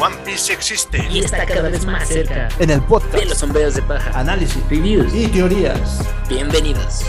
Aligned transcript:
One 0.00 0.14
Piece 0.24 0.52
existe 0.52 1.04
y 1.10 1.24
está 1.24 1.44
cada 1.44 1.68
vez 1.68 1.84
más 1.84 2.06
cerca 2.06 2.48
en 2.60 2.70
el 2.70 2.80
podcast 2.82 3.14
de 3.14 3.24
los 3.24 3.38
sombreros 3.38 3.74
de 3.74 3.82
paja, 3.82 4.16
análisis, 4.16 4.62
reviews 4.70 5.12
y 5.12 5.26
teorías. 5.26 6.06
Bienvenidos. 6.28 7.02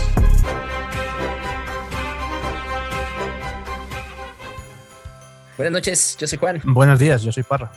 Buenas 5.56 5.72
noches, 5.72 6.16
yo 6.18 6.26
soy 6.26 6.38
Juan. 6.38 6.60
Buenos 6.64 6.98
días, 6.98 7.22
yo 7.22 7.30
soy 7.30 7.44
Parra. 7.44 7.70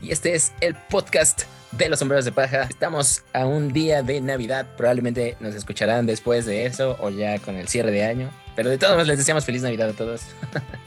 Y 0.00 0.12
este 0.12 0.34
es 0.34 0.54
el 0.62 0.74
podcast 0.74 1.42
de 1.72 1.90
los 1.90 1.98
sombreros 1.98 2.24
de 2.24 2.32
paja. 2.32 2.62
Estamos 2.62 3.22
a 3.34 3.44
un 3.44 3.70
día 3.70 4.02
de 4.02 4.22
Navidad. 4.22 4.66
Probablemente 4.78 5.36
nos 5.40 5.54
escucharán 5.54 6.06
después 6.06 6.46
de 6.46 6.64
eso 6.64 6.96
o 7.00 7.10
ya 7.10 7.38
con 7.38 7.56
el 7.56 7.68
cierre 7.68 7.90
de 7.90 8.06
año. 8.06 8.30
Pero 8.56 8.70
de 8.70 8.78
todos 8.78 8.94
modos 8.94 9.08
les 9.08 9.18
deseamos 9.18 9.44
feliz 9.44 9.60
Navidad 9.60 9.90
a 9.90 9.92
todos. 9.92 10.22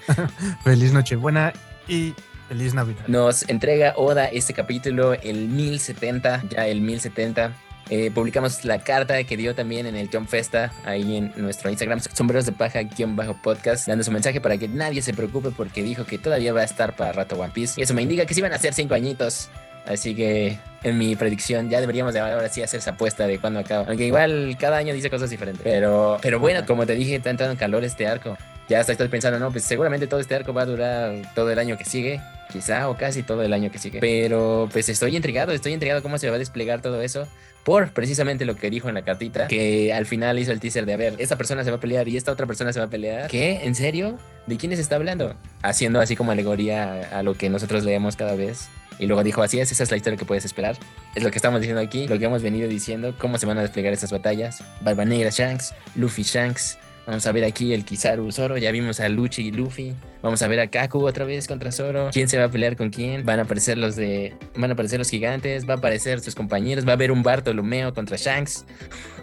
feliz 0.64 0.94
Nochebuena 0.94 1.54
y 1.88 2.16
feliz 2.48 2.74
Navidad. 2.74 3.08
Nos 3.08 3.48
entrega 3.50 3.94
Oda 3.96 4.26
este 4.26 4.54
capítulo, 4.54 5.14
el 5.14 5.48
1070, 5.48 6.44
ya 6.50 6.68
el 6.68 6.82
1070. 6.82 7.54
Eh, 7.90 8.12
publicamos 8.14 8.66
la 8.66 8.80
carta 8.80 9.24
que 9.24 9.38
dio 9.38 9.56
también 9.56 9.86
en 9.86 9.96
el 9.96 10.10
Jump 10.10 10.28
Festa, 10.28 10.74
ahí 10.84 11.16
en 11.16 11.32
nuestro 11.38 11.70
Instagram, 11.70 12.02
sombreros 12.02 12.46
de 12.46 12.52
paja-podcast, 12.52 13.88
dando 13.88 14.04
su 14.04 14.12
mensaje 14.12 14.42
para 14.42 14.58
que 14.58 14.68
nadie 14.68 15.02
se 15.02 15.14
preocupe 15.14 15.52
porque 15.52 15.84
dijo 15.84 16.06
que 16.06 16.18
todavía 16.18 16.52
va 16.52 16.62
a 16.62 16.66
estar 16.66 16.96
para 16.96 17.14
rato 17.14 17.40
One 17.40 17.52
Piece. 17.54 17.80
Y 17.80 17.84
eso 17.84 17.94
me 17.94 18.02
indica 18.02 18.26
que 18.26 18.34
sí 18.34 18.42
van 18.42 18.54
a 18.54 18.58
ser 18.58 18.74
cinco 18.74 18.94
añitos. 18.94 19.50
Así 19.86 20.14
que 20.16 20.60
en 20.84 20.98
mi 20.98 21.16
predicción 21.16 21.70
ya 21.70 21.80
deberíamos 21.80 22.14
de 22.14 22.20
ahora 22.20 22.50
sí 22.50 22.62
hacer 22.62 22.82
esa 22.82 22.92
apuesta 22.92 23.26
de 23.26 23.40
cuándo 23.40 23.62
acaba. 23.62 23.86
Aunque 23.88 24.06
igual 24.06 24.58
cada 24.60 24.76
año 24.76 24.94
dice 24.94 25.10
cosas 25.10 25.30
diferentes. 25.30 25.64
Pero, 25.64 26.18
pero 26.22 26.42
bueno, 26.42 26.66
como 26.66 26.86
te 26.86 26.94
dije, 26.94 27.16
está 27.16 27.30
entrando 27.30 27.54
en 27.54 27.58
calor 27.58 27.86
este 27.86 28.06
arco. 28.06 28.38
Ya 28.68 28.82
hasta 28.82 28.92
estoy 28.92 29.08
pensando, 29.08 29.40
no, 29.40 29.50
pues 29.50 29.64
seguramente 29.64 30.08
todo 30.08 30.20
este 30.20 30.36
arco 30.36 30.54
va 30.54 30.64
a 30.64 30.66
durar 30.66 31.14
todo 31.34 31.50
el 31.52 31.58
año 31.58 31.78
que 31.78 31.86
sigue. 31.86 32.20
Quizá 32.52 32.90
o 32.90 32.98
casi 32.98 33.24
todo 33.24 33.44
el 33.44 33.54
año 33.54 33.72
que 33.72 33.78
sigue. 33.78 34.00
Pero 34.00 34.70
pues 34.72 34.90
estoy 34.90 35.16
intrigado, 35.16 35.52
estoy 35.52 35.74
intrigado 35.74 36.02
cómo 36.02 36.18
se 36.18 36.30
va 36.30 36.36
a 36.36 36.40
desplegar 36.40 36.82
todo 36.82 37.02
eso 37.02 37.28
por 37.68 37.92
precisamente 37.92 38.46
lo 38.46 38.56
que 38.56 38.70
dijo 38.70 38.88
en 38.88 38.96
la 38.96 39.02
cartita, 39.02 39.50
que 39.50 39.92
al 39.92 40.06
final 40.06 40.40
hizo 40.40 40.54
el 40.54 40.62
teaser 40.62 40.86
de, 40.86 40.94
a 40.94 40.98
ver, 40.98 41.16
esta 41.18 41.36
persona 41.36 41.66
se 41.66 41.70
va 41.70 41.76
a 41.76 41.80
pelear 41.82 42.08
y 42.08 42.16
esta 42.16 42.32
otra 42.32 42.46
persona 42.46 42.72
se 42.72 42.80
va 42.80 42.86
a 42.86 42.90
pelear. 42.90 43.30
¿Qué? 43.30 43.66
¿En 43.66 43.76
serio? 43.76 44.18
¿De 44.46 44.56
quiénes 44.56 44.80
está 44.80 44.96
hablando? 44.96 45.36
Haciendo 45.64 46.00
así 46.00 46.16
como 46.16 46.32
alegoría 46.32 47.10
a 47.12 47.24
lo 47.24 47.34
que 47.34 47.50
nosotros 47.50 47.84
leemos 47.84 48.16
cada 48.16 48.36
vez. 48.36 48.70
Y 49.00 49.06
luego 49.06 49.22
dijo, 49.22 49.44
así 49.44 49.60
es, 49.60 49.70
esa 49.70 49.84
es 49.84 49.92
la 49.92 49.98
historia 49.98 50.18
que 50.18 50.24
puedes 50.24 50.46
esperar. 50.46 50.78
Es 51.14 51.24
lo 51.24 51.30
que 51.30 51.38
estamos 51.38 51.60
diciendo 51.60 51.82
aquí, 51.82 52.08
lo 52.08 52.18
que 52.18 52.24
hemos 52.24 52.42
venido 52.42 52.70
diciendo, 52.70 53.14
cómo 53.18 53.38
se 53.38 53.46
van 53.46 53.58
a 53.58 53.64
desplegar 53.64 53.92
estas 53.92 54.14
batallas. 54.14 54.64
Barba 54.80 55.04
Negra 55.04 55.30
Shanks, 55.30 55.74
Luffy 55.96 56.24
Shanks, 56.24 56.78
Vamos 57.08 57.26
a 57.26 57.32
ver 57.32 57.46
aquí 57.46 57.74
el 57.74 57.86
Kizaru 57.86 58.30
Zoro. 58.34 58.58
Ya 58.58 58.70
vimos 58.72 59.00
a 59.00 59.08
Luchi 59.08 59.48
y 59.48 59.52
Luffy. 59.52 59.96
Vamos 60.22 60.42
a 60.42 60.48
ver 60.50 60.60
a 60.60 60.68
Kaku 60.68 61.08
otra 61.08 61.24
vez 61.24 61.48
contra 61.48 61.72
Zoro. 61.72 62.10
¿Quién 62.12 62.28
se 62.28 62.38
va 62.38 62.44
a 62.44 62.50
pelear 62.50 62.76
con 62.76 62.90
quién? 62.90 63.26
Van 63.26 63.40
a 63.40 63.44
aparecer 63.44 63.78
los 63.78 63.96
de. 63.96 64.36
Van 64.58 64.72
a 64.72 64.74
aparecer 64.74 65.00
los 65.00 65.10
gigantes. 65.10 65.68
Va 65.68 65.76
a 65.76 65.78
aparecer 65.78 66.20
sus 66.20 66.36
compañeros. 66.36 66.86
Va 66.86 66.92
a 66.92 66.94
haber 66.96 67.14
un 67.14 67.24
Bartolomeo 67.24 67.94
contra 67.94 68.18
Shanks. 68.18 68.66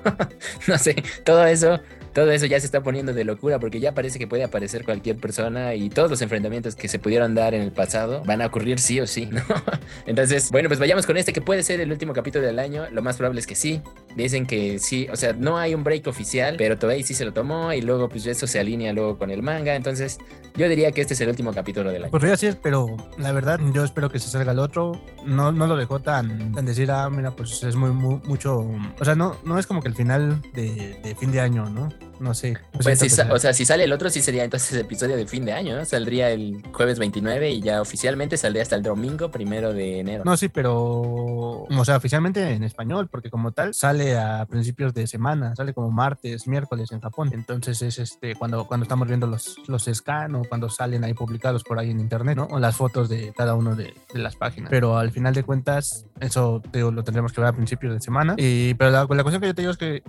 no 0.67 0.79
sé. 0.79 0.97
Todo 1.25 1.47
eso 1.47 1.79
todo 2.15 2.31
eso 2.31 2.47
ya 2.47 2.61
se 2.61 2.67
está 2.67 2.83
poniendo 2.83 3.12
de 3.12 3.25
locura 3.25 3.59
porque 3.59 3.81
ya 3.81 3.93
parece 3.93 4.19
que 4.19 4.29
puede 4.29 4.45
aparecer 4.45 4.84
cualquier 4.84 5.17
persona 5.17 5.75
y 5.75 5.91
todos 5.91 6.09
los 6.09 6.23
enfrentamientos 6.23 6.77
que 6.77 6.87
se 6.87 7.01
pudieron 7.01 7.34
dar 7.34 7.55
en 7.55 7.62
el 7.62 7.73
pasado 7.73 8.23
van 8.25 8.41
a 8.41 8.47
ocurrir 8.47 8.79
sí 8.79 9.01
o 9.01 9.07
sí, 9.07 9.27
¿no? 9.27 9.43
Entonces, 10.07 10.51
bueno, 10.53 10.69
pues 10.69 10.79
vayamos 10.79 11.07
con 11.07 11.17
este 11.17 11.33
que 11.33 11.41
puede 11.41 11.65
ser 11.65 11.81
el 11.81 11.91
último 11.91 12.12
capítulo 12.12 12.47
del 12.47 12.61
año. 12.61 12.87
Lo 12.92 13.03
más 13.03 13.17
probable 13.17 13.41
es 13.41 13.47
que 13.47 13.57
sí. 13.57 13.83
Dicen 14.17 14.47
que 14.47 14.79
sí, 14.79 15.09
o 15.11 15.17
sea, 15.17 15.33
no 15.33 15.59
hay 15.59 15.75
un 15.75 15.83
break 15.83 16.07
oficial, 16.07 16.55
pero 16.57 16.79
Toei 16.79 17.03
sí 17.03 17.15
se 17.15 17.25
lo 17.25 17.33
tomó 17.33 17.73
y 17.73 17.83
luego 17.83 18.09
pues 18.09 18.27
eso 18.27 18.47
se 18.47 18.61
alinea 18.61 18.92
luego 18.92 19.19
con 19.19 19.31
el 19.31 19.42
manga. 19.42 19.75
Entonces, 19.75 20.19
yo 20.57 20.69
diría 20.69 20.93
que 20.93 21.01
este 21.01 21.15
es 21.15 21.21
el 21.21 21.29
último 21.29 21.53
capítulo 21.53 21.91
del 21.91 22.05
año. 22.05 22.11
Podría 22.11 22.37
ser, 22.37 22.59
pero 22.63 22.97
la 23.19 23.33
verdad 23.33 23.59
yo 23.73 23.85
espero 23.85 24.11
que 24.11 24.19
se 24.19 24.29
salga 24.29 24.53
el 24.53 24.59
otro. 24.59 25.01
No, 25.25 25.53
no 25.53 25.67
lo 25.67 25.77
dejó 25.77 26.01
tan, 26.01 26.53
tan 26.53 26.65
decir, 26.65 26.91
ah, 26.91 27.11
mira, 27.11 27.33
pues 27.33 27.63
es 27.65 27.77
muy, 27.77 27.91
mucho... 27.91 28.61
O 29.01 29.05
sea, 29.05 29.14
no, 29.14 29.37
no 29.45 29.59
es 29.59 29.67
como 29.67 29.83
que 29.83 29.89
el 29.89 29.95
final 29.95 30.41
de 30.53 31.17
fin 31.19 31.33
de 31.33 31.41
año, 31.41 31.69
¿no? 31.69 31.89
No 32.24 32.35
sé. 32.35 32.57
Pues 32.83 33.20
o 33.30 33.39
sea, 33.39 33.52
si 33.52 33.64
sale 33.64 33.85
el 33.85 33.92
otro, 33.92 34.11
sí 34.11 34.20
sería 34.20 34.45
entonces 34.45 34.73
el 34.73 34.80
episodio 34.80 35.17
de 35.17 35.27
fin 35.27 35.45
de 35.45 35.52
año, 35.52 35.77
¿no? 35.77 35.85
Saldría 35.85 36.30
el 36.30 36.62
jueves 36.73 36.98
29 36.98 37.51
y 37.51 37.61
ya 37.61 37.80
oficialmente 37.80 38.36
saldría 38.36 38.62
hasta 38.62 38.77
el 38.77 38.83
domingo 38.83 39.30
primero 39.30 39.73
de 39.73 40.01
enero. 40.01 40.24
No, 40.24 40.36
sí, 40.36 40.48
pero, 40.48 40.83
o 40.83 41.84
sea, 41.84 41.96
oficialmente 41.98 42.51
en 42.51 42.64
español, 42.64 43.08
porque 43.08 43.30
como 43.30 43.52
tal 43.52 43.74
sale 43.74 44.17
a 44.17 44.46
principios 44.46 44.95
de 44.95 45.07
semana, 45.07 45.55
sale 45.55 45.74
como 45.74 45.90
martes, 45.90 46.48
miércoles 46.48 46.90
en 46.92 47.01
Japón. 47.01 47.30
Entonces 47.33 47.83
es 47.83 47.98
este 47.98 48.34
cuando, 48.34 48.67
cuando 48.67 48.84
estamos 48.84 49.07
viendo 49.07 49.27
los, 49.27 49.57
los 49.68 49.84
scan 49.84 50.34
o 50.34 50.45
cuando 50.45 50.70
salen 50.70 51.05
ahí 51.05 51.13
publicados 51.13 51.63
por 51.63 51.79
ahí 51.79 51.90
en 51.90 52.01
internet, 52.01 52.36
¿no? 52.36 52.45
O 52.51 52.58
las 52.58 52.74
fotos 52.74 53.08
de 53.08 53.33
cada 53.36 53.55
uno 53.55 53.77
de, 53.77 53.95
las 54.14 54.36
páginas. 54.36 54.70
Pero 54.70 54.96
al 54.96 55.11
final 55.11 55.34
de 55.34 55.42
cuentas, 55.42 56.07
eso 56.20 56.63
lo 56.73 57.05
tendremos 57.05 57.33
que 57.33 57.40
ver 57.42 57.51
a 57.51 57.52
principios 57.52 57.92
de 57.92 58.01
semana. 58.01 58.34
Y, 58.39 58.73
pero 58.74 58.90
la, 58.90 59.01
la 59.01 59.23
cuestión 59.23 59.40
que 59.40 59.48
yo 59.48 59.55
te 59.55 59.63
digo 59.63 59.73
es 59.73 59.79
que 59.79 60.02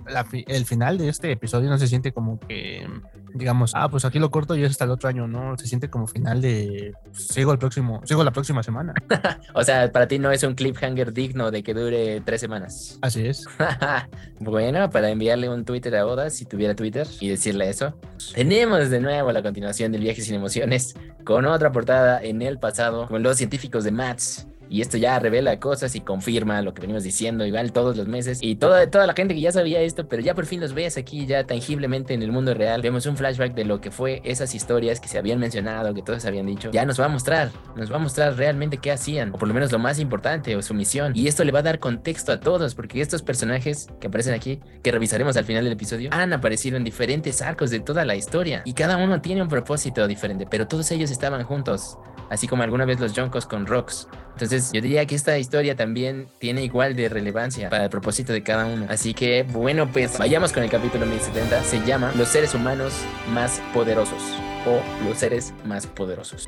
el 0.46 0.64
final 0.64 0.96
de 0.96 1.08
este 1.08 1.30
episodio 1.32 1.68
no 1.68 1.76
se 1.76 1.86
siente 1.86 2.05
como 2.12 2.38
que, 2.38 2.86
digamos, 3.34 3.72
ah, 3.74 3.88
pues 3.88 4.04
aquí 4.04 4.18
lo 4.18 4.30
corto 4.30 4.56
y 4.56 4.64
es 4.64 4.70
hasta 4.70 4.84
el 4.84 4.90
otro 4.90 5.08
año, 5.08 5.26
¿no? 5.26 5.56
Se 5.58 5.66
siente 5.66 5.90
como 5.90 6.06
final 6.06 6.40
de, 6.40 6.94
pues, 7.04 7.26
sigo 7.28 7.52
el 7.52 7.58
próximo, 7.58 8.00
sigo 8.04 8.24
la 8.24 8.32
próxima 8.32 8.62
semana. 8.62 8.94
o 9.54 9.62
sea, 9.62 9.90
para 9.92 10.08
ti 10.08 10.18
no 10.18 10.30
es 10.30 10.42
un 10.42 10.54
cliffhanger 10.54 11.12
digno 11.12 11.50
de 11.50 11.62
que 11.62 11.74
dure 11.74 12.20
tres 12.20 12.40
semanas. 12.40 12.98
Así 13.02 13.26
es. 13.26 13.46
bueno, 14.40 14.90
para 14.90 15.10
enviarle 15.10 15.48
un 15.48 15.64
Twitter 15.64 15.96
a 15.96 16.06
Oda, 16.06 16.30
si 16.30 16.44
tuviera 16.44 16.74
Twitter, 16.74 17.06
y 17.20 17.28
decirle 17.28 17.68
eso, 17.68 17.98
tenemos 18.34 18.90
de 18.90 19.00
nuevo 19.00 19.32
la 19.32 19.42
continuación 19.42 19.92
del 19.92 20.02
viaje 20.02 20.22
sin 20.22 20.34
emociones 20.34 20.94
con 21.24 21.44
otra 21.46 21.72
portada 21.72 22.22
en 22.22 22.42
el 22.42 22.58
pasado 22.58 23.06
con 23.08 23.22
los 23.22 23.36
científicos 23.36 23.84
de 23.84 23.90
Mats 23.90 24.46
y 24.68 24.80
esto 24.80 24.96
ya 24.96 25.18
revela 25.18 25.58
cosas 25.60 25.94
y 25.94 26.00
confirma 26.00 26.62
lo 26.62 26.74
que 26.74 26.80
venimos 26.80 27.04
diciendo 27.04 27.44
igual 27.44 27.72
todos 27.72 27.96
los 27.96 28.08
meses. 28.08 28.38
Y 28.42 28.56
toda, 28.56 28.90
toda 28.90 29.06
la 29.06 29.14
gente 29.14 29.34
que 29.34 29.40
ya 29.40 29.52
sabía 29.52 29.80
esto, 29.80 30.08
pero 30.08 30.22
ya 30.22 30.34
por 30.34 30.46
fin 30.46 30.60
los 30.60 30.74
ves 30.74 30.96
aquí 30.96 31.26
ya 31.26 31.44
tangiblemente 31.44 32.14
en 32.14 32.22
el 32.22 32.32
mundo 32.32 32.54
real. 32.54 32.82
Vemos 32.82 33.06
un 33.06 33.16
flashback 33.16 33.54
de 33.54 33.64
lo 33.64 33.80
que 33.80 33.90
fue 33.90 34.20
esas 34.24 34.54
historias 34.54 35.00
que 35.00 35.08
se 35.08 35.18
habían 35.18 35.38
mencionado, 35.38 35.94
que 35.94 36.02
todos 36.02 36.24
habían 36.24 36.46
dicho. 36.46 36.70
Ya 36.72 36.84
nos 36.84 37.00
va 37.00 37.06
a 37.06 37.08
mostrar, 37.08 37.50
nos 37.76 37.90
va 37.90 37.96
a 37.96 38.00
mostrar 38.00 38.36
realmente 38.36 38.78
qué 38.78 38.92
hacían, 38.92 39.34
o 39.34 39.38
por 39.38 39.48
lo 39.48 39.54
menos 39.54 39.72
lo 39.72 39.78
más 39.78 39.98
importante, 39.98 40.56
o 40.56 40.62
su 40.62 40.74
misión. 40.74 41.12
Y 41.14 41.28
esto 41.28 41.44
le 41.44 41.52
va 41.52 41.60
a 41.60 41.62
dar 41.62 41.78
contexto 41.78 42.32
a 42.32 42.40
todos, 42.40 42.74
porque 42.74 43.00
estos 43.00 43.22
personajes 43.22 43.88
que 44.00 44.08
aparecen 44.08 44.34
aquí, 44.34 44.60
que 44.82 44.92
revisaremos 44.92 45.36
al 45.36 45.44
final 45.44 45.64
del 45.64 45.72
episodio, 45.72 46.10
han 46.12 46.32
aparecido 46.32 46.76
en 46.76 46.84
diferentes 46.84 47.42
arcos 47.42 47.70
de 47.70 47.80
toda 47.80 48.04
la 48.04 48.16
historia. 48.16 48.62
Y 48.64 48.74
cada 48.74 48.96
uno 48.96 49.20
tiene 49.20 49.42
un 49.42 49.48
propósito 49.48 50.06
diferente, 50.06 50.46
pero 50.48 50.66
todos 50.66 50.90
ellos 50.90 51.10
estaban 51.10 51.42
juntos 51.44 51.98
así 52.30 52.48
como 52.48 52.62
alguna 52.62 52.84
vez 52.84 53.00
los 53.00 53.12
Joncos 53.14 53.46
con 53.46 53.66
Rocks. 53.66 54.08
Entonces 54.32 54.70
yo 54.72 54.80
diría 54.80 55.06
que 55.06 55.14
esta 55.14 55.38
historia 55.38 55.76
también 55.76 56.28
tiene 56.38 56.62
igual 56.62 56.94
de 56.94 57.08
relevancia 57.08 57.70
para 57.70 57.84
el 57.84 57.90
propósito 57.90 58.32
de 58.32 58.42
cada 58.42 58.66
uno. 58.66 58.86
Así 58.88 59.14
que 59.14 59.44
bueno, 59.44 59.90
pues 59.90 60.18
vayamos 60.18 60.52
con 60.52 60.62
el 60.62 60.70
capítulo 60.70 61.06
1070. 61.06 61.62
Se 61.64 61.84
llama 61.86 62.12
Los 62.16 62.28
seres 62.28 62.54
humanos 62.54 62.92
más 63.32 63.62
poderosos 63.72 64.22
o 64.66 64.80
los 65.08 65.18
seres 65.18 65.54
más 65.64 65.86
poderosos. 65.86 66.46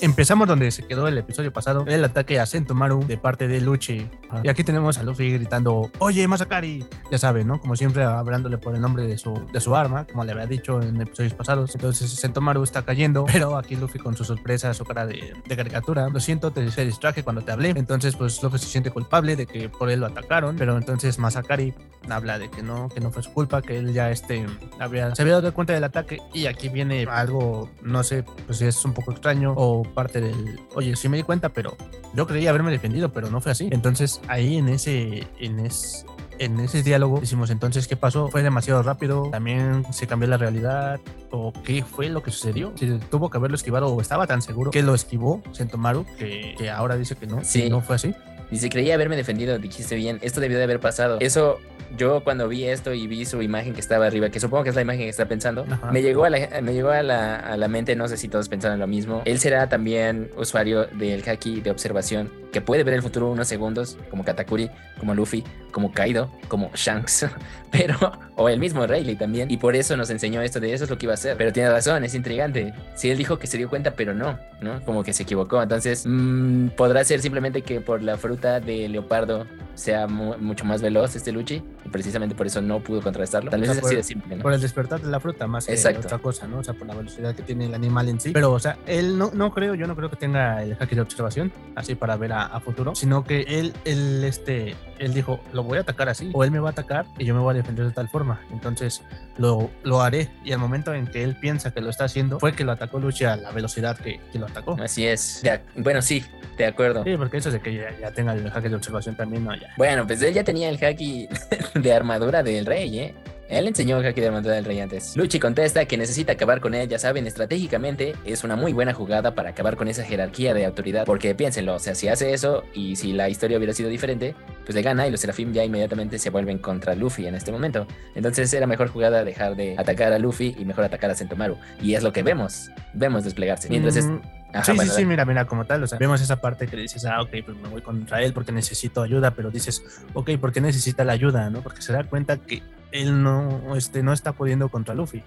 Empezamos 0.00 0.48
donde 0.48 0.70
se 0.72 0.84
quedó 0.84 1.06
el 1.06 1.16
episodio 1.16 1.52
pasado, 1.52 1.84
el 1.86 2.04
ataque 2.04 2.40
a 2.40 2.46
Sentomaru 2.46 3.06
de 3.06 3.18
parte 3.18 3.46
de 3.46 3.60
Luchi. 3.60 4.08
Y 4.42 4.48
aquí 4.48 4.64
tenemos 4.64 4.98
a 4.98 5.04
Luffy 5.04 5.32
gritando, 5.32 5.90
oye, 6.00 6.26
Masakari, 6.26 6.84
ya 7.10 7.18
saben, 7.18 7.46
¿no? 7.46 7.60
Como 7.60 7.76
siempre, 7.76 8.02
hablándole 8.02 8.58
por 8.58 8.74
el 8.74 8.80
nombre 8.80 9.06
de 9.06 9.16
su, 9.16 9.40
de 9.52 9.60
su 9.60 9.76
arma, 9.76 10.04
como 10.04 10.24
le 10.24 10.32
había 10.32 10.46
dicho 10.46 10.82
en 10.82 11.00
episodios 11.00 11.34
pasados. 11.34 11.74
Entonces 11.74 12.10
Sentomaru 12.10 12.64
está 12.64 12.82
cayendo, 12.82 13.26
pero 13.32 13.56
aquí 13.56 13.76
Luffy 13.76 14.00
con 14.00 14.16
su 14.16 14.24
sorpresa, 14.24 14.74
su 14.74 14.84
cara 14.84 15.06
de, 15.06 15.32
caricatura, 15.54 16.08
lo 16.08 16.18
siento, 16.18 16.50
te 16.50 16.62
distraje 16.84 17.22
cuando 17.22 17.42
te 17.42 17.52
hablé. 17.52 17.70
Entonces, 17.70 18.16
pues 18.16 18.42
Luffy 18.42 18.58
se 18.58 18.66
siente 18.66 18.90
culpable 18.90 19.36
de 19.36 19.46
que 19.46 19.68
por 19.68 19.90
él 19.90 20.00
lo 20.00 20.06
atacaron, 20.06 20.56
pero 20.56 20.76
entonces 20.76 21.18
Masakari 21.18 21.74
habla 22.10 22.38
de 22.38 22.50
que 22.50 22.62
no, 22.62 22.88
que 22.88 23.00
no 23.00 23.10
fue 23.10 23.22
su 23.22 23.32
culpa, 23.32 23.62
que 23.62 23.78
él 23.78 23.92
ya 23.92 24.10
este, 24.10 24.46
había, 24.78 25.14
se 25.14 25.22
había 25.22 25.34
dado 25.34 25.52
cuenta 25.54 25.72
del 25.72 25.84
ataque 25.84 26.18
y 26.32 26.46
aquí 26.46 26.68
viene 26.68 27.06
algo, 27.10 27.70
no 27.82 28.02
sé, 28.02 28.24
pues 28.46 28.62
es 28.62 28.84
un 28.84 28.92
poco 28.92 29.12
extraño 29.12 29.52
o 29.56 29.75
parte 29.82 30.20
del, 30.20 30.60
oye, 30.74 30.96
sí 30.96 31.08
me 31.08 31.16
di 31.16 31.22
cuenta, 31.22 31.50
pero 31.50 31.76
yo 32.14 32.26
creía 32.26 32.50
haberme 32.50 32.70
defendido, 32.70 33.10
pero 33.12 33.30
no 33.30 33.40
fue 33.40 33.52
así. 33.52 33.68
Entonces 33.70 34.20
ahí 34.28 34.56
en 34.56 34.68
ese, 34.68 35.26
en 35.38 35.60
ese, 35.60 36.06
en 36.38 36.60
ese 36.60 36.82
diálogo 36.82 37.20
decimos 37.20 37.50
entonces 37.50 37.88
qué 37.88 37.96
pasó, 37.96 38.28
fue 38.28 38.42
demasiado 38.42 38.82
rápido, 38.82 39.28
también 39.30 39.84
se 39.92 40.06
cambió 40.06 40.28
la 40.28 40.36
realidad 40.36 41.00
o 41.30 41.52
qué 41.64 41.82
fue 41.82 42.08
lo 42.08 42.22
que 42.22 42.30
sucedió, 42.30 42.72
si 42.76 42.98
tuvo 43.10 43.30
que 43.30 43.38
haberlo 43.38 43.56
esquivado 43.56 43.88
o 43.88 44.00
estaba 44.00 44.26
tan 44.26 44.42
seguro 44.42 44.70
que 44.70 44.82
lo 44.82 44.94
esquivó 44.94 45.42
Sentomaru 45.52 46.06
que, 46.18 46.54
que 46.58 46.70
ahora 46.70 46.96
dice 46.96 47.16
que 47.16 47.26
no, 47.26 47.42
sí. 47.44 47.68
no 47.68 47.80
fue 47.80 47.96
así. 47.96 48.14
Dice, 48.50 48.68
creía 48.68 48.94
haberme 48.94 49.16
defendido, 49.16 49.58
dijiste 49.58 49.96
bien, 49.96 50.18
esto 50.22 50.40
debió 50.40 50.58
de 50.58 50.64
haber 50.64 50.80
pasado. 50.80 51.18
Eso 51.20 51.58
yo 51.96 52.22
cuando 52.22 52.48
vi 52.48 52.64
esto 52.64 52.92
y 52.92 53.06
vi 53.06 53.24
su 53.24 53.42
imagen 53.42 53.74
que 53.74 53.80
estaba 53.80 54.06
arriba, 54.06 54.28
que 54.30 54.40
supongo 54.40 54.64
que 54.64 54.70
es 54.70 54.76
la 54.76 54.82
imagen 54.82 55.02
que 55.02 55.08
está 55.08 55.26
pensando, 55.26 55.66
me 55.92 56.02
llegó, 56.02 56.24
a 56.24 56.30
la, 56.30 56.60
me 56.62 56.72
llegó 56.72 56.90
a 56.90 57.02
la, 57.02 57.68
mente, 57.68 57.96
no 57.96 58.08
sé 58.08 58.16
si 58.16 58.28
todos 58.28 58.48
pensaron 58.48 58.78
lo 58.78 58.86
mismo, 58.86 59.22
él 59.24 59.38
será 59.38 59.68
también 59.68 60.30
usuario 60.36 60.86
del 60.86 61.28
haki 61.28 61.60
de 61.60 61.70
observación 61.70 62.30
que 62.52 62.60
puede 62.60 62.84
ver 62.84 62.94
el 62.94 63.02
futuro 63.02 63.30
unos 63.30 63.48
segundos, 63.48 63.98
como 64.10 64.24
Katakuri, 64.24 64.70
como 64.98 65.14
Luffy, 65.14 65.44
como 65.76 65.92
Kaido, 65.92 66.30
como 66.48 66.70
Shanks, 66.74 67.26
pero, 67.70 67.98
o 68.34 68.48
el 68.48 68.58
mismo 68.58 68.86
Rayleigh 68.86 69.18
también, 69.18 69.50
y 69.50 69.58
por 69.58 69.76
eso 69.76 69.94
nos 69.94 70.08
enseñó 70.08 70.40
esto 70.40 70.58
de 70.58 70.72
eso 70.72 70.84
es 70.84 70.90
lo 70.90 70.96
que 70.96 71.04
iba 71.04 71.12
a 71.12 71.16
hacer. 71.16 71.36
Pero 71.36 71.52
tiene 71.52 71.68
razón, 71.68 72.02
es 72.02 72.14
intrigante. 72.14 72.72
Si 72.94 73.10
él 73.10 73.18
dijo 73.18 73.38
que 73.38 73.46
se 73.46 73.58
dio 73.58 73.68
cuenta, 73.68 73.90
pero 73.90 74.14
no, 74.14 74.38
¿no? 74.62 74.82
Como 74.86 75.04
que 75.04 75.12
se 75.12 75.24
equivocó. 75.24 75.62
Entonces, 75.62 76.04
mmm, 76.06 76.68
podrá 76.68 77.04
ser 77.04 77.20
simplemente 77.20 77.60
que 77.60 77.82
por 77.82 78.02
la 78.02 78.16
fruta 78.16 78.58
de 78.58 78.88
leopardo 78.88 79.44
sea 79.74 80.06
mu 80.06 80.34
mucho 80.38 80.64
más 80.64 80.80
veloz 80.80 81.14
este 81.14 81.30
Luchi, 81.30 81.62
y 81.84 81.88
precisamente 81.90 82.34
por 82.34 82.46
eso 82.46 82.62
no 82.62 82.80
pudo 82.80 83.02
contrarrestarlo. 83.02 83.50
Tal 83.50 83.60
vez 83.60 83.68
es 83.68 83.80
por, 83.80 83.88
así 83.88 83.96
de 83.96 84.02
simple, 84.02 84.36
¿no? 84.36 84.42
Por 84.42 84.54
el 84.54 84.60
despertar 84.62 85.02
de 85.02 85.10
la 85.10 85.20
fruta, 85.20 85.46
más 85.46 85.68
Exacto. 85.68 86.00
que 86.00 86.06
otra 86.06 86.18
cosa, 86.18 86.46
¿no? 86.46 86.60
O 86.60 86.64
sea, 86.64 86.72
por 86.72 86.86
la 86.86 86.94
velocidad 86.94 87.34
que 87.34 87.42
tiene 87.42 87.66
el 87.66 87.74
animal 87.74 88.08
en 88.08 88.18
sí. 88.18 88.30
Pero, 88.30 88.52
o 88.52 88.58
sea, 88.58 88.78
él 88.86 89.18
no, 89.18 89.30
no 89.34 89.52
creo, 89.52 89.74
yo 89.74 89.86
no 89.86 89.94
creo 89.94 90.08
que 90.08 90.16
tenga 90.16 90.62
el 90.62 90.74
haki 90.80 90.94
de 90.94 91.02
observación, 91.02 91.52
así 91.74 91.94
para 91.94 92.16
ver 92.16 92.32
a, 92.32 92.46
a 92.46 92.60
futuro, 92.60 92.94
sino 92.94 93.24
que 93.24 93.42
él, 93.42 93.74
él, 93.84 94.24
este, 94.24 94.74
él 94.98 95.12
dijo, 95.12 95.40
lo 95.52 95.65
voy 95.66 95.78
a 95.78 95.82
atacar 95.82 96.08
así, 96.08 96.30
o 96.32 96.44
él 96.44 96.50
me 96.50 96.58
va 96.58 96.70
a 96.70 96.72
atacar 96.72 97.06
y 97.18 97.24
yo 97.24 97.34
me 97.34 97.40
voy 97.40 97.52
a 97.52 97.56
defender 97.56 97.84
de 97.86 97.92
tal 97.92 98.08
forma. 98.08 98.40
Entonces, 98.50 99.02
lo, 99.36 99.70
lo 99.82 100.00
haré. 100.00 100.28
Y 100.44 100.52
al 100.52 100.58
momento 100.58 100.94
en 100.94 101.06
que 101.06 101.22
él 101.22 101.36
piensa 101.36 101.72
que 101.72 101.80
lo 101.80 101.90
está 101.90 102.04
haciendo, 102.04 102.40
fue 102.40 102.52
que 102.52 102.64
lo 102.64 102.72
atacó 102.72 102.98
Luchi 102.98 103.24
a 103.24 103.36
la 103.36 103.50
velocidad 103.50 103.98
que, 103.98 104.20
que 104.32 104.38
lo 104.38 104.46
atacó. 104.46 104.76
Así 104.80 105.06
es. 105.06 105.42
Bueno, 105.76 106.00
sí, 106.02 106.24
de 106.56 106.66
acuerdo. 106.66 107.04
Sí, 107.04 107.16
porque 107.16 107.38
eso 107.38 107.50
de 107.50 107.60
que 107.60 107.74
ya, 107.74 107.98
ya 108.00 108.10
tenga 108.10 108.32
el 108.32 108.46
haki 108.48 108.68
de 108.68 108.76
observación 108.76 109.16
también, 109.16 109.44
no, 109.44 109.54
ya. 109.54 109.68
Bueno, 109.76 110.06
pues 110.06 110.22
él 110.22 110.34
ya 110.34 110.44
tenía 110.44 110.68
el 110.68 110.82
haki 110.82 111.28
de 111.74 111.92
armadura 111.92 112.42
del 112.42 112.66
rey, 112.66 112.98
¿eh? 112.98 113.14
Él 113.48 113.66
enseñó 113.68 113.98
haki 113.98 114.20
de 114.20 114.26
armadura 114.26 114.54
del 114.54 114.64
rey 114.64 114.80
antes. 114.80 115.16
Luchi 115.16 115.38
contesta 115.38 115.84
que 115.86 115.96
necesita 115.96 116.32
acabar 116.32 116.60
con 116.60 116.74
él, 116.74 116.88
ya 116.88 116.98
saben, 116.98 117.26
estratégicamente 117.26 118.14
es 118.24 118.44
una 118.44 118.56
muy 118.56 118.72
buena 118.72 118.92
jugada 118.92 119.34
para 119.34 119.50
acabar 119.50 119.76
con 119.76 119.88
esa 119.88 120.04
jerarquía 120.04 120.54
de 120.54 120.64
autoridad, 120.64 121.04
porque 121.04 121.34
piénsenlo, 121.34 121.74
o 121.74 121.78
sea, 121.78 121.94
si 121.94 122.08
hace 122.08 122.32
eso 122.32 122.64
y 122.74 122.96
si 122.96 123.12
la 123.12 123.28
historia 123.28 123.56
hubiera 123.56 123.72
sido 123.72 123.88
diferente, 123.88 124.34
pues 124.64 124.74
le 124.74 124.82
gana 124.82 125.06
y 125.06 125.10
los 125.10 125.20
Serafim 125.20 125.52
ya 125.52 125.64
inmediatamente 125.64 126.18
se 126.18 126.30
vuelven 126.30 126.58
contra 126.58 126.94
Luffy 126.94 127.26
en 127.26 127.34
este 127.34 127.52
momento. 127.52 127.86
Entonces 128.14 128.52
era 128.52 128.66
mejor 128.66 128.88
jugada 128.88 129.24
dejar 129.24 129.56
de 129.56 129.76
atacar 129.78 130.12
a 130.12 130.18
Luffy 130.18 130.56
y 130.58 130.64
mejor 130.64 130.84
atacar 130.84 131.10
a 131.10 131.14
Sentomaru. 131.14 131.56
Y 131.80 131.94
es 131.94 132.02
lo 132.02 132.12
que 132.12 132.22
vemos, 132.22 132.70
vemos 132.94 133.24
desplegarse. 133.24 133.68
Mientras. 133.68 134.04
Mm, 134.04 134.20
Ajá, 134.52 134.64
sí, 134.64 134.72
bueno, 134.72 134.92
sí, 134.92 135.00
sí, 135.00 135.06
mira, 135.06 135.24
mira, 135.24 135.44
como 135.44 135.64
tal, 135.64 135.82
o 135.82 135.86
sea, 135.86 135.98
vemos 135.98 136.20
esa 136.20 136.36
parte 136.36 136.66
que 136.66 136.76
dices, 136.76 137.04
ah, 137.04 137.20
ok, 137.20 137.30
pues 137.44 137.56
me 137.58 137.68
voy 137.68 137.82
contra 137.82 138.22
él 138.22 138.32
porque 138.32 138.52
necesito 138.52 139.02
ayuda, 139.02 139.32
pero 139.32 139.50
dices, 139.50 139.82
ok, 140.14 140.30
¿por 140.40 140.52
qué 140.52 140.60
necesita 140.60 141.04
la 141.04 141.12
ayuda, 141.12 141.50
no? 141.50 141.60
Porque 141.60 141.82
se 141.82 141.92
da 141.92 142.04
cuenta 142.04 142.38
que 142.38 142.62
él 142.92 143.22
no, 143.22 143.76
este, 143.76 144.02
no 144.02 144.12
está 144.12 144.32
pudiendo 144.32 144.68
contra 144.68 144.94
Luffy, 144.94 145.22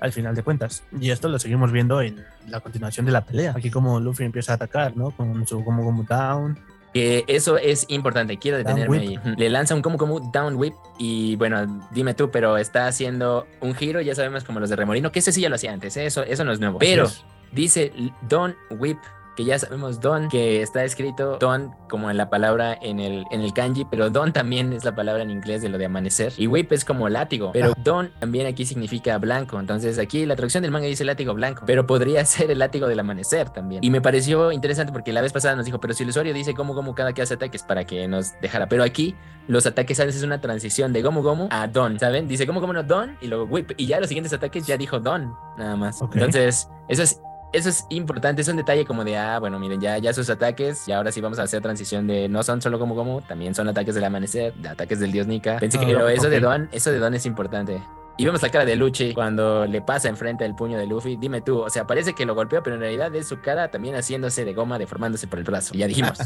al 0.00 0.12
final 0.12 0.34
de 0.34 0.42
cuentas. 0.42 0.82
Y 1.00 1.10
esto 1.10 1.28
lo 1.28 1.38
seguimos 1.38 1.72
viendo 1.72 2.02
en 2.02 2.24
la 2.48 2.60
continuación 2.60 3.06
de 3.06 3.12
la 3.12 3.24
pelea. 3.24 3.54
Aquí 3.56 3.70
como 3.70 4.00
Luffy 4.00 4.24
empieza 4.24 4.52
a 4.52 4.54
atacar, 4.56 4.96
¿no? 4.96 5.10
Con 5.10 5.46
su 5.46 5.64
como 5.64 5.84
como 5.84 6.04
down. 6.04 6.58
Que 6.92 7.24
eso 7.26 7.58
es 7.58 7.86
importante, 7.88 8.38
quiero 8.38 8.56
detenerme 8.56 8.98
ahí. 8.98 9.18
Le 9.36 9.50
lanza 9.50 9.74
un 9.74 9.82
como 9.82 9.98
como 9.98 10.20
down 10.20 10.54
whip 10.54 10.74
y 10.96 11.34
bueno, 11.36 11.82
dime 11.90 12.14
tú, 12.14 12.30
pero 12.30 12.56
está 12.56 12.86
haciendo 12.86 13.48
un 13.60 13.74
giro, 13.74 14.00
ya 14.00 14.14
sabemos 14.14 14.44
como 14.44 14.60
los 14.60 14.70
de 14.70 14.76
Remorino, 14.76 15.10
que 15.10 15.18
ese 15.18 15.32
sí 15.32 15.40
ya 15.40 15.48
lo 15.48 15.56
hacía 15.56 15.72
antes, 15.72 15.96
¿eh? 15.96 16.06
eso, 16.06 16.22
eso 16.22 16.44
no 16.44 16.52
es 16.52 16.60
nuevo. 16.60 16.78
Pero 16.78 17.06
es. 17.06 17.24
Dice 17.54 17.92
Don 18.28 18.54
Whip, 18.70 18.98
que 19.34 19.44
ya 19.44 19.58
sabemos 19.58 20.00
Don, 20.00 20.28
que 20.28 20.62
está 20.62 20.84
escrito 20.84 21.38
Don 21.38 21.74
como 21.88 22.10
en 22.10 22.16
la 22.16 22.30
palabra 22.30 22.78
en 22.80 23.00
el, 23.00 23.24
en 23.30 23.40
el 23.40 23.52
kanji, 23.52 23.84
pero 23.84 24.10
Don 24.10 24.32
también 24.32 24.72
es 24.72 24.84
la 24.84 24.94
palabra 24.94 25.22
en 25.22 25.30
inglés 25.30 25.62
de 25.62 25.68
lo 25.68 25.78
de 25.78 25.86
amanecer. 25.86 26.32
Y 26.36 26.46
Whip 26.46 26.72
es 26.72 26.84
como 26.84 27.08
látigo, 27.08 27.50
pero 27.52 27.72
Don 27.82 28.10
también 28.20 28.46
aquí 28.46 28.64
significa 28.64 29.18
blanco. 29.18 29.58
Entonces 29.58 29.98
aquí 29.98 30.24
la 30.26 30.36
traducción 30.36 30.62
del 30.62 30.70
manga 30.70 30.86
dice 30.86 31.04
látigo 31.04 31.34
blanco, 31.34 31.64
pero 31.66 31.86
podría 31.86 32.24
ser 32.24 32.50
el 32.50 32.58
látigo 32.58 32.86
del 32.86 33.00
amanecer 33.00 33.50
también. 33.50 33.82
Y 33.84 33.90
me 33.90 34.00
pareció 34.00 34.52
interesante 34.52 34.92
porque 34.92 35.12
la 35.12 35.20
vez 35.20 35.32
pasada 35.32 35.56
nos 35.56 35.66
dijo, 35.66 35.80
pero 35.80 35.94
si 35.94 36.04
el 36.04 36.10
usuario 36.10 36.32
dice 36.32 36.52
Gomu 36.52 36.74
Gomu 36.74 36.94
cada 36.94 37.12
que 37.12 37.22
hace 37.22 37.34
ataques 37.34 37.62
para 37.62 37.84
que 37.84 38.06
nos 38.08 38.38
dejara. 38.40 38.68
Pero 38.68 38.84
aquí 38.84 39.14
los 39.48 39.66
ataques 39.66 39.98
a 40.00 40.04
veces 40.04 40.20
es 40.20 40.26
una 40.26 40.40
transición 40.40 40.92
de 40.92 41.02
Gomu 41.02 41.22
Gomu 41.22 41.48
a 41.50 41.66
Don, 41.66 41.98
¿saben? 41.98 42.28
Dice 42.28 42.46
Gomu 42.46 42.60
Gomu 42.60 42.72
no 42.72 42.82
Don 42.82 43.16
y 43.20 43.26
luego 43.26 43.44
Whip. 43.44 43.72
Y 43.76 43.86
ya 43.86 44.00
los 44.00 44.08
siguientes 44.08 44.32
ataques 44.32 44.66
ya 44.66 44.76
dijo 44.76 45.00
Don, 45.00 45.34
nada 45.58 45.76
más. 45.76 46.00
Entonces, 46.00 46.68
eso 46.88 47.02
es 47.02 47.20
eso 47.54 47.68
es 47.70 47.86
importante, 47.90 48.42
es 48.42 48.48
un 48.48 48.56
detalle 48.56 48.84
como 48.84 49.04
de, 49.04 49.16
ah, 49.16 49.38
bueno, 49.38 49.58
miren, 49.58 49.80
ya, 49.80 49.98
ya 49.98 50.12
sus 50.12 50.28
ataques, 50.30 50.86
y 50.88 50.92
ahora 50.92 51.10
sí 51.12 51.20
vamos 51.20 51.38
a 51.38 51.42
hacer 51.44 51.62
transición 51.62 52.06
de, 52.06 52.28
no 52.28 52.42
son 52.42 52.60
solo 52.60 52.78
como 52.78 52.94
como, 52.94 53.22
también 53.22 53.54
son 53.54 53.68
ataques 53.68 53.94
del 53.94 54.04
amanecer, 54.04 54.52
de 54.54 54.68
ataques 54.68 55.00
del 55.00 55.12
dios 55.12 55.26
Nika. 55.26 55.58
Pensé 55.58 55.78
que, 55.78 55.84
Ah, 55.86 55.88
pero 55.88 56.08
eso 56.08 56.28
de. 56.28 56.40
Don, 56.40 56.68
eso 56.72 56.90
de 56.90 56.98
Don 56.98 57.14
es 57.14 57.24
importante. 57.26 57.82
Y 58.16 58.24
vemos 58.26 58.42
la 58.42 58.48
cara 58.50 58.64
de 58.64 58.76
Luchi 58.76 59.12
cuando 59.12 59.66
le 59.66 59.82
pasa 59.82 60.08
enfrente 60.08 60.44
el 60.44 60.54
puño 60.54 60.78
de 60.78 60.86
Luffy. 60.86 61.16
Dime 61.16 61.40
tú, 61.40 61.58
o 61.62 61.68
sea, 61.68 61.84
parece 61.84 62.12
que 62.14 62.24
lo 62.24 62.36
golpeó, 62.36 62.62
pero 62.62 62.76
en 62.76 62.80
realidad 62.82 63.12
es 63.16 63.26
su 63.26 63.40
cara 63.40 63.72
también 63.72 63.96
haciéndose 63.96 64.44
de 64.44 64.54
goma, 64.54 64.78
deformándose 64.78 65.26
por 65.26 65.40
el 65.40 65.44
brazo. 65.44 65.74
Y 65.74 65.78
ya 65.78 65.86
dijimos. 65.88 66.18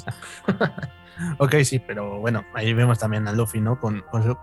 Ok, 1.39 1.57
sí, 1.65 1.79
pero 1.81 2.21
bueno, 2.21 2.45
ahí 2.55 2.73
vemos 2.75 2.99
también 3.01 3.27
a 3.27 3.33
Luffy, 3.33 3.61
¿no? 3.61 3.81
Con, 3.81 4.03
con, 4.11 4.23
su- 4.23 4.39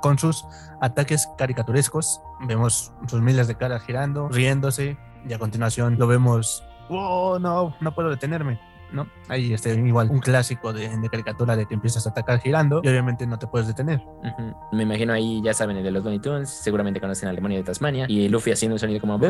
con 0.00 0.18
sus 0.18 0.44
ataques 0.80 1.28
caricaturescos. 1.36 2.22
Vemos 2.46 2.92
sus 3.08 3.20
miles 3.20 3.46
de 3.46 3.56
caras 3.56 3.82
girando, 3.82 4.28
riéndose, 4.30 4.96
y 5.26 5.32
a 5.32 5.38
continuación 5.38 5.98
lo 5.98 6.06
vemos, 6.06 6.64
oh, 6.88 7.38
no, 7.38 7.74
no 7.80 7.94
puedo 7.94 8.10
detenerme. 8.10 8.60
¿no? 8.92 9.06
Ahí 9.28 9.52
este, 9.52 9.74
igual 9.74 10.10
un 10.10 10.20
clásico 10.20 10.72
de, 10.72 10.88
de 10.88 11.08
caricatura 11.08 11.56
de 11.56 11.66
que 11.66 11.74
empiezas 11.74 12.06
a 12.06 12.10
atacar 12.10 12.40
girando 12.40 12.80
y 12.82 12.88
obviamente 12.88 13.26
no 13.26 13.38
te 13.38 13.46
puedes 13.46 13.68
detener. 13.68 14.00
Ujú. 14.00 14.54
Me 14.72 14.84
imagino 14.84 15.12
ahí, 15.12 15.40
ya 15.42 15.54
saben, 15.54 15.76
el 15.76 15.84
de 15.84 15.90
los 15.90 16.02
Looney 16.04 16.20
Tunes, 16.20 16.48
seguramente 16.48 17.00
conocen 17.00 17.28
al 17.28 17.36
demonio 17.36 17.58
de 17.58 17.64
Tasmania, 17.64 18.06
y 18.08 18.28
Luffy 18.28 18.52
haciendo 18.52 18.74
un 18.74 18.78
sonido 18.78 19.00
como... 19.00 19.18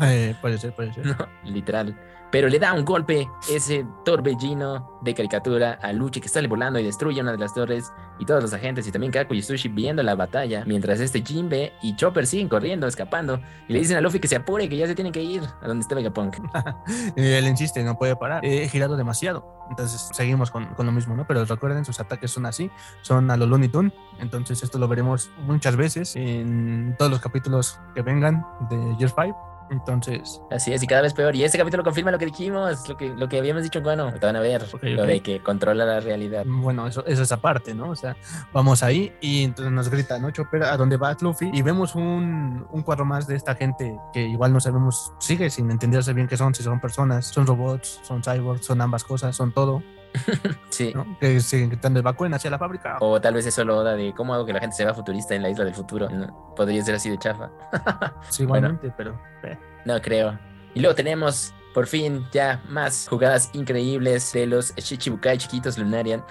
Eh, 0.00 0.34
puede 0.40 0.56
ser, 0.56 0.74
puede 0.74 0.90
ser. 0.94 1.04
No, 1.04 1.16
literal. 1.44 1.94
Pero 2.30 2.48
le 2.48 2.58
da 2.58 2.72
un 2.72 2.82
golpe 2.82 3.28
ese 3.50 3.86
torbellino 4.06 4.95
de 5.06 5.14
caricatura 5.14 5.78
a 5.80 5.92
Luchi 5.92 6.20
que 6.20 6.28
sale 6.28 6.48
volando 6.48 6.78
y 6.78 6.84
destruye 6.84 7.20
una 7.20 7.32
de 7.32 7.38
las 7.38 7.54
torres 7.54 7.92
y 8.18 8.24
todos 8.24 8.42
los 8.42 8.52
agentes 8.52 8.86
y 8.86 8.92
también 8.92 9.12
Kaku 9.12 9.34
y 9.34 9.42
Sushi 9.42 9.68
viendo 9.68 10.02
la 10.02 10.14
batalla 10.14 10.64
mientras 10.66 11.00
este 11.00 11.22
Jinbe 11.22 11.72
y 11.82 11.96
Chopper 11.96 12.26
siguen 12.26 12.48
corriendo, 12.48 12.86
escapando 12.86 13.40
y 13.68 13.72
le 13.72 13.78
dicen 13.78 13.96
a 13.96 14.00
Luffy 14.00 14.20
que 14.20 14.28
se 14.28 14.36
apure, 14.36 14.68
que 14.68 14.76
ya 14.76 14.86
se 14.86 14.94
tienen 14.94 15.12
que 15.12 15.22
ir 15.22 15.42
a 15.62 15.66
donde 15.66 15.82
está 15.82 15.94
Vegapunk. 15.94 16.36
Él 17.16 17.46
insiste, 17.46 17.82
no 17.82 17.96
puede 17.96 18.16
parar. 18.16 18.44
He 18.44 18.68
girado 18.68 18.96
demasiado. 18.96 19.56
Entonces 19.70 20.10
seguimos 20.12 20.50
con, 20.50 20.66
con 20.74 20.86
lo 20.86 20.92
mismo, 20.92 21.16
¿no? 21.16 21.26
Pero 21.26 21.44
recuerden, 21.44 21.84
sus 21.84 21.98
ataques 21.98 22.30
son 22.30 22.46
así, 22.46 22.70
son 23.02 23.30
a 23.30 23.36
los 23.36 23.48
Looney 23.48 23.68
Tunes. 23.68 23.92
Entonces 24.18 24.62
esto 24.62 24.78
lo 24.78 24.88
veremos 24.88 25.30
muchas 25.46 25.76
veces 25.76 26.14
en 26.16 26.94
todos 26.98 27.10
los 27.10 27.20
capítulos 27.20 27.80
que 27.94 28.02
vengan 28.02 28.46
de 28.70 28.96
Year 28.98 29.10
5. 29.10 29.55
Entonces, 29.70 30.40
Así 30.50 30.72
es, 30.72 30.82
y 30.82 30.86
cada 30.86 31.02
vez 31.02 31.14
peor. 31.14 31.34
Y 31.34 31.44
este 31.44 31.58
capítulo 31.58 31.82
confirma 31.82 32.10
lo 32.10 32.18
que 32.18 32.26
dijimos, 32.26 32.88
lo 32.88 32.96
que, 32.96 33.08
lo 33.08 33.28
que 33.28 33.38
habíamos 33.38 33.62
dicho 33.62 33.78
en 33.78 33.84
Guano. 33.84 34.12
Te 34.12 34.24
van 34.24 34.36
a 34.36 34.40
ver, 34.40 34.64
lo 34.82 35.04
de 35.04 35.20
que 35.20 35.42
controla 35.42 35.84
la 35.84 36.00
realidad. 36.00 36.44
bueno, 36.46 36.86
eso, 36.86 37.04
eso 37.06 37.22
es 37.22 37.32
aparte, 37.32 37.74
¿no? 37.74 37.90
O 37.90 37.96
sea, 37.96 38.16
vamos 38.52 38.82
ahí 38.82 39.12
y 39.20 39.44
entonces 39.44 39.72
nos 39.72 39.88
grita, 39.88 40.18
¿no? 40.18 40.30
Chopper, 40.30 40.64
a 40.64 40.76
dónde 40.76 40.96
va 40.96 41.16
Luffy. 41.20 41.50
Y 41.52 41.62
vemos 41.62 41.94
un, 41.94 42.66
un 42.70 42.82
cuadro 42.82 43.04
más 43.04 43.26
de 43.26 43.36
esta 43.36 43.54
gente 43.54 43.98
que 44.12 44.22
igual 44.22 44.52
no 44.52 44.60
sabemos, 44.60 45.12
sigue 45.18 45.50
sin 45.50 45.70
entenderse 45.70 46.12
bien 46.12 46.28
qué 46.28 46.36
son, 46.36 46.54
si 46.54 46.62
son 46.62 46.80
personas, 46.80 47.26
son 47.26 47.46
robots, 47.46 48.00
son 48.02 48.22
cyborgs, 48.22 48.64
son 48.64 48.80
ambas 48.80 49.04
cosas, 49.04 49.34
son 49.34 49.52
todo, 49.52 49.82
Sí. 50.70 50.92
¿no? 50.94 51.16
Que 51.20 51.40
siguen 51.40 51.70
gritando, 51.70 52.00
evacúen 52.00 52.34
hacia 52.34 52.50
la 52.50 52.58
fábrica. 52.58 52.96
O 53.00 53.20
tal 53.20 53.34
vez 53.34 53.46
es 53.46 53.54
solo 53.54 53.78
Oda 53.78 53.94
de 53.94 54.12
cómo 54.14 54.34
hago 54.34 54.44
que 54.44 54.52
la 54.52 54.60
gente 54.60 54.76
se 54.76 54.84
vea 54.84 54.92
futurista 54.94 55.34
en 55.34 55.42
la 55.42 55.50
isla 55.50 55.64
del 55.64 55.74
futuro. 55.74 56.08
No, 56.10 56.54
podría 56.54 56.82
ser 56.84 56.94
así 56.96 57.08
de 57.10 57.18
chafa. 57.18 57.50
Sí, 58.30 58.42
igualmente, 58.42 58.92
pero... 58.96 59.18
eh, 59.42 59.58
No 59.84 60.00
creo. 60.02 60.38
Y 60.74 60.80
luego 60.80 60.94
tenemos, 60.94 61.54
por 61.72 61.86
fin, 61.86 62.26
ya 62.32 62.62
más 62.68 63.06
jugadas 63.08 63.48
increíbles 63.54 64.32
de 64.32 64.46
los 64.46 64.74
Shichibukai 64.76 65.38
chiquitos 65.38 65.78
Lunarian. 65.78 66.22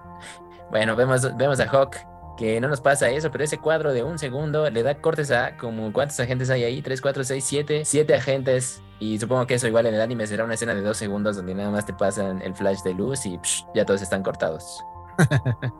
bueno, 0.70 0.96
vemos, 0.96 1.36
vemos 1.36 1.60
a 1.60 1.64
Hawk, 1.64 1.96
que 2.36 2.60
no 2.60 2.68
nos 2.68 2.80
pasa 2.80 3.10
eso, 3.10 3.30
pero 3.30 3.44
ese 3.44 3.58
cuadro 3.58 3.92
de 3.92 4.02
un 4.02 4.18
segundo 4.18 4.68
le 4.70 4.82
da 4.82 4.94
cortes 5.00 5.30
a 5.30 5.56
como 5.56 5.92
cuántos 5.92 6.18
agentes 6.20 6.50
hay 6.50 6.64
ahí, 6.64 6.82
3, 6.82 7.00
4, 7.00 7.24
6, 7.24 7.44
7, 7.44 7.82
7 7.84 8.14
agentes. 8.14 8.82
Y 8.98 9.18
supongo 9.18 9.46
que 9.46 9.54
eso 9.54 9.66
igual 9.66 9.86
en 9.86 9.94
el 9.94 10.00
anime 10.00 10.26
será 10.26 10.44
una 10.44 10.54
escena 10.54 10.74
de 10.74 10.80
dos 10.80 10.96
segundos 10.96 11.36
donde 11.36 11.54
nada 11.54 11.70
más 11.70 11.84
te 11.86 11.92
pasan 11.92 12.40
el 12.42 12.54
flash 12.54 12.82
de 12.82 12.94
luz 12.94 13.26
y 13.26 13.36
psh, 13.38 13.64
ya 13.74 13.84
todos 13.84 14.02
están 14.02 14.22
cortados. 14.22 14.82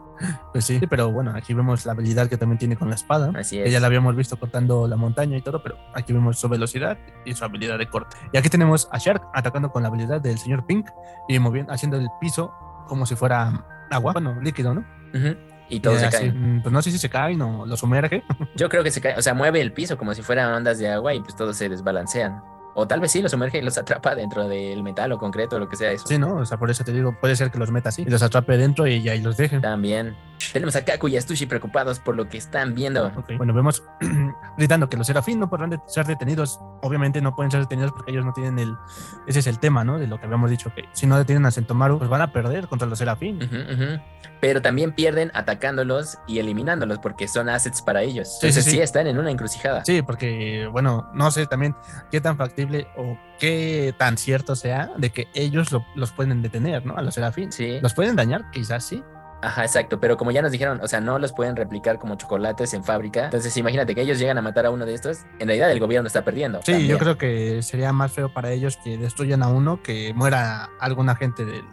Pues 0.53 0.67
sí, 0.67 0.79
pero 0.89 1.11
bueno, 1.11 1.33
aquí 1.35 1.53
vemos 1.53 1.85
la 1.85 1.93
habilidad 1.93 2.29
que 2.29 2.37
también 2.37 2.57
tiene 2.59 2.77
con 2.77 2.89
la 2.89 2.95
espada. 2.95 3.33
Así 3.35 3.57
Que 3.57 3.65
es. 3.65 3.73
ya 3.73 3.81
la 3.81 3.89
habíamos 3.89 4.15
visto 4.15 4.37
cortando 4.39 4.87
la 4.87 4.95
montaña 4.95 5.37
y 5.37 5.43
todo, 5.43 5.61
pero 5.65 5.77
aquí 5.95 6.13
vemos 6.13 6.39
su 6.39 6.49
velocidad 6.49 6.97
y 7.25 7.35
su 7.35 7.45
habilidad 7.45 7.77
de 7.77 7.89
corte. 7.89 8.17
Y 8.33 8.37
aquí 8.37 8.49
tenemos 8.49 8.89
a 8.93 8.99
Shark 8.99 9.23
atacando 9.35 9.73
con 9.73 9.83
la 9.83 9.89
habilidad 9.89 10.21
del 10.21 10.39
señor 10.39 10.65
Pink 10.65 10.89
y 11.29 11.41
moviendo, 11.41 11.73
haciendo 11.73 11.97
el 11.97 12.07
piso 12.21 12.53
como 12.87 13.05
si 13.05 13.17
fuera 13.17 13.65
agua, 13.91 14.13
bueno, 14.13 14.41
líquido, 14.41 14.75
¿no? 14.75 14.85
Ujú. 15.13 15.35
Y 15.73 15.81
todos 15.81 16.01
se 16.01 16.11
caen. 16.11 16.61
Pues 16.63 16.71
no 16.71 16.83
sé 16.83 16.91
si 16.91 16.99
se 16.99 17.09
caen 17.09 17.41
o 17.41 17.65
lo 17.65 17.77
sumerge. 17.79 18.23
Yo 18.57 18.69
creo 18.69 18.85
que 18.85 18.91
se 18.91 19.01
cae, 19.01 19.17
o 19.17 19.23
sea, 19.23 19.33
mueve 19.33 19.63
el 19.63 19.73
piso 19.73 19.97
como 19.97 20.13
si 20.13 20.21
fueran 20.21 20.53
ondas 20.53 20.79
de 20.79 20.91
agua 20.91 21.15
y 21.15 21.21
pues 21.21 21.35
todos 21.35 21.57
se 21.57 21.71
desbalancean. 21.71 22.43
O 22.75 22.87
tal 22.87 23.01
vez 23.01 23.11
sí 23.13 23.21
los 23.23 23.31
sumerge 23.31 23.59
y 23.59 23.63
los 23.63 23.77
atrapa 23.79 24.15
dentro 24.15 24.49
del 24.49 24.83
metal 24.83 25.13
o 25.13 25.19
concreto 25.19 25.57
o 25.57 25.59
lo 25.59 25.69
que 25.69 25.77
sea 25.77 25.91
eso. 25.93 26.07
Sí, 26.07 26.19
¿no? 26.19 26.37
O 26.37 26.45
sea, 26.47 26.59
por 26.59 26.71
eso 26.71 26.85
te 26.85 26.93
digo, 26.93 27.15
puede 27.21 27.37
ser 27.37 27.51
que 27.51 27.59
los 27.59 27.71
meta 27.71 27.91
así 27.91 28.03
y 28.03 28.11
los 28.11 28.23
atrape 28.23 28.57
dentro 28.57 28.87
y 28.87 29.09
ahí 29.09 29.21
los 29.21 29.37
dejen. 29.37 29.61
También. 29.61 30.17
Tenemos 30.53 30.75
a 30.75 30.85
Kaku 30.85 31.07
y 31.09 31.17
a 31.17 31.21
Stushi 31.21 31.47
preocupados 31.47 32.01
por 32.01 32.17
lo 32.17 32.29
que 32.29 32.37
están 32.37 32.75
viendo. 32.75 33.07
Ok, 33.17 33.33
Bueno, 33.37 33.55
vemos 33.55 33.83
gritando 34.59 34.89
que 34.89 34.97
los 34.97 35.07
serafín 35.07 35.39
no 35.39 35.49
podrán 35.49 35.81
ser 35.87 36.07
detenidos. 36.07 36.59
Obviamente 36.83 37.21
no 37.21 37.35
pueden 37.37 37.51
ser 37.51 37.61
detenidos 37.61 37.93
porque 37.93 38.11
ellos 38.11 38.25
no 38.25 38.33
tienen 38.33 38.59
el. 38.59 38.77
Ese 39.27 39.39
es 39.39 39.47
el 39.47 39.59
tema, 39.61 39.85
¿no? 39.85 39.99
De 39.99 40.07
lo 40.09 40.19
que 40.19 40.27
habíamos 40.27 40.51
dicho, 40.51 40.73
que 40.75 40.85
si 40.93 41.07
no 41.07 41.17
detienen 41.17 41.47
a 41.47 41.51
Sentomaru, 41.53 41.99
pues 41.99 42.11
van 42.11 42.23
a 42.23 42.33
perder 42.33 42.67
contra 42.69 42.89
los 42.89 42.99
serafín. 42.99 43.37
Ujú, 43.43 43.57
ujú. 43.57 44.01
Pero 44.41 44.61
también 44.61 44.93
pierden 44.93 45.31
atacándolos 45.35 46.19
y 46.27 46.41
eliminándolos 46.41 46.99
porque 46.99 47.29
son 47.29 47.49
assets 47.49 47.81
para 47.81 48.03
ellos. 48.03 48.27
Sí, 48.29 48.33
sí, 48.41 48.47
Entonces 48.49 48.65
sí, 48.65 48.71
sí. 48.73 48.81
están 48.81 49.07
en 49.07 49.19
una 49.19 49.31
encrucijada. 49.31 49.85
Sí, 49.85 50.03
porque, 50.03 50.69
bueno, 50.73 51.09
no 51.15 51.31
sé 51.31 51.47
también 51.47 51.77
qué 52.11 52.21
tan 52.21 52.37
factible 52.37 52.62
o 52.97 53.19
qué 53.39 53.95
tan 53.99 54.17
cierto 54.19 54.57
sea 54.57 54.91
de 54.97 55.11
que 55.11 55.29
ellos 55.35 55.73
lo- 55.73 55.87
los 55.95 56.13
pueden 56.13 56.43
detener, 56.43 56.85
¿no? 56.87 56.97
A 56.97 57.03
los 57.03 57.15
serafín. 57.15 57.53
Sí. 57.53 57.79
¿Los 57.83 57.95
pueden 57.95 58.17
dañar? 58.17 58.51
Quizás 58.51 58.85
sí. 58.85 59.03
Ajá, 59.45 59.63
exacto. 59.65 59.99
Pero 59.99 60.17
como 60.17 60.31
ya 60.31 60.41
nos 60.41 60.53
dijeron, 60.53 60.79
o 60.83 60.87
sea, 60.87 61.01
no 61.01 61.19
los 61.19 61.33
pueden 61.33 61.57
replicar 61.57 61.99
como 61.99 62.15
chocolates 62.15 62.75
en 62.75 62.85
fábrica. 62.85 63.25
Entonces 63.25 63.57
imagínate 63.57 63.93
que 63.95 64.03
ellos 64.03 64.19
llegan 64.21 64.39
a 64.39 64.43
matar 64.43 64.67
a 64.67 64.71
uno 64.71 64.87
de 64.87 64.95
estos. 64.95 65.19
En 65.41 65.49
realidad 65.49 65.71
el 65.73 65.81
gobierno 65.81 66.07
está 66.07 66.23
perdiendo. 66.25 66.61
Sí, 66.63 66.71
también. 66.73 66.91
yo 66.91 66.99
creo 66.99 67.19
que 67.19 67.61
sería 67.63 67.93
más 67.93 68.13
feo 68.13 68.33
para 68.33 68.53
ellos 68.53 68.79
que 68.85 68.97
destruyan 68.97 69.43
a 69.43 69.49
uno 69.49 69.83
que 69.83 70.15
muera 70.15 70.71
algún 70.79 71.09
agente 71.09 71.45
del, 71.45 71.65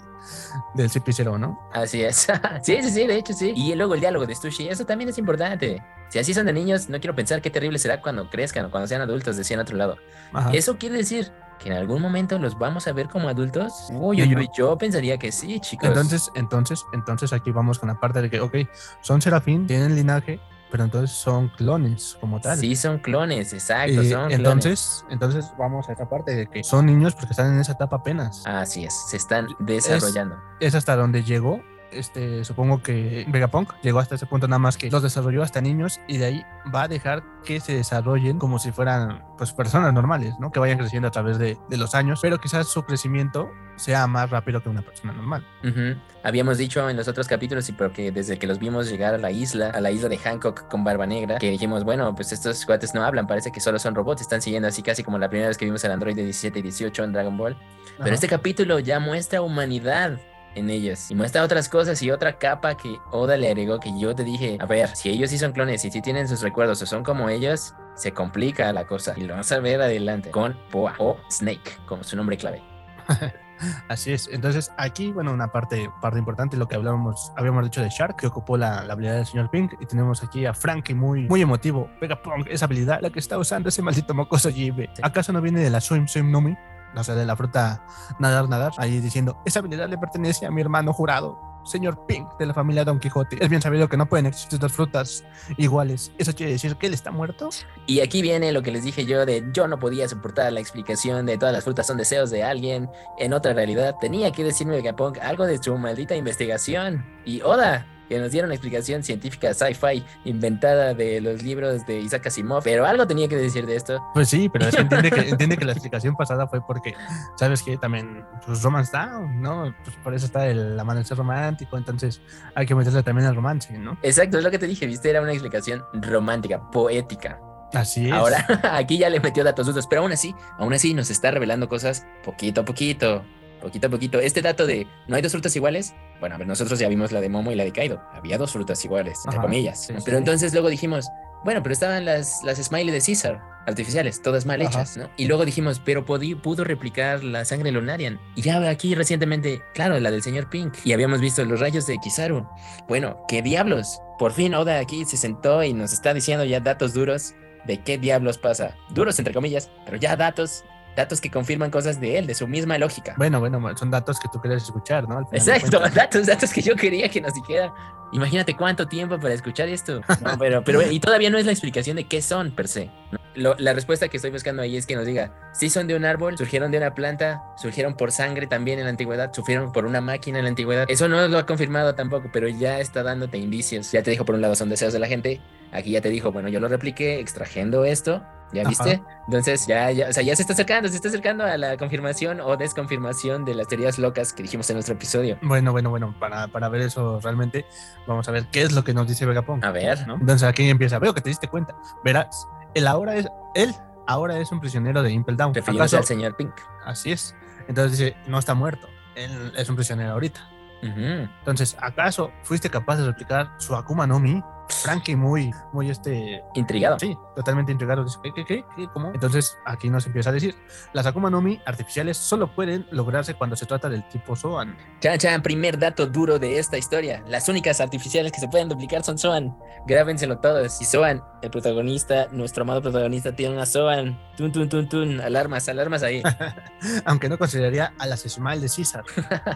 del 0.74 0.90
CP0, 0.90 1.40
¿no? 1.40 1.60
Así 1.74 2.04
es. 2.04 2.28
sí, 2.64 2.78
sí, 2.82 2.90
sí, 2.90 3.08
de 3.08 3.16
hecho 3.16 3.34
sí. 3.34 3.54
Y 3.56 3.76
luego 3.76 3.96
el 3.96 4.00
diálogo 4.00 4.26
de 4.26 4.36
Stushi, 4.36 4.70
eso 4.70 4.86
también 4.86 5.10
es 5.10 5.18
importante. 5.18 5.84
Si 6.10 6.20
así 6.20 6.34
son 6.34 6.46
de 6.46 6.54
niños, 6.54 6.90
no 6.90 7.00
quiero 7.00 7.16
pensar 7.16 7.42
qué 7.42 7.50
terrible 7.50 7.78
será 7.78 8.02
cuando 8.02 8.30
crezcan 8.30 8.66
o 8.66 8.72
cuando 8.72 8.88
sean 8.88 9.02
adultos, 9.02 9.38
decía 9.38 9.56
en 9.56 9.62
otro 9.62 9.78
lado. 9.78 9.98
Ajá. 10.34 10.52
¿Eso 10.52 10.78
quiere 10.78 10.98
decir 10.98 11.32
que 11.60 11.70
en 11.70 11.76
algún 11.76 12.02
momento 12.02 12.40
los 12.40 12.58
vamos 12.58 12.88
a 12.88 12.94
ver 12.94 13.10
como 13.10 13.30
adultos? 13.30 13.90
Uy, 13.92 14.22
uy, 14.24 14.36
uy, 14.36 14.50
yo 14.58 14.78
pensaría 14.78 15.18
que 15.18 15.32
sí, 15.32 15.60
chicos. 15.60 15.88
Entonces, 15.88 16.32
entonces, 16.36 16.84
entonces 16.94 17.34
aquí 17.34 17.52
vamos 17.52 17.78
con 17.78 17.90
la 17.90 18.00
parte 18.00 18.22
de 18.22 18.30
que, 18.30 18.40
ok, 18.40 18.56
son 19.02 19.22
serafín, 19.22 19.68
tienen 19.68 19.96
linaje, 19.96 20.40
pero 20.72 20.84
entonces 20.84 21.12
son 21.12 21.50
clones 21.50 22.18
como 22.20 22.40
tal. 22.40 22.58
Sí, 22.58 22.76
son 22.76 23.00
clones, 23.00 23.54
exacto, 23.54 24.04
son 24.04 24.28
clones. 24.28 24.38
entonces, 24.38 25.06
entonces 25.10 25.52
vamos 25.58 25.90
a 25.90 25.94
esa 25.94 26.08
parte 26.08 26.36
de 26.36 26.48
que 26.48 26.64
son 26.64 26.86
niños 26.86 27.16
porque 27.16 27.32
están 27.32 27.54
en 27.54 27.60
esa 27.60 27.74
etapa 27.74 27.98
apenas. 27.98 28.44
Así 28.46 28.86
es, 28.86 28.94
se 29.10 29.18
están 29.18 29.48
desarrollando. 29.60 30.38
Es 30.60 30.76
hasta 30.76 30.96
donde 30.96 31.24
llegó. 31.24 31.62
Este, 31.92 32.44
supongo 32.46 32.82
que 32.84 33.26
Vegapunk 33.30 33.74
llegó 33.82 34.00
hasta 34.00 34.16
ese 34.16 34.26
punto 34.26 34.48
nada 34.48 34.60
más 34.60 34.78
que 34.78 34.92
los 34.92 35.02
desarrolló 35.02 35.44
hasta 35.44 35.62
niños 35.62 36.00
y 36.08 36.18
de 36.18 36.26
ahí 36.26 36.46
va 36.74 36.84
a 36.84 36.88
dejar 36.88 37.24
que 37.44 37.60
se 37.60 37.74
desarrollen 37.74 38.38
como 38.38 38.60
si 38.60 38.72
fueran 38.72 39.24
pues 39.38 39.54
personas 39.54 39.94
normales, 39.94 40.34
¿no? 40.40 40.52
Que 40.52 40.60
vayan 40.60 40.78
creciendo 40.78 41.08
a 41.08 41.12
través 41.12 41.40
de, 41.40 41.58
de 41.70 41.78
los 41.78 41.96
años, 41.96 42.20
pero 42.22 42.40
quizás 42.40 42.68
su 42.68 42.84
crecimiento 42.84 43.50
sea 43.78 44.08
más 44.08 44.30
rápido 44.30 44.62
que 44.62 44.70
una 44.70 44.82
persona 44.82 45.14
normal. 45.14 45.46
Ujú. 45.64 45.98
Habíamos 46.24 46.58
dicho 46.58 46.90
en 46.90 46.98
los 46.98 47.08
otros 47.08 47.28
capítulos 47.28 47.70
y 47.70 47.72
porque 47.72 48.12
desde 48.12 48.38
que 48.38 48.46
los 48.46 48.60
vimos 48.60 48.90
llegar 48.90 49.14
a 49.14 49.18
la 49.18 49.32
isla, 49.32 49.70
a 49.70 49.80
la 49.80 49.90
isla 49.90 50.10
de 50.10 50.18
Hancock 50.18 50.68
con 50.68 50.84
Barba 50.84 51.08
Negra, 51.08 51.38
que 51.38 51.50
dijimos, 51.50 51.86
bueno, 51.86 52.14
pues 52.14 52.34
estos 52.34 52.66
cuates 52.66 52.94
no 52.94 53.04
hablan, 53.04 53.26
parece 53.26 53.52
que 53.52 53.62
solo 53.62 53.80
son 53.80 53.96
robots, 53.96 54.22
están 54.22 54.42
siguiendo 54.42 54.68
así 54.68 54.84
casi 54.84 55.02
como 55.04 55.18
la 55.18 55.30
primera 55.30 55.48
vez 55.48 55.58
que 55.58 55.66
vimos 55.66 55.84
al 55.86 55.94
androide 55.94 56.24
17 56.24 56.60
y 56.60 56.62
18 56.62 57.04
en 57.06 57.14
Dragon 57.14 57.38
Ball. 57.38 57.56
Pero 57.98 58.06
Ajá. 58.06 58.14
este 58.14 58.28
capítulo 58.28 58.80
ya 58.80 59.00
muestra 59.00 59.42
humanidad 59.42 60.20
en 60.56 60.70
ellos 60.70 61.10
y 61.12 61.16
muestra 61.16 61.44
otras 61.44 61.70
cosas 61.70 62.02
y 62.02 62.12
otra 62.12 62.38
capa 62.38 62.76
que 62.76 62.98
Oda 63.12 63.38
le 63.38 63.48
agregó 63.48 63.80
que 63.80 63.92
yo 63.98 64.16
te 64.16 64.24
dije, 64.24 64.58
a 64.60 64.66
ver, 64.66 64.96
si 64.96 65.10
ellos 65.10 65.30
sí 65.30 65.38
son 65.38 65.52
clones 65.52 65.84
y 65.86 65.92
si 65.92 66.02
tienen 66.02 66.28
sus 66.28 66.42
recuerdos 66.42 66.82
o 66.82 66.86
son 66.86 67.04
como 67.04 67.30
ellos, 67.30 67.74
se 67.96 68.14
complica 68.14 68.72
la 68.74 68.86
cosa 68.86 69.14
y 69.18 69.22
lo 69.22 69.34
vamos 69.34 69.52
a 69.52 69.60
ver 69.60 69.82
adelante 69.82 70.32
con 70.32 70.58
Poa 70.72 70.96
o 71.00 71.18
Snake 71.30 71.78
como 71.86 72.04
su 72.04 72.16
nombre 72.16 72.38
clave. 72.38 72.62
Así 73.88 74.14
es. 74.14 74.30
Entonces, 74.32 74.72
aquí, 74.78 75.12
bueno, 75.12 75.34
una 75.34 75.52
parte, 75.52 75.90
parte 76.02 76.20
importante, 76.20 76.58
lo 76.58 76.68
que 76.68 76.76
hablábamos, 76.76 77.32
habíamos 77.36 77.64
dicho 77.66 77.82
de 77.82 77.90
Shark, 77.90 78.16
que 78.16 78.28
ocupó 78.28 78.58
la, 78.58 78.84
la 78.84 78.94
habilidad 78.94 79.16
del 79.16 79.26
señor 79.26 79.50
Pink, 79.50 79.74
y 79.80 79.86
tenemos 79.86 80.24
aquí 80.24 80.46
a 80.46 80.54
Frankie 80.54 80.94
muy, 80.94 81.28
muy 81.28 81.42
emotivo. 81.42 81.90
Vegapunk, 82.00 82.48
esa 82.48 82.66
habilidad, 82.66 83.02
la 83.02 83.10
que 83.10 83.20
está 83.20 83.38
usando 83.38 83.70
ese 83.70 83.82
maldito 83.82 84.14
mocoso 84.14 84.50
Jibe. 84.50 84.90
¿Acaso 85.02 85.34
no 85.34 85.42
viene 85.42 85.60
de 85.60 85.70
la 85.70 85.82
Swim 85.82 86.08
Swim 86.08 86.32
Nomi? 86.32 86.56
O 86.96 87.04
sea, 87.04 87.16
de 87.16 87.26
la 87.26 87.36
fruta 87.36 87.84
nadar, 88.20 88.50
nadar, 88.50 88.74
ahí 88.78 89.00
diciendo, 89.00 89.42
esa 89.46 89.60
habilidad 89.60 89.90
le 89.90 89.98
pertenece 89.98 90.46
a 90.46 90.52
mi 90.52 90.62
hermano 90.62 90.94
jurado, 90.94 91.40
señor 91.64 92.06
Pink, 92.08 92.28
de 92.38 92.46
la 92.46 92.54
familia 92.54 92.84
Don 92.84 93.00
Quijote. 93.00 93.38
Es 93.44 93.50
bien 93.50 93.62
sabido 93.62 93.88
que 93.88 93.98
no 93.98 94.08
pueden 94.08 94.26
existir 94.26 94.60
dos 94.60 94.72
frutas 94.72 95.24
iguales. 95.58 96.12
¿Eso 96.18 96.34
quiere 96.34 96.54
decir 96.54 96.76
que 96.76 96.88
él 96.88 96.94
está 96.94 97.12
muerto? 97.12 97.50
Y 97.86 98.00
aquí 98.02 98.22
viene 98.22 98.52
lo 98.52 98.62
que 98.62 98.72
les 98.72 98.84
dije 98.84 99.06
yo 99.06 99.26
de 99.26 99.44
yo 99.54 99.68
no 99.68 99.80
podía 99.80 100.08
soportar 100.08 100.52
la 100.52 100.60
explicación 100.60 101.26
de 101.26 101.38
todas 101.38 101.54
las 101.54 101.64
frutas 101.64 101.88
son 101.88 101.98
deseos 101.98 102.30
de 102.30 102.44
alguien 102.44 102.90
en 103.18 103.34
otra 103.34 103.54
realidad. 103.54 103.96
Tenía 104.02 104.32
que 104.32 104.44
decirme 104.44 104.76
Vegapunk 104.76 105.20
algo 105.20 105.46
de 105.46 105.62
su 105.62 105.78
maldita 105.78 106.16
investigación. 106.16 107.06
Y 107.26 107.42
Oda, 107.42 107.86
que 108.10 108.20
nos 108.20 108.32
dieron 108.32 108.48
una 108.50 108.56
explicación 108.56 109.04
científica 109.04 109.54
sci-fi 109.54 110.04
inventada 110.26 110.94
de 110.94 111.22
los 111.22 111.44
libros 111.44 111.86
de 111.86 112.00
Isaac 112.00 112.28
Asimov, 112.28 112.64
pero 112.64 112.86
algo 112.86 113.06
tenía 113.08 113.28
que 113.28 113.38
decir 113.38 113.66
de 113.66 113.76
esto. 113.76 114.04
Pues 114.14 114.28
sí, 114.30 114.50
pero 114.50 114.68
es 114.68 114.76
que 114.76 114.82
entiende 114.82 115.12
que, 115.12 115.20
entiende 115.30 115.58
que 115.58 115.66
la 115.66 115.74
explicación 115.74 116.16
pasada 116.16 116.48
fue 116.48 116.66
porque, 116.66 116.96
¿sabes 117.38 117.62
que 117.64 117.78
También, 117.78 118.26
pues 118.46 118.62
Romance 118.64 118.92
Down, 118.92 119.42
¿no? 119.42 119.74
Pues 119.84 119.96
por 119.98 120.14
eso 120.14 120.26
está 120.26 120.48
el 120.48 120.78
amanecer 120.80 121.18
romántico, 121.18 121.78
entonces 121.78 122.20
hay 122.56 122.66
que 122.66 122.76
meterle 122.76 123.04
también 123.04 123.28
al 123.28 123.36
romance, 123.36 123.78
¿no? 123.78 123.98
Exacto, 124.02 124.40
es 124.40 124.44
lo 124.44 124.52
que 124.52 124.60
te 124.60 124.68
dije, 124.68 124.88
viste, 124.88 125.10
era 125.10 125.22
una 125.22 125.32
explicación 125.32 125.84
romántica, 125.94 126.70
poética. 126.72 127.40
Así 127.74 128.08
es. 128.08 128.14
Ahora, 128.14 128.46
aquí 128.74 128.98
ya 128.98 129.10
le 129.10 129.20
metió 129.20 129.44
datos 129.44 129.68
duros, 129.68 129.86
pero 129.88 130.02
aún 130.02 130.12
así, 130.12 130.34
aún 130.58 130.74
así 130.74 130.94
nos 130.94 131.10
está 131.10 131.32
revelando 131.32 131.70
cosas 131.70 132.06
poquito 132.24 132.62
a 132.62 132.66
poquito, 132.66 133.24
poquito 133.60 133.88
a 133.88 133.90
poquito. 133.90 134.20
Este 134.20 134.42
dato 134.42 134.66
de 134.66 134.88
no 135.08 135.16
hay 135.16 135.22
dos 135.22 135.32
frutas 135.32 135.56
iguales, 135.56 135.94
bueno, 136.20 136.36
a 136.36 136.38
ver, 136.38 136.48
nosotros 136.48 136.80
ya 136.80 136.88
vimos 136.88 137.12
la 137.12 137.22
de 137.22 137.30
Momo 137.30 137.52
y 137.52 137.56
la 137.56 137.64
de 137.64 137.72
Kaido. 137.72 138.02
Había 138.14 138.38
dos 138.38 138.52
frutas 138.52 138.84
iguales, 138.84 139.20
entre 139.26 139.40
Ajá, 139.40 139.48
comillas. 139.48 139.88
pero 139.88 140.02
sí. 140.04 140.16
entonces 140.16 140.54
luego 140.54 140.70
dijimos, 140.70 141.08
bueno, 141.44 141.64
pero 141.64 141.72
estaban 141.74 142.04
las, 142.04 142.42
las 142.44 142.58
smiley 142.58 142.92
de 142.92 143.00
Caesar, 143.00 143.42
artificiales, 143.66 144.22
todas 144.22 144.46
mal 144.46 144.62
Ajá. 144.62 144.70
hechas, 144.70 144.98
¿no? 144.98 145.10
Y 145.16 145.26
luego 145.26 145.46
dijimos, 145.46 145.82
pero 145.84 146.06
pudo 146.06 146.64
replicar 146.64 147.24
la 147.24 147.46
sangre 147.46 147.72
lunarian. 147.72 148.20
Y 148.36 148.42
ya 148.42 148.58
aquí 148.70 148.94
recientemente, 148.96 149.62
claro, 149.74 149.98
la 150.00 150.12
del 150.12 150.22
señor 150.22 150.50
Pink. 150.50 150.74
Y 150.84 150.92
habíamos 150.92 151.22
visto 151.22 151.44
los 151.46 151.60
rayos 151.62 151.88
de 151.88 151.98
Kizaru. 152.00 152.46
Bueno, 152.88 153.24
¿qué 153.28 153.42
diablos? 153.42 154.02
Por 154.18 154.34
fin 154.34 154.54
Oda 154.54 154.80
aquí 154.80 155.06
se 155.06 155.16
sentó 155.16 155.64
y 155.64 155.74
nos 155.74 155.94
está 155.94 156.14
diciendo 156.14 156.44
ya 156.44 156.60
datos 156.60 156.94
duros 156.94 157.34
de 157.66 157.82
qué 157.82 157.98
diablos 157.98 158.38
pasa. 158.38 158.76
Duros 158.90 159.18
entre 159.20 159.34
comillas, 159.34 159.70
pero 159.86 159.98
ya 159.98 160.16
datos, 160.18 160.66
datos 161.00 161.20
que 161.22 161.32
confirman 161.32 161.72
cosas 161.72 162.00
de 162.00 162.18
él, 162.18 162.28
de 162.28 162.36
su 162.36 162.48
misma 162.48 162.78
lógica. 162.78 163.16
Bueno, 163.18 163.40
bueno, 163.40 163.76
son 163.78 163.90
datos 163.90 164.20
que 164.20 164.28
tú 164.32 164.40
quieres 164.40 164.64
escuchar, 164.64 165.08
¿no? 165.08 165.22
Exacto, 165.32 165.80
datos, 165.94 166.28
datos 166.28 166.52
que 166.54 166.62
yo 166.62 166.76
quería 166.76 167.10
que 167.10 167.22
nos 167.22 167.34
dijera. 167.34 167.74
Imagínate 168.12 168.56
cuánto 168.56 168.88
tiempo 168.88 169.20
para 169.20 169.34
escuchar 169.34 169.70
esto. 169.70 170.02
No, 170.22 170.38
pero, 170.38 170.64
pero, 170.64 170.82
y 170.92 171.00
todavía 171.00 171.30
no 171.30 171.38
es 171.38 171.46
la 171.46 171.52
explicación 171.52 171.96
de 171.98 172.06
qué 172.08 172.22
son 172.22 172.52
per 172.52 172.68
se. 172.68 172.90
Lo- 173.36 173.56
la 173.60 173.74
respuesta 173.74 174.08
que 174.08 174.18
estoy 174.18 174.32
buscando 174.32 174.62
ahí 174.64 174.76
es 174.76 174.86
que 174.88 174.96
nos 174.96 175.06
diga, 175.06 175.32
si 175.54 175.70
son 175.70 175.86
de 175.88 175.96
un 175.96 176.04
árbol, 176.04 176.36
surgieron 176.38 176.72
de 176.72 176.80
una 176.80 176.96
planta, 176.96 177.42
surgieron 177.58 177.96
por 177.96 178.12
sangre 178.12 178.48
también 178.48 178.80
en 178.80 178.86
la 178.86 178.90
antigüedad, 178.90 179.32
surgieron 179.32 179.72
por 179.72 179.86
una 179.86 180.02
máquina 180.02 180.40
en 180.40 180.46
la 180.46 180.50
antigüedad. 180.50 180.86
Eso 180.90 181.08
no 181.08 181.28
lo 181.28 181.38
ha 181.38 181.46
confirmado 181.46 181.94
tampoco, 181.96 182.30
pero 182.34 182.48
ya 182.50 182.80
está 182.80 183.04
dándote 183.04 183.38
indicios. 183.38 183.92
Ya 183.92 184.02
te 184.04 184.10
dijo, 184.12 184.26
por 184.26 184.34
un 184.36 184.42
lado, 184.42 184.56
son 184.56 184.70
deseos 184.70 184.92
de 184.92 185.00
la 185.00 185.08
gente. 185.08 185.40
Aquí 185.72 185.92
ya 185.92 186.02
te 186.02 186.10
dijo, 186.10 186.32
bueno, 186.32 186.50
yo 186.50 186.60
lo 186.60 186.68
repliqué 186.68 187.20
extrayendo 187.20 187.86
esto. 187.86 188.24
¿Ya 188.52 188.62
Ajá. 188.62 188.70
viste? 188.70 189.04
Entonces 189.28 189.68
ya, 189.68 189.92
ya, 189.92 190.10
o 190.10 190.14
sea, 190.14 190.24
ya 190.24 190.36
se 190.36 190.42
está 190.42 190.54
acercando, 190.54 190.90
se 190.90 190.96
está 190.96 191.08
acercando 191.10 191.44
a 191.44 191.56
la 191.58 191.78
confirmación 191.78 192.42
o 192.42 192.58
desconfirmación 192.58 193.46
de 193.46 193.54
las 193.54 193.68
teorías 193.68 194.00
locas 194.00 194.34
que 194.34 194.42
dijimos 194.44 194.70
en 194.70 194.76
nuestro 194.78 194.96
episodio. 194.96 195.38
Bueno, 195.44 195.72
bueno, 195.72 195.90
bueno, 195.92 196.16
para, 196.20 196.48
para 196.48 196.68
ver 196.70 196.82
eso 196.82 197.20
realmente, 197.22 197.66
vamos 198.08 198.28
a 198.28 198.32
ver 198.32 198.48
qué 198.52 198.64
es 198.64 198.72
lo 198.72 198.84
que 198.84 198.94
nos 198.94 199.08
dice 199.08 199.26
Vegapunk. 199.26 199.64
A 199.64 199.72
ver. 199.72 200.08
¿no? 200.08 200.16
Entonces 200.16 200.48
aquí 200.48 200.68
empieza, 200.70 200.98
veo 201.00 201.14
que 201.14 201.22
te 201.22 201.30
diste 201.30 201.48
cuenta. 201.48 201.76
Verás, 202.04 202.48
él 202.74 202.88
ahora 202.88 203.16
es, 203.16 203.28
él 203.56 203.74
ahora 204.08 204.40
es 204.40 204.52
un 204.52 204.60
prisionero 204.60 205.04
de 205.04 205.12
Impel 205.12 205.38
Down. 205.38 205.54
refiriéndose 205.54 205.96
¿Acaso- 205.98 206.04
al 206.12 206.18
señor 206.18 206.36
Pink. 206.36 206.54
Así 206.86 207.12
es. 207.12 207.36
Entonces 207.68 208.00
dice, 208.00 208.16
no 208.28 208.40
está 208.40 208.56
muerto, 208.56 208.88
él 209.16 209.54
es 209.56 209.70
un 209.70 209.76
prisionero 209.76 210.14
ahorita. 210.14 210.40
Entonces, 210.82 211.76
¿acaso 211.82 212.32
fuiste 212.44 212.70
capaz 212.70 212.96
de 212.98 213.06
replicar 213.06 213.52
su 213.58 213.76
Akuma 213.76 214.08
no 214.08 214.20
Mi? 214.20 214.42
Frankie 214.70 215.16
muy, 215.16 215.52
muy 215.74 215.90
este, 215.90 216.44
Intrigado. 216.54 217.00
sí, 217.00 217.18
totalmente 217.36 217.72
intrigado. 217.72 218.04
Dice, 218.04 218.18
¿qué, 218.24 218.32
qué, 218.34 218.46
qué, 218.46 218.66
qué? 218.76 218.88
¿Cómo? 218.94 219.12
Entonces, 219.14 219.58
aquí 219.66 219.90
nos 219.90 220.06
empieza 220.06 220.30
a 220.30 220.34
decir, 220.34 220.56
las 220.94 221.06
Akuma 221.06 221.30
no 221.30 221.42
Mi 221.42 221.60
artificiales 221.66 222.18
solo 222.18 222.54
pueden 222.54 222.88
lograrse 222.92 223.34
cuando 223.34 223.56
se 223.56 223.66
trata 223.66 223.90
del 223.90 224.08
tipo 224.10 224.36
Zoan. 224.36 224.78
Chan 225.02 225.18
Chan, 225.18 225.42
primer 225.42 225.78
dato 225.80 226.06
duro 226.06 226.40
de 226.40 226.60
esta 226.60 226.78
historia. 226.78 227.24
Las 227.28 227.50
únicas 227.50 227.82
artificiales 227.82 228.32
que 228.32 228.40
se 228.40 228.48
pueden 228.48 228.70
duplicar 228.70 229.04
son 229.04 229.18
Zoan. 229.18 229.58
Grábenselo 229.88 230.40
todos. 230.40 230.82
Y 230.82 230.86
Zoan, 230.86 231.24
el 231.42 231.50
protagonista, 231.50 232.28
nuestro 232.32 232.64
amado 232.64 232.82
protagonista, 232.82 233.36
tiene 233.36 233.56
una 233.56 233.66
Zoan. 233.66 234.20
Tun, 234.38 234.52
tun, 234.52 234.70
tun, 234.70 234.88
tun. 234.88 235.22
Alarmas, 235.22 235.68
alarmas 235.68 236.04
ahí. 236.04 236.22
Aunque 237.06 237.28
no 237.28 237.38
consideraría 237.38 237.94
a 237.98 238.06
las 238.06 238.22
Smile 238.22 238.62
de 238.62 238.70
César. 238.70 239.04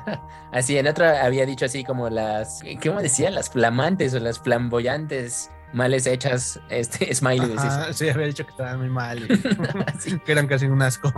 así, 0.51 0.77
en 0.77 0.87
otra 0.87 1.23
había 1.23 1.45
dicho 1.45 1.65
así 1.65 1.83
como 1.83 2.09
las. 2.09 2.61
¿Cómo 2.83 3.01
decía? 3.01 3.29
Las 3.29 3.49
flamantes 3.49 4.13
o 4.13 4.19
las 4.19 4.39
flamboyantes 4.39 5.02
males 5.73 6.05
hechas, 6.07 6.59
este 6.69 7.13
smiley. 7.15 7.55
Ajá, 7.57 7.91
sí, 7.91 8.09
había 8.09 8.27
dicho 8.27 8.45
que 8.45 8.51
estaba 8.51 8.77
muy 8.77 8.89
mal. 8.89 9.27
que 10.25 10.31
eran 10.31 10.47
casi 10.47 10.67
un 10.67 10.81
asco. 10.81 11.11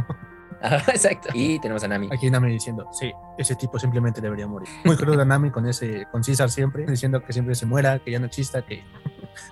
Ajá, 0.62 0.92
exacto. 0.92 1.30
Y 1.34 1.60
tenemos 1.60 1.84
a 1.84 1.88
Nami. 1.88 2.10
Aquí 2.12 2.30
Nami 2.32 2.52
diciendo, 2.52 2.88
sí, 2.92 3.12
ese 3.38 3.56
tipo 3.56 3.78
simplemente 3.78 4.22
debería 4.22 4.48
morir. 4.48 4.68
Muy 4.84 4.96
cruda 4.96 5.24
Nami 5.24 5.52
con 5.52 5.68
ese, 5.68 6.08
con 6.12 6.24
César 6.24 6.50
siempre, 6.50 6.86
diciendo 6.88 7.22
que 7.24 7.34
siempre 7.34 7.54
se 7.54 7.66
muera, 7.66 8.00
que 8.00 8.12
ya 8.12 8.20
no 8.20 8.26
exista, 8.26 8.64
que 8.64 8.84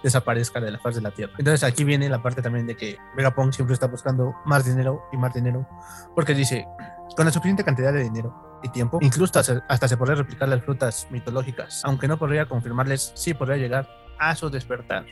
desaparezca 0.02 0.60
de 0.60 0.72
la 0.72 0.80
faz 0.80 0.96
de 0.96 1.02
la 1.02 1.12
Tierra. 1.12 1.34
Entonces 1.38 1.64
aquí 1.64 1.84
viene 1.84 2.10
la 2.10 2.24
parte 2.24 2.42
también 2.42 2.66
de 2.66 2.76
que 2.76 2.98
Vegapunk 3.16 3.54
siempre 3.54 3.74
está 3.74 3.88
buscando 3.88 4.34
más 4.46 4.66
dinero 4.66 5.04
y 5.12 5.18
más 5.18 5.34
dinero, 5.34 5.68
porque 6.16 6.34
dice, 6.34 6.66
con 7.16 7.26
la 7.26 7.32
suficiente 7.32 7.64
cantidad 7.64 7.94
de 7.94 8.02
dinero 8.02 8.60
y 8.64 8.70
tiempo, 8.70 8.98
incluso 9.02 9.38
hasta, 9.38 9.64
hasta 9.68 9.88
se 9.88 9.98
podría 9.98 10.16
replicar 10.16 10.48
las 10.48 10.64
frutas 10.64 11.08
mitológicas, 11.12 11.82
aunque 11.84 12.08
no 12.08 12.18
podría 12.18 12.48
confirmarles, 12.48 13.12
sí 13.14 13.34
podría 13.34 13.58
llegar 13.58 14.03
a 14.20 14.36
su 14.36 14.50
despertar. 14.50 15.06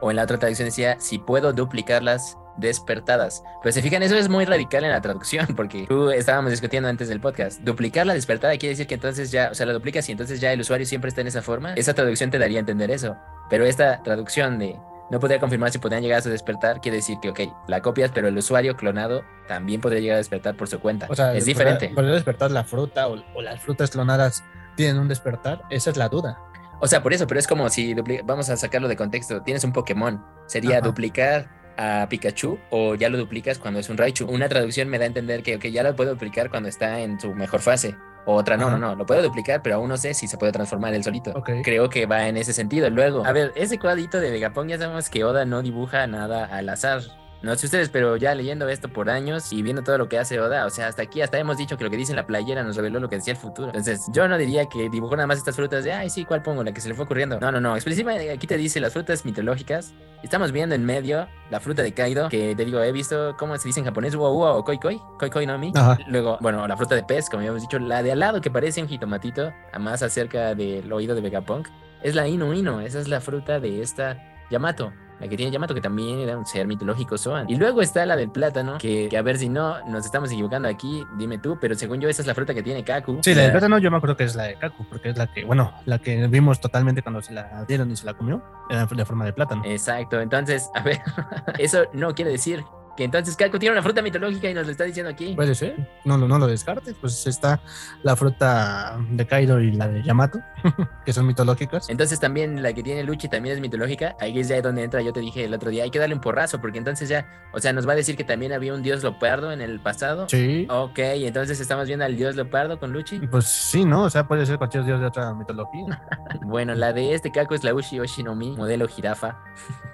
O 0.00 0.10
en 0.10 0.16
la 0.16 0.24
otra 0.24 0.38
traducción 0.38 0.66
decía, 0.66 0.96
si 1.00 1.18
puedo 1.18 1.52
duplicarlas 1.52 2.36
despertadas. 2.56 3.42
Pero 3.62 3.72
se 3.72 3.82
fijan, 3.82 4.02
eso 4.02 4.16
es 4.16 4.28
muy 4.28 4.44
radical 4.44 4.84
en 4.84 4.90
la 4.90 5.00
traducción, 5.00 5.46
porque 5.56 5.86
tú 5.86 6.10
estábamos 6.10 6.50
discutiendo 6.50 6.88
antes 6.88 7.08
del 7.08 7.20
podcast. 7.20 7.60
Duplicar 7.60 8.06
la 8.06 8.14
despertada 8.14 8.56
quiere 8.56 8.70
decir 8.70 8.86
que 8.86 8.94
entonces 8.94 9.30
ya, 9.30 9.50
o 9.50 9.54
sea, 9.54 9.66
la 9.66 9.72
duplicas 9.72 10.08
y 10.08 10.12
entonces 10.12 10.40
ya 10.40 10.52
el 10.52 10.60
usuario 10.60 10.86
siempre 10.86 11.08
está 11.08 11.20
en 11.20 11.26
esa 11.28 11.42
forma. 11.42 11.74
Esa 11.74 11.94
traducción 11.94 12.30
te 12.30 12.38
daría 12.38 12.58
a 12.58 12.60
entender 12.60 12.90
eso. 12.90 13.16
Pero 13.48 13.64
esta 13.64 14.02
traducción 14.02 14.58
de 14.58 14.76
no 15.10 15.20
podría 15.20 15.38
confirmar 15.38 15.70
si 15.70 15.78
podrían 15.78 16.02
llegar 16.02 16.18
a 16.18 16.22
su 16.22 16.30
despertar, 16.30 16.80
quiere 16.80 16.96
decir 16.96 17.18
que, 17.20 17.30
ok, 17.30 17.40
la 17.68 17.80
copias, 17.80 18.10
pero 18.12 18.26
el 18.26 18.36
usuario 18.36 18.76
clonado 18.76 19.22
también 19.46 19.80
podría 19.80 20.00
llegar 20.00 20.14
a 20.16 20.18
despertar 20.18 20.56
por 20.56 20.68
su 20.68 20.80
cuenta. 20.80 21.06
O 21.08 21.14
sea, 21.14 21.34
es 21.34 21.44
diferente. 21.44 21.92
¿Podría 21.94 22.14
despertar 22.14 22.50
la 22.50 22.64
fruta 22.64 23.06
o, 23.06 23.22
o 23.34 23.42
las 23.42 23.60
frutas 23.60 23.90
clonadas 23.90 24.42
tienen 24.74 24.98
un 24.98 25.06
despertar? 25.06 25.62
Esa 25.70 25.90
es 25.90 25.96
la 25.96 26.08
duda. 26.08 26.38
O 26.80 26.86
sea, 26.86 27.02
por 27.02 27.12
eso, 27.12 27.26
pero 27.26 27.40
es 27.40 27.46
como 27.46 27.68
si 27.68 27.94
vamos 28.24 28.50
a 28.50 28.56
sacarlo 28.56 28.88
de 28.88 28.96
contexto. 28.96 29.42
Tienes 29.42 29.64
un 29.64 29.72
Pokémon, 29.72 30.22
sería 30.46 30.78
Ajá. 30.78 30.86
duplicar 30.86 31.48
a 31.78 32.06
Pikachu 32.08 32.58
o 32.70 32.94
ya 32.94 33.08
lo 33.08 33.18
duplicas 33.18 33.58
cuando 33.58 33.80
es 33.80 33.88
un 33.88 33.96
Raichu. 33.96 34.26
Una 34.26 34.48
traducción 34.48 34.88
me 34.88 34.98
da 34.98 35.04
a 35.04 35.08
entender 35.08 35.42
que 35.42 35.72
ya 35.72 35.82
lo 35.82 35.94
puedo 35.94 36.10
duplicar 36.10 36.50
cuando 36.50 36.68
está 36.68 37.00
en 37.00 37.20
su 37.20 37.34
mejor 37.34 37.60
fase. 37.60 37.96
O 38.28 38.34
otra, 38.34 38.56
no, 38.56 38.66
Ajá. 38.66 38.76
no, 38.76 38.88
no, 38.88 38.96
lo 38.96 39.06
puedo 39.06 39.22
duplicar, 39.22 39.62
pero 39.62 39.76
aún 39.76 39.88
no 39.88 39.96
sé 39.96 40.12
si 40.12 40.26
se 40.26 40.36
puede 40.36 40.50
transformar 40.50 40.92
él 40.94 41.04
solito. 41.04 41.32
Creo 41.62 41.88
que 41.88 42.06
va 42.06 42.26
en 42.26 42.36
ese 42.36 42.52
sentido. 42.52 42.90
Luego, 42.90 43.24
a 43.24 43.30
ver, 43.30 43.52
ese 43.54 43.78
cuadrito 43.78 44.18
de 44.18 44.30
Vegapunk 44.30 44.68
ya 44.68 44.78
sabemos 44.78 45.08
que 45.08 45.22
Oda 45.22 45.44
no 45.44 45.62
dibuja 45.62 46.06
nada 46.08 46.44
al 46.44 46.68
azar. 46.68 47.02
No 47.42 47.54
sé 47.54 47.66
ustedes, 47.66 47.90
pero 47.90 48.16
ya 48.16 48.34
leyendo 48.34 48.68
esto 48.68 48.88
por 48.88 49.10
años 49.10 49.52
y 49.52 49.62
viendo 49.62 49.82
todo 49.82 49.98
lo 49.98 50.08
que 50.08 50.18
hace 50.18 50.40
Oda, 50.40 50.66
o 50.66 50.70
sea, 50.70 50.88
hasta 50.88 51.02
aquí, 51.02 51.20
hasta 51.20 51.38
hemos 51.38 51.58
dicho 51.58 51.76
que 51.76 51.84
lo 51.84 51.90
que 51.90 51.96
dice 51.96 52.12
en 52.12 52.16
la 52.16 52.26
playera 52.26 52.62
nos 52.62 52.76
reveló 52.76 52.98
lo 52.98 53.08
que 53.08 53.16
decía 53.16 53.34
el 53.34 53.38
futuro. 53.38 53.68
Entonces, 53.68 54.00
yo 54.12 54.26
no 54.26 54.38
diría 54.38 54.66
que 54.66 54.88
dibujó 54.88 55.16
nada 55.16 55.26
más 55.26 55.38
estas 55.38 55.56
frutas 55.56 55.84
de, 55.84 55.92
ay, 55.92 56.10
sí, 56.10 56.24
¿cuál 56.24 56.42
pongo? 56.42 56.64
La 56.64 56.72
que 56.72 56.80
se 56.80 56.88
le 56.88 56.94
fue 56.94 57.04
ocurriendo. 57.04 57.38
No, 57.38 57.52
no, 57.52 57.60
no. 57.60 57.76
Explícitamente 57.76 58.30
aquí 58.30 58.46
te 58.46 58.56
dice 58.56 58.80
las 58.80 58.92
frutas 58.92 59.24
mitológicas. 59.24 59.92
Estamos 60.22 60.50
viendo 60.50 60.74
en 60.74 60.84
medio 60.84 61.28
la 61.50 61.60
fruta 61.60 61.82
de 61.82 61.92
Kaido, 61.92 62.28
que 62.28 62.54
te 62.56 62.64
digo, 62.64 62.80
he 62.80 62.90
visto 62.90 63.36
cómo 63.38 63.56
se 63.58 63.68
dice 63.68 63.80
en 63.80 63.86
japonés, 63.86 64.14
uo 64.14 64.32
uo 64.32 64.56
o 64.56 64.64
koi 64.64 64.78
koi, 64.78 65.00
koi 65.18 65.30
koi 65.30 65.46
no 65.46 65.58
mi. 65.58 65.72
Ajá. 65.74 65.98
Luego, 66.08 66.38
bueno, 66.40 66.66
la 66.66 66.76
fruta 66.76 66.94
de 66.94 67.04
pez, 67.04 67.28
como 67.28 67.40
habíamos 67.40 67.62
dicho, 67.62 67.78
la 67.78 68.02
de 68.02 68.12
al 68.12 68.18
lado 68.18 68.40
que 68.40 68.50
parece 68.50 68.82
un 68.82 68.88
jitomatito, 68.88 69.52
a 69.72 69.78
más 69.78 70.02
acerca 70.02 70.54
del 70.54 70.92
oído 70.92 71.14
de 71.14 71.20
Vegapunk, 71.20 71.68
es 72.02 72.14
la 72.14 72.26
Inu 72.26 72.54
Inu. 72.54 72.80
Esa 72.80 72.98
es 72.98 73.08
la 73.08 73.20
fruta 73.20 73.60
de 73.60 73.82
esta 73.82 74.20
Yamato. 74.50 74.92
La 75.20 75.28
que 75.28 75.36
tiene 75.36 75.50
Yamato, 75.50 75.74
que 75.74 75.80
también 75.80 76.20
era 76.20 76.36
un 76.36 76.44
ser 76.46 76.66
mitológico 76.66 77.16
Zoan. 77.16 77.48
Y 77.48 77.56
luego 77.56 77.82
está 77.82 78.04
la 78.04 78.16
del 78.16 78.30
plátano, 78.30 78.78
que, 78.78 79.08
que 79.08 79.16
a 79.16 79.22
ver 79.22 79.38
si 79.38 79.48
no 79.48 79.84
nos 79.86 80.04
estamos 80.04 80.30
equivocando 80.30 80.68
aquí, 80.68 81.04
dime 81.16 81.38
tú, 81.38 81.58
pero 81.60 81.74
según 81.74 82.00
yo, 82.00 82.08
esa 82.08 82.22
es 82.22 82.28
la 82.28 82.34
fruta 82.34 82.54
que 82.54 82.62
tiene 82.62 82.84
Kaku. 82.84 83.20
Sí, 83.22 83.34
la 83.34 83.42
del 83.42 83.52
plátano 83.52 83.78
yo 83.78 83.90
me 83.90 83.96
acuerdo 83.96 84.16
que 84.16 84.24
es 84.24 84.34
la 84.34 84.44
de 84.44 84.56
Kaku, 84.56 84.84
porque 84.88 85.10
es 85.10 85.16
la 85.16 85.32
que, 85.32 85.44
bueno, 85.44 85.72
la 85.86 85.98
que 85.98 86.26
vimos 86.26 86.60
totalmente 86.60 87.02
cuando 87.02 87.22
se 87.22 87.32
la 87.32 87.64
dieron 87.66 87.90
y 87.90 87.96
se 87.96 88.04
la 88.04 88.14
comió, 88.14 88.42
era 88.68 88.86
de 88.86 89.04
forma 89.04 89.24
de 89.24 89.32
plátano. 89.32 89.62
Exacto, 89.64 90.20
entonces, 90.20 90.70
a 90.74 90.82
ver, 90.82 91.00
eso 91.58 91.84
no 91.92 92.14
quiere 92.14 92.32
decir 92.32 92.64
que 92.96 93.04
entonces 93.04 93.36
Kaku 93.36 93.58
tiene 93.58 93.72
una 93.74 93.82
fruta 93.82 94.02
mitológica 94.02 94.48
y 94.50 94.54
nos 94.54 94.66
lo 94.66 94.72
está 94.72 94.84
diciendo 94.84 95.10
aquí. 95.10 95.34
Puede 95.34 95.54
ser, 95.54 95.76
no, 96.04 96.16
lo- 96.18 96.26
no 96.28 96.38
lo 96.38 96.46
descartes, 96.46 96.94
pues 97.00 97.26
está 97.26 97.60
la 98.02 98.16
fruta 98.16 98.98
de 99.10 99.26
Kaido 99.26 99.60
y 99.60 99.72
la 99.72 99.88
de 99.88 100.02
Yamato, 100.02 100.40
que 101.04 101.12
son 101.12 101.26
mitológicas. 101.26 101.88
Entonces 101.88 102.18
también 102.20 102.62
la 102.62 102.72
que 102.72 102.82
tiene 102.82 103.02
Luchi 103.04 103.28
también 103.28 103.54
es 103.56 103.60
mitológica. 103.60 104.16
Ahí 104.20 104.38
es 104.38 104.48
ya 104.48 104.60
donde 104.62 104.82
entra, 104.82 105.02
yo 105.02 105.12
te 105.12 105.20
dije 105.20 105.44
el 105.44 105.54
otro 105.54 105.70
día, 105.70 105.84
hay 105.84 105.90
que 105.90 105.98
darle 105.98 106.14
un 106.14 106.20
porrazo, 106.20 106.60
porque 106.60 106.78
entonces 106.78 107.08
ya, 107.08 107.26
o 107.52 107.60
sea, 107.60 107.72
nos 107.72 107.86
va 107.86 107.92
a 107.92 107.96
decir 107.96 108.16
que 108.16 108.24
también 108.24 108.52
había 108.52 108.72
un 108.74 108.82
dios 108.82 109.02
leopardo 109.02 109.52
en 109.52 109.60
el 109.60 109.80
pasado. 109.80 110.26
Sí, 110.28 110.66
Ok, 110.70 110.98
entonces 110.98 111.60
estamos 111.60 111.86
viendo 111.86 112.04
al 112.04 112.16
dios 112.16 112.36
leopardo 112.36 112.78
con 112.78 112.92
Luchi. 112.92 113.18
pues 113.26 113.46
sí, 113.46 113.84
¿no? 113.84 114.04
O 114.04 114.10
sea, 114.10 114.26
puede 114.26 114.46
ser 114.46 114.58
cualquier 114.58 114.84
dios 114.84 115.00
de 115.00 115.06
otra 115.06 115.32
mitología. 115.34 116.02
Bueno, 116.42 116.74
la 116.74 116.92
de 116.92 117.12
este 117.14 117.32
Kaku 117.32 117.54
es 117.54 117.64
la 117.64 117.74
Ushi 117.74 117.98
Oshinomi, 117.98 118.56
modelo 118.56 118.86
jirafa. 118.86 119.36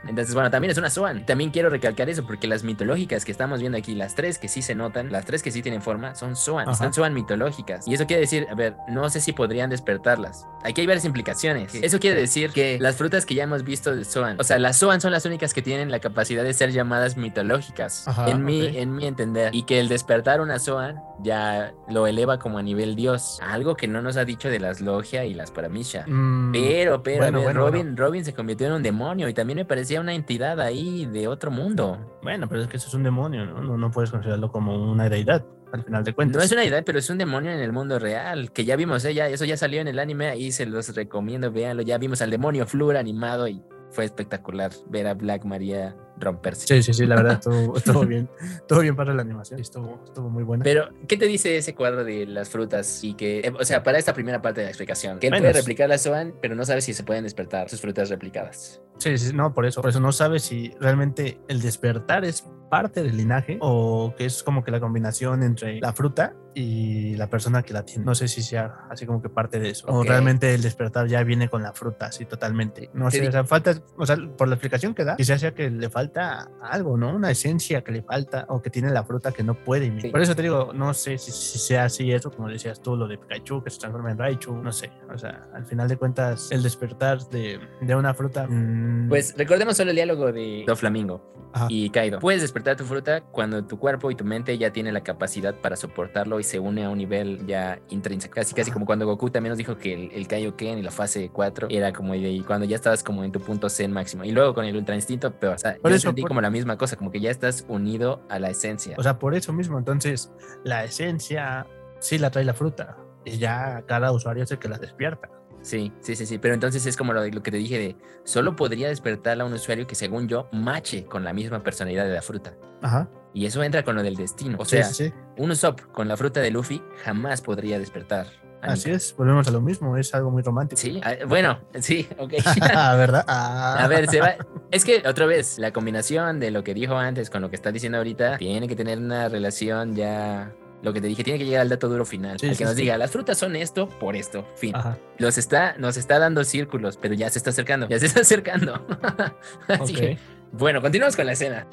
Entonces, 0.06 0.34
bueno, 0.34 0.50
también 0.50 0.70
es 0.72 0.76
una 0.78 0.90
Swan. 0.90 1.24
También 1.24 1.50
quiero 1.50 1.70
recalcar 1.70 2.10
eso, 2.10 2.26
porque 2.26 2.46
las 2.46 2.62
mitológicas 2.92 3.24
que 3.24 3.32
estamos 3.32 3.60
viendo 3.60 3.78
aquí, 3.78 3.94
las 3.94 4.14
tres 4.14 4.38
que 4.38 4.48
sí 4.48 4.62
se 4.62 4.74
notan, 4.74 5.10
las 5.10 5.24
tres 5.24 5.42
que 5.42 5.50
sí 5.50 5.62
tienen 5.62 5.82
forma, 5.82 6.14
son 6.14 6.36
Swan. 6.36 6.68
Ajá. 6.68 6.76
Son 6.76 6.92
Swan 6.92 7.14
mitológicas. 7.14 7.86
Y 7.88 7.94
eso 7.94 8.06
quiere 8.06 8.20
decir, 8.20 8.46
a 8.50 8.54
ver, 8.54 8.76
no 8.88 9.08
sé 9.10 9.20
si 9.20 9.32
podrían 9.32 9.70
despertarlas. 9.70 10.46
Aquí 10.64 10.80
hay 10.82 10.86
varias 10.86 11.04
implicaciones. 11.04 11.74
Eso 11.74 11.98
quiere 11.98 12.20
decir 12.20 12.50
que 12.50 12.78
las 12.80 12.96
frutas 12.96 13.26
que 13.26 13.34
ya 13.34 13.44
hemos 13.44 13.64
visto 13.64 13.94
de 13.94 14.04
Swan, 14.04 14.36
o 14.38 14.44
sea, 14.44 14.58
las 14.58 14.76
Swan 14.78 15.00
son 15.00 15.12
las 15.12 15.24
únicas 15.24 15.54
que 15.54 15.62
tienen 15.62 15.90
la 15.90 16.00
capacidad 16.00 16.44
de 16.44 16.52
ser 16.54 16.70
llamadas 16.72 17.16
mitológicas, 17.16 18.06
Ajá, 18.06 18.30
en, 18.30 18.44
mi, 18.44 18.62
ok. 18.62 18.74
en 18.74 18.94
mi 18.94 19.06
entender. 19.06 19.54
Y 19.54 19.64
que 19.64 19.80
el 19.80 19.88
despertar 19.88 20.40
una 20.40 20.58
Swan 20.58 21.00
ya 21.22 21.72
lo 21.88 22.06
eleva 22.06 22.38
como 22.38 22.58
a 22.58 22.62
nivel 22.62 22.94
dios. 22.96 23.38
Algo 23.42 23.76
que 23.76 23.88
no 23.88 24.02
nos 24.02 24.16
ha 24.16 24.24
dicho 24.24 24.48
de 24.48 24.60
las 24.60 24.80
Logia 24.80 25.24
y 25.24 25.34
las 25.34 25.50
Paramisha. 25.50 26.04
Mm, 26.06 26.52
Pero, 26.52 27.02
pero, 27.02 27.18
Bueno, 27.22 27.38
a 27.38 27.40
ver, 27.40 27.54
bueno, 27.54 27.60
Robin, 27.60 27.96
Robin 27.96 28.24
se 28.24 28.34
convirtió 28.34 28.66
en 28.66 28.72
un 28.74 28.82
demonio 28.82 29.28
y 29.28 29.34
también 29.34 29.56
me 29.58 29.64
parecía 29.64 30.00
una 30.00 30.14
entidad 30.14 30.60
ahí 30.60 31.06
de 31.06 31.28
otro 31.28 31.50
mundo. 31.50 32.18
Bueno, 32.22 32.48
pero 32.48 32.62
es 32.62 32.68
que 32.68 32.78
eso 32.82 32.88
es 32.88 32.94
un 32.94 33.04
demonio, 33.04 33.46
¿no? 33.46 33.62
No, 33.62 33.78
no 33.78 33.90
puedes 33.92 34.10
considerarlo 34.10 34.50
como 34.50 34.90
una 34.90 35.08
deidad, 35.08 35.44
al 35.72 35.84
final 35.84 36.02
de 36.02 36.12
cuentas. 36.12 36.36
No 36.36 36.42
es 36.42 36.52
una 36.52 36.64
idea, 36.64 36.82
pero 36.82 36.98
es 36.98 37.08
un 37.10 37.18
demonio 37.18 37.52
en 37.52 37.60
el 37.60 37.72
mundo 37.72 38.00
real, 38.00 38.52
que 38.52 38.64
ya 38.64 38.74
vimos, 38.74 39.04
¿eh? 39.04 39.14
Ya, 39.14 39.28
eso 39.28 39.44
ya 39.44 39.56
salió 39.56 39.80
en 39.80 39.86
el 39.86 40.00
anime, 40.00 40.28
ahí 40.28 40.50
se 40.50 40.66
los 40.66 40.94
recomiendo, 40.96 41.52
véanlo, 41.52 41.82
ya 41.82 41.96
vimos 41.98 42.22
al 42.22 42.30
demonio 42.30 42.66
Flur 42.66 42.96
animado 42.96 43.46
y 43.46 43.62
fue 43.92 44.04
espectacular 44.04 44.72
ver 44.88 45.06
a 45.06 45.14
Black 45.14 45.44
Maria 45.44 45.94
romperse. 46.18 46.66
Sí, 46.66 46.82
sí, 46.82 46.92
sí, 46.92 47.06
la 47.06 47.16
verdad, 47.16 47.32
estuvo, 47.40 47.76
estuvo 47.76 48.06
bien. 48.06 48.28
Estuvo 48.40 48.80
bien 48.80 48.96
para 48.96 49.14
la 49.14 49.22
animación. 49.22 49.60
Estuvo, 49.60 50.02
estuvo 50.04 50.28
muy 50.28 50.42
buena. 50.42 50.64
Pero, 50.64 50.88
¿qué 51.06 51.16
te 51.16 51.26
dice 51.26 51.56
ese 51.56 51.74
cuadro 51.74 52.02
de 52.04 52.26
las 52.26 52.48
frutas? 52.48 53.04
Y 53.04 53.14
que, 53.14 53.40
eh, 53.40 53.52
o 53.58 53.64
sea, 53.64 53.82
para 53.82 53.98
esta 53.98 54.14
primera 54.14 54.40
parte 54.40 54.60
de 54.60 54.66
la 54.66 54.70
explicación, 54.70 55.18
que 55.18 55.28
él 55.28 55.32
Bueno, 55.32 55.44
puede 55.44 55.54
replicar 55.60 55.88
la 55.88 55.98
Zoan, 55.98 56.34
pero 56.40 56.54
no 56.54 56.64
sabe 56.64 56.80
si 56.80 56.94
se 56.94 57.04
pueden 57.04 57.24
despertar 57.24 57.68
sus 57.68 57.80
frutas 57.80 58.08
replicadas. 58.08 58.80
Sí, 58.98 59.16
sí, 59.18 59.32
no, 59.34 59.52
por 59.52 59.66
eso. 59.66 59.80
Por 59.82 59.90
eso 59.90 60.00
no 60.00 60.12
sabes 60.12 60.42
si 60.42 60.72
realmente 60.80 61.38
el 61.48 61.60
despertar 61.60 62.24
es 62.24 62.48
parte 62.72 63.02
del 63.02 63.18
linaje 63.18 63.58
o 63.60 64.14
que 64.16 64.24
es 64.24 64.42
como 64.42 64.64
que 64.64 64.70
la 64.70 64.80
combinación 64.80 65.42
entre 65.42 65.78
la 65.78 65.92
fruta 65.92 66.34
y 66.54 67.14
la 67.16 67.28
persona 67.28 67.62
que 67.62 67.72
la 67.72 67.84
tiene. 67.84 68.04
No 68.04 68.14
sé 68.14 68.28
si 68.28 68.42
sea 68.42 68.86
así 68.90 69.06
como 69.06 69.22
que 69.22 69.28
parte 69.28 69.58
de 69.58 69.70
eso. 69.70 69.86
O 69.88 70.00
Ok. 70.00 70.06
realmente 70.08 70.54
el 70.54 70.62
despertar 70.62 71.06
ya 71.08 71.22
viene 71.24 71.48
con 71.48 71.62
la 71.62 71.72
fruta, 71.72 72.06
así 72.06 72.24
totalmente. 72.26 72.90
No 72.94 73.10
sé, 73.10 73.26
o 73.28 73.32
sea, 73.32 73.44
falta, 73.44 73.74
o 73.96 74.06
sea, 74.06 74.16
por 74.36 74.48
la 74.48 74.54
explicación 74.54 74.94
que 74.94 75.04
da, 75.04 75.16
quizás 75.16 75.40
sea 75.40 75.54
que 75.54 75.70
le 75.70 75.88
falta 75.90 76.50
algo, 76.62 76.96
¿no? 76.96 77.14
Una 77.14 77.30
esencia 77.30 77.82
que 77.82 77.92
le 77.92 78.02
falta 78.02 78.46
o 78.48 78.60
que 78.62 78.70
tiene 78.70 78.90
la 78.90 79.04
fruta 79.04 79.32
que 79.32 79.42
no 79.42 79.54
puede. 79.54 80.00
Sí. 80.00 80.08
Por 80.08 80.20
eso 80.20 80.34
te 80.36 80.42
digo, 80.42 80.72
no 80.74 80.94
sé 80.94 81.18
si, 81.18 81.30
si 81.32 81.58
sea 81.58 81.84
así 81.84 82.12
eso, 82.12 82.30
como 82.30 82.48
decías 82.48 82.80
tú, 82.82 82.96
lo 82.96 83.06
de 83.08 83.18
Pikachu 83.18 83.62
que 83.62 83.70
se 83.70 83.78
transforma 83.78 84.10
en 84.10 84.18
Raichu, 84.18 84.54
no 84.56 84.72
sé. 84.72 84.90
O 85.12 85.18
sea, 85.18 85.48
al 85.54 85.64
final 85.66 85.88
de 85.88 85.96
cuentas, 85.96 86.50
el 86.52 86.62
despertar 86.62 87.18
de, 87.30 87.60
de 87.80 87.94
una 87.94 88.14
fruta. 88.14 88.46
mm, 88.48 89.08
Pues 89.08 89.34
recordemos 89.36 89.76
solo 89.76 89.90
el 89.90 89.96
diálogo 89.96 90.32
de 90.32 90.64
Doflamingo 90.66 91.50
Ajá. 91.52 91.66
y 91.68 91.90
Kaido. 91.90 92.18
Puedes 92.18 92.42
despertar 92.42 92.76
tu 92.76 92.84
fruta 92.84 93.20
cuando 93.22 93.64
tu 93.64 93.78
cuerpo 93.78 94.10
y 94.10 94.14
tu 94.14 94.24
mente 94.24 94.56
ya 94.58 94.72
tiene 94.72 94.92
la 94.92 95.02
capacidad 95.02 95.54
para 95.54 95.76
soportarlo 95.76 96.40
y 96.42 96.44
se 96.44 96.58
une 96.58 96.84
a 96.84 96.90
un 96.90 96.98
nivel 96.98 97.46
ya 97.46 97.80
intrínseco. 97.88 98.34
Casi, 98.34 98.54
casi 98.54 98.70
como 98.70 98.84
cuando 98.84 99.06
Goku 99.06 99.30
también 99.30 99.50
nos 99.50 99.58
dijo 99.58 99.76
que 99.78 99.94
el, 99.94 100.12
el 100.12 100.28
Kaioken 100.28 100.78
y 100.78 100.82
la 100.82 100.90
fase 100.90 101.30
4 101.32 101.68
era 101.70 101.92
como 101.92 102.12
ahí, 102.12 102.40
cuando 102.40 102.66
ya 102.66 102.76
estabas 102.76 103.02
como 103.02 103.24
en 103.24 103.32
tu 103.32 103.40
punto 103.40 103.70
zen 103.70 103.92
máximo. 103.92 104.24
Y 104.24 104.32
luego 104.32 104.52
con 104.54 104.64
el 104.64 104.76
Ultra 104.76 104.94
Instinto, 104.94 105.32
pero 105.40 105.52
o 105.54 105.58
sea, 105.58 105.76
Por 105.80 105.90
yo 105.90 105.96
eso, 105.96 106.08
sentí 106.08 106.20
por- 106.22 106.28
como 106.28 106.40
la 106.40 106.50
misma 106.50 106.76
cosa, 106.76 106.96
como 106.96 107.10
que 107.10 107.20
ya 107.20 107.30
estás 107.30 107.64
unido 107.68 108.22
a 108.28 108.38
la 108.38 108.50
esencia. 108.50 108.94
O 108.98 109.02
sea, 109.02 109.18
por 109.18 109.34
eso 109.34 109.52
mismo, 109.52 109.78
entonces, 109.78 110.30
la 110.64 110.84
esencia 110.84 111.66
sí 112.00 112.18
la 112.18 112.30
trae 112.30 112.44
la 112.44 112.54
fruta. 112.54 112.96
Y 113.24 113.38
ya 113.38 113.84
cada 113.86 114.10
usuario 114.12 114.42
es 114.44 114.50
el 114.50 114.58
que 114.58 114.68
la 114.68 114.78
despierta. 114.78 115.30
Sí, 115.62 115.92
sí, 116.00 116.16
sí, 116.16 116.26
sí. 116.26 116.38
Pero 116.38 116.54
entonces 116.54 116.84
es 116.86 116.96
como 116.96 117.12
lo, 117.12 117.24
lo 117.24 117.40
que 117.42 117.52
te 117.52 117.56
dije 117.56 117.78
de 117.78 117.96
solo 118.24 118.56
podría 118.56 118.88
despertarla 118.88 119.44
a 119.44 119.46
un 119.46 119.52
usuario 119.52 119.86
que 119.86 119.94
según 119.94 120.26
yo 120.26 120.48
mache 120.50 121.04
con 121.04 121.22
la 121.22 121.32
misma 121.32 121.62
personalidad 121.62 122.04
de 122.04 122.14
la 122.14 122.22
fruta. 122.22 122.54
Ajá. 122.82 123.08
Y 123.34 123.46
eso 123.46 123.62
entra 123.62 123.82
con 123.82 123.94
lo 123.96 124.02
del 124.02 124.16
destino. 124.16 124.58
O 124.60 124.64
sea, 124.64 124.84
sí, 124.84 125.06
sí. 125.06 125.14
un 125.38 125.50
Usopp 125.50 125.80
con 125.92 126.08
la 126.08 126.16
fruta 126.16 126.40
de 126.40 126.50
Luffy 126.50 126.82
jamás 127.04 127.40
podría 127.40 127.78
despertar. 127.78 128.26
Así 128.62 128.92
es, 128.92 129.16
volvemos 129.16 129.48
a 129.48 129.50
lo 129.50 129.60
mismo, 129.60 129.96
es 129.96 130.14
algo 130.14 130.30
muy 130.30 130.42
romántico. 130.42 130.80
Sí, 130.80 131.00
ah, 131.02 131.14
bueno, 131.26 131.58
sí, 131.80 132.08
ok. 132.16 132.34
¿Verdad? 132.96 133.24
Ah. 133.26 133.78
A 133.80 133.88
ver, 133.88 134.08
se 134.08 134.20
va. 134.20 134.36
Es 134.70 134.84
que 134.84 135.02
otra 135.06 135.26
vez, 135.26 135.58
la 135.58 135.72
combinación 135.72 136.38
de 136.38 136.52
lo 136.52 136.62
que 136.62 136.72
dijo 136.72 136.96
antes 136.96 137.28
con 137.28 137.42
lo 137.42 137.50
que 137.50 137.56
está 137.56 137.72
diciendo 137.72 137.98
ahorita 137.98 138.38
tiene 138.38 138.68
que 138.68 138.76
tener 138.76 138.98
una 138.98 139.28
relación 139.28 139.96
ya 139.96 140.52
lo 140.82 140.92
que 140.92 141.00
te 141.00 141.06
dije, 141.06 141.22
tiene 141.24 141.38
que 141.38 141.44
llegar 141.44 141.62
al 141.62 141.68
dato 141.68 141.88
duro 141.88 142.04
final. 142.04 142.38
Sí, 142.40 142.46
al 142.46 142.52
que 142.52 142.58
sí, 142.58 142.64
nos 142.64 142.74
sí. 142.74 142.82
diga, 142.82 142.98
las 142.98 143.10
frutas 143.10 143.38
son 143.38 143.56
esto 143.56 143.88
por 143.88 144.16
esto. 144.16 144.46
Fin. 144.56 144.74
Ajá. 144.74 144.98
Los 145.18 145.38
está, 145.38 145.76
nos 145.78 145.96
está 145.96 146.18
dando 146.18 146.42
círculos, 146.44 146.98
pero 147.00 147.14
ya 147.14 147.30
se 147.30 147.38
está 147.38 147.50
acercando. 147.50 147.88
Ya 147.88 147.98
se 147.98 148.06
está 148.06 148.20
acercando. 148.20 148.84
Así 149.68 149.92
Ok. 149.92 149.98
que, 149.98 150.18
bueno, 150.52 150.80
continuamos 150.80 151.14
con 151.16 151.26
la 151.26 151.32
escena. 151.32 151.66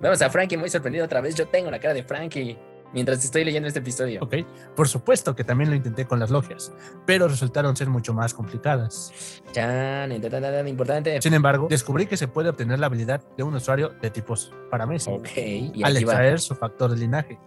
Vamos 0.00 0.22
a 0.22 0.30
Frankie 0.30 0.56
muy 0.56 0.70
sorprendido 0.70 1.04
otra 1.04 1.20
vez. 1.20 1.34
Yo 1.34 1.48
tengo 1.48 1.70
la 1.70 1.80
cara 1.80 1.94
de 1.94 2.04
Frankie 2.04 2.56
mientras 2.92 3.22
estoy 3.24 3.44
leyendo 3.44 3.68
este 3.68 3.80
episodio. 3.80 4.22
Ok, 4.22 4.36
por 4.76 4.88
supuesto 4.88 5.34
que 5.34 5.44
también 5.44 5.70
lo 5.70 5.76
intenté 5.76 6.06
con 6.06 6.18
las 6.18 6.30
logias, 6.30 6.72
pero 7.06 7.28
resultaron 7.28 7.76
ser 7.76 7.88
mucho 7.88 8.14
más 8.14 8.32
complicadas. 8.32 9.42
Chan, 9.52 10.10
tan, 10.20 10.30
tan, 10.30 10.42
tan, 10.42 10.68
importante. 10.68 11.20
Sin 11.20 11.34
embargo, 11.34 11.66
descubrí 11.68 12.06
que 12.06 12.16
se 12.16 12.28
puede 12.28 12.48
obtener 12.48 12.78
la 12.78 12.86
habilidad 12.86 13.22
de 13.36 13.42
un 13.42 13.54
usuario 13.54 13.90
de 14.00 14.10
tipos 14.10 14.52
parameses 14.70 15.08
Ok, 15.08 15.36
y 15.36 15.82
al 15.82 15.96
aquí 15.96 16.04
va. 16.04 16.12
extraer 16.12 16.40
su 16.40 16.54
factor 16.54 16.90
de 16.90 16.98
linaje 16.98 17.38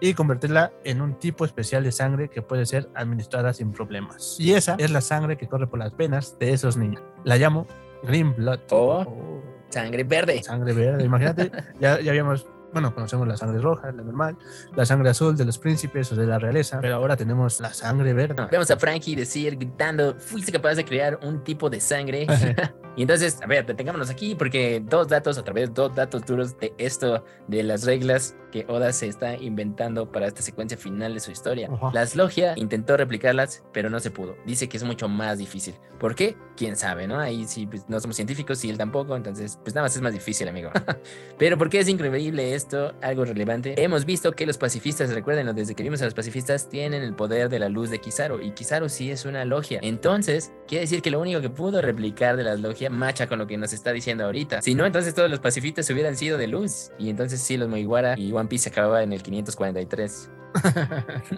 y 0.00 0.14
convertirla 0.14 0.72
en 0.84 1.00
un 1.00 1.18
tipo 1.18 1.44
especial 1.44 1.84
de 1.84 1.92
sangre 1.92 2.28
que 2.28 2.42
puede 2.42 2.66
ser 2.66 2.88
administrada 2.94 3.52
sin 3.52 3.72
problemas. 3.72 4.36
Y 4.38 4.54
esa 4.54 4.74
es 4.78 4.90
la 4.90 5.00
sangre 5.00 5.36
que 5.36 5.46
corre 5.46 5.66
por 5.66 5.78
las 5.78 5.96
venas 5.96 6.38
de 6.38 6.52
esos 6.52 6.76
niños. 6.76 7.02
La 7.24 7.36
llamo 7.36 7.66
Green 8.02 8.34
Blood. 8.34 8.60
Oh. 8.70 9.42
Sangre 9.72 10.04
verde. 10.04 10.42
Sangre 10.42 10.72
verde, 10.72 11.04
imagínate, 11.04 11.50
ya, 11.80 12.00
ya 12.00 12.10
habíamos, 12.10 12.46
bueno, 12.72 12.94
conocemos 12.94 13.26
la 13.26 13.36
sangre 13.36 13.60
roja, 13.60 13.90
la 13.92 14.02
normal, 14.02 14.36
la 14.76 14.84
sangre 14.84 15.10
azul 15.10 15.36
de 15.36 15.44
los 15.44 15.58
príncipes 15.58 16.12
o 16.12 16.16
de 16.16 16.26
la 16.26 16.38
realeza, 16.38 16.80
pero 16.80 16.96
ahora 16.96 17.16
tenemos 17.16 17.60
la 17.60 17.72
sangre 17.72 18.12
verde. 18.12 18.46
Vemos 18.50 18.70
a 18.70 18.76
Frankie 18.76 19.16
decir, 19.16 19.56
gritando, 19.56 20.14
fuiste 20.18 20.52
capaz 20.52 20.74
de 20.74 20.84
crear 20.84 21.18
un 21.22 21.42
tipo 21.42 21.70
de 21.70 21.80
sangre. 21.80 22.26
y 22.96 23.02
entonces, 23.02 23.40
a 23.42 23.46
ver, 23.46 23.64
detengámonos 23.64 24.10
aquí 24.10 24.34
porque 24.34 24.82
dos 24.84 25.08
datos, 25.08 25.38
otra 25.38 25.54
vez, 25.54 25.72
dos 25.72 25.94
datos 25.94 26.24
duros 26.26 26.58
de 26.58 26.74
esto, 26.78 27.24
de 27.48 27.62
las 27.62 27.84
reglas 27.84 28.36
que 28.50 28.66
Oda 28.68 28.92
se 28.92 29.06
está 29.06 29.34
inventando 29.34 30.12
para 30.12 30.26
esta 30.26 30.42
secuencia 30.42 30.76
final 30.76 31.14
de 31.14 31.20
su 31.20 31.30
historia. 31.30 31.70
Ajá. 31.72 31.90
Las 31.94 32.14
Logia 32.14 32.52
intentó 32.56 32.98
replicarlas, 32.98 33.64
pero 33.72 33.88
no 33.88 33.98
se 33.98 34.10
pudo. 34.10 34.36
Dice 34.44 34.68
que 34.68 34.76
es 34.76 34.84
mucho 34.84 35.08
más 35.08 35.38
difícil. 35.38 35.74
¿Por 35.98 36.14
qué? 36.14 36.36
Quién 36.56 36.76
sabe, 36.76 37.06
¿no? 37.06 37.18
Ahí 37.18 37.46
sí, 37.46 37.66
pues, 37.66 37.88
no 37.88 37.98
somos 37.98 38.16
científicos 38.16 38.62
y 38.64 38.70
él 38.70 38.76
tampoco, 38.76 39.16
entonces, 39.16 39.58
pues 39.62 39.74
nada 39.74 39.86
más 39.86 39.96
es 39.96 40.02
más 40.02 40.12
difícil, 40.12 40.48
amigo. 40.48 40.70
pero 41.38 41.56
¿por 41.56 41.70
qué 41.70 41.80
es 41.80 41.88
increíble 41.88 42.54
esto? 42.54 42.92
Algo 43.00 43.24
relevante. 43.24 43.82
Hemos 43.82 44.04
visto 44.04 44.32
que 44.32 44.44
los 44.44 44.58
pacifistas, 44.58 45.14
recuerden, 45.14 45.54
desde 45.54 45.74
que 45.74 45.82
vimos 45.82 46.02
a 46.02 46.04
los 46.04 46.14
pacifistas, 46.14 46.68
tienen 46.68 47.02
el 47.02 47.14
poder 47.14 47.48
de 47.48 47.58
la 47.58 47.70
luz 47.70 47.88
de 47.88 48.00
Kizaru, 48.00 48.42
y 48.42 48.50
Kizaru 48.50 48.90
sí 48.90 49.10
es 49.10 49.24
una 49.24 49.46
logia. 49.46 49.80
Entonces, 49.82 50.52
quiere 50.66 50.82
decir 50.82 51.00
que 51.00 51.10
lo 51.10 51.20
único 51.20 51.40
que 51.40 51.48
pudo 51.48 51.80
replicar 51.80 52.36
de 52.36 52.42
las 52.42 52.60
logias 52.60 52.81
macha 52.90 53.26
con 53.26 53.38
lo 53.38 53.46
que 53.46 53.56
nos 53.56 53.72
está 53.72 53.92
diciendo 53.92 54.24
ahorita. 54.24 54.62
Si 54.62 54.74
no, 54.74 54.84
entonces 54.86 55.14
todos 55.14 55.30
los 55.30 55.40
pacifistas 55.40 55.88
hubieran 55.90 56.16
sido 56.16 56.38
de 56.38 56.46
luz. 56.46 56.90
Y 56.98 57.10
entonces 57.10 57.40
sí, 57.40 57.56
los 57.56 57.68
Mugiwara 57.68 58.18
y 58.18 58.32
One 58.32 58.48
Piece 58.48 58.68
acababa 58.68 59.02
en 59.02 59.12
el 59.12 59.22
543. 59.22 60.30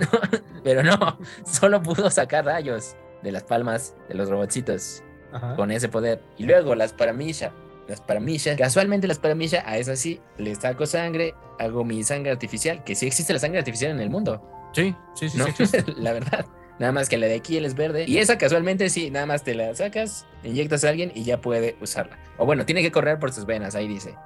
Pero 0.64 0.82
no, 0.82 1.18
solo 1.46 1.82
pudo 1.82 2.10
sacar 2.10 2.44
rayos 2.44 2.96
de 3.22 3.32
las 3.32 3.44
palmas 3.44 3.94
de 4.08 4.14
los 4.14 4.28
robotcitos 4.28 5.02
Ajá. 5.32 5.56
con 5.56 5.70
ese 5.70 5.88
poder. 5.88 6.20
Y 6.36 6.44
luego 6.44 6.74
las 6.74 6.92
paramisha. 6.92 7.52
Las 7.88 8.00
paramisha, 8.00 8.56
casualmente 8.56 9.06
las 9.06 9.18
paramisha, 9.18 9.62
a 9.66 9.76
esas 9.76 9.98
sí, 9.98 10.18
les 10.38 10.56
saco 10.58 10.86
sangre, 10.86 11.34
hago 11.58 11.84
mi 11.84 12.02
sangre 12.02 12.30
artificial, 12.30 12.82
que 12.82 12.94
sí 12.94 13.06
existe 13.06 13.34
la 13.34 13.38
sangre 13.38 13.58
artificial 13.58 13.90
en 13.90 14.00
el 14.00 14.08
mundo, 14.08 14.42
Sí, 14.72 14.94
sí, 15.14 15.28
sí, 15.28 15.36
¿no? 15.36 15.44
sí 15.44 15.50
existe. 15.50 15.84
la 15.98 16.14
verdad. 16.14 16.46
Nada 16.78 16.92
más 16.92 17.08
que 17.08 17.16
la 17.16 17.26
de 17.26 17.34
aquí 17.36 17.56
él 17.56 17.64
es 17.64 17.74
verde. 17.74 18.04
Y 18.06 18.18
esa 18.18 18.38
casualmente 18.38 18.88
sí, 18.90 19.10
nada 19.10 19.26
más 19.26 19.44
te 19.44 19.54
la 19.54 19.74
sacas, 19.74 20.26
inyectas 20.42 20.84
a 20.84 20.88
alguien 20.88 21.12
y 21.14 21.24
ya 21.24 21.40
puede 21.40 21.76
usarla. 21.80 22.18
O 22.36 22.46
bueno, 22.46 22.66
tiene 22.66 22.82
que 22.82 22.90
correr 22.90 23.18
por 23.18 23.32
sus 23.32 23.46
venas, 23.46 23.74
ahí 23.74 23.86
dice. 23.86 24.16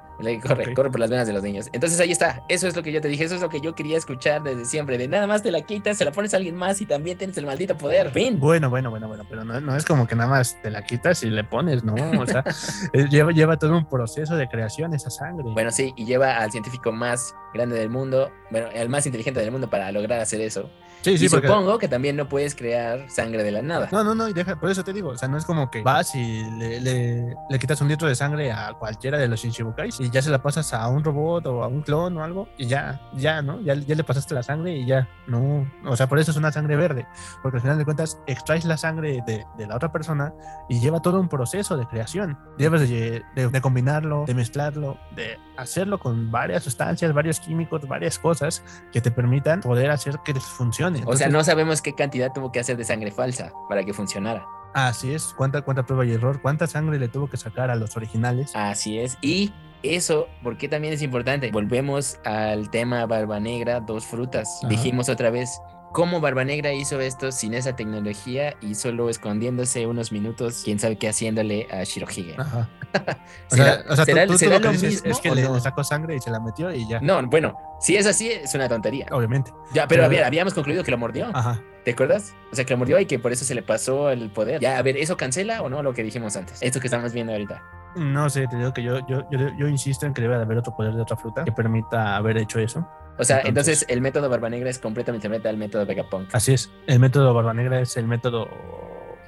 Corre, 0.42 0.74
corre 0.74 0.90
por 0.90 0.98
las 0.98 1.10
venas 1.10 1.28
de 1.28 1.32
los 1.32 1.44
niños. 1.44 1.68
Entonces 1.72 2.00
ahí 2.00 2.10
está. 2.10 2.42
Eso 2.48 2.66
es 2.66 2.74
lo 2.74 2.82
que 2.82 2.90
yo 2.90 3.00
te 3.00 3.06
dije. 3.06 3.22
Eso 3.22 3.36
es 3.36 3.40
lo 3.40 3.48
que 3.48 3.60
yo 3.60 3.76
quería 3.76 3.96
escuchar 3.96 4.42
desde 4.42 4.64
siempre. 4.64 4.98
De 4.98 5.06
nada 5.06 5.28
más 5.28 5.44
te 5.44 5.52
la 5.52 5.62
quitas, 5.62 5.96
se 5.96 6.04
la 6.04 6.10
pones 6.10 6.34
a 6.34 6.38
alguien 6.38 6.56
más 6.56 6.80
y 6.80 6.86
también 6.86 7.16
tienes 7.16 7.38
el 7.38 7.46
maldito 7.46 7.78
poder. 7.78 8.10
Fin. 8.10 8.40
Bueno, 8.40 8.68
bueno, 8.68 8.90
bueno, 8.90 9.06
bueno, 9.06 9.24
pero 9.28 9.44
no, 9.44 9.60
no 9.60 9.76
es 9.76 9.84
como 9.84 10.08
que 10.08 10.16
nada 10.16 10.28
más 10.28 10.60
te 10.60 10.70
la 10.70 10.82
quitas 10.82 11.22
y 11.22 11.30
le 11.30 11.44
pones, 11.44 11.84
¿no? 11.84 11.94
O 12.20 12.26
sea, 12.26 12.42
eh, 12.92 13.06
lleva, 13.08 13.30
lleva 13.30 13.58
todo 13.58 13.76
un 13.76 13.88
proceso 13.88 14.34
de 14.36 14.48
creación 14.48 14.92
esa 14.92 15.08
sangre. 15.08 15.44
Bueno, 15.52 15.70
sí, 15.70 15.92
y 15.96 16.04
lleva 16.04 16.38
al 16.38 16.50
científico 16.50 16.90
más 16.90 17.32
grande 17.54 17.78
del 17.78 17.88
mundo, 17.88 18.32
bueno, 18.50 18.68
el 18.74 18.88
más 18.88 19.06
inteligente 19.06 19.38
del 19.38 19.52
mundo 19.52 19.70
para 19.70 19.92
lograr 19.92 20.20
hacer 20.20 20.40
eso. 20.40 20.68
Sí, 21.02 21.18
sí, 21.18 21.26
y 21.26 21.28
porque... 21.28 21.46
supongo 21.48 21.78
que 21.78 21.88
también 21.88 22.16
no 22.16 22.28
puedes 22.28 22.54
crear 22.54 23.08
sangre 23.10 23.42
de 23.44 23.50
la 23.52 23.62
nada. 23.62 23.88
No, 23.92 24.02
no, 24.04 24.14
no, 24.14 24.28
y 24.28 24.32
deja, 24.32 24.56
por 24.58 24.70
eso 24.70 24.84
te 24.84 24.92
digo, 24.92 25.10
o 25.10 25.16
sea, 25.16 25.28
no 25.28 25.36
es 25.38 25.44
como 25.44 25.70
que 25.70 25.82
vas 25.82 26.14
y 26.14 26.42
le, 26.58 26.80
le- 26.80 27.34
le 27.48 27.58
quitas 27.58 27.80
un 27.80 27.88
litro 27.88 28.08
de 28.08 28.14
sangre 28.14 28.52
a 28.52 28.72
cualquiera 28.74 29.18
de 29.18 29.28
los 29.28 29.40
Shinshibukais 29.40 30.00
y 30.00 30.10
ya 30.10 30.22
se 30.22 30.30
la 30.30 30.42
pasas 30.42 30.72
a 30.74 30.86
un 30.88 31.04
robot 31.04 31.46
o 31.46 31.62
a 31.62 31.68
un 31.68 31.82
clon 31.82 32.16
o 32.16 32.24
algo 32.24 32.48
y 32.56 32.66
ya, 32.66 33.00
ya, 33.14 33.42
¿no? 33.42 33.60
Ya, 33.60 33.74
ya 33.74 33.94
le 33.94 34.04
pasaste 34.04 34.34
la 34.34 34.42
sangre 34.42 34.76
y 34.76 34.86
ya, 34.86 35.08
no, 35.26 35.66
o 35.84 35.96
sea, 35.96 36.06
por 36.08 36.18
eso 36.18 36.30
es 36.30 36.36
una 36.36 36.52
sangre 36.52 36.76
verde, 36.76 37.06
porque 37.42 37.56
al 37.58 37.62
final 37.62 37.78
de 37.78 37.84
cuentas 37.84 38.18
extraes 38.26 38.64
la 38.64 38.76
sangre 38.76 39.22
de, 39.26 39.44
de 39.56 39.66
la 39.66 39.76
otra 39.76 39.92
persona 39.92 40.32
y 40.68 40.80
lleva 40.80 41.00
todo 41.00 41.20
un 41.20 41.28
proceso 41.28 41.76
de 41.76 41.86
creación. 41.86 42.38
Debes 42.58 42.88
de, 42.88 43.22
de- 43.34 43.48
de 43.48 43.60
combinarlo, 43.60 44.24
de 44.26 44.34
mezclarlo, 44.34 44.98
de 45.14 45.38
hacerlo 45.56 45.98
con 45.98 46.30
varias 46.30 46.62
sustancias, 46.64 47.12
varios 47.12 47.40
químicos, 47.40 47.86
varias 47.88 48.18
cosas 48.18 48.62
que 48.92 49.00
te 49.00 49.10
permitan 49.10 49.60
poder 49.60 49.90
hacer 49.90 50.18
que 50.24 50.34
funcione. 50.34 50.87
O 51.06 51.16
sea, 51.16 51.28
no 51.28 51.42
sabemos 51.44 51.82
qué 51.82 51.94
cantidad 51.94 52.32
tuvo 52.32 52.52
que 52.52 52.60
hacer 52.60 52.76
de 52.76 52.84
sangre 52.84 53.10
falsa 53.10 53.52
para 53.68 53.84
que 53.84 53.92
funcionara. 53.92 54.46
Así 54.74 55.12
es, 55.12 55.34
cuánta, 55.36 55.62
cuánta 55.62 55.86
prueba 55.86 56.04
y 56.04 56.12
error, 56.12 56.40
cuánta 56.42 56.66
sangre 56.66 56.98
le 56.98 57.08
tuvo 57.08 57.28
que 57.28 57.36
sacar 57.36 57.70
a 57.70 57.76
los 57.76 57.96
originales. 57.96 58.54
Así 58.54 58.98
es. 58.98 59.16
Y 59.22 59.52
eso, 59.82 60.28
¿por 60.42 60.58
qué 60.58 60.68
también 60.68 60.92
es 60.92 61.02
importante? 61.02 61.50
Volvemos 61.50 62.18
al 62.24 62.70
tema 62.70 63.06
Barba 63.06 63.40
Negra, 63.40 63.80
dos 63.80 64.04
frutas. 64.04 64.58
Ajá. 64.60 64.68
Dijimos 64.68 65.08
otra 65.08 65.30
vez, 65.30 65.60
¿cómo 65.92 66.20
Barba 66.20 66.44
Negra 66.44 66.72
hizo 66.72 67.00
esto 67.00 67.32
sin 67.32 67.54
esa 67.54 67.74
tecnología 67.76 68.54
y 68.60 68.74
solo 68.74 69.08
escondiéndose 69.10 69.86
unos 69.86 70.12
minutos, 70.12 70.62
quién 70.64 70.78
sabe 70.78 70.96
qué 70.96 71.08
haciéndole 71.08 71.66
a 71.70 71.84
Shirohige? 71.84 72.34
Ajá. 72.38 72.68
O 73.50 73.54
¿Será- 73.56 73.82
sea, 73.82 73.84
o 73.92 73.96
sea, 73.96 74.04
tú- 74.06 74.12
será- 74.12 74.26
tú, 74.26 74.32
tú 74.32 74.38
será 74.38 74.58
lo 74.58 74.72
mismo 74.72 74.88
es 75.10 75.20
que 75.20 75.28
no? 75.28 75.34
le 75.34 75.60
sacó 75.60 75.84
sangre 75.84 76.16
y 76.16 76.20
se 76.20 76.30
la 76.30 76.40
metió 76.40 76.72
y 76.72 76.88
ya. 76.88 77.00
No, 77.00 77.20
bueno, 77.26 77.54
si 77.80 77.96
es 77.96 78.06
así, 78.06 78.30
es 78.30 78.54
una 78.54 78.66
tontería. 78.68 79.06
Obviamente. 79.10 79.50
Ya, 79.74 79.86
pero 79.86 80.00
Pero- 80.00 80.04
a 80.04 80.08
ver, 80.08 80.24
habíamos 80.24 80.54
concluido 80.54 80.82
que 80.84 80.90
lo 80.90 80.96
mordió. 80.98 81.26
Ajá. 81.34 81.60
¿Te 81.84 81.90
acuerdas? 81.92 82.34
O 82.50 82.56
sea, 82.56 82.64
que 82.64 82.72
lo 82.72 82.78
mordió 82.78 82.98
y 82.98 83.04
que 83.06 83.18
por 83.18 83.30
eso 83.32 83.44
se 83.44 83.54
le 83.54 83.62
pasó 83.62 84.10
el 84.10 84.30
poder. 84.30 84.60
Ya, 84.60 84.78
a 84.78 84.82
ver, 84.82 84.96
¿eso 84.96 85.16
cancela 85.18 85.60
o 85.62 85.68
no 85.68 85.82
lo 85.82 85.92
que 85.92 86.02
dijimos 86.02 86.34
antes? 86.36 86.62
Esto 86.62 86.80
que 86.80 86.86
estamos 86.86 87.12
viendo 87.12 87.32
ahorita. 87.32 87.62
No 87.96 88.28
sé, 88.30 88.46
te 88.46 88.56
digo 88.56 88.72
que 88.72 88.82
yo, 88.82 88.98
yo, 89.06 89.28
yo, 89.30 89.38
yo 89.56 89.68
insisto 89.68 90.06
en 90.06 90.14
que 90.14 90.22
debe 90.22 90.36
de 90.36 90.42
haber 90.42 90.58
otro 90.58 90.74
poder 90.76 90.94
de 90.94 91.02
otra 91.02 91.16
fruta 91.16 91.44
que 91.44 91.52
permita 91.52 92.16
haber 92.16 92.36
hecho 92.38 92.58
eso. 92.58 92.86
O 93.18 93.24
sea, 93.24 93.38
Entonces- 93.40 93.48
entonces, 93.82 93.86
el 93.88 94.00
método 94.00 94.28
Barba 94.28 94.48
Negra 94.48 94.70
es 94.70 94.78
completamente 94.78 95.26
diferente 95.26 95.48
al 95.48 95.56
método 95.56 95.84
Vegapunk. 95.86 96.28
Así 96.34 96.52
es. 96.54 96.70
El 96.86 97.00
método 97.00 97.34
Barba 97.34 97.52
Negra 97.54 97.80
es 97.80 97.96
el 97.96 98.06
método 98.06 98.48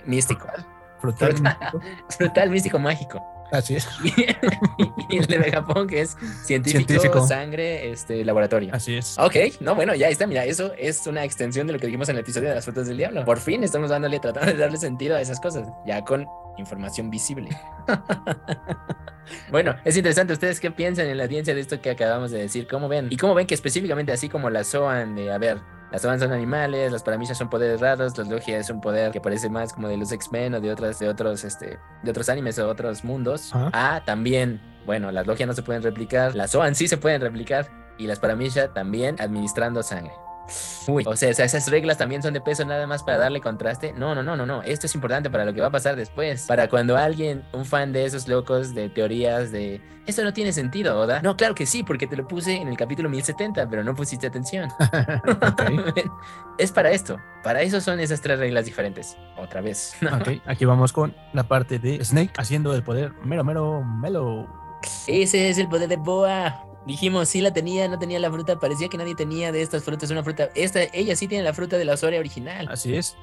Místico. 0.07 0.46
frutal. 0.46 0.66
Frutal. 1.01 1.33
místico. 1.33 1.81
Frutal, 2.11 2.51
místico, 2.51 2.79
mágico. 2.79 3.23
Así 3.53 3.75
es. 3.75 3.88
y 5.09 5.16
el 5.18 5.27
de 5.27 5.38
Vegapunk 5.38 5.90
es 5.92 6.16
científico, 6.44 6.87
Científico. 6.88 7.27
sangre, 7.27 7.90
este, 7.90 8.25
laboratorio. 8.25 8.73
Así 8.73 8.96
es. 8.96 9.18
Ok, 9.18 9.35
no, 9.61 9.75
bueno, 9.75 9.92
ya 9.96 10.09
está, 10.09 10.27
mira, 10.29 10.44
eso 10.44 10.73
es 10.79 11.05
una 11.09 11.25
extensión 11.25 11.66
de 11.66 11.73
lo 11.73 11.79
que 11.81 11.87
dijimos 11.87 12.09
en 12.11 12.14
el 12.16 12.20
episodio 12.20 12.51
de 12.51 12.55
las 12.55 12.64
frutas 12.64 12.87
del 12.87 12.96
diablo. 12.99 13.25
Por 13.25 13.38
fin 13.40 13.64
estamos 13.64 13.90
dándole, 13.90 14.20
tratando 14.20 14.53
de 14.53 14.59
darle 14.59 14.77
sentido 14.77 15.16
a 15.16 15.20
esas 15.20 15.40
cosas, 15.40 15.66
ya 15.85 16.05
con 16.05 16.27
información 16.61 17.11
visible. 17.11 17.51
bueno, 19.51 19.75
es 19.85 19.96
interesante, 19.96 20.33
¿ustedes 20.33 20.61
qué 20.61 20.70
piensan 20.70 21.07
en 21.07 21.18
la 21.18 21.25
audiencia 21.25 21.55
de 21.55 21.61
esto 21.61 21.81
que 21.81 21.90
acabamos 21.90 22.31
de 22.31 22.38
decir? 22.38 22.66
¿Cómo 22.68 22.88
ven? 22.88 23.09
Y 23.11 23.16
cómo 23.16 23.35
ven 23.35 23.46
que 23.46 23.55
específicamente 23.55 24.12
así 24.12 24.29
como 24.29 24.51
la 24.51 24.64
Zoan 24.64 25.16
de, 25.16 25.33
a 25.33 25.38
ver, 25.38 25.59
las 25.90 26.03
Zoan 26.03 26.20
son 26.20 26.33
animales, 26.33 26.92
las 26.92 27.03
paramillas 27.03 27.37
son 27.37 27.51
poderes 27.51 27.81
raros, 27.81 28.16
los 28.16 28.29
Logia 28.29 28.59
es 28.59 28.70
un 28.70 28.81
poder 28.81 29.11
que 29.11 29.20
parece 29.20 29.49
más 29.49 29.73
como 29.73 29.88
de 29.88 29.96
los 29.96 30.12
X-Men 30.12 30.55
o 30.55 30.61
de 30.61 30.70
otras, 30.70 30.99
de 30.99 31.09
otros, 31.09 31.42
este, 31.44 31.79
de 32.03 32.11
otros 32.11 32.29
animes 32.29 32.59
o 32.59 32.68
otros 32.68 33.05
mundos. 33.05 33.51
Ah, 33.53 34.03
también, 34.07 34.61
bueno, 34.87 35.11
las 35.11 35.27
Logia 35.27 35.46
no 35.46 35.53
se 35.53 35.62
pueden 35.62 35.83
replicar, 35.83 36.37
las 36.37 36.53
Zoan 36.53 36.75
sí 36.75 36.87
se 36.87 36.96
pueden 36.96 37.20
replicar 37.20 37.68
y 37.99 38.07
las 38.07 38.20
Paramisha 38.20 38.73
también 38.73 39.16
administrando 39.18 39.83
sangre. 39.83 40.12
Uy, 40.87 41.05
o 41.07 41.17
sea, 41.17 41.31
esas 41.31 41.69
reglas 41.69 41.99
también 41.99 42.23
son 42.23 42.35
de 42.35 42.41
peso 42.41 42.65
nada 42.65 42.87
más 42.87 43.03
para 43.03 43.19
darle 43.19 43.41
contraste. 43.41 43.93
No, 43.93 44.15
no, 44.15 44.23
no, 44.23 44.37
no, 44.37 44.47
no. 44.47 44.63
Esto 44.63 44.87
es 44.87 44.95
importante 44.95 45.31
para 45.31 45.45
lo 45.45 45.55
que 45.55 45.61
va 45.61 45.69
a 45.69 45.73
pasar 45.73 45.97
después. 45.97 46.47
Para 46.47 46.69
cuando 46.69 46.97
alguien, 46.97 47.45
un 47.53 47.65
fan 47.65 47.93
de 47.93 48.05
esos 48.05 48.29
locos 48.29 48.75
de 48.75 48.89
teorías 48.89 49.53
de 49.53 49.81
eso 50.11 50.25
no 50.25 50.33
tiene 50.33 50.53
sentido, 50.53 50.99
¿Oda? 50.99 51.23
No, 51.23 51.37
claro 51.37 51.55
que 51.55 51.67
sí, 51.67 51.85
porque 51.85 52.09
te 52.09 52.17
lo 52.17 52.27
puse 52.27 52.57
en 52.57 52.67
el 52.67 52.77
capítulo 52.77 53.09
1070, 53.09 53.69
pero 53.69 53.85
no 53.85 53.95
pusiste 53.95 54.27
atención. 54.27 54.69
Es 56.59 56.73
para 56.73 56.91
esto. 56.91 57.17
Para 57.43 57.63
eso 57.63 57.81
son 57.81 58.01
esas 58.01 58.21
tres 58.21 58.39
reglas 58.39 58.65
diferentes. 58.65 59.17
Otra 59.37 59.61
vez. 59.61 59.95
Ok, 60.21 60.43
aquí 60.47 60.65
vamos 60.65 60.93
con 60.93 61.15
la 61.33 61.45
parte 61.45 61.79
de 61.79 62.05
Snake 62.05 62.33
haciendo 62.37 62.75
el 62.75 62.83
poder 62.83 63.13
mero, 63.25 63.45
mero, 63.45 63.83
melo. 63.85 64.49
Ese 65.07 65.49
es 65.49 65.59
el 65.59 65.69
poder 65.69 65.89
de 65.89 65.97
Boa. 65.97 66.69
Dijimos, 66.87 67.29
sí 67.29 67.40
la 67.40 67.53
tenía, 67.53 67.88
no 67.88 67.99
tenía 67.99 68.19
la 68.19 68.31
fruta. 68.31 68.59
Parecía 68.59 68.88
que 68.88 68.97
nadie 68.97 69.14
tenía 69.14 69.53
de 69.53 69.62
estas 69.62 69.85
frutas 69.85 70.11
una 70.11 70.23
fruta. 70.23 70.49
Esta, 70.55 70.81
ella 70.93 71.14
sí 71.14 71.29
tiene 71.29 71.45
la 71.45 71.53
fruta 71.53 71.77
de 71.77 71.85
la 71.85 71.95
Osoria 71.95 72.19
original. 72.19 72.69
Así 72.71 72.95
es. 72.95 73.16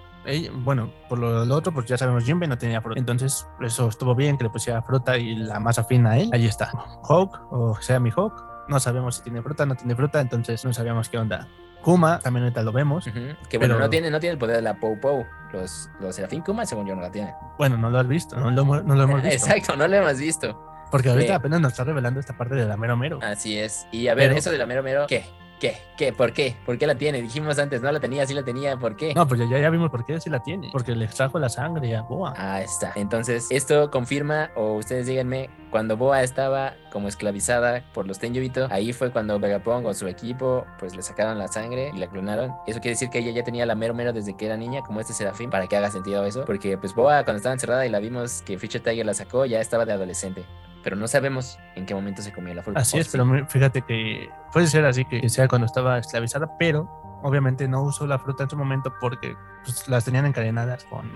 bueno, 0.54 0.92
por 1.10 1.18
lo, 1.20 1.44
lo, 1.46 1.56
otro, 1.56 1.74
pues 1.74 1.88
ya 1.88 1.98
sabemos, 1.98 2.24
Jinbe 2.24 2.48
no 2.48 2.58
tenía 2.58 2.82
fruta. 2.82 3.00
Entonces, 3.00 3.48
eso 3.62 3.90
estuvo 3.90 4.14
bien 4.16 4.38
que 4.38 4.44
le 4.44 4.50
pusiera 4.50 4.82
fruta 4.82 5.18
y 5.18 5.36
la 5.36 5.60
más 5.60 5.80
afín 5.80 6.06
a 6.06 6.18
él. 6.18 6.30
Ahí 6.34 6.46
está. 6.46 6.72
Hawk, 7.04 7.52
o 7.52 7.78
sea, 7.82 8.00
mi 8.00 8.12
Hawk. 8.16 8.46
No 8.68 8.80
sabemos 8.82 9.16
si 9.16 9.24
tiene 9.24 9.42
fruta, 9.42 9.66
no 9.66 9.76
tiene 9.76 9.96
fruta, 9.96 10.20
entonces 10.20 10.64
no 10.66 10.74
sabíamos 10.74 11.08
qué 11.08 11.18
onda. 11.18 11.48
Kuma, 11.82 12.20
también 12.20 12.44
ahorita 12.44 12.64
lo 12.64 12.74
vemos. 12.74 13.10
Que 13.50 13.58
bueno, 13.58 13.80
no, 13.80 13.90
tiene, 13.90 14.12
no 14.12 14.20
tiene 14.20 14.34
el 14.34 14.38
poder 14.38 14.58
de 14.58 14.62
la 14.62 14.78
Pou 14.78 15.00
Pou. 15.00 15.26
Los, 15.54 15.90
los 16.02 16.16
Serafín 16.16 16.42
Kuma, 16.42 16.66
según 16.66 16.86
yo, 16.86 16.96
no 16.96 17.02
la 17.02 17.12
tiene. 17.12 17.34
Bueno, 17.58 17.78
no 17.78 17.90
lo 17.90 18.00
has 18.00 18.08
visto, 18.08 18.36
no 18.36 18.52
lo, 18.52 18.84
no 18.84 18.96
lo 18.96 19.04
hemos 19.04 19.22
visto. 19.24 19.48
Exacto, 19.48 19.78
no 19.78 19.88
lo 19.88 19.96
hemos 19.96 20.18
visto. 20.18 20.77
Porque 20.92 21.10
ahorita 21.10 21.36
apenas 21.36 21.62
nos 21.62 21.74
está 21.74 21.84
revelando 21.84 22.20
esta 22.20 22.38
parte 22.38 22.56
de 22.56 22.66
la 22.66 22.78
Mero 22.78 22.98
Mero. 22.98 23.20
Así 23.22 23.58
es. 23.58 23.88
Y 23.92 24.08
a 24.08 24.16
ver, 24.16 24.32
eso 24.32 24.52
de 24.52 24.58
la 24.58 24.66
Mero 24.66 24.84
Mero, 24.84 25.06
¿qué? 25.08 25.26
¿Qué? 25.60 25.76
¿Qué? 25.98 26.14
¿Por 26.14 26.34
qué? 26.34 26.56
¿Por 26.68 26.78
qué 26.78 26.86
la 26.86 26.94
tiene? 26.96 27.20
Dijimos 27.20 27.58
antes, 27.58 27.82
no 27.82 27.92
la 27.92 28.00
tenía, 28.00 28.28
sí 28.28 28.36
la 28.36 28.44
tenía, 28.44 28.78
¿por 28.78 28.96
qué? 28.96 29.16
No, 29.16 29.28
pues 29.28 29.40
ya, 29.40 29.58
ya 29.58 29.70
vimos 29.72 29.90
por 29.90 30.06
qué 30.06 30.20
sí 30.22 30.30
la 30.30 30.44
tiene. 30.44 30.70
Porque 30.72 30.96
le 30.96 31.06
extrajo 31.06 31.40
la 31.40 31.50
sangre 31.50 31.96
a 31.96 32.04
Boa. 32.04 32.36
Ah, 32.38 32.62
está. 32.62 32.92
Entonces, 32.96 33.48
esto 33.50 33.90
confirma, 33.90 34.52
o 34.56 34.74
ustedes 34.74 35.08
díganme, 35.08 35.50
cuando 35.72 35.98
Boa 35.98 36.22
estaba 36.22 36.76
como 36.92 37.08
esclavizada 37.08 37.84
por 37.92 38.06
los 38.06 38.20
Tenjubito, 38.20 38.68
ahí 38.70 38.94
fue 38.94 39.12
cuando 39.12 39.40
Vegapunk 39.40 39.88
o 39.88 39.96
su 39.96 40.08
equipo, 40.08 40.64
pues 40.78 40.96
le 40.96 41.02
sacaron 41.02 41.40
la 41.40 41.48
sangre 41.48 41.92
y 41.92 41.98
la 41.98 42.08
clonaron. 42.08 42.54
Eso 42.68 42.80
quiere 42.80 42.92
decir 42.92 43.10
que 43.10 43.18
ella 43.18 43.32
ya 43.32 43.44
tenía 43.44 43.66
la 43.66 43.74
mero 43.74 43.96
mero 43.96 44.14
desde 44.14 44.38
que 44.38 44.46
era 44.46 44.58
niña, 44.58 44.82
como 44.82 45.00
este 45.00 45.14
Serafín, 45.14 45.50
para 45.50 45.66
que 45.66 45.76
haga 45.76 45.90
sentido 45.90 46.24
eso. 46.24 46.46
Porque 46.46 46.78
pues 46.78 46.94
Boa, 46.94 47.24
cuando 47.24 47.38
estaba 47.38 47.54
encerrada 47.54 47.84
y 47.84 47.90
la 47.90 47.98
vimos 47.98 48.44
que 48.44 48.60
Fisher 48.60 48.84
Tiger 48.84 49.08
la 49.08 49.16
sacó, 49.16 49.48
ya 49.48 49.60
estaba 49.60 49.86
de 49.86 49.94
adolescente 49.94 50.46
pero 50.84 50.96
no 50.96 51.08
sabemos 51.08 51.60
en 51.76 51.86
qué 51.86 51.94
momento 51.94 52.22
se 52.22 52.32
comió 52.32 52.54
la 52.54 52.64
fruta. 52.64 52.80
Así 52.80 52.98
es, 52.98 53.10
pero 53.10 53.26
fíjate 53.48 53.82
que 53.82 54.30
puede 54.54 54.68
ser 54.68 54.86
así 54.86 55.06
que 55.06 55.28
sea 55.30 55.48
cuando 55.48 55.66
estaba 55.66 55.98
esclavizada, 55.98 56.58
pero 56.58 56.90
obviamente 57.24 57.68
no 57.68 57.84
usó 57.84 58.08
la 58.08 58.20
fruta 58.20 58.44
en 58.44 58.50
su 58.50 58.58
momento 58.58 58.94
porque 59.00 59.36
pues, 59.64 59.88
las 59.88 60.06
tenían 60.06 60.26
encadenadas 60.26 60.84
con, 60.86 61.10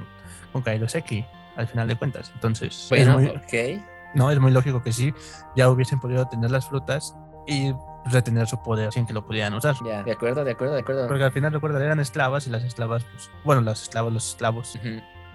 con 0.52 0.62
Kairoseki, 0.62 1.26
al 1.56 1.68
final 1.68 1.88
de 1.88 1.96
cuentas. 1.96 2.32
Entonces, 2.34 2.88
bueno, 2.90 3.20
es 3.20 3.32
muy, 3.52 3.84
no, 4.14 4.32
es 4.32 4.40
muy 4.40 4.52
lógico 4.52 4.82
que 4.82 4.92
sí, 4.92 5.14
ya 5.56 5.70
hubiesen 5.70 6.00
podido 6.00 6.28
tener 6.28 6.52
las 6.52 6.68
frutas 6.68 7.16
y 7.48 7.74
retener 8.06 8.48
su 8.48 8.62
poder 8.62 8.92
sin 8.92 9.06
que 9.06 9.14
lo 9.14 9.26
pudieran 9.26 9.54
usar. 9.54 9.76
Ya, 9.86 10.04
de 10.04 10.12
acuerdo, 10.12 10.44
de 10.44 10.52
acuerdo, 10.52 10.74
de 10.74 10.82
acuerdo. 10.82 11.08
Porque 11.08 11.24
al 11.24 11.32
final, 11.32 11.52
recuerda, 11.52 11.84
eran 11.84 12.00
esclavas 12.00 12.48
y 12.48 12.50
las 12.50 12.64
esclavas, 12.64 13.04
pues, 13.04 13.30
bueno, 13.44 13.62
las 13.62 13.84
esclavas, 13.84 14.14
los 14.14 14.30
esclavos 14.30 14.80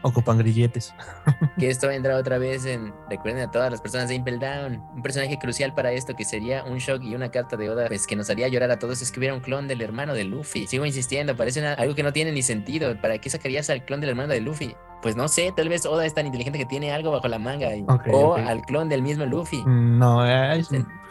ocupan 0.07 0.38
grilletes. 0.38 0.95
Que 1.59 1.71
esto 1.71 1.88
vendrá 1.88 2.16
otra 2.16 2.38
vez 2.38 2.66
en, 2.66 2.92
recuerden 3.09 3.42
a 3.42 3.51
todas 3.51 3.71
las 3.71 3.81
personas 3.81 4.09
de 4.09 4.14
Impel 4.14 4.38
Down, 4.38 4.83
un 4.95 5.03
personaje 5.03 5.38
crucial 5.38 5.75
para 5.75 5.92
esto 5.92 6.14
que 6.14 6.25
sería 6.25 6.64
un 6.64 6.79
shock 6.79 7.03
y 7.03 7.14
una 7.14 7.31
carta 7.31 7.57
de 7.57 7.71
Oda, 7.71 7.88
pues 7.88 8.07
que 8.07 8.14
nos 8.14 8.29
haría 8.29 8.49
llorar 8.49 8.71
a 8.71 8.79
todos 8.79 9.01
es 9.01 9.11
que 9.11 9.21
hubiera 9.21 9.35
un 9.35 9.40
clon 9.40 9.66
del 9.66 9.81
hermano 9.81 10.12
de 10.12 10.25
Luffy. 10.25 10.66
Sigo 10.66 10.85
insistiendo, 10.85 11.35
parece 11.35 11.66
algo 11.66 11.95
que 11.95 12.03
no 12.03 12.12
tiene 12.12 12.33
ni 12.33 12.42
sentido. 12.42 12.95
¿Para 13.01 13.19
qué 13.19 13.31
sacarías 13.31 13.71
al 13.71 13.85
clon 13.85 14.01
del 14.01 14.11
hermano 14.11 14.33
de 14.33 14.40
Luffy? 14.40 14.77
Pues 15.03 15.16
no 15.16 15.29
sé, 15.29 15.53
tal 15.57 15.69
vez 15.69 15.87
Oda 15.87 16.05
es 16.05 16.14
tan 16.14 16.27
inteligente 16.27 16.59
que 16.59 16.66
tiene 16.66 16.92
algo 16.92 17.11
bajo 17.11 17.29
la 17.29 17.38
manga. 17.38 17.69
o 18.12 18.35
al 18.35 18.62
clon 18.62 18.88
del 18.88 19.03
mismo 19.03 19.25
Luffy. 19.25 19.62
Mm, 19.64 19.99
no, 19.99 20.21
ahí, 20.21 20.62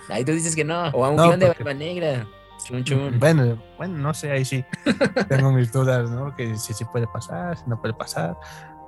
ahí 0.09 0.25
tú 0.25 0.31
dices 0.31 0.55
que 0.55 0.63
no. 0.63 0.89
O 0.89 1.05
a 1.05 1.09
un 1.09 1.17
clon 1.17 1.39
de 1.39 1.47
Barba 1.47 1.73
Negra. 1.73 2.27
Chun. 2.83 3.19
Bueno, 3.19 3.57
bueno, 3.77 3.97
no 3.97 4.13
sé, 4.13 4.31
ahí 4.31 4.45
sí 4.45 4.65
tengo 5.29 5.51
mis 5.51 5.71
dudas, 5.71 6.09
¿no? 6.09 6.35
Que 6.35 6.57
si 6.57 6.73
sí 6.73 6.85
puede 6.85 7.07
pasar, 7.07 7.57
si 7.57 7.63
no 7.67 7.79
puede 7.79 7.93
pasar. 7.93 8.37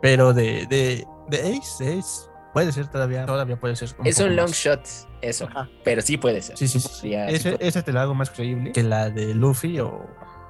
Pero 0.01 0.33
de, 0.33 0.65
de, 0.67 1.05
de 1.29 1.37
Ace, 1.57 1.99
Ace 1.99 2.29
puede 2.53 2.71
ser 2.71 2.87
todavía, 2.87 3.25
todavía 3.25 3.59
puede 3.59 3.75
ser. 3.75 3.89
es 4.03 4.19
un 4.19 4.35
long 4.35 4.51
shot, 4.51 4.81
eso. 5.21 5.47
Pero 5.83 6.01
sí 6.01 6.17
puede 6.17 6.41
ser. 6.41 6.57
Sí, 6.57 6.67
sí, 6.67 6.79
sí. 6.79 7.13
ese, 7.13 7.57
ese, 7.59 7.83
te 7.83 7.91
lo 7.91 7.99
hago 7.99 8.13
más 8.13 8.29
creíble 8.29 8.71
que 8.71 8.83
la 8.83 9.09
de 9.09 9.33
Luffy 9.33 9.79
o 9.79 10.05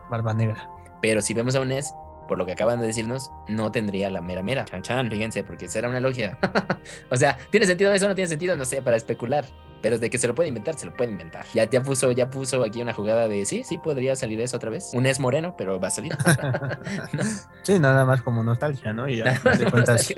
Barba 0.10 0.34
Negra. 0.34 0.70
Pero 1.02 1.22
si 1.22 1.34
vemos 1.34 1.56
a 1.56 1.62
un 1.62 1.72
S, 1.72 1.94
por 2.28 2.38
lo 2.38 2.46
que 2.46 2.52
acaban 2.52 2.80
de 2.80 2.88
decirnos, 2.88 3.32
no 3.48 3.72
tendría 3.72 4.10
la 4.10 4.22
mera 4.22 4.44
mera. 4.44 4.66
Chan, 4.66 4.82
chan, 4.82 5.10
fíjense, 5.10 5.44
porque 5.44 5.68
será 5.68 5.90
una 5.90 6.00
logia. 6.00 6.38
o 7.10 7.16
sea, 7.16 7.38
¿tiene 7.50 7.66
sentido 7.66 7.92
eso? 7.94 8.08
No 8.08 8.16
tiene 8.16 8.28
sentido, 8.28 8.56
no 8.56 8.66
sé, 8.66 8.82
para 8.82 8.98
especular. 8.98 9.46
Pero 9.82 10.00
de 10.00 10.10
que 10.10 10.18
se 10.18 10.28
lo 10.28 10.36
puede 10.36 10.50
inventar, 10.50 10.76
se 10.76 10.86
lo 10.86 10.94
puede 10.94 11.12
inventar. 11.12 11.46
Ya, 11.54 11.70
ya, 11.70 11.82
puso, 11.82 12.12
ya 12.12 12.30
puso 12.30 12.64
aquí 12.64 12.82
una 12.82 12.94
jugada 12.94 13.28
de 13.28 13.46
sí, 13.46 13.64
sí, 13.64 13.78
podría 13.78 14.16
salir 14.16 14.40
eso 14.42 14.58
otra 14.58 14.70
vez. 14.70 14.92
Un 14.94 15.06
es 15.06 15.20
moreno, 15.20 15.56
pero 15.58 15.80
va 15.80 15.88
a 15.88 15.92
salir. 15.92 16.16
Sí, 17.64 17.80
nada 17.80 18.06
más 18.06 18.22
como 18.22 18.44
nostalgia, 18.44 18.94
¿no? 18.94 19.10
Y, 19.10 19.20
al 19.20 19.38
final 19.38 19.72
cuentas, 19.72 20.10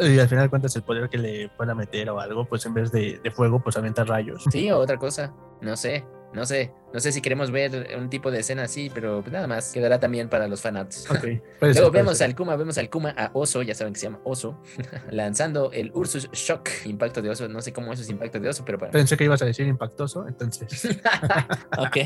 y 0.00 0.18
al 0.18 0.28
final 0.28 0.50
cuentas 0.50 0.76
el 0.76 0.82
poder 0.82 1.08
que 1.08 1.16
le 1.16 1.48
pueda 1.48 1.74
meter 1.74 2.10
o 2.10 2.20
algo, 2.20 2.44
pues 2.44 2.66
en 2.66 2.74
vez 2.74 2.92
de, 2.92 3.20
de 3.22 3.30
fuego, 3.30 3.60
pues 3.60 3.76
avienta 3.78 4.04
rayos. 4.04 4.44
Sí, 4.50 4.70
o 4.70 4.78
otra 4.78 4.98
cosa, 4.98 5.32
no 5.62 5.76
sé. 5.76 6.04
No 6.32 6.44
sé, 6.44 6.72
no 6.92 7.00
sé 7.00 7.10
si 7.10 7.22
queremos 7.22 7.50
ver 7.50 7.96
un 7.98 8.10
tipo 8.10 8.30
de 8.30 8.40
escena 8.40 8.64
así, 8.64 8.90
pero 8.92 9.22
pues 9.22 9.32
nada 9.32 9.46
más 9.46 9.72
quedará 9.72 9.98
también 9.98 10.28
para 10.28 10.46
los 10.46 10.60
fanats. 10.60 11.08
Luego 11.60 11.90
vemos 11.90 12.20
al 12.20 12.34
Kuma, 12.34 12.54
vemos 12.56 12.76
al 12.76 12.90
Kuma 12.90 13.14
a 13.16 13.30
Oso, 13.32 13.62
ya 13.62 13.74
saben 13.74 13.94
que 13.94 14.00
se 14.00 14.06
llama 14.06 14.20
Oso, 14.24 14.60
lanzando 15.10 15.72
el 15.72 15.90
Ursus 15.94 16.30
Shock, 16.32 16.68
impacto 16.84 17.22
de 17.22 17.30
oso. 17.30 17.48
No 17.48 17.62
sé 17.62 17.72
cómo 17.72 17.92
eso 17.92 18.02
es 18.02 18.10
impacto 18.10 18.38
de 18.40 18.48
oso, 18.48 18.64
pero 18.64 18.78
bueno. 18.78 18.92
Pensé 18.92 19.16
que 19.16 19.24
ibas 19.24 19.40
a 19.40 19.46
decir 19.46 19.66
impactoso, 19.66 20.28
entonces. 20.28 20.98
ok. 21.78 21.96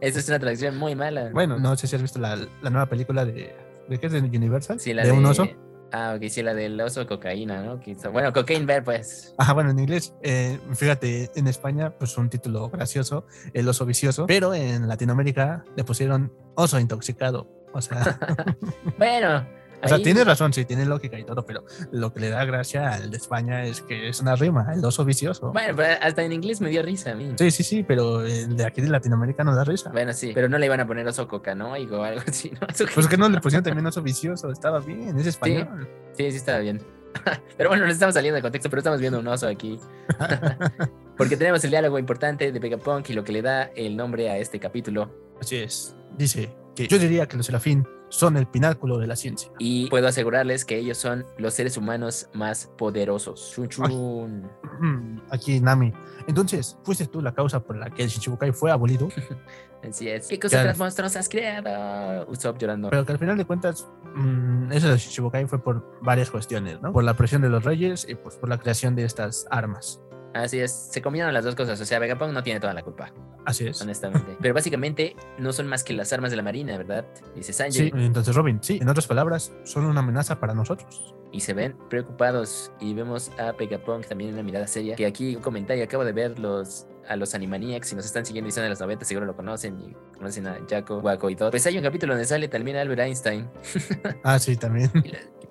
Esta 0.00 0.18
es 0.18 0.28
una 0.28 0.38
traducción 0.38 0.78
muy 0.78 0.94
mala. 0.94 1.30
Bueno, 1.32 1.58
no 1.58 1.76
sé 1.76 1.86
si 1.86 1.96
has 1.96 2.02
visto 2.02 2.18
la, 2.18 2.36
la 2.36 2.70
nueva 2.70 2.86
película 2.86 3.24
de. 3.24 3.54
¿De 3.88 3.98
qué 3.98 4.06
es 4.06 4.12
de 4.12 4.20
Universal? 4.20 4.80
Sí, 4.80 4.94
la 4.94 5.02
de, 5.02 5.10
de 5.10 5.18
un 5.18 5.26
oso. 5.26 5.46
Ah, 5.92 6.14
ok, 6.16 6.28
sí, 6.28 6.42
la 6.42 6.54
del 6.54 6.80
oso 6.80 7.06
cocaína, 7.06 7.62
¿no? 7.62 7.80
Bueno, 8.10 8.32
Cocaine 8.32 8.64
Bear, 8.64 8.82
pues. 8.82 9.34
Ajá, 9.36 9.52
bueno, 9.52 9.70
en 9.70 9.78
inglés, 9.78 10.14
eh, 10.22 10.58
fíjate, 10.74 11.30
en 11.34 11.46
España, 11.46 11.90
pues 11.98 12.16
un 12.16 12.30
título 12.30 12.70
gracioso, 12.70 13.26
El 13.52 13.68
oso 13.68 13.84
vicioso, 13.84 14.26
pero 14.26 14.54
en 14.54 14.88
Latinoamérica 14.88 15.64
le 15.76 15.84
pusieron 15.84 16.32
oso 16.54 16.80
intoxicado. 16.80 17.46
O 17.74 17.82
sea. 17.82 18.18
bueno, 18.98 19.46
o 19.82 19.88
sea, 19.88 19.98
tiene 19.98 20.24
razón, 20.24 20.52
sí, 20.52 20.64
tiene 20.64 20.84
lógica 20.84 21.18
y 21.18 21.24
todo, 21.24 21.44
pero 21.44 21.64
lo 21.90 22.12
que 22.12 22.20
le 22.20 22.30
da 22.30 22.44
gracia 22.44 22.92
al 22.92 23.10
de 23.10 23.16
España 23.16 23.64
es 23.64 23.80
que 23.82 24.08
es 24.08 24.20
una 24.20 24.36
rima, 24.36 24.72
el 24.74 24.84
oso 24.84 25.04
vicioso. 25.04 25.52
Bueno, 25.52 25.74
pero 25.76 25.98
hasta 26.00 26.22
en 26.22 26.32
inglés 26.32 26.60
me 26.60 26.70
dio 26.70 26.82
risa 26.82 27.12
a 27.12 27.14
mí. 27.14 27.32
Sí, 27.36 27.50
sí, 27.50 27.62
sí, 27.62 27.82
pero 27.82 28.22
el 28.24 28.56
de 28.56 28.64
aquí 28.64 28.80
de 28.80 28.88
Latinoamérica 28.88 29.44
no 29.44 29.54
da 29.54 29.64
risa. 29.64 29.90
Bueno, 29.90 30.12
sí, 30.12 30.32
pero 30.34 30.48
no 30.48 30.58
le 30.58 30.66
iban 30.66 30.80
a 30.80 30.86
poner 30.86 31.06
oso 31.06 31.26
coca, 31.28 31.54
¿no? 31.54 31.72
o 31.72 32.02
algo 32.02 32.22
así, 32.26 32.50
¿no? 32.50 32.66
Pues 32.94 33.06
que 33.06 33.16
no 33.16 33.28
le 33.28 33.40
pusieron 33.40 33.64
también 33.64 33.86
oso 33.86 34.02
vicioso, 34.02 34.50
estaba 34.50 34.80
bien, 34.80 35.18
es 35.18 35.26
español. 35.26 35.88
Sí, 36.14 36.30
sí, 36.30 36.36
estaba 36.36 36.58
bien. 36.58 36.80
Pero 37.56 37.68
bueno, 37.68 37.84
nos 37.84 37.94
estamos 37.94 38.14
saliendo 38.14 38.36
de 38.36 38.42
contexto, 38.42 38.70
pero 38.70 38.80
estamos 38.80 39.00
viendo 39.00 39.18
un 39.18 39.28
oso 39.28 39.46
aquí. 39.46 39.78
Porque 41.16 41.36
tenemos 41.36 41.62
el 41.64 41.70
diálogo 41.70 41.98
importante 41.98 42.50
de 42.50 42.58
Vegapunk 42.58 43.10
y 43.10 43.12
lo 43.12 43.22
que 43.22 43.32
le 43.32 43.42
da 43.42 43.64
el 43.76 43.96
nombre 43.96 44.30
a 44.30 44.38
este 44.38 44.58
capítulo. 44.58 45.14
Así 45.40 45.56
es. 45.56 45.94
Dice 46.16 46.54
que 46.74 46.88
yo 46.88 46.98
diría 46.98 47.26
que 47.26 47.36
los 47.36 47.46
Serafín 47.46 47.86
son 48.12 48.36
el 48.36 48.46
pináculo 48.46 48.98
de 48.98 49.06
la 49.06 49.16
ciencia. 49.16 49.50
Y 49.58 49.88
puedo 49.88 50.06
asegurarles 50.06 50.66
que 50.66 50.76
ellos 50.76 50.98
son 50.98 51.24
los 51.38 51.54
seres 51.54 51.78
humanos 51.78 52.28
más 52.34 52.70
poderosos. 52.76 53.52
Chun, 53.54 53.68
chun. 53.68 55.22
Aquí, 55.30 55.58
Nami. 55.60 55.92
Entonces, 56.26 56.76
¿fuiste 56.84 57.06
tú 57.06 57.22
la 57.22 57.32
causa 57.32 57.60
por 57.60 57.76
la 57.76 57.88
que 57.88 58.02
el 58.02 58.10
Shichibukai 58.10 58.52
fue 58.52 58.70
abolido? 58.70 59.08
Así 59.88 60.08
es. 60.08 60.28
¿Qué 60.28 60.38
cosas 60.38 60.64
las 60.64 60.78
monstruos 60.78 61.16
has 61.16 61.28
creado? 61.28 62.30
Usopp 62.30 62.58
llorando. 62.58 62.90
Pero 62.90 63.04
que 63.06 63.12
al 63.12 63.18
final 63.18 63.38
de 63.38 63.46
cuentas, 63.46 63.88
mmm, 64.14 64.70
eso 64.70 64.88
de 64.88 64.98
Shichibukai 64.98 65.46
fue 65.46 65.62
por 65.62 65.98
varias 66.02 66.30
cuestiones, 66.30 66.82
¿no? 66.82 66.92
Por 66.92 67.04
la 67.04 67.14
presión 67.14 67.40
de 67.40 67.48
los 67.48 67.64
reyes 67.64 68.06
y 68.08 68.14
pues 68.14 68.36
por 68.36 68.50
la 68.50 68.58
creación 68.58 68.94
de 68.94 69.04
estas 69.04 69.46
armas. 69.50 70.00
Así 70.34 70.60
es, 70.60 70.72
se 70.72 71.02
combinan 71.02 71.32
las 71.32 71.44
dos 71.44 71.54
cosas. 71.54 71.80
O 71.80 71.84
sea, 71.84 71.98
Vegapunk 71.98 72.32
no 72.32 72.42
tiene 72.42 72.60
toda 72.60 72.74
la 72.74 72.82
culpa. 72.82 73.12
Así 73.44 73.66
es. 73.66 73.80
Honestamente. 73.82 74.36
Pero 74.40 74.54
básicamente 74.54 75.16
no 75.38 75.52
son 75.52 75.66
más 75.66 75.84
que 75.84 75.92
las 75.92 76.12
armas 76.12 76.30
de 76.30 76.36
la 76.36 76.42
marina, 76.42 76.76
¿verdad? 76.78 77.04
Dice 77.34 77.52
Sanjay. 77.52 77.90
Sí, 77.90 77.92
entonces 77.94 78.34
Robin, 78.34 78.58
sí, 78.62 78.78
en 78.80 78.88
otras 78.88 79.06
palabras, 79.06 79.52
son 79.64 79.84
una 79.84 80.00
amenaza 80.00 80.40
para 80.40 80.54
nosotros. 80.54 81.14
Y 81.32 81.40
se 81.40 81.54
ven 81.54 81.76
preocupados 81.88 82.72
y 82.80 82.94
vemos 82.94 83.30
a 83.38 83.52
Vegapunk 83.52 84.06
también 84.06 84.30
en 84.30 84.34
una 84.34 84.42
mirada 84.42 84.66
seria. 84.66 84.96
Que 84.96 85.06
aquí 85.06 85.36
un 85.36 85.42
comentario, 85.42 85.84
acabo 85.84 86.04
de 86.04 86.12
ver 86.12 86.38
los 86.38 86.86
a 87.08 87.16
los 87.16 87.34
Animaniacs, 87.34 87.88
si 87.88 87.96
nos 87.96 88.04
están 88.04 88.24
siguiendo 88.24 88.48
y 88.48 88.52
son 88.52 88.62
de 88.62 88.68
los 88.68 88.80
90, 88.80 89.04
seguro 89.04 89.26
lo 89.26 89.36
conocen 89.36 89.78
y 89.80 90.16
conocen 90.16 90.46
a 90.46 90.58
Jaco, 90.68 90.98
Waco 90.98 91.30
y 91.30 91.36
todo. 91.36 91.50
Pues 91.50 91.66
hay 91.66 91.76
un 91.76 91.82
capítulo 91.82 92.12
donde 92.14 92.26
sale 92.26 92.48
también 92.48 92.76
Albert 92.76 93.00
Einstein. 93.00 93.48
ah, 94.22 94.38
sí, 94.38 94.56
también. 94.56 94.90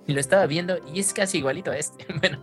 Y 0.07 0.13
lo 0.13 0.19
estaba 0.19 0.45
viendo 0.47 0.77
y 0.91 0.99
es 0.99 1.13
casi 1.13 1.37
igualito 1.37 1.71
a 1.71 1.77
este. 1.77 2.05
Bueno, 2.21 2.39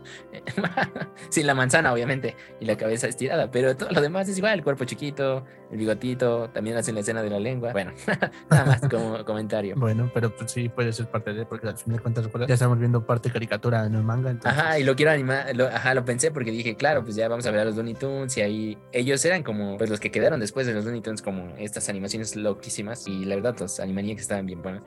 sin 1.28 1.46
la 1.46 1.54
manzana, 1.54 1.92
obviamente, 1.92 2.34
y 2.60 2.64
la 2.64 2.76
cabeza 2.76 3.06
estirada, 3.06 3.50
pero 3.50 3.76
todo 3.76 3.90
lo 3.90 4.00
demás 4.00 4.28
es 4.28 4.38
igual: 4.38 4.54
el 4.54 4.64
cuerpo 4.64 4.84
chiquito, 4.84 5.44
el 5.70 5.78
bigotito, 5.78 6.50
también 6.50 6.76
hacen 6.76 6.94
la 6.94 7.00
escena 7.00 7.22
de 7.22 7.30
la 7.30 7.38
lengua. 7.38 7.72
Bueno, 7.72 7.92
nada 8.50 8.64
más 8.64 8.80
como 8.88 9.24
comentario. 9.24 9.74
Bueno, 9.76 10.10
pero 10.12 10.34
pues 10.34 10.50
sí 10.50 10.68
puede 10.68 10.92
ser 10.92 11.06
parte 11.06 11.32
de, 11.32 11.46
porque 11.46 11.68
al 11.68 11.76
fin 11.76 11.92
de 11.92 12.00
cuentas 12.00 12.28
ya 12.46 12.54
estamos 12.54 12.78
viendo 12.78 13.04
parte 13.04 13.30
caricatura 13.30 13.84
en 13.84 13.94
el 13.94 14.02
manga. 14.02 14.36
Ajá, 14.44 14.78
y 14.78 14.84
lo 14.84 14.96
quiero 14.96 15.12
animar, 15.12 15.54
lo, 15.54 15.66
ajá, 15.66 15.94
lo 15.94 16.04
pensé 16.04 16.30
porque 16.30 16.50
dije, 16.50 16.76
claro, 16.76 17.02
pues 17.04 17.16
ya 17.16 17.28
vamos 17.28 17.46
a 17.46 17.50
ver 17.50 17.60
a 17.60 17.64
los 17.64 17.76
Looney 17.76 17.94
Tunes 17.94 18.36
y 18.36 18.40
ahí 18.40 18.78
ellos 18.92 19.24
eran 19.24 19.42
como, 19.42 19.76
pues 19.76 19.90
los 19.90 20.00
que 20.00 20.10
quedaron 20.10 20.40
después 20.40 20.66
de 20.66 20.74
los 20.74 20.84
Looney 20.84 21.00
Tunes, 21.00 21.22
como 21.22 21.54
estas 21.58 21.88
animaciones 21.88 22.36
loquísimas 22.36 23.06
y 23.06 23.24
la 23.24 23.36
verdad, 23.36 23.56
los 23.58 23.80
Animaniacs 23.80 24.22
estaban 24.22 24.46
bien 24.46 24.62
buenos. 24.62 24.82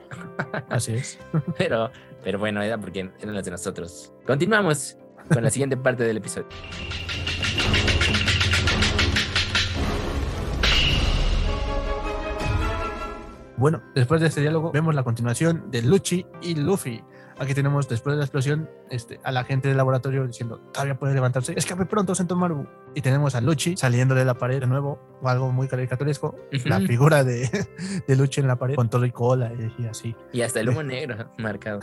Así 0.68 0.94
es. 0.94 1.18
pero, 1.58 1.90
pero 2.22 2.38
bueno, 2.38 2.61
porque 2.80 3.10
eran 3.20 3.34
las 3.34 3.44
de 3.44 3.50
nosotros. 3.50 4.12
Continuamos 4.26 4.96
con 5.32 5.42
la 5.42 5.50
siguiente 5.50 5.76
parte 5.76 6.04
del 6.04 6.18
episodio. 6.18 6.48
Bueno, 13.56 13.80
después 13.94 14.20
de 14.20 14.26
este 14.26 14.40
diálogo 14.40 14.72
vemos 14.72 14.94
la 14.94 15.04
continuación 15.04 15.70
de 15.70 15.82
Luchi 15.82 16.26
y 16.40 16.56
Luffy. 16.56 17.04
Aquí 17.42 17.54
tenemos, 17.54 17.88
después 17.88 18.14
de 18.14 18.18
la 18.18 18.24
explosión, 18.24 18.70
este, 18.88 19.18
a 19.24 19.32
la 19.32 19.42
gente 19.42 19.66
del 19.66 19.76
laboratorio 19.76 20.24
diciendo, 20.28 20.60
todavía 20.72 20.96
puede 20.96 21.12
levantarse, 21.12 21.54
escape 21.56 21.86
pronto, 21.86 22.14
Sentomaru. 22.14 22.68
Y 22.94 23.00
tenemos 23.00 23.34
a 23.34 23.40
Luchi 23.40 23.76
saliendo 23.76 24.14
de 24.14 24.24
la 24.24 24.34
pared 24.34 24.60
de 24.60 24.68
nuevo, 24.68 25.00
o 25.20 25.28
algo 25.28 25.50
muy 25.50 25.66
caricaturesco, 25.66 26.36
la 26.64 26.78
figura 26.78 27.24
de, 27.24 27.50
de 28.06 28.16
Luchi 28.16 28.40
en 28.40 28.46
la 28.46 28.54
pared, 28.54 28.76
con 28.76 28.88
todo 28.88 29.04
y 29.04 29.10
cola 29.10 29.50
y, 29.76 29.86
así. 29.86 30.14
Y 30.32 30.42
hasta 30.42 30.60
el 30.60 30.68
humo 30.68 30.82
negro 30.84 31.32
marcado. 31.36 31.80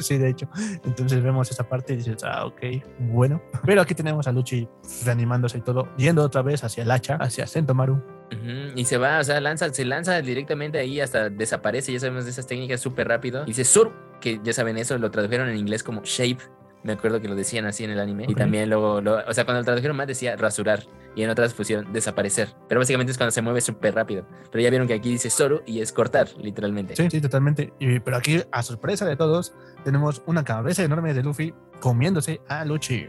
sí, 0.00 0.16
de 0.16 0.30
hecho. 0.30 0.48
Entonces 0.82 1.22
vemos 1.22 1.50
esa 1.50 1.68
parte 1.68 1.92
y 1.92 1.96
dices, 1.96 2.24
ah, 2.24 2.46
ok, 2.46 2.62
bueno. 2.98 3.42
Pero 3.66 3.82
aquí 3.82 3.94
tenemos 3.94 4.26
a 4.26 4.32
Luchi 4.32 4.66
reanimándose 5.04 5.58
y 5.58 5.60
todo, 5.60 5.94
yendo 5.98 6.22
otra 6.22 6.40
vez 6.40 6.64
hacia 6.64 6.82
el 6.82 6.90
hacha, 6.90 7.16
hacia 7.16 7.46
Sentomaru. 7.46 8.02
Ujú, 8.32 8.72
Y 8.74 8.84
se 8.86 8.96
va, 8.96 9.18
o 9.18 9.24
sea, 9.24 9.38
lanza, 9.40 9.72
se 9.72 9.84
lanza 9.84 10.20
directamente 10.22 10.78
ahí 10.78 10.98
hasta 10.98 11.28
desaparece. 11.28 11.92
Ya 11.92 12.00
sabemos 12.00 12.24
de 12.24 12.30
esas 12.30 12.46
técnicas 12.46 12.80
súper 12.80 13.08
rápido. 13.08 13.42
Y 13.42 13.48
dice 13.48 13.64
Sur, 13.64 13.92
que 14.20 14.40
ya 14.42 14.52
saben 14.52 14.76
eso, 14.78 14.96
lo 14.98 15.10
tradujeron 15.10 15.48
en 15.48 15.56
inglés 15.56 15.82
como 15.82 16.02
shape. 16.04 16.38
Me 16.84 16.92
acuerdo 16.92 17.20
que 17.20 17.26
lo 17.28 17.34
decían 17.34 17.66
así 17.66 17.82
en 17.84 17.90
el 17.90 17.98
anime. 17.98 18.24
Y 18.28 18.34
también 18.36 18.70
luego, 18.70 19.00
lo- 19.00 19.18
o 19.26 19.34
sea, 19.34 19.44
cuando 19.44 19.60
lo 19.60 19.64
tradujeron 19.64 19.96
más 19.96 20.06
decía 20.06 20.36
rasurar. 20.36 20.84
Y 21.16 21.22
en 21.24 21.30
otras 21.30 21.52
pusieron 21.52 21.92
desaparecer. 21.92 22.50
Pero 22.68 22.80
básicamente 22.80 23.10
es 23.10 23.18
cuando 23.18 23.32
se 23.32 23.42
mueve 23.42 23.60
súper 23.60 23.94
rápido. 23.96 24.24
Pero 24.52 24.62
ya 24.62 24.70
vieron 24.70 24.86
que 24.86 24.94
aquí 24.94 25.10
dice 25.10 25.28
Soru 25.28 25.62
y 25.66 25.80
es 25.80 25.92
cortar, 25.92 26.28
literalmente. 26.38 26.94
Sí, 26.94 27.08
sí, 27.10 27.20
totalmente. 27.20 27.72
Y, 27.80 27.98
pero 27.98 28.16
aquí, 28.16 28.40
a 28.52 28.62
sorpresa 28.62 29.04
de 29.06 29.16
todos, 29.16 29.52
tenemos 29.82 30.22
una 30.26 30.44
cabeza 30.44 30.84
enorme 30.84 31.12
de 31.14 31.24
Luffy 31.24 31.52
comiéndose 31.80 32.40
a 32.48 32.64
Luchi. 32.64 33.08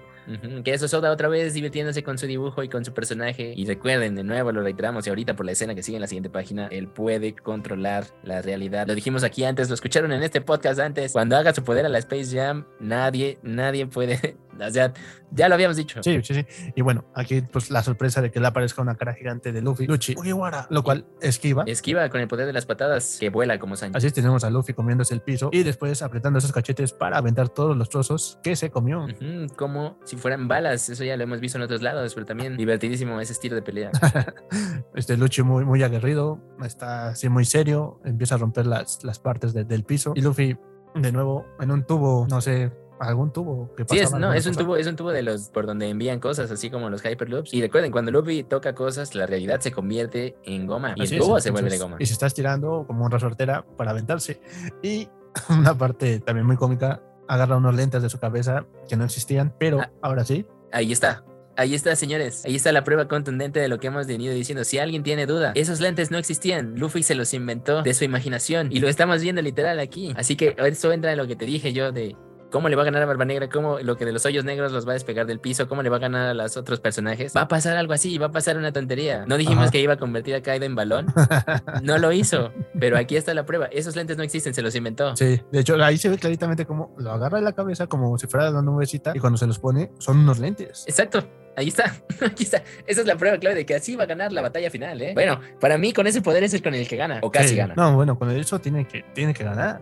Que 0.63 0.73
eso 0.73 0.87
Soda 0.87 1.11
otra 1.11 1.27
vez 1.27 1.53
divirtiéndose 1.53 2.03
con 2.03 2.17
su 2.17 2.27
dibujo 2.27 2.63
y 2.63 2.69
con 2.69 2.85
su 2.85 2.93
personaje. 2.93 3.53
Y 3.55 3.65
recuerden, 3.65 4.15
de 4.15 4.23
nuevo 4.23 4.51
lo 4.51 4.61
reiteramos 4.61 5.05
y 5.07 5.09
ahorita 5.09 5.35
por 5.35 5.45
la 5.45 5.53
escena 5.53 5.75
que 5.75 5.83
sigue 5.83 5.97
en 5.97 6.01
la 6.01 6.07
siguiente 6.07 6.29
página, 6.29 6.67
él 6.67 6.87
puede 6.87 7.35
controlar 7.35 8.05
la 8.23 8.41
realidad. 8.41 8.87
Lo 8.87 8.95
dijimos 8.95 9.23
aquí 9.23 9.43
antes, 9.43 9.69
lo 9.69 9.75
escucharon 9.75 10.11
en 10.11 10.23
este 10.23 10.41
podcast 10.41 10.79
antes. 10.79 11.11
Cuando 11.13 11.35
haga 11.37 11.53
su 11.53 11.63
poder 11.63 11.85
a 11.85 11.89
la 11.89 11.99
Space 11.99 12.35
Jam, 12.35 12.65
nadie, 12.79 13.39
nadie 13.43 13.87
puede. 13.87 14.37
O 14.67 14.71
sea, 14.71 14.93
ya 15.31 15.47
lo 15.49 15.55
habíamos 15.55 15.77
dicho. 15.77 16.01
Sí, 16.03 16.19
sí, 16.23 16.33
sí. 16.33 16.45
Y 16.75 16.81
bueno, 16.81 17.05
aquí 17.15 17.41
pues 17.41 17.69
la 17.71 17.83
sorpresa 17.83 18.21
de 18.21 18.31
que 18.31 18.39
le 18.39 18.47
aparezca 18.47 18.81
una 18.81 18.95
cara 18.95 19.13
gigante 19.13 19.51
de 19.51 19.61
Luffy, 19.61 19.87
Luchi, 19.87 20.15
Mugiwara, 20.15 20.67
lo 20.69 20.83
cual 20.83 21.05
esquiva. 21.21 21.63
Esquiva 21.67 22.07
con 22.09 22.21
el 22.21 22.27
poder 22.27 22.45
de 22.47 22.53
las 22.53 22.65
patadas 22.65 23.17
que 23.19 23.29
vuela 23.29 23.59
como 23.59 23.75
Sanji. 23.75 23.97
Así 23.97 24.11
tenemos 24.11 24.43
a 24.43 24.49
Luffy 24.49 24.73
comiéndose 24.73 25.13
el 25.13 25.21
piso 25.21 25.49
y 25.51 25.63
después 25.63 26.01
apretando 26.01 26.39
esos 26.39 26.51
cachetes 26.51 26.93
para 26.93 27.17
aventar 27.17 27.49
todos 27.49 27.75
los 27.77 27.89
trozos 27.89 28.39
que 28.43 28.55
se 28.55 28.69
comió. 28.69 29.07
Como 29.55 29.97
si 30.05 30.15
fueran 30.17 30.47
balas, 30.47 30.89
eso 30.89 31.03
ya 31.03 31.15
lo 31.17 31.23
hemos 31.23 31.39
visto 31.39 31.57
en 31.57 31.63
otros 31.63 31.81
lados, 31.81 32.13
pero 32.13 32.25
también 32.25 32.57
divertidísimo 32.57 33.19
ese 33.21 33.33
estilo 33.33 33.55
de 33.55 33.61
pelea. 33.61 33.91
Este 34.95 35.15
Luchi 35.17 35.43
muy, 35.43 35.65
muy 35.65 35.81
aguerrido, 35.83 36.39
está 36.63 37.09
así 37.09 37.29
muy 37.29 37.45
serio, 37.45 37.99
empieza 38.03 38.35
a 38.35 38.37
romper 38.37 38.65
las, 38.67 39.03
las 39.03 39.19
partes 39.19 39.53
de- 39.53 39.63
del 39.63 39.83
piso 39.83 40.13
y 40.15 40.21
Luffy 40.21 40.57
de 40.95 41.11
nuevo 41.11 41.45
en 41.59 41.71
un 41.71 41.85
tubo, 41.85 42.27
no 42.29 42.41
sé, 42.41 42.71
algún 42.99 43.31
tubo 43.31 43.73
que 43.75 43.85
Sí, 43.89 43.99
es, 43.99 44.11
no, 44.13 44.33
es 44.33 44.45
un 44.45 44.53
cosa. 44.53 44.63
tubo, 44.65 44.77
es 44.77 44.87
un 44.87 44.95
tubo 44.95 45.11
de 45.11 45.21
los 45.23 45.49
por 45.49 45.65
donde 45.65 45.89
envían 45.89 46.19
cosas, 46.19 46.51
así 46.51 46.69
como 46.69 46.89
los 46.89 47.03
Hyperloops. 47.03 47.53
Y 47.53 47.61
recuerden, 47.61 47.91
cuando 47.91 48.11
Luffy 48.11 48.43
toca 48.43 48.75
cosas, 48.75 49.15
la 49.15 49.25
realidad 49.25 49.59
se 49.61 49.71
convierte 49.71 50.35
en 50.43 50.67
goma. 50.67 50.93
Y 50.95 51.03
Así 51.03 51.15
el 51.15 51.21
es, 51.21 51.25
tubo 51.27 51.39
se 51.39 51.51
vuelve 51.51 51.69
de 51.69 51.75
entonces, 51.75 51.91
goma. 51.91 51.97
Y 52.03 52.05
se 52.05 52.13
está 52.13 52.27
estirando 52.27 52.83
como 52.87 53.05
una 53.05 53.13
resortera 53.15 53.65
para 53.77 53.91
aventarse. 53.91 54.41
Y 54.83 55.07
una 55.49 55.77
parte 55.77 56.19
también 56.19 56.45
muy 56.45 56.57
cómica, 56.57 57.01
agarra 57.27 57.57
unos 57.57 57.75
lentes 57.75 58.01
de 58.01 58.09
su 58.09 58.19
cabeza 58.19 58.65
que 58.89 58.95
no 58.97 59.05
existían, 59.05 59.53
pero 59.59 59.79
Ah. 59.81 59.91
ahora 60.01 60.25
sí. 60.25 60.45
Ahí 60.71 60.91
está. 60.91 61.23
Ahí 61.55 61.75
está, 61.75 61.93
señores. 61.97 62.45
Ahí 62.45 62.55
está 62.55 62.71
la 62.71 62.85
prueba 62.85 63.09
contundente 63.09 63.59
de 63.59 63.67
lo 63.67 63.79
que 63.79 63.87
hemos 63.87 64.07
venido 64.07 64.33
diciendo. 64.33 64.63
Si 64.63 64.77
alguien 64.77 65.03
tiene 65.03 65.25
duda, 65.25 65.51
esos 65.55 65.81
lentes 65.81 66.09
no 66.09 66.17
existían. 66.17 66.75
Luffy 66.75 67.03
se 67.03 67.15
los 67.15 67.33
inventó 67.33 67.81
de 67.81 67.93
su 67.93 68.05
imaginación 68.05 68.71
y 68.71 68.79
lo 68.79 68.87
estamos 68.87 69.21
viendo 69.21 69.41
literal 69.41 69.77
aquí. 69.79 70.13
Así 70.15 70.37
que 70.37 70.55
eso 70.57 70.91
entra 70.93 71.11
en 71.11 71.17
lo 71.17 71.27
que 71.27 71.35
te 71.35 71.43
dije 71.45 71.73
yo 71.73 71.91
de 71.91 72.15
cómo 72.49 72.69
le 72.69 72.75
va 72.75 72.83
a 72.83 72.85
ganar 72.85 73.01
a 73.01 73.05
Barba 73.05 73.25
Negra, 73.25 73.49
cómo 73.49 73.79
lo 73.79 73.97
que 73.97 74.05
de 74.05 74.11
los 74.11 74.25
hoyos 74.25 74.45
negros 74.45 74.71
los 74.71 74.87
va 74.87 74.91
a 74.91 74.93
despegar 74.93 75.25
del 75.25 75.39
piso, 75.39 75.67
cómo 75.67 75.83
le 75.83 75.89
va 75.89 75.97
a 75.97 75.99
ganar 75.99 76.29
a 76.29 76.33
los 76.33 76.57
otros 76.57 76.79
personajes. 76.79 77.35
Va 77.35 77.41
a 77.41 77.47
pasar 77.47 77.77
algo 77.77 77.93
así, 77.93 78.17
va 78.17 78.27
a 78.27 78.31
pasar 78.31 78.57
una 78.57 78.71
tontería. 78.71 79.25
No 79.27 79.37
dijimos 79.37 79.63
Ajá. 79.63 79.71
que 79.71 79.81
iba 79.81 79.93
a 79.93 79.97
convertir 79.97 80.35
a 80.35 80.41
Kaido 80.41 80.65
en 80.65 80.75
balón. 80.75 81.07
No 81.83 81.97
lo 81.97 82.11
hizo, 82.11 82.51
pero 82.79 82.97
aquí 82.97 83.15
está 83.15 83.33
la 83.33 83.45
prueba. 83.45 83.67
Esos 83.67 83.95
lentes 83.95 84.17
no 84.17 84.23
existen, 84.23 84.53
se 84.53 84.61
los 84.61 84.75
inventó. 84.75 85.15
Sí, 85.15 85.41
de 85.51 85.59
hecho 85.59 85.75
ahí 85.83 85.97
se 85.97 86.09
ve 86.09 86.17
claramente 86.17 86.65
como 86.65 86.93
lo 86.97 87.11
agarra 87.11 87.37
de 87.39 87.43
la 87.43 87.53
cabeza 87.53 87.87
como 87.87 88.17
si 88.17 88.27
fuera 88.27 88.51
dando 88.51 88.71
un 88.71 88.77
besita 88.77 89.13
y 89.15 89.19
cuando 89.19 89.37
se 89.37 89.47
los 89.47 89.59
pone 89.59 89.91
son 89.99 90.19
unos 90.19 90.39
lentes. 90.39 90.85
Exacto. 90.87 91.23
Ahí 91.59 91.67
está, 91.67 91.93
aquí 92.25 92.43
está. 92.43 92.63
Esa 92.87 93.01
es 93.01 93.05
la 93.07 93.15
prueba 93.17 93.37
clave 93.37 93.55
de 93.55 93.65
que 93.65 93.75
así 93.75 93.95
va 93.95 94.03
a 94.03 94.07
ganar 94.07 94.31
la 94.31 94.41
batalla 94.41 94.69
final, 94.71 95.01
¿eh? 95.01 95.11
Bueno, 95.13 95.39
para 95.59 95.77
mí 95.77 95.91
con 95.91 96.07
ese 96.07 96.21
poder 96.21 96.43
es 96.43 96.53
el 96.53 96.61
con 96.63 96.73
el 96.73 96.87
que 96.87 96.95
gana, 96.95 97.19
o 97.21 97.29
casi 97.31 97.49
Sí, 97.49 97.55
gana. 97.57 97.73
No, 97.75 97.95
bueno, 97.95 98.17
con 98.17 98.31
eso 98.31 98.59
tiene 98.59 98.87
que, 98.87 99.03
tiene 99.13 99.33
que 99.33 99.43
ganar. 99.43 99.81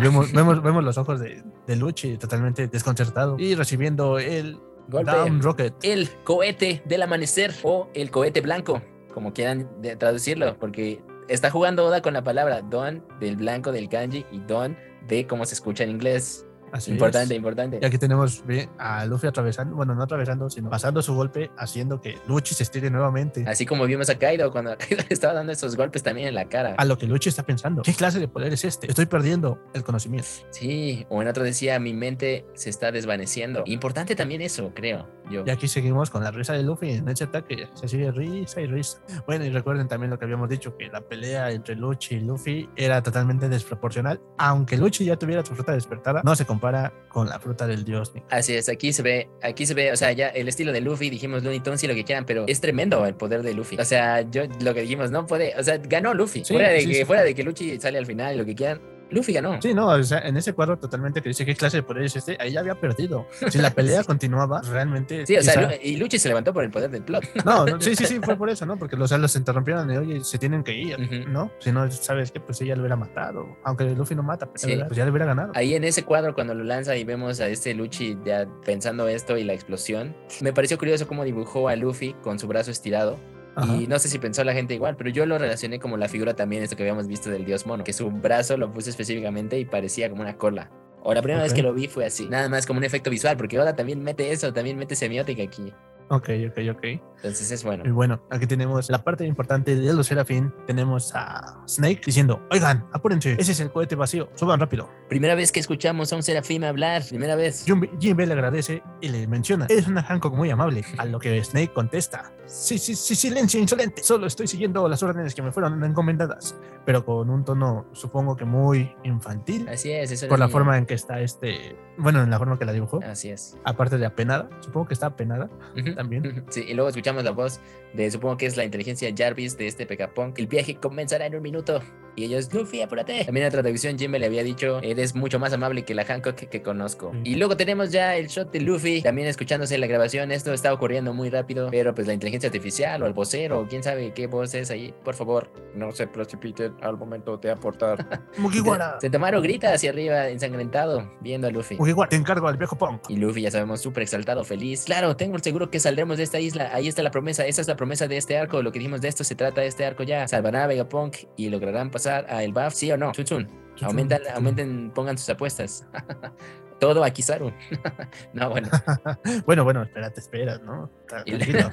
Vemos, 0.00 0.32
vemos, 0.32 0.62
vemos 0.62 0.82
los 0.82 0.96
ojos 0.98 1.20
de, 1.20 1.42
de 1.66 1.76
Luchi 1.76 2.16
totalmente 2.16 2.66
desconcertado 2.66 3.36
y 3.38 3.54
recibiendo 3.54 4.18
el 4.18 4.58
Golpe. 4.88 5.12
Down 5.12 5.42
Rocket. 5.42 5.74
El 5.82 6.08
cohete 6.24 6.82
del 6.86 7.02
amanecer 7.02 7.52
o 7.62 7.90
el 7.94 8.10
cohete 8.10 8.40
blanco, 8.40 8.80
como 9.12 9.34
quieran 9.34 9.68
de- 9.82 9.96
traducirlo, 9.96 10.58
porque 10.58 11.00
está 11.28 11.50
jugando 11.50 11.84
Oda 11.84 12.00
con 12.00 12.14
la 12.14 12.24
palabra 12.24 12.62
don 12.62 13.04
del 13.20 13.36
blanco 13.36 13.70
del 13.70 13.88
kanji 13.90 14.24
y 14.32 14.38
don 14.40 14.76
de 15.06 15.26
cómo 15.26 15.44
se 15.44 15.54
escucha 15.54 15.84
en 15.84 15.90
inglés. 15.90 16.46
Así 16.72 16.92
importante, 16.92 17.34
es. 17.34 17.36
importante. 17.38 17.78
Y 17.82 17.84
aquí 17.84 17.98
tenemos 17.98 18.42
a 18.78 19.04
Luffy 19.06 19.26
atravesando, 19.26 19.76
bueno, 19.76 19.94
no 19.94 20.02
atravesando, 20.02 20.50
sino 20.50 20.70
pasando 20.70 21.02
su 21.02 21.14
golpe, 21.14 21.50
haciendo 21.56 22.00
que 22.00 22.18
Luchi 22.26 22.54
se 22.54 22.62
estire 22.62 22.90
nuevamente. 22.90 23.44
Así 23.46 23.66
como 23.66 23.86
vimos 23.86 24.08
a 24.10 24.18
Kaido 24.18 24.50
cuando 24.50 24.72
a 24.72 24.76
Kaido 24.78 25.02
le 25.08 25.14
estaba 25.14 25.34
dando 25.34 25.52
esos 25.52 25.76
golpes 25.76 26.02
también 26.02 26.28
en 26.28 26.34
la 26.34 26.48
cara. 26.48 26.74
A 26.76 26.84
lo 26.84 26.98
que 26.98 27.06
Luchi 27.06 27.28
está 27.28 27.42
pensando. 27.42 27.82
¿Qué 27.82 27.94
clase 27.94 28.18
de 28.18 28.28
poder 28.28 28.52
es 28.52 28.64
este? 28.64 28.88
Estoy 28.88 29.06
perdiendo 29.06 29.58
el 29.74 29.84
conocimiento. 29.84 30.28
Sí, 30.50 31.06
o 31.08 31.22
en 31.22 31.28
otro 31.28 31.44
decía, 31.44 31.78
mi 31.78 31.92
mente 31.92 32.46
se 32.54 32.70
está 32.70 32.92
desvaneciendo. 32.92 33.62
Importante 33.66 34.14
también 34.14 34.42
eso, 34.42 34.72
creo 34.74 35.08
yo. 35.30 35.44
Y 35.46 35.50
aquí 35.50 35.68
seguimos 35.68 36.10
con 36.10 36.24
la 36.24 36.30
risa 36.30 36.52
de 36.54 36.62
Luffy 36.62 36.90
en 36.90 37.08
ese 37.08 37.24
ataque. 37.24 37.68
Se 37.74 37.88
sigue 37.88 38.10
risa 38.10 38.60
y 38.60 38.66
risa. 38.66 38.98
Bueno, 39.26 39.44
y 39.44 39.50
recuerden 39.50 39.88
también 39.88 40.10
lo 40.10 40.18
que 40.18 40.24
habíamos 40.24 40.48
dicho, 40.48 40.76
que 40.76 40.88
la 40.88 41.00
pelea 41.00 41.50
entre 41.50 41.74
Luchi 41.76 42.16
y 42.16 42.20
Luffy 42.20 42.68
era 42.76 43.02
totalmente 43.02 43.48
desproporcional. 43.48 44.20
Aunque 44.38 44.76
Luchi 44.76 45.04
ya 45.04 45.16
tuviera 45.16 45.44
su 45.44 45.54
fruta 45.54 45.72
despertada, 45.72 46.22
no 46.24 46.34
se 46.34 46.46
compara 46.58 46.92
con 47.08 47.28
la 47.28 47.38
fruta 47.38 47.66
del 47.66 47.84
dios. 47.84 48.12
Así 48.30 48.54
es, 48.54 48.68
aquí 48.68 48.92
se 48.92 49.02
ve, 49.02 49.28
aquí 49.42 49.64
se 49.64 49.74
ve, 49.74 49.92
o 49.92 49.96
sea, 49.96 50.10
ya 50.12 50.28
el 50.28 50.48
estilo 50.48 50.72
de 50.72 50.80
Luffy, 50.80 51.08
dijimos 51.08 51.44
Looney 51.44 51.60
Tunes 51.60 51.82
y 51.84 51.86
lo 51.86 51.94
que 51.94 52.04
quieran, 52.04 52.26
pero 52.26 52.44
es 52.48 52.60
tremendo 52.60 53.06
el 53.06 53.14
poder 53.14 53.42
de 53.42 53.54
Luffy. 53.54 53.76
O 53.78 53.84
sea, 53.84 54.22
yo 54.22 54.42
lo 54.60 54.74
que 54.74 54.82
dijimos, 54.82 55.12
no 55.12 55.26
puede, 55.26 55.54
o 55.56 55.62
sea, 55.62 55.78
ganó 55.78 56.14
Luffy. 56.14 56.44
Sí, 56.44 56.54
fuera 56.54 56.70
de 56.70 56.80
sí, 56.80 56.88
que 56.88 56.94
sí. 56.94 57.04
fuera 57.04 57.22
de 57.22 57.34
que 57.34 57.44
Luffy 57.44 57.78
sale 57.80 57.98
al 57.98 58.06
final 58.06 58.34
y 58.34 58.38
lo 58.38 58.44
que 58.44 58.56
quieran, 58.56 58.80
Luffy 59.10 59.32
ganó. 59.32 59.60
Sí, 59.62 59.72
no, 59.74 59.88
o 59.88 60.02
sea, 60.02 60.18
en 60.20 60.36
ese 60.36 60.52
cuadro 60.52 60.78
totalmente 60.78 61.22
que 61.22 61.28
dice 61.30 61.44
qué 61.46 61.54
clase 61.54 61.78
de 61.78 61.82
poder 61.82 62.04
es 62.04 62.16
este, 62.16 62.36
ahí 62.40 62.52
ya 62.52 62.60
había 62.60 62.74
perdido. 62.74 63.26
Si 63.50 63.58
la 63.58 63.70
pelea 63.70 64.04
continuaba, 64.04 64.60
realmente. 64.62 65.26
Sí, 65.26 65.36
o 65.36 65.42
sea, 65.42 65.54
quizá- 65.54 65.62
Lu- 65.68 65.76
y 65.82 65.96
Luffy 65.96 66.18
se 66.18 66.28
levantó 66.28 66.52
por 66.52 66.64
el 66.64 66.70
poder 66.70 66.90
del 66.90 67.02
plot. 67.02 67.24
No, 67.44 67.64
no, 67.66 67.80
sí, 67.80 67.94
sí, 67.96 68.04
sí, 68.06 68.20
fue 68.22 68.36
por 68.36 68.50
eso, 68.50 68.66
¿no? 68.66 68.76
Porque 68.78 68.96
los 68.96 69.10
los 69.10 69.34
interrumpieron 69.36 69.88
de, 69.88 69.98
oye, 69.98 70.22
se 70.24 70.38
tienen 70.38 70.62
que 70.62 70.74
ir, 70.74 70.94
Ujú. 70.96 71.30
¿no? 71.30 71.50
Si 71.60 71.72
no, 71.72 71.90
¿sabes 71.90 72.30
qué? 72.30 72.40
Pues 72.40 72.60
ella 72.60 72.74
lo 72.76 72.82
hubiera 72.82 72.96
matado. 72.96 73.56
Aunque 73.64 73.84
Luffy 73.84 74.14
no 74.14 74.22
mata, 74.22 74.46
pero 74.52 74.58
Sí. 74.58 74.80
pues 74.86 74.96
ya 74.96 75.04
le 75.04 75.10
hubiera 75.10 75.26
ganado. 75.26 75.52
Ahí 75.54 75.74
en 75.74 75.84
ese 75.84 76.04
cuadro, 76.04 76.34
cuando 76.34 76.54
lo 76.54 76.64
lanza 76.64 76.94
y 76.96 77.04
vemos 77.04 77.40
a 77.40 77.48
este 77.48 77.74
Luffy 77.74 78.18
ya 78.24 78.46
pensando 78.64 79.08
esto 79.08 79.36
y 79.38 79.44
la 79.44 79.54
explosión, 79.54 80.14
me 80.40 80.52
pareció 80.52 80.78
curioso 80.78 81.06
cómo 81.08 81.24
dibujó 81.24 81.68
a 81.68 81.76
Luffy 81.76 82.14
con 82.22 82.38
su 82.38 82.46
brazo 82.46 82.70
estirado. 82.70 83.18
Ajá. 83.58 83.76
Y 83.76 83.86
no 83.88 83.98
sé 83.98 84.08
si 84.08 84.18
pensó 84.18 84.44
la 84.44 84.52
gente 84.52 84.74
igual, 84.74 84.96
pero 84.96 85.10
yo 85.10 85.26
lo 85.26 85.36
relacioné 85.36 85.80
como 85.80 85.96
la 85.96 86.08
figura 86.08 86.34
también, 86.34 86.62
esto 86.62 86.76
que 86.76 86.84
habíamos 86.84 87.08
visto 87.08 87.28
del 87.28 87.44
dios 87.44 87.66
mono, 87.66 87.82
que 87.82 87.92
su 87.92 88.08
brazo 88.10 88.56
lo 88.56 88.72
puse 88.72 88.90
específicamente 88.90 89.58
y 89.58 89.64
parecía 89.64 90.08
como 90.08 90.22
una 90.22 90.36
cola. 90.36 90.70
O 91.02 91.12
la 91.12 91.22
primera 91.22 91.42
vez 91.42 91.52
que 91.54 91.62
lo 91.62 91.74
vi 91.74 91.88
fue 91.88 92.04
así, 92.04 92.28
nada 92.28 92.48
más 92.48 92.66
como 92.66 92.78
un 92.78 92.84
efecto 92.84 93.10
visual, 93.10 93.36
porque 93.36 93.58
Oda 93.58 93.74
también 93.74 94.02
mete 94.02 94.30
eso, 94.30 94.52
también 94.52 94.76
mete 94.76 94.94
semiótica 94.94 95.42
aquí. 95.42 95.72
Ok, 96.10 96.30
ok, 96.50 96.58
ok. 96.76 96.84
Entonces 97.16 97.50
es 97.50 97.62
Y 97.62 97.66
bueno. 97.66 97.94
bueno, 97.94 98.20
aquí 98.30 98.46
tenemos 98.46 98.88
la 98.90 99.02
parte 99.02 99.26
importante 99.26 99.74
de 99.74 99.92
los 99.92 100.06
Serafín. 100.06 100.52
Tenemos 100.66 101.12
a 101.14 101.62
Snake 101.66 102.00
diciendo, 102.06 102.40
oigan, 102.50 102.86
apúrense, 102.92 103.36
ese 103.38 103.52
es 103.52 103.60
el 103.60 103.70
cohete 103.72 103.96
vacío, 103.96 104.28
suban 104.34 104.60
rápido. 104.60 104.88
Primera 105.08 105.34
vez 105.34 105.50
que 105.50 105.58
escuchamos 105.58 106.12
a 106.12 106.16
un 106.16 106.22
serafín 106.22 106.62
hablar, 106.64 107.02
primera 107.08 107.34
vez. 107.34 107.64
Jim 107.64 107.82
Jinbe 107.98 108.26
le 108.26 108.34
agradece 108.34 108.82
y 109.00 109.08
le 109.08 109.26
menciona, 109.26 109.66
eres 109.68 109.88
una 109.88 110.02
Hancock 110.02 110.34
muy 110.34 110.50
amable. 110.50 110.84
A 110.96 111.06
lo 111.06 111.18
que 111.18 111.42
Snake 111.42 111.72
contesta, 111.72 112.32
sí, 112.46 112.78
sí, 112.78 112.94
sí, 112.94 113.16
silencio 113.16 113.58
insolente, 113.58 114.02
solo 114.02 114.26
estoy 114.26 114.46
siguiendo 114.46 114.88
las 114.88 115.02
órdenes 115.02 115.34
que 115.34 115.42
me 115.42 115.50
fueron 115.50 115.82
encomendadas. 115.82 116.56
Pero 116.84 117.04
con 117.04 117.28
un 117.30 117.44
tono, 117.44 117.86
supongo 117.92 118.36
que 118.36 118.44
muy 118.44 118.94
infantil, 119.02 119.68
Así 119.68 119.90
es, 119.90 120.10
eso 120.12 120.28
por 120.28 120.38
la 120.38 120.48
forma 120.48 120.78
en 120.78 120.86
que 120.86 120.94
está 120.94 121.20
este, 121.20 121.76
bueno, 121.98 122.22
en 122.22 122.30
la 122.30 122.38
forma 122.38 122.58
que 122.58 122.64
la 122.64 122.72
dibujó. 122.72 123.00
Así 123.04 123.28
es. 123.28 123.56
Aparte 123.64 123.98
de 123.98 124.06
apenada, 124.06 124.48
supongo 124.60 124.86
que 124.86 124.94
está 124.94 125.06
apenada 125.06 125.50
Ujú. 125.76 125.97
También. 125.98 126.44
Sí, 126.48 126.64
y 126.66 126.74
luego 126.74 126.88
escuchamos 126.88 127.24
la 127.24 127.32
voz 127.32 127.60
de, 127.94 128.10
supongo 128.10 128.36
que 128.36 128.46
es 128.46 128.56
la 128.56 128.64
inteligencia 128.64 129.12
Jarvis 129.16 129.56
de 129.56 129.66
este 129.66 129.86
Pekapunk. 129.86 130.38
El 130.38 130.46
viaje 130.46 130.76
comenzará 130.76 131.26
en 131.26 131.34
un 131.34 131.42
minuto. 131.42 131.82
Y 132.18 132.24
ellos, 132.24 132.52
Luffy, 132.52 132.82
apúrate. 132.82 133.24
También 133.24 133.44
en 133.44 133.48
otra 133.48 133.62
traducción, 133.62 133.96
Jimbe 133.96 134.18
le 134.18 134.26
había 134.26 134.42
dicho, 134.42 134.80
eres 134.82 135.14
mucho 135.14 135.38
más 135.38 135.52
amable 135.52 135.84
que 135.84 135.94
la 135.94 136.04
Hancock 136.04 136.34
que, 136.34 136.62
conozco. 136.62 137.12
Y 137.22 137.36
luego 137.36 137.56
tenemos 137.56 137.92
ya 137.92 138.16
el 138.16 138.26
shot 138.26 138.50
de 138.50 138.60
Luffy, 138.60 139.02
también 139.02 139.28
escuchándose 139.28 139.78
la 139.78 139.86
grabación. 139.86 140.32
Esto 140.32 140.52
está 140.52 140.72
ocurriendo 140.72 141.14
muy 141.14 141.30
rápido, 141.30 141.68
pero 141.70 141.94
pues 141.94 142.08
la 142.08 142.14
inteligencia 142.14 142.48
artificial 142.48 143.00
o 143.04 143.06
el 143.06 143.12
vocero, 143.12 143.60
o 143.60 143.68
quién 143.68 143.84
sabe 143.84 144.12
qué 144.14 144.26
voz 144.26 144.52
es 144.54 144.72
ahí, 144.72 144.92
por 145.04 145.14
favor, 145.14 145.52
no 145.76 145.92
se 145.92 146.08
precipiten 146.08 146.74
al 146.82 146.96
momento 146.96 147.36
de 147.36 147.52
aportar. 147.52 148.04
Mugiwara. 148.38 148.98
Sentomaru 149.00 149.40
grita 149.40 149.72
hacia 149.72 149.90
arriba, 149.90 150.28
ensangrentado, 150.28 151.08
viendo 151.20 151.46
a 151.46 151.50
Luffy. 151.52 151.76
Mugiwara, 151.76 152.08
te 152.08 152.16
encargo 152.16 152.48
al 152.48 152.56
viejo 152.56 152.76
Punk. 152.76 153.02
Y 153.08 153.14
Luffy, 153.14 153.42
ya 153.42 153.52
sabemos, 153.52 153.80
súper 153.80 154.02
exaltado, 154.02 154.42
feliz. 154.42 154.86
Claro, 154.86 155.14
tengo 155.14 155.36
el 155.36 155.42
seguro 155.42 155.70
que 155.70 155.78
saldremos 155.78 156.16
de 156.16 156.24
esta 156.24 156.40
isla. 156.40 156.70
Ahí 156.74 156.88
está 156.88 157.04
la 157.04 157.12
promesa, 157.12 157.46
esa 157.46 157.60
es 157.60 157.68
la 157.68 157.76
promesa 157.78 158.06
de 158.06 158.18
este 158.18 158.36
arco. 158.36 158.62
Lo 158.62 158.70
que 158.70 158.78
dijimos 158.78 159.00
de 159.00 159.08
esto 159.08 159.24
se 159.24 159.34
trata 159.34 159.62
de 159.62 159.68
este 159.68 159.86
arco 159.86 160.02
ya. 160.02 160.28
Salvará 160.28 160.64
a 160.64 160.66
Vegapunk 160.66 161.16
y 161.36 161.48
lograrán 161.48 161.90
pasar 161.90 162.26
a 162.28 162.44
el 162.44 162.52
buff, 162.52 162.74
sí 162.74 162.92
o 162.92 162.98
no. 162.98 163.12
Chutsun. 163.12 163.48
Aumentan, 163.80 164.20
aumenten, 164.34 164.90
pongan 164.90 165.16
sus 165.16 165.30
apuestas. 165.30 165.86
Todo 166.80 167.02
a 167.02 167.10
Kizaru. 167.10 167.52
no, 168.34 168.50
bueno. 168.50 168.68
bueno, 169.46 169.64
bueno, 169.64 169.82
espérate, 169.82 170.20
espera, 170.20 170.58
¿no? 170.58 170.90
Tranquilo. 171.08 171.68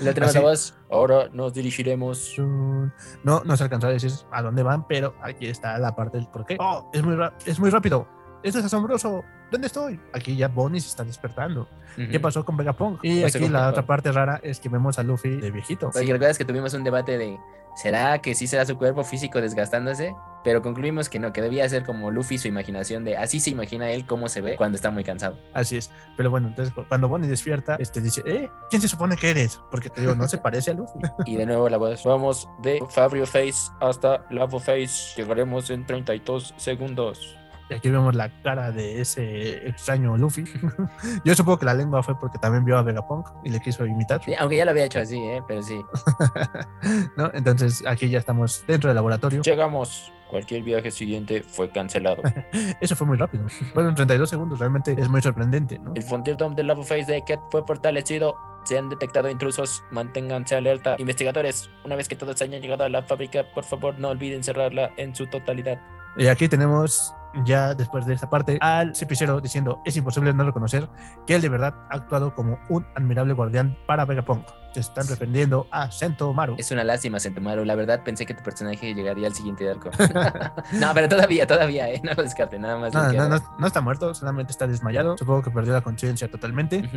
la 0.00 0.10
otra 0.10 0.40
voz, 0.40 0.74
ahora 0.90 1.28
nos 1.32 1.52
dirigiremos. 1.52 2.36
No, 2.38 3.42
no 3.44 3.56
se 3.56 3.62
alcanzó 3.62 3.88
a 3.88 3.90
decir 3.90 4.10
a 4.32 4.42
dónde 4.42 4.62
van, 4.62 4.88
pero 4.88 5.14
aquí 5.22 5.46
está 5.46 5.78
la 5.78 5.94
parte 5.94 6.18
del 6.18 6.26
por 6.28 6.46
qué. 6.46 6.56
Oh, 6.58 6.90
es 6.92 7.02
muy, 7.02 7.16
es 7.46 7.60
muy 7.60 7.70
rápido. 7.70 8.08
Esto 8.42 8.58
es 8.58 8.64
asombroso. 8.64 9.24
¿Dónde 9.50 9.66
estoy? 9.66 10.00
Aquí 10.12 10.36
ya 10.36 10.48
Bonnie 10.48 10.80
se 10.80 10.88
está 10.88 11.04
despertando. 11.04 11.68
¿Qué 11.96 12.20
pasó 12.20 12.44
con 12.44 12.56
Vegapunk? 12.56 13.04
Y 13.04 13.24
aquí 13.24 13.48
la 13.48 13.68
otra 13.68 13.84
parte 13.84 14.12
rara 14.12 14.40
es 14.42 14.60
que 14.60 14.68
vemos 14.68 14.98
a 14.98 15.02
Luffy 15.02 15.36
de 15.36 15.50
viejito. 15.50 15.90
Porque 15.90 16.12
recuerdas 16.12 16.38
que 16.38 16.44
tuvimos 16.44 16.72
un 16.72 16.84
debate 16.84 17.18
de 17.18 17.38
¿será 17.74 18.20
que 18.20 18.34
sí 18.34 18.46
será 18.46 18.64
su 18.64 18.78
cuerpo 18.78 19.04
físico 19.04 19.40
desgastándose? 19.40 20.14
Pero 20.44 20.62
concluimos 20.62 21.08
que 21.08 21.18
no, 21.18 21.32
que 21.32 21.42
debía 21.42 21.68
ser 21.68 21.84
como 21.84 22.10
Luffy 22.10 22.38
su 22.38 22.48
imaginación 22.48 23.04
de 23.04 23.16
así 23.16 23.40
se 23.40 23.50
imagina 23.50 23.90
él 23.90 24.06
cómo 24.06 24.28
se 24.28 24.40
ve 24.40 24.56
cuando 24.56 24.76
está 24.76 24.90
muy 24.90 25.04
cansado. 25.04 25.36
Así 25.52 25.76
es. 25.76 25.90
Pero 26.16 26.30
bueno, 26.30 26.48
entonces 26.48 26.72
cuando 26.88 27.08
Bonnie 27.08 27.28
despierta, 27.28 27.76
este 27.78 28.00
dice, 28.00 28.22
¿eh? 28.24 28.48
¿Quién 28.70 28.80
se 28.80 28.88
supone 28.88 29.16
que 29.16 29.30
eres? 29.30 29.60
Porque 29.70 29.90
te 29.90 30.00
digo, 30.00 30.14
no 30.14 30.28
se 30.28 30.38
parece 30.38 30.70
a 30.70 30.74
Luffy. 30.74 31.00
y 31.26 31.36
de 31.36 31.44
nuevo 31.44 31.68
la 31.68 31.76
voz, 31.76 32.04
vamos 32.04 32.48
de 32.62 32.82
Fabio 32.88 33.26
Face 33.26 33.70
hasta 33.80 34.24
Lavo 34.30 34.60
Face. 34.60 35.14
Llegaremos 35.16 35.68
en 35.70 35.84
32 35.84 36.54
segundos. 36.56 37.39
Y 37.70 37.74
aquí 37.74 37.88
vemos 37.88 38.16
la 38.16 38.28
cara 38.42 38.72
de 38.72 39.00
ese 39.00 39.68
extraño 39.68 40.16
Luffy. 40.16 40.44
Yo 41.24 41.34
supongo 41.36 41.60
que 41.60 41.66
la 41.66 41.74
lengua 41.74 42.02
fue 42.02 42.18
porque 42.18 42.36
también 42.38 42.64
vio 42.64 42.76
a 42.76 42.82
Vegapunk 42.82 43.28
y 43.44 43.50
le 43.50 43.60
quiso 43.60 43.86
imitar. 43.86 44.20
aunque 44.40 44.56
ya 44.56 44.64
lo 44.64 44.72
había 44.72 44.86
hecho 44.86 44.98
así, 44.98 45.18
¿eh? 45.18 45.40
pero 45.46 45.62
sí. 45.62 45.80
¿No? 47.16 47.30
Entonces 47.32 47.84
aquí 47.86 48.08
ya 48.08 48.18
estamos 48.18 48.64
dentro 48.66 48.88
del 48.88 48.96
laboratorio. 48.96 49.42
Llegamos. 49.42 50.12
Cualquier 50.28 50.62
viaje 50.62 50.92
siguiente 50.92 51.42
fue 51.42 51.70
cancelado. 51.70 52.22
Eso 52.80 52.94
fue 52.94 53.06
muy 53.06 53.16
rápido. 53.16 53.48
Fueron 53.74 53.94
32 53.94 54.30
segundos, 54.30 54.58
realmente 54.58 54.94
es 54.96 55.08
muy 55.08 55.20
sorprendente. 55.20 55.78
¿no? 55.78 55.92
El 55.94 56.02
Frontier 56.02 56.36
Dome 56.36 56.54
del 56.54 56.68
Lava 56.68 56.84
Face 56.84 57.04
de 57.04 57.22
Ket 57.22 57.40
fue 57.50 57.64
fortalecido. 57.64 58.36
Se 58.64 58.78
han 58.78 58.88
detectado 58.88 59.28
intrusos, 59.28 59.82
manténganse 59.90 60.54
alerta. 60.54 60.96
Investigadores, 60.98 61.70
una 61.84 61.96
vez 61.96 62.08
que 62.08 62.14
todos 62.14 62.40
hayan 62.42 62.60
llegado 62.60 62.84
a 62.84 62.88
la 62.88 63.02
fábrica, 63.02 63.44
por 63.54 63.64
favor 63.64 63.98
no 63.98 64.08
olviden 64.08 64.44
cerrarla 64.44 64.92
en 64.96 65.14
su 65.16 65.26
totalidad. 65.26 65.80
Y 66.16 66.26
aquí 66.26 66.48
tenemos 66.48 67.14
ya 67.44 67.74
después 67.74 68.06
de 68.06 68.14
esta 68.14 68.28
parte, 68.28 68.58
al 68.60 68.94
cepillero 68.94 69.40
diciendo 69.40 69.80
es 69.84 69.96
imposible 69.96 70.32
no 70.32 70.44
reconocer 70.44 70.88
que 71.26 71.34
él 71.34 71.42
de 71.42 71.48
verdad 71.48 71.74
ha 71.90 71.96
actuado 71.96 72.34
como 72.34 72.58
un 72.68 72.86
admirable 72.94 73.32
guardián 73.34 73.76
para 73.86 74.04
Vegapunk. 74.04 74.46
Se 74.72 74.80
están 74.80 75.08
refiriendo 75.08 75.66
a 75.72 75.90
Sentomaru. 75.90 76.54
Es 76.56 76.70
una 76.70 76.84
lástima, 76.84 77.18
Sentomaru. 77.18 77.64
La 77.64 77.74
verdad 77.74 78.02
pensé 78.04 78.24
que 78.24 78.34
tu 78.34 78.42
personaje 78.44 78.94
llegaría 78.94 79.26
al 79.26 79.34
siguiente 79.34 79.68
arco. 79.68 79.90
no, 80.72 80.94
pero 80.94 81.08
todavía, 81.08 81.44
todavía, 81.46 81.90
¿eh? 81.90 82.00
no 82.04 82.14
lo 82.14 82.22
descarte, 82.22 82.56
nada 82.58 82.78
más. 82.78 82.94
No, 82.94 83.12
no, 83.12 83.40
no, 83.58 83.66
está 83.66 83.80
muerto, 83.80 84.14
solamente 84.14 84.52
está 84.52 84.68
desmayado. 84.68 85.18
Supongo 85.18 85.42
que 85.42 85.50
perdió 85.50 85.72
la 85.72 85.80
conciencia 85.80 86.30
totalmente. 86.30 86.88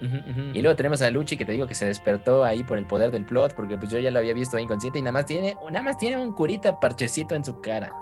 Y 0.00 0.62
luego 0.62 0.76
tenemos 0.76 1.02
a 1.02 1.10
Luchi 1.10 1.36
que 1.36 1.44
te 1.44 1.52
digo 1.52 1.66
que 1.66 1.74
se 1.74 1.86
despertó 1.86 2.44
ahí 2.44 2.62
por 2.64 2.78
el 2.78 2.86
poder 2.86 3.10
del 3.10 3.24
plot, 3.24 3.54
porque 3.54 3.76
pues 3.76 3.90
yo 3.90 3.98
ya 3.98 4.10
lo 4.10 4.18
había 4.18 4.34
visto 4.34 4.56
ahí 4.56 4.64
inconsciente 4.64 4.98
y 4.98 5.02
nada 5.02 5.12
más 5.12 5.26
tiene, 5.26 5.56
nada 5.70 5.82
más 5.82 5.98
tiene 5.98 6.18
un 6.18 6.32
curita 6.32 6.78
parchecito 6.78 7.34
en 7.34 7.44
su 7.44 7.60
cara. 7.60 7.92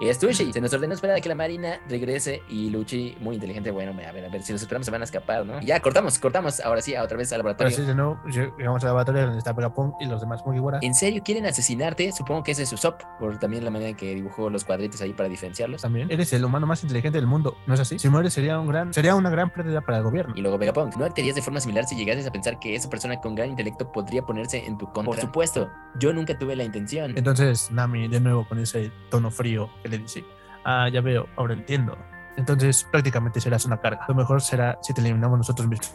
y 0.00 0.08
es 0.08 0.18
Tushi. 0.18 0.52
Se 0.52 0.60
nos 0.60 0.72
ordenó 0.72 0.94
esperar 0.94 1.16
a 1.16 1.20
que 1.20 1.28
la 1.28 1.34
Marina 1.34 1.80
regrese 1.88 2.42
y 2.48 2.70
Luchi, 2.70 3.16
muy 3.20 3.36
inteligente, 3.36 3.70
bueno, 3.70 3.92
a 3.92 4.12
ver, 4.12 4.24
a 4.24 4.28
ver, 4.28 4.42
si 4.42 4.52
los 4.52 4.62
esperamos 4.62 4.86
se 4.86 4.90
van 4.90 5.02
a 5.02 5.04
escapar, 5.04 5.44
¿no? 5.44 5.60
Y 5.60 5.66
ya, 5.66 5.80
cortamos, 5.80 6.18
cortamos, 6.18 6.60
ahora 6.60 6.80
sí, 6.80 6.96
otra 6.96 7.16
vez 7.16 7.32
al 7.32 7.38
laboratorio. 7.38 7.74
sí, 7.74 7.82
de 7.82 7.94
nuevo, 7.94 8.18
llegamos 8.26 8.82
al 8.82 8.88
laboratorio 8.88 9.22
donde 9.22 9.38
está 9.38 9.54
Pegapong 9.54 9.94
y 10.00 10.06
los 10.06 10.20
demás 10.20 10.42
Mugiwara. 10.44 10.78
¿En 10.82 10.94
serio 10.94 11.22
quieren 11.24 11.46
asesinarte? 11.46 12.12
Supongo 12.12 12.42
que 12.42 12.52
ese 12.52 12.62
es 12.62 12.72
Usopp, 12.72 13.02
por 13.18 13.38
también 13.38 13.64
la 13.64 13.70
manera 13.70 13.90
en 13.90 13.96
que 13.96 14.14
dibujó 14.14 14.50
los 14.50 14.64
cuadritos 14.64 15.00
ahí 15.00 15.12
para 15.12 15.28
diferenciarlos. 15.28 15.82
También, 15.82 16.10
eres 16.10 16.32
el 16.32 16.44
humano 16.44 16.66
más 16.66 16.82
inteligente 16.82 17.18
del 17.18 17.26
mundo, 17.26 17.56
¿no 17.66 17.74
es 17.74 17.80
así? 17.80 17.98
Si 17.98 18.08
mueres 18.08 18.32
sería, 18.32 18.58
un 18.58 18.68
gran, 18.68 18.92
sería 18.92 19.14
una 19.14 19.30
gran 19.30 19.50
pérdida 19.50 19.80
para 19.80 19.98
el 19.98 20.04
gobierno. 20.04 20.34
Y 20.36 20.40
luego 20.40 20.58
Vegapunk, 20.58 20.96
¿no 20.98 21.04
actuarías 21.04 21.36
de 21.36 21.42
forma 21.42 21.60
similar 21.60 21.84
si 21.84 21.96
llegases 21.96 22.26
a 22.26 22.32
pensar 22.32 22.58
que 22.58 22.74
esa 22.74 22.90
persona 22.90 23.20
con 23.20 23.34
gran 23.34 23.50
intelecto 23.50 23.90
podría 23.90 24.22
ponerse 24.22 24.66
en 24.66 24.76
tu 24.76 24.86
contra? 24.86 25.04
Por 25.04 25.20
supuesto, 25.20 25.70
yo 25.98 26.12
nunca 26.12 26.36
tuve 26.36 26.56
la 26.56 26.64
intención. 26.64 27.16
Entonces, 27.16 27.70
Nami, 27.70 28.08
de 28.08 28.20
nuevo 28.20 28.46
con 28.46 28.58
ese 28.58 28.90
tono 29.08 29.30
frío 29.30 29.70
que 29.82 29.88
le 29.88 29.98
dice, 29.98 30.24
ah, 30.64 30.88
ya 30.92 31.00
veo, 31.00 31.28
ahora 31.36 31.54
entiendo. 31.54 31.96
Entonces 32.38 32.86
prácticamente 32.90 33.40
serás 33.40 33.64
una 33.64 33.80
carga. 33.80 34.04
Lo 34.08 34.14
mejor 34.14 34.40
será 34.40 34.78
si 34.80 34.94
te 34.94 35.00
eliminamos 35.00 35.38
nosotros 35.38 35.68
mismos. 35.68 35.92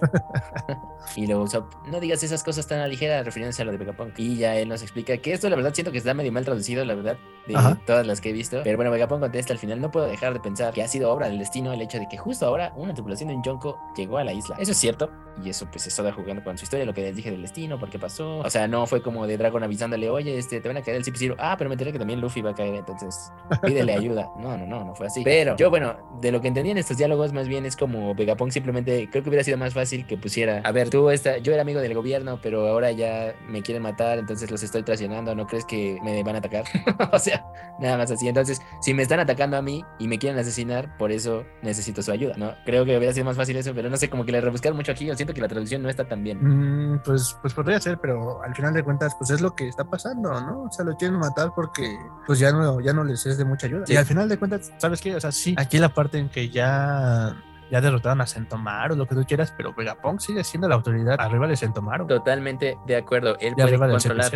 y 1.16 1.26
luego, 1.26 1.46
no 1.88 2.00
digas 2.00 2.22
esas 2.22 2.44
cosas 2.44 2.68
tan 2.68 2.80
a 2.80 2.88
ligera 2.88 3.24
refiriéndose 3.24 3.62
a 3.62 3.66
lo 3.66 3.72
de 3.72 3.78
Vegapunk. 3.78 4.20
Y 4.20 4.38
ya 4.38 4.56
él 4.58 4.68
nos 4.68 4.82
explica 4.82 5.18
que 5.18 5.34
esto 5.34 5.50
la 5.50 5.56
verdad 5.56 5.74
siento 5.74 5.92
que 5.92 5.98
está 5.98 6.14
medio 6.14 6.32
mal 6.34 6.44
traducido, 6.44 6.84
la 6.84 6.96
verdad, 6.96 7.18
de 7.48 7.56
todas 7.86 8.06
las 8.06 8.20
que 8.20 8.30
he 8.30 8.34
visto. 8.34 8.62
Pero 8.64 8.78
bueno, 8.78 8.92
Vegapunk 8.92 9.22
contesta 9.22 9.54
al 9.54 9.60
final, 9.60 9.80
no 9.80 9.90
puedo 9.90 10.06
dejar 10.06 10.34
de 10.34 10.42
pensar 10.42 10.74
que 10.74 10.84
ha 10.84 10.88
sido 10.88 11.12
obra 11.12 11.30
del 11.30 11.40
destino 11.40 11.72
el 11.72 11.82
hecho 11.82 11.98
de 11.98 12.08
que 12.10 12.18
justo 12.18 12.46
ahora 12.46 12.74
una 12.76 12.94
tripulación 12.94 13.30
de 13.30 13.38
Yonko 13.44 13.80
llegó 13.96 14.18
a 14.18 14.26
la 14.26 14.34
isla. 14.34 14.58
Eso 14.60 14.72
es 14.72 14.78
cierto. 14.78 15.10
Y 15.44 15.50
eso 15.50 15.66
pues 15.72 15.88
está 15.88 16.12
jugando 16.12 16.44
con 16.44 16.58
su 16.58 16.66
historia, 16.66 16.86
lo 16.86 16.94
que 16.94 17.02
les 17.02 17.16
dije 17.16 17.32
del 17.32 17.42
destino, 17.42 17.80
por 17.80 17.90
qué 17.90 17.98
pasó. 17.98 18.40
O 18.40 18.50
sea, 18.50 18.68
no 18.68 18.86
fue 18.86 19.02
como 19.02 19.26
de 19.26 19.38
Dragon 19.38 19.64
avisándole, 19.64 20.10
oye, 20.10 20.38
este, 20.38 20.62
te 20.62 20.68
van 20.68 20.78
a 20.78 20.82
caer 20.82 20.98
el 20.98 21.04
cp 21.04 21.36
Ah, 21.40 21.56
pero 21.58 21.70
me 21.70 21.76
enteré 21.76 21.92
que 21.92 22.00
también 22.00 22.22
Luffy 22.22 22.42
va 22.42 22.52
a 22.52 22.56
caer, 22.56 22.76
entonces 22.76 23.32
pídele 23.64 23.94
ayuda. 23.94 24.30
No, 24.38 24.58
no, 24.58 24.66
no, 24.66 24.84
no 24.84 24.96
fue 24.96 25.08
así. 25.08 25.24
Pero 25.24 25.56
yo, 25.56 25.70
bueno, 25.70 25.96
de 26.20 26.32
lo 26.34 26.42
que 26.42 26.50
entendí 26.50 26.72
en 26.72 26.78
estos 26.78 26.98
diálogos, 26.98 27.32
más 27.32 27.48
bien 27.48 27.66
es 27.66 27.76
como 27.76 28.14
Vegapunk 28.16 28.52
simplemente, 28.52 29.08
creo 29.10 29.24
que 29.24 29.30
hubiera 29.30 29.44
sido 29.44 29.58
más 29.58 29.74
fácil 29.74 30.06
que 30.06 30.18
pusiera, 30.18 30.62
a 30.64 30.72
ver, 30.72 30.90
tú, 30.90 31.10
esta, 31.10 31.38
yo 31.38 31.54
era 31.54 31.62
amigo 31.62 31.80
del 31.80 31.94
gobierno, 31.94 32.40
pero 32.42 32.68
ahora 32.68 32.92
ya 32.92 33.34
me 33.48 33.62
quieren 33.62 33.84
matar, 33.84 34.20
entonces 34.20 34.52
los 34.52 34.64
estoy 34.64 34.84
traicionando, 34.84 35.34
¿no 35.36 35.48
crees 35.48 35.66
que 35.66 35.98
me 36.04 36.22
van 36.24 36.36
a 36.36 36.40
atacar? 36.40 36.66
o 37.12 37.20
sea, 37.20 37.46
nada 37.80 37.98
más 37.98 38.12
así. 38.12 38.28
Entonces, 38.28 38.62
si 38.82 38.94
me 38.94 39.04
están 39.04 39.20
atacando 39.20 39.58
a 39.58 39.62
mí 39.62 39.84
y 40.00 40.08
me 40.08 40.18
quieren 40.18 40.40
asesinar, 40.40 40.98
por 40.98 41.12
eso 41.12 41.46
necesito 41.62 42.02
su 42.02 42.12
ayuda, 42.12 42.36
¿no? 42.38 42.54
Creo 42.66 42.86
que 42.86 42.98
hubiera 42.98 43.14
sido 43.14 43.26
más 43.26 43.38
fácil 43.38 43.56
eso, 43.56 43.74
pero 43.74 43.90
no 43.90 43.98
sé, 43.98 44.10
como 44.10 44.26
que 44.26 44.32
le 44.32 44.42
rebuscar 44.42 44.74
mucho 44.74 44.92
aquí, 44.92 45.06
yo 45.06 45.16
siento 45.16 45.34
que 45.34 45.42
la 45.42 45.48
traducción 45.48 45.82
no 45.82 45.90
está 45.90 46.08
tan 46.08 46.24
bien. 46.24 46.40
Mm, 46.42 47.02
pues, 47.04 47.36
pues 47.42 47.54
podría 47.54 47.80
ser, 47.80 48.00
pero 48.00 48.42
al 48.44 48.56
final 48.56 48.74
de 48.74 48.84
cuentas, 48.84 49.16
pues 49.18 49.30
es 49.30 49.42
lo 49.42 49.56
que 49.56 49.68
está 49.68 49.84
pasando, 49.84 50.32
¿no? 50.42 50.64
O 50.64 50.72
sea, 50.72 50.86
lo 50.86 50.96
quieren 50.96 51.18
matar 51.18 51.52
porque 51.56 51.98
pues 52.26 52.40
ya 52.40 52.52
no, 52.52 52.80
ya 52.82 52.94
no 52.94 53.04
les 53.04 53.26
es 53.26 53.38
de 53.38 53.46
mucha 53.46 53.68
ayuda. 53.68 53.86
Y 53.88 53.96
al 53.96 54.06
final 54.06 54.30
de 54.30 54.38
cuentas, 54.38 54.72
¿sabes 54.78 55.02
qué? 55.02 55.16
O 55.16 55.20
sea, 55.20 55.32
sí, 55.32 55.56
aquí 55.58 55.78
la 55.78 55.90
parte 55.90 56.13
en 56.14 56.30
que 56.30 56.50
ya 56.50 57.36
ya 57.74 57.82
derrotaron 57.82 58.22
a 58.22 58.28
Sentomaru, 58.28 58.96
lo 58.96 59.08
que 59.08 59.16
tú 59.16 59.24
quieras, 59.26 59.52
pero 59.58 59.74
Vegapunk 59.74 60.20
sigue 60.20 60.44
siendo 60.44 60.68
la 60.68 60.76
autoridad 60.76 61.20
arriba 61.20 61.48
de 61.48 61.56
Sentomaru. 61.56 62.06
Totalmente 62.06 62.78
de 62.86 62.96
acuerdo. 62.96 63.36
Él 63.40 63.56
puede 63.56 63.80
controlar. 63.80 64.32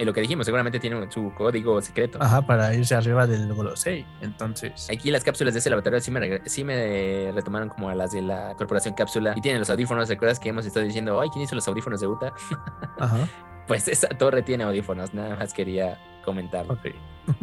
Y 0.00 0.04
lo 0.04 0.12
que 0.12 0.20
dijimos, 0.20 0.44
seguramente 0.44 0.80
tiene 0.80 1.08
su 1.12 1.32
código 1.36 1.80
secreto. 1.80 2.18
Ajá, 2.20 2.42
para 2.42 2.74
irse 2.74 2.96
arriba 2.96 3.28
del 3.28 3.54
Golosei. 3.54 4.04
Entonces. 4.20 4.88
Aquí 4.90 5.12
las 5.12 5.22
cápsulas 5.22 5.54
de 5.54 5.60
ese 5.60 5.70
laboratorio 5.70 6.00
sí 6.00 6.10
me, 6.10 6.40
sí 6.46 6.64
me 6.64 7.30
retomaron 7.32 7.68
como 7.68 7.88
a 7.88 7.94
las 7.94 8.10
de 8.10 8.22
la 8.22 8.54
Corporación 8.56 8.94
Cápsula. 8.94 9.34
Y 9.36 9.40
tienen 9.40 9.60
los 9.60 9.70
audífonos. 9.70 10.08
¿Recuerdas 10.08 10.40
que 10.40 10.48
hemos 10.48 10.66
estado 10.66 10.84
diciendo, 10.84 11.20
ay, 11.20 11.28
¿quién 11.30 11.44
hizo 11.44 11.54
los 11.54 11.68
audífonos 11.68 12.00
de 12.00 12.08
Uta? 12.08 12.32
Ajá. 12.98 13.28
pues 13.68 13.86
esa 13.86 14.08
torre 14.08 14.42
tiene 14.42 14.64
audífonos, 14.64 15.14
nada 15.14 15.36
más 15.36 15.54
quería 15.54 16.00
comentar. 16.24 16.66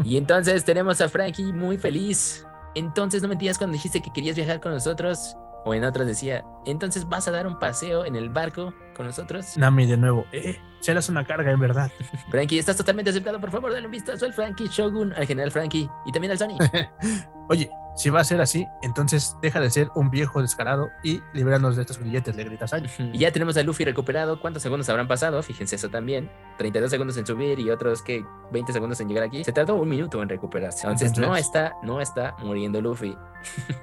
y 0.03 0.17
entonces 0.17 0.65
tenemos 0.65 0.99
a 0.99 1.07
Frankie 1.07 1.53
muy 1.53 1.77
feliz 1.77 2.45
entonces 2.75 3.21
no 3.21 3.27
mentías 3.27 3.57
cuando 3.57 3.73
dijiste 3.73 4.01
que 4.01 4.11
querías 4.11 4.35
viajar 4.35 4.59
con 4.59 4.73
nosotros. 4.73 5.37
O 5.63 5.75
en 5.75 5.83
otras 5.83 6.07
decía, 6.07 6.43
entonces 6.65 7.07
vas 7.07 7.27
a 7.27 7.31
dar 7.31 7.45
un 7.45 7.59
paseo 7.59 8.03
en 8.05 8.15
el 8.15 8.29
barco 8.29 8.73
con 8.95 9.05
nosotros. 9.05 9.57
Nami, 9.57 9.85
de 9.85 9.95
nuevo, 9.95 10.25
eh, 10.31 10.57
serás 10.79 11.07
una 11.07 11.23
carga 11.23 11.51
en 11.51 11.59
verdad. 11.59 11.91
Frankie, 12.31 12.57
estás 12.57 12.77
totalmente 12.77 13.11
aceptado. 13.11 13.39
Por 13.39 13.51
favor, 13.51 13.71
dale 13.71 13.85
un 13.85 13.91
vistazo 13.91 14.25
al 14.25 14.33
Frankie 14.33 14.67
Shogun, 14.67 15.13
al 15.13 15.27
general 15.27 15.51
Frankie 15.51 15.87
y 16.07 16.11
también 16.11 16.31
al 16.31 16.39
Sony. 16.39 16.57
Oye, 17.49 17.69
si 17.95 18.09
va 18.09 18.21
a 18.21 18.23
ser 18.23 18.41
así, 18.41 18.67
entonces 18.81 19.35
deja 19.41 19.59
de 19.59 19.69
ser 19.69 19.89
un 19.95 20.09
viejo 20.09 20.41
descarado 20.41 20.89
y 21.03 21.21
libéranos 21.33 21.75
de 21.75 21.81
estos 21.81 21.99
billetes, 21.99 22.35
le 22.35 22.43
gritas 22.43 22.73
años. 22.73 22.91
Y 22.99 23.19
ya 23.19 23.31
tenemos 23.31 23.57
a 23.57 23.63
Luffy 23.63 23.85
recuperado. 23.85 24.39
¿Cuántos 24.39 24.63
segundos 24.63 24.87
habrán 24.89 25.07
pasado? 25.07 25.41
Fíjense 25.43 25.75
eso 25.75 25.89
también. 25.89 26.31
32 26.57 26.89
segundos 26.89 27.17
en 27.17 27.25
subir 27.25 27.59
y 27.59 27.69
otros 27.69 28.01
que 28.01 28.23
20 28.51 28.73
segundos 28.73 28.99
en 29.01 29.09
llegar 29.09 29.23
aquí. 29.23 29.43
Se 29.43 29.51
tardó 29.51 29.75
un 29.75 29.89
minuto 29.89 30.21
en 30.21 30.29
recuperarse. 30.29 30.87
Entonces, 30.87 31.17
no 31.17 31.35
está, 31.35 31.73
no 31.83 32.01
está 32.01 32.35
muriendo 32.39 32.81
Luffy. 32.81 33.15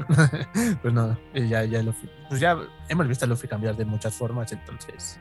pues 0.82 0.94
no, 0.94 1.18
ya, 1.34 1.64
ya 1.64 1.82
Luffy. 1.82 2.08
Pues 2.28 2.40
ya 2.40 2.56
hemos 2.88 3.06
visto 3.08 3.24
a 3.24 3.28
Luffy 3.28 3.48
cambiar 3.48 3.76
de 3.76 3.84
muchas 3.84 4.14
formas, 4.14 4.52
entonces. 4.52 5.20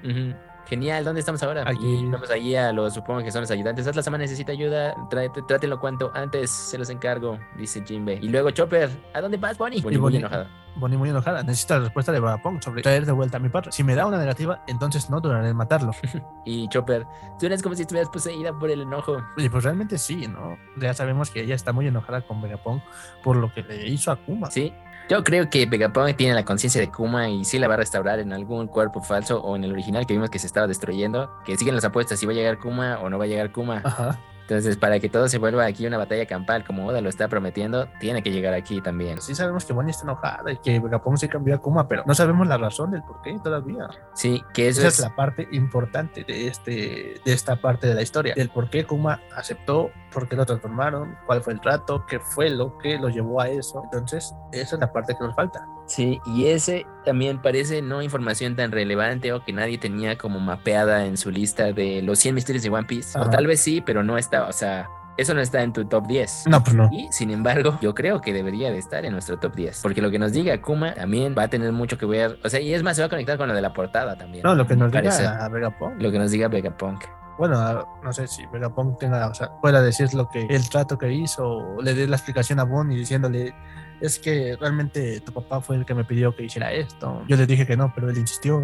Genial, 0.69 1.05
¿dónde 1.05 1.21
estamos 1.21 1.41
ahora? 1.43 1.63
Aquí. 1.65 2.05
Vamos 2.11 2.29
allí 2.29 2.55
a 2.55 2.73
los, 2.73 2.93
supongo 2.93 3.23
que 3.23 3.31
son 3.31 3.41
los 3.41 3.51
ayudantes. 3.51 3.87
Atlas 3.87 4.03
Sama 4.03 4.17
necesita 4.17 4.51
ayuda, 4.51 4.95
tráete- 5.09 5.45
trátelo 5.47 5.79
cuanto 5.79 6.11
antes, 6.13 6.51
se 6.51 6.77
los 6.77 6.89
encargo, 6.89 7.39
dice 7.57 7.83
Jinbe. 7.85 8.19
Y 8.21 8.27
luego 8.29 8.51
Chopper, 8.51 8.89
¿a 9.13 9.21
dónde 9.21 9.37
vas, 9.37 9.57
Bonnie? 9.57 9.81
Bonnie 9.81 9.97
muy 9.97 10.17
enojada. 10.17 10.49
Bonnie 10.75 10.97
muy 10.97 11.09
enojada. 11.09 11.41
Necesita 11.41 11.75
la 11.77 11.85
respuesta 11.85 12.11
de 12.11 12.19
Vegapunk 12.19 12.61
sobre 12.61 12.81
traer 12.83 13.05
de 13.05 13.11
vuelta 13.13 13.37
a 13.37 13.39
mi 13.39 13.49
padre. 13.49 13.71
Si 13.71 13.83
me 13.83 13.95
da 13.95 14.05
una 14.05 14.17
negativa, 14.17 14.63
entonces 14.67 15.09
no 15.09 15.21
duraré 15.21 15.49
en 15.49 15.55
matarlo. 15.55 15.91
Y 16.45 16.67
Chopper, 16.69 17.05
tú 17.39 17.45
eres 17.45 17.61
como 17.63 17.75
si 17.75 17.81
estuvieras 17.81 18.09
poseída 18.09 18.53
por 18.53 18.69
el 18.69 18.81
enojo. 18.81 19.17
Y 19.37 19.49
pues 19.49 19.63
realmente 19.63 19.97
sí, 19.97 20.27
¿no? 20.27 20.57
Ya 20.79 20.93
sabemos 20.93 21.29
que 21.31 21.41
ella 21.41 21.55
está 21.55 21.73
muy 21.73 21.87
enojada 21.87 22.21
con 22.21 22.41
Vegapunk 22.41 22.81
por 23.23 23.35
lo 23.37 23.53
que 23.53 23.63
le 23.63 23.87
hizo 23.87 24.11
a 24.11 24.15
Kuma. 24.17 24.49
Sí. 24.51 24.73
Yo 25.09 25.23
creo 25.23 25.49
que 25.49 25.65
Vegapunk 25.65 26.17
tiene 26.17 26.33
la 26.33 26.43
conciencia 26.43 26.81
de 26.81 26.89
Kuma 26.89 27.29
y 27.29 27.45
sí 27.45 27.59
la 27.59 27.69
va 27.69 27.75
a 27.75 27.77
restaurar 27.77 28.19
en 28.19 28.33
algún 28.33 28.67
cuerpo 28.67 29.01
falso 29.01 29.39
o 29.41 29.55
en 29.55 29.63
el 29.63 29.71
original 29.71 30.05
que 30.05 30.13
vimos 30.13 30.29
que 30.29 30.37
se 30.37 30.47
estaba 30.47 30.67
destruyendo. 30.67 31.31
Que 31.45 31.55
siguen 31.55 31.75
las 31.75 31.85
apuestas 31.85 32.19
si 32.19 32.25
va 32.25 32.33
a 32.33 32.35
llegar 32.35 32.59
Kuma 32.59 32.99
o 32.99 33.09
no 33.09 33.17
va 33.17 33.23
a 33.23 33.27
llegar 33.27 33.53
Kuma. 33.53 33.81
Ajá. 33.85 34.19
Entonces, 34.47 34.77
para 34.77 35.01
que 35.01 35.09
todo 35.09 35.27
se 35.27 35.39
vuelva 35.39 35.65
aquí 35.65 35.85
una 35.85 35.97
batalla 35.97 36.25
campal 36.25 36.63
como 36.63 36.87
Oda 36.87 37.01
lo 37.01 37.09
está 37.09 37.27
prometiendo, 37.27 37.89
tiene 37.99 38.23
que 38.23 38.31
llegar 38.31 38.53
aquí 38.53 38.79
también. 38.79 39.21
Sí 39.21 39.35
sabemos 39.35 39.65
que 39.65 39.73
Bonnie 39.73 39.91
está 39.91 40.03
enojada 40.03 40.49
y 40.53 40.57
que 40.57 40.79
Vegapunk 40.79 41.17
se 41.17 41.27
cambió 41.27 41.55
a 41.55 41.57
Kuma, 41.57 41.85
pero 41.89 42.03
no 42.05 42.15
sabemos 42.15 42.47
la 42.47 42.57
razón 42.57 42.91
del 42.91 43.03
por 43.03 43.21
qué 43.21 43.37
todavía. 43.43 43.89
Sí, 44.13 44.41
que 44.53 44.69
eso 44.69 44.79
Esa 44.79 44.87
es... 44.87 44.93
es 44.95 44.99
la 45.01 45.13
parte 45.17 45.49
importante 45.51 46.23
de, 46.23 46.47
este, 46.47 47.19
de 47.25 47.33
esta 47.33 47.57
parte 47.57 47.87
de 47.87 47.95
la 47.95 48.01
historia. 48.01 48.35
Del 48.35 48.49
por 48.49 48.69
qué 48.69 48.85
Kuma 48.85 49.19
aceptó, 49.35 49.91
por 50.13 50.29
qué 50.29 50.37
lo 50.37 50.45
transformaron, 50.45 51.17
cuál 51.25 51.41
fue 51.41 51.51
el 51.51 51.59
trato, 51.59 52.05
qué 52.07 52.21
fue 52.21 52.49
lo 52.49 52.77
que 52.77 52.97
lo 52.97 53.09
llevó 53.09 53.41
a 53.41 53.49
eso. 53.49 53.81
Entonces, 53.83 54.33
esa 54.53 54.75
es 54.75 54.79
la 54.79 54.93
parte 54.93 55.13
que 55.13 55.25
nos 55.25 55.35
falta. 55.35 55.67
Sí, 55.87 56.19
y 56.25 56.47
ese 56.47 56.85
también 57.05 57.41
parece 57.41 57.81
no 57.81 58.01
información 58.01 58.55
tan 58.55 58.71
relevante 58.71 59.31
o 59.31 59.43
que 59.43 59.53
nadie 59.53 59.77
tenía 59.77 60.17
como 60.17 60.39
mapeada 60.39 61.05
en 61.05 61.17
su 61.17 61.31
lista 61.31 61.71
de 61.71 62.01
los 62.01 62.19
100 62.19 62.35
misterios 62.35 62.63
de 62.63 62.69
One 62.69 62.85
Piece. 62.85 63.17
O 63.17 63.29
tal 63.29 63.47
vez 63.47 63.61
sí, 63.61 63.81
pero 63.81 64.03
no 64.03 64.17
está, 64.17 64.47
o 64.47 64.51
sea, 64.51 64.89
eso 65.17 65.33
no 65.33 65.41
está 65.41 65.63
en 65.63 65.73
tu 65.73 65.85
top 65.85 66.05
10. 66.05 66.43
No, 66.47 66.63
pues 66.63 66.75
no. 66.75 66.89
Y 66.91 67.07
sin 67.11 67.31
embargo, 67.31 67.79
yo 67.81 67.95
creo 67.95 68.21
que 68.21 68.33
debería 68.33 68.69
de 68.69 68.77
estar 68.77 69.03
en 69.03 69.13
nuestro 69.13 69.39
top 69.39 69.55
10. 69.55 69.79
Porque 69.81 70.01
lo 70.01 70.11
que 70.11 70.19
nos 70.19 70.31
diga 70.31 70.61
Kuma 70.61 70.93
también 70.93 71.33
va 71.35 71.43
a 71.43 71.47
tener 71.47 71.71
mucho 71.71 71.97
que 71.97 72.05
ver. 72.05 72.37
O 72.43 72.49
sea, 72.49 72.59
y 72.59 72.73
es 72.73 72.83
más, 72.83 72.97
se 72.97 73.01
va 73.01 73.07
a 73.07 73.09
conectar 73.09 73.37
con 73.37 73.47
lo 73.47 73.55
de 73.55 73.61
la 73.61 73.73
portada 73.73 74.15
también. 74.15 74.43
No, 74.43 74.53
lo 74.53 74.67
que 74.67 74.75
nos 74.75 74.91
parece. 74.91 75.23
diga 75.23 75.43
a 75.43 75.49
Vegapunk. 75.49 76.01
Lo 76.01 76.11
que 76.11 76.19
nos 76.19 76.29
diga 76.29 76.47
Vegapunk. 76.49 77.03
Bueno, 77.39 77.99
no 78.03 78.13
sé 78.13 78.27
si 78.27 78.45
Vegapunk 78.47 78.99
tenga, 78.99 79.27
o 79.27 79.33
sea, 79.33 79.51
pueda 79.61 79.81
decir 79.81 80.13
lo 80.13 80.27
que 80.29 80.45
el 80.47 80.69
trato 80.69 80.97
que 80.97 81.11
hizo, 81.11 81.47
o 81.47 81.81
le 81.81 81.93
dé 81.93 82.07
la 82.07 82.15
explicación 82.15 82.59
a 82.59 82.63
Bonnie 82.63 82.97
diciéndole, 82.97 83.55
es 84.01 84.19
que 84.19 84.55
realmente 84.59 85.19
tu 85.21 85.31
papá 85.31 85.61
fue 85.61 85.75
el 85.75 85.85
que 85.85 85.93
me 85.93 86.03
pidió 86.03 86.35
que 86.35 86.43
hiciera 86.43 86.71
esto. 86.71 87.23
Yo 87.27 87.35
le 87.37 87.45
dije 87.45 87.65
que 87.65 87.77
no, 87.77 87.91
pero 87.93 88.09
él 88.09 88.17
insistió. 88.17 88.61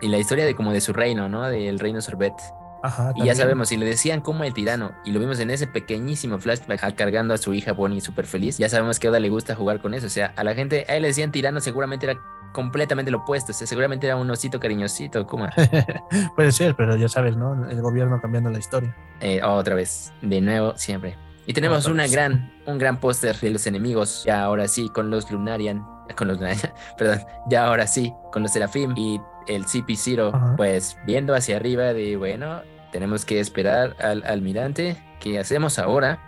Y 0.00 0.08
la 0.08 0.18
historia 0.18 0.44
de 0.44 0.54
como 0.54 0.72
de 0.72 0.80
su 0.80 0.92
reino, 0.92 1.28
¿no? 1.28 1.42
Del 1.42 1.78
reino 1.78 2.00
sorbet. 2.00 2.34
Ajá. 2.82 3.12
Y 3.16 3.24
ya 3.24 3.34
sabemos, 3.34 3.68
si 3.68 3.76
le 3.76 3.86
decían 3.86 4.20
como 4.20 4.44
el 4.44 4.54
tirano, 4.54 4.92
y 5.04 5.10
lo 5.10 5.18
vimos 5.18 5.40
en 5.40 5.50
ese 5.50 5.66
pequeñísimo 5.66 6.38
flashback 6.38 6.84
ah, 6.84 6.94
cargando 6.94 7.34
a 7.34 7.38
su 7.38 7.52
hija 7.52 7.72
Bonnie 7.72 8.00
súper 8.00 8.26
feliz, 8.26 8.56
ya 8.58 8.68
sabemos 8.68 9.00
que 9.00 9.08
a 9.08 9.10
Oda 9.10 9.18
le 9.18 9.28
gusta 9.30 9.56
jugar 9.56 9.80
con 9.80 9.94
eso. 9.94 10.06
O 10.06 10.10
sea, 10.10 10.32
a 10.36 10.44
la 10.44 10.54
gente, 10.54 10.86
a 10.88 10.94
él 10.94 11.02
le 11.02 11.08
decían 11.08 11.32
tirano, 11.32 11.60
seguramente 11.60 12.06
era 12.06 12.20
completamente 12.52 13.10
lo 13.10 13.18
opuesto. 13.18 13.52
O 13.52 13.54
sea, 13.54 13.66
seguramente 13.66 14.06
era 14.06 14.16
un 14.16 14.30
osito 14.30 14.60
cariñosito, 14.60 15.26
Kuma. 15.26 15.52
Puede 16.36 16.52
ser, 16.52 16.76
pero 16.76 16.96
ya 16.96 17.08
sabes, 17.08 17.36
¿no? 17.36 17.68
El 17.68 17.82
gobierno 17.82 18.20
cambiando 18.20 18.50
la 18.50 18.58
historia. 18.58 18.96
Eh, 19.20 19.42
otra 19.42 19.74
vez, 19.74 20.12
de 20.22 20.40
nuevo, 20.40 20.76
siempre. 20.76 21.16
Y 21.48 21.54
tenemos 21.54 21.86
una 21.86 22.06
gran, 22.06 22.52
un 22.66 22.76
gran 22.76 23.00
póster 23.00 23.34
de 23.40 23.48
los 23.48 23.66
enemigos, 23.66 24.22
ya 24.26 24.42
ahora 24.42 24.68
sí, 24.68 24.90
con 24.90 25.08
los 25.10 25.30
Lunarian, 25.30 25.82
con 26.14 26.28
los 26.28 26.36
Lunarian, 26.36 26.74
perdón, 26.98 27.20
ya 27.48 27.64
ahora 27.64 27.86
sí, 27.86 28.12
con 28.32 28.42
los 28.42 28.52
Serafim 28.52 28.94
y 28.98 29.18
el 29.46 29.64
CP0, 29.64 30.30
Ajá. 30.34 30.56
pues 30.58 30.98
viendo 31.06 31.34
hacia 31.34 31.56
arriba 31.56 31.94
de, 31.94 32.18
bueno, 32.18 32.60
tenemos 32.92 33.24
que 33.24 33.40
esperar 33.40 33.96
al 33.98 34.24
almirante. 34.26 34.98
¿Qué 35.20 35.38
hacemos 35.38 35.78
ahora? 35.78 36.20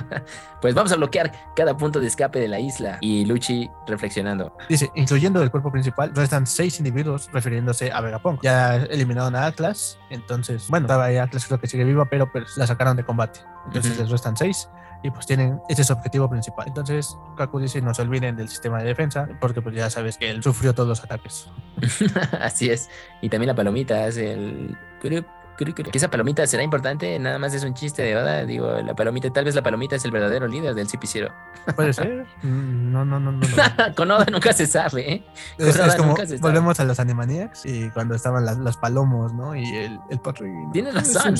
pues 0.62 0.74
vamos 0.74 0.92
a 0.92 0.96
bloquear 0.96 1.32
cada 1.54 1.76
punto 1.76 2.00
de 2.00 2.06
escape 2.06 2.40
de 2.40 2.48
la 2.48 2.60
isla. 2.60 2.98
Y 3.00 3.24
Luchi 3.24 3.70
reflexionando. 3.86 4.56
Dice, 4.68 4.90
incluyendo 4.94 5.42
el 5.42 5.50
cuerpo 5.50 5.70
principal, 5.70 6.14
restan 6.14 6.46
seis 6.46 6.78
individuos 6.78 7.28
refiriéndose 7.32 7.92
a 7.92 8.00
Vegapunk. 8.00 8.42
Ya 8.42 8.76
eliminaron 8.76 9.36
a 9.36 9.46
Atlas, 9.46 9.98
entonces, 10.10 10.66
bueno, 10.68 10.86
estaba 10.86 11.04
ahí 11.04 11.16
Atlas 11.16 11.46
creo 11.46 11.60
que 11.60 11.66
sigue 11.66 11.84
viva, 11.84 12.06
pero 12.06 12.30
pues, 12.30 12.56
la 12.56 12.66
sacaron 12.66 12.96
de 12.96 13.04
combate. 13.04 13.40
Entonces 13.66 13.98
les 13.98 14.10
restan 14.10 14.36
seis 14.36 14.68
y 15.02 15.10
pues 15.10 15.26
tienen, 15.26 15.60
ese 15.68 15.82
es 15.82 15.86
su 15.86 15.92
objetivo 15.92 16.28
principal. 16.28 16.66
Entonces, 16.68 17.16
Kaku 17.36 17.58
dice, 17.60 17.80
no 17.80 17.94
se 17.94 18.02
olviden 18.02 18.36
del 18.36 18.48
sistema 18.48 18.78
de 18.78 18.84
defensa, 18.84 19.28
porque 19.40 19.62
pues 19.62 19.74
ya 19.74 19.88
sabes 19.88 20.18
que 20.18 20.30
él 20.30 20.42
sufrió 20.42 20.74
todos 20.74 20.88
los 20.88 21.02
ataques. 21.02 21.48
Así 22.40 22.70
es. 22.70 22.88
Y 23.22 23.28
también 23.28 23.48
la 23.48 23.54
palomita 23.54 24.04
hace 24.04 24.32
el... 24.32 24.76
Que 25.90 25.98
esa 25.98 26.08
palomita 26.10 26.46
será 26.46 26.62
importante, 26.62 27.18
nada 27.18 27.38
más 27.38 27.52
es 27.54 27.62
un 27.64 27.74
chiste 27.74 28.02
de 28.02 28.16
Oda. 28.16 28.44
Digo, 28.44 28.70
la 28.82 28.94
palomita, 28.94 29.30
tal 29.30 29.44
vez 29.44 29.54
la 29.54 29.62
palomita 29.62 29.96
es 29.96 30.04
el 30.04 30.10
verdadero 30.10 30.46
líder 30.48 30.74
del 30.74 30.88
CP0. 30.88 31.30
Puede 31.76 31.92
ser. 31.92 32.26
Mm, 32.42 32.92
No, 32.92 33.04
no, 33.04 33.20
no, 33.20 33.32
no. 33.32 33.40
no. 33.40 33.46
Con 33.96 34.10
Oda 34.10 34.26
nunca 34.30 34.52
se 34.52 34.66
sabe, 34.66 35.12
¿eh? 35.12 35.24
Es, 35.58 35.76
Con 35.76 35.80
Oda 35.84 35.86
es 35.88 35.94
como, 35.96 36.08
nunca 36.10 36.22
se 36.26 36.38
sabe. 36.38 36.40
volvemos 36.40 36.80
a 36.80 36.84
los 36.84 36.98
Animaniacs 36.98 37.66
y 37.66 37.90
cuando 37.90 38.14
estaban 38.14 38.44
las, 38.44 38.56
los 38.58 38.76
palomos, 38.76 39.32
¿no? 39.34 39.54
Y 39.54 39.64
el, 39.76 39.98
el 40.10 40.18
padrino. 40.20 40.70
Tienes 40.72 40.94
razón. 40.94 41.34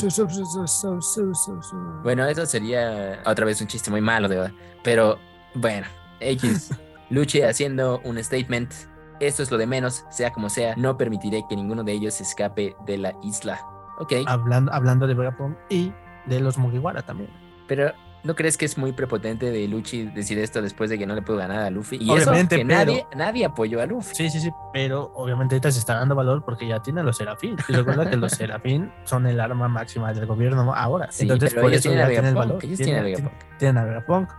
Bueno, 2.03 2.27
eso 2.27 2.47
sería 2.47 3.21
otra 3.25 3.45
vez 3.47 3.61
un 3.61 3.66
chiste 3.66 3.91
muy 3.91 4.01
malo 4.01 4.29
de 4.29 4.39
Oda. 4.39 4.53
Pero 4.83 5.18
bueno, 5.55 5.87
X. 6.21 6.71
Luche 7.11 7.45
haciendo 7.47 8.01
un 8.05 8.23
statement. 8.23 8.73
Esto 9.18 9.43
es 9.43 9.51
lo 9.51 9.59
de 9.59 9.66
menos, 9.66 10.05
sea 10.11 10.33
como 10.33 10.49
sea. 10.49 10.75
No 10.77 10.97
permitiré 10.97 11.43
que 11.49 11.57
ninguno 11.57 11.83
de 11.85 11.93
ellos 11.93 12.21
escape 12.21 12.75
de 12.87 12.97
la 12.99 13.12
isla. 13.23 13.61
Ok, 14.01 14.12
Hablando, 14.26 14.72
hablando 14.72 15.07
de 15.07 15.14
Vegapunk 15.14 15.57
y 15.68 15.92
de 16.26 16.40
los 16.40 16.59
Mugiwara 16.59 17.03
también. 17.03 17.30
pero 17.68 17.92
¿no 18.22 18.34
crees 18.34 18.59
que 18.59 18.66
es 18.66 18.76
muy 18.76 18.92
prepotente 18.92 19.51
de 19.51 19.66
Luchi 19.66 20.05
decir 20.05 20.38
esto 20.38 20.61
después 20.61 20.90
de 20.90 20.98
que 20.98 21.07
no 21.07 21.14
le 21.14 21.22
pudo 21.22 21.36
ganar 21.38 21.61
a 21.61 21.70
Luffy? 21.70 21.96
Y 22.01 22.11
Obviamente, 22.11 22.57
eso 22.57 22.62
que 22.62 22.66
pero- 22.66 22.78
nadie, 22.78 23.07
nadie 23.16 23.44
apoyó 23.46 23.80
a 23.80 23.86
Luffy. 23.86 24.14
Sí, 24.14 24.28
sí, 24.28 24.40
sí, 24.40 24.51
pero 24.74 25.11
obviamente 25.14 25.55
ahorita 25.55 25.70
se 25.70 25.78
está 25.78 25.94
dando 25.94 26.14
valor 26.14 26.44
porque 26.44 26.66
ya 26.68 26.82
tienen 26.82 27.07
los 27.07 27.16
Serafín. 27.16 27.57
Y 27.68 27.72
recuerda 27.72 28.11
que 28.11 28.16
los 28.16 28.32
Serafín 28.36 28.92
son 29.05 29.26
el 29.26 29.40
arma 29.40 29.68
máxima 29.68 30.12
del 30.12 30.26
gobierno 30.26 30.74
ahora. 30.74 31.11
Sí, 31.11 31.22
Entonces, 31.22 31.55
por 31.55 31.64
ellos 31.70 31.80
eso 31.80 31.88
tienen 31.88 32.05
a 32.05 32.09
ya 32.09 32.11
tienen 32.12 32.28
el 32.30 32.34
valor. 32.34 32.64
ellos 32.64 32.76
tienen 32.78 32.96
a 33.01 33.05
Tienen, 33.05 33.24
Vegapunk. 33.24 33.59
tienen 33.59 33.78
a 33.78 33.84
Vegapunk, 33.84 34.30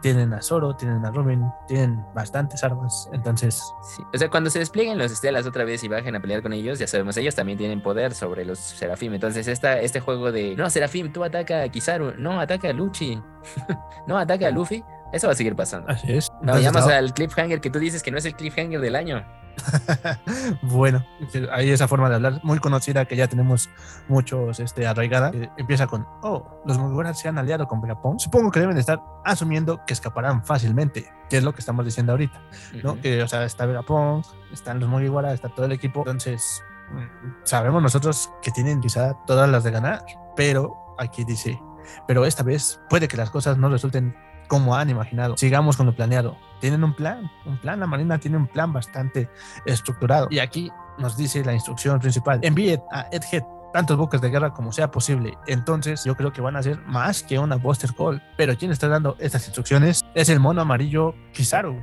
tienen 0.00 0.32
a 0.32 0.40
Zoro, 0.42 0.74
tienen 0.76 1.04
a 1.04 1.10
Robin, 1.10 1.44
tienen 1.66 2.04
bastantes 2.14 2.62
armas. 2.64 3.08
Entonces, 3.12 3.62
Sí, 3.96 4.02
O 4.14 4.18
sea, 4.18 4.28
cuando 4.30 4.50
se 4.50 4.58
desplieguen 4.58 4.98
los 4.98 5.10
estelas 5.12 5.46
otra 5.46 5.64
vez 5.64 5.82
y 5.84 5.88
bajen 5.88 6.14
a 6.16 6.20
pelear 6.20 6.42
con 6.42 6.52
ellos, 6.52 6.78
ya 6.78 6.86
sabemos, 6.86 7.16
ellos 7.16 7.34
también 7.34 7.58
tienen 7.58 7.82
poder 7.82 8.14
sobre 8.14 8.44
los 8.44 8.58
Serafim. 8.58 9.14
Entonces, 9.14 9.48
esta, 9.48 9.80
este 9.80 10.00
juego 10.00 10.30
de, 10.32 10.54
no, 10.56 10.68
Serafim, 10.70 11.12
tú 11.12 11.24
ataca 11.24 11.62
a 11.62 11.68
Kizaru, 11.68 12.14
no, 12.18 12.40
ataca 12.40 12.68
a 12.68 12.72
Luchi, 12.72 13.20
no, 14.06 14.16
ataca 14.18 14.46
a 14.48 14.50
Luffy, 14.50 14.84
eso 15.12 15.26
va 15.26 15.32
a 15.32 15.36
seguir 15.36 15.56
pasando. 15.56 15.88
así 15.90 16.12
es. 16.12 16.30
No, 16.30 16.38
Entonces, 16.40 16.64
vayamos 16.66 16.82
ahora- 16.82 16.98
al 16.98 17.14
cliffhanger 17.14 17.60
que 17.60 17.70
tú 17.70 17.78
dices 17.78 18.02
que 18.02 18.10
no 18.10 18.18
es 18.18 18.24
el 18.24 18.34
cliffhanger 18.34 18.80
del 18.80 18.96
año. 18.96 19.24
bueno, 20.62 21.04
hay 21.52 21.70
esa 21.70 21.88
forma 21.88 22.08
de 22.08 22.16
hablar 22.16 22.40
muy 22.42 22.58
conocida 22.58 23.04
que 23.04 23.16
ya 23.16 23.28
tenemos 23.28 23.68
muchos 24.08 24.60
este, 24.60 24.86
arraigada. 24.86 25.30
que 25.30 25.50
empieza 25.56 25.86
con, 25.86 26.06
oh, 26.22 26.60
los 26.64 26.78
Mugiwara 26.78 27.14
se 27.14 27.28
han 27.28 27.38
aliado 27.38 27.66
con 27.66 27.80
Vegapunk. 27.80 28.18
Supongo 28.18 28.50
que 28.50 28.60
deben 28.60 28.76
estar 28.76 29.02
asumiendo 29.24 29.84
que 29.86 29.92
escaparán 29.92 30.44
fácilmente, 30.44 31.10
que 31.28 31.38
es 31.38 31.44
lo 31.44 31.54
que 31.54 31.60
estamos 31.60 31.84
diciendo 31.84 32.12
ahorita. 32.12 32.40
¿no? 32.82 32.92
Ujú. 32.92 33.00
Que, 33.00 33.22
o 33.22 33.28
sea, 33.28 33.44
está 33.44 33.66
Vegapunk, 33.66 34.24
están 34.52 34.80
los 34.80 34.88
Mugiwara, 34.88 35.32
está 35.32 35.48
todo 35.48 35.66
el 35.66 35.72
equipo. 35.72 36.00
Entonces, 36.00 36.62
mm, 36.92 37.44
sabemos 37.44 37.82
nosotros 37.82 38.30
que 38.42 38.50
tienen 38.50 38.80
quizá 38.80 39.14
todas 39.26 39.48
las 39.48 39.64
de 39.64 39.70
ganar, 39.70 40.04
pero 40.36 40.76
aquí 40.98 41.24
dice, 41.24 41.60
pero 42.06 42.24
esta 42.24 42.42
vez 42.42 42.80
puede 42.88 43.08
que 43.08 43.16
las 43.16 43.30
cosas 43.30 43.58
no 43.58 43.68
resulten 43.68 44.14
como 44.48 44.74
han 44.74 44.90
imaginado. 44.90 45.36
Sigamos 45.36 45.76
con 45.76 45.86
lo 45.86 45.94
planeado. 45.94 46.36
Tienen 46.60 46.82
un 46.82 46.94
plan, 46.94 47.30
un 47.46 47.58
plan. 47.58 47.78
La 47.78 47.86
Marina 47.86 48.18
tiene 48.18 48.36
un 48.36 48.46
plan 48.46 48.72
bastante 48.72 49.28
estructurado. 49.64 50.26
Y 50.30 50.40
aquí 50.40 50.70
nos 50.98 51.16
dice 51.16 51.44
la 51.44 51.52
instrucción 51.52 52.00
principal. 52.00 52.40
Envíe 52.42 52.80
a 52.90 53.06
Edhead 53.12 53.44
tantos 53.72 53.96
buques 53.96 54.20
de 54.20 54.30
guerra 54.30 54.52
como 54.52 54.72
sea 54.72 54.90
posible. 54.90 55.36
Entonces 55.46 56.02
yo 56.04 56.16
creo 56.16 56.32
que 56.32 56.40
van 56.40 56.56
a 56.56 56.62
ser 56.62 56.80
más 56.86 57.22
que 57.22 57.38
una 57.38 57.56
Buster 57.56 57.94
Call. 57.94 58.22
Pero 58.36 58.56
quien 58.56 58.72
está 58.72 58.88
dando 58.88 59.16
estas 59.18 59.44
instrucciones 59.46 60.04
es 60.14 60.28
el 60.28 60.40
mono 60.40 60.62
amarillo 60.62 61.14
Kizaru. 61.32 61.76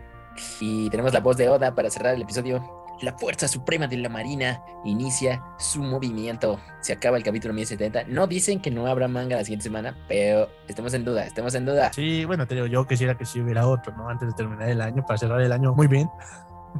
Y 0.60 0.90
tenemos 0.90 1.14
la 1.14 1.22
voz 1.22 1.38
de 1.38 1.48
Oda 1.48 1.74
para 1.74 1.90
cerrar 1.90 2.16
el 2.16 2.24
episodio. 2.24 2.85
La 3.02 3.14
Fuerza 3.14 3.48
Suprema 3.48 3.88
de 3.88 3.98
la 3.98 4.10
Marina 4.10 4.64
inicia 4.84 5.44
su 5.58 5.84
movimiento. 5.84 6.60
Se 6.82 6.94
acaba 6.94 7.18
el 7.18 7.24
capítulo 7.24 7.54
1070. 7.54 8.06
No 8.08 8.28
dicen 8.28 8.62
que 8.62 8.72
no 8.72 8.88
habrá 8.88 9.08
manga 9.08 9.36
la 9.36 9.44
siguiente 9.44 9.64
semana, 9.64 9.98
pero 10.08 10.50
estamos 10.68 10.94
en 10.94 11.04
duda, 11.04 11.26
estamos 11.26 11.54
en 11.56 11.66
duda. 11.66 11.92
Sí, 11.94 12.26
bueno, 12.26 12.48
te 12.48 12.56
digo, 12.56 12.68
yo 12.68 12.88
quisiera 12.88 13.18
que 13.18 13.26
si 13.26 13.42
hubiera 13.42 13.68
otro, 13.68 13.96
¿no? 13.96 14.10
Antes 14.10 14.30
de 14.30 14.34
terminar 14.34 14.70
el 14.70 14.82
año, 14.82 15.06
para 15.06 15.18
cerrar 15.18 15.42
el 15.42 15.52
año 15.52 15.74
muy 15.74 15.88
bien. 15.88 16.10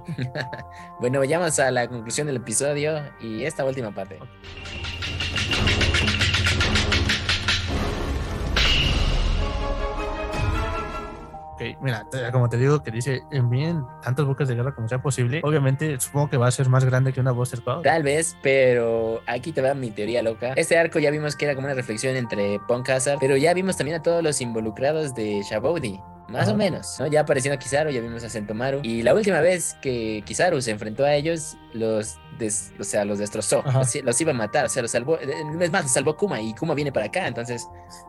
bueno, 1.00 1.20
vayamos 1.20 1.60
a 1.60 1.72
la 1.72 1.88
conclusión 1.88 2.28
del 2.28 2.38
episodio 2.38 3.02
y 3.22 3.44
esta 3.44 3.66
última 3.66 3.92
parte. 3.92 4.20
Mira, 11.82 12.06
como 12.32 12.50
te 12.50 12.58
digo, 12.58 12.84
que 12.84 12.92
dice 12.92 13.22
envíen 13.32 13.84
tantos 14.02 14.26
buques 14.26 14.48
de 14.48 14.56
guerra 14.56 14.74
como 14.74 14.88
sea 14.88 15.02
posible. 15.02 15.42
Obviamente, 15.44 16.00
supongo 16.00 16.30
que 16.30 16.38
va 16.38 16.48
a 16.48 16.52
ser 16.52 16.70
más 16.70 16.86
grande 16.86 17.14
que 17.14 17.20
una 17.20 17.32
Buster 17.32 17.62
Cloud. 17.62 17.82
Tal 17.82 18.04
vez, 18.04 18.38
pero 18.42 19.22
aquí 19.28 19.52
te 19.52 19.62
va 19.62 19.74
mi 19.74 19.92
teoría 19.92 20.22
loca. 20.22 20.54
Este 20.56 20.78
arco 20.78 21.00
ya 21.00 21.12
vimos 21.12 21.36
que 21.36 21.46
era 21.46 21.56
como 21.56 21.68
una 21.68 21.76
reflexión 21.76 22.16
entre 22.16 22.60
Punk 22.68 22.90
Hazard, 22.90 23.18
pero 23.20 23.38
ya 23.38 23.54
vimos 23.54 23.78
también 23.78 24.00
a 24.00 24.04
todos 24.04 24.24
los 24.24 24.42
involucrados 24.42 25.14
de 25.16 25.42
Shabody. 25.44 26.00
Más 26.28 26.48
o 26.50 26.56
menos, 26.56 27.00
¿no? 27.00 27.08
Ya 27.08 27.22
apareciendo 27.22 27.60
Kizaru, 27.60 27.92
ya 27.92 28.02
vimos 28.02 28.24
a 28.24 28.30
Sentomaru. 28.30 28.80
Y 28.84 29.04
la 29.04 29.14
última 29.14 29.42
vez 29.42 29.78
que 29.82 30.24
Kizaru 30.26 30.60
se 30.62 30.72
enfrentó 30.72 31.06
a 31.06 31.14
ellos, 31.14 31.56
los, 31.74 32.18
o 32.80 32.84
sea, 32.84 33.06
los 33.06 33.20
destrozó. 33.20 33.64
Los, 34.04 34.22
iba 34.22 34.32
a 34.32 34.34
matar, 34.34 34.66
o 34.66 34.70
sea, 34.70 34.82
los 34.82 34.92
salvó. 34.92 35.20
Eh, 35.20 35.28
es 35.62 35.72
más, 35.72 35.84
los 35.84 35.92
salvó 35.92 36.18
Kuma 36.18 36.42
y 36.42 36.54
Kuma 36.56 36.74
viene 36.74 36.92
para 36.92 37.08
acá. 37.08 37.28
Entonces, 37.28 37.68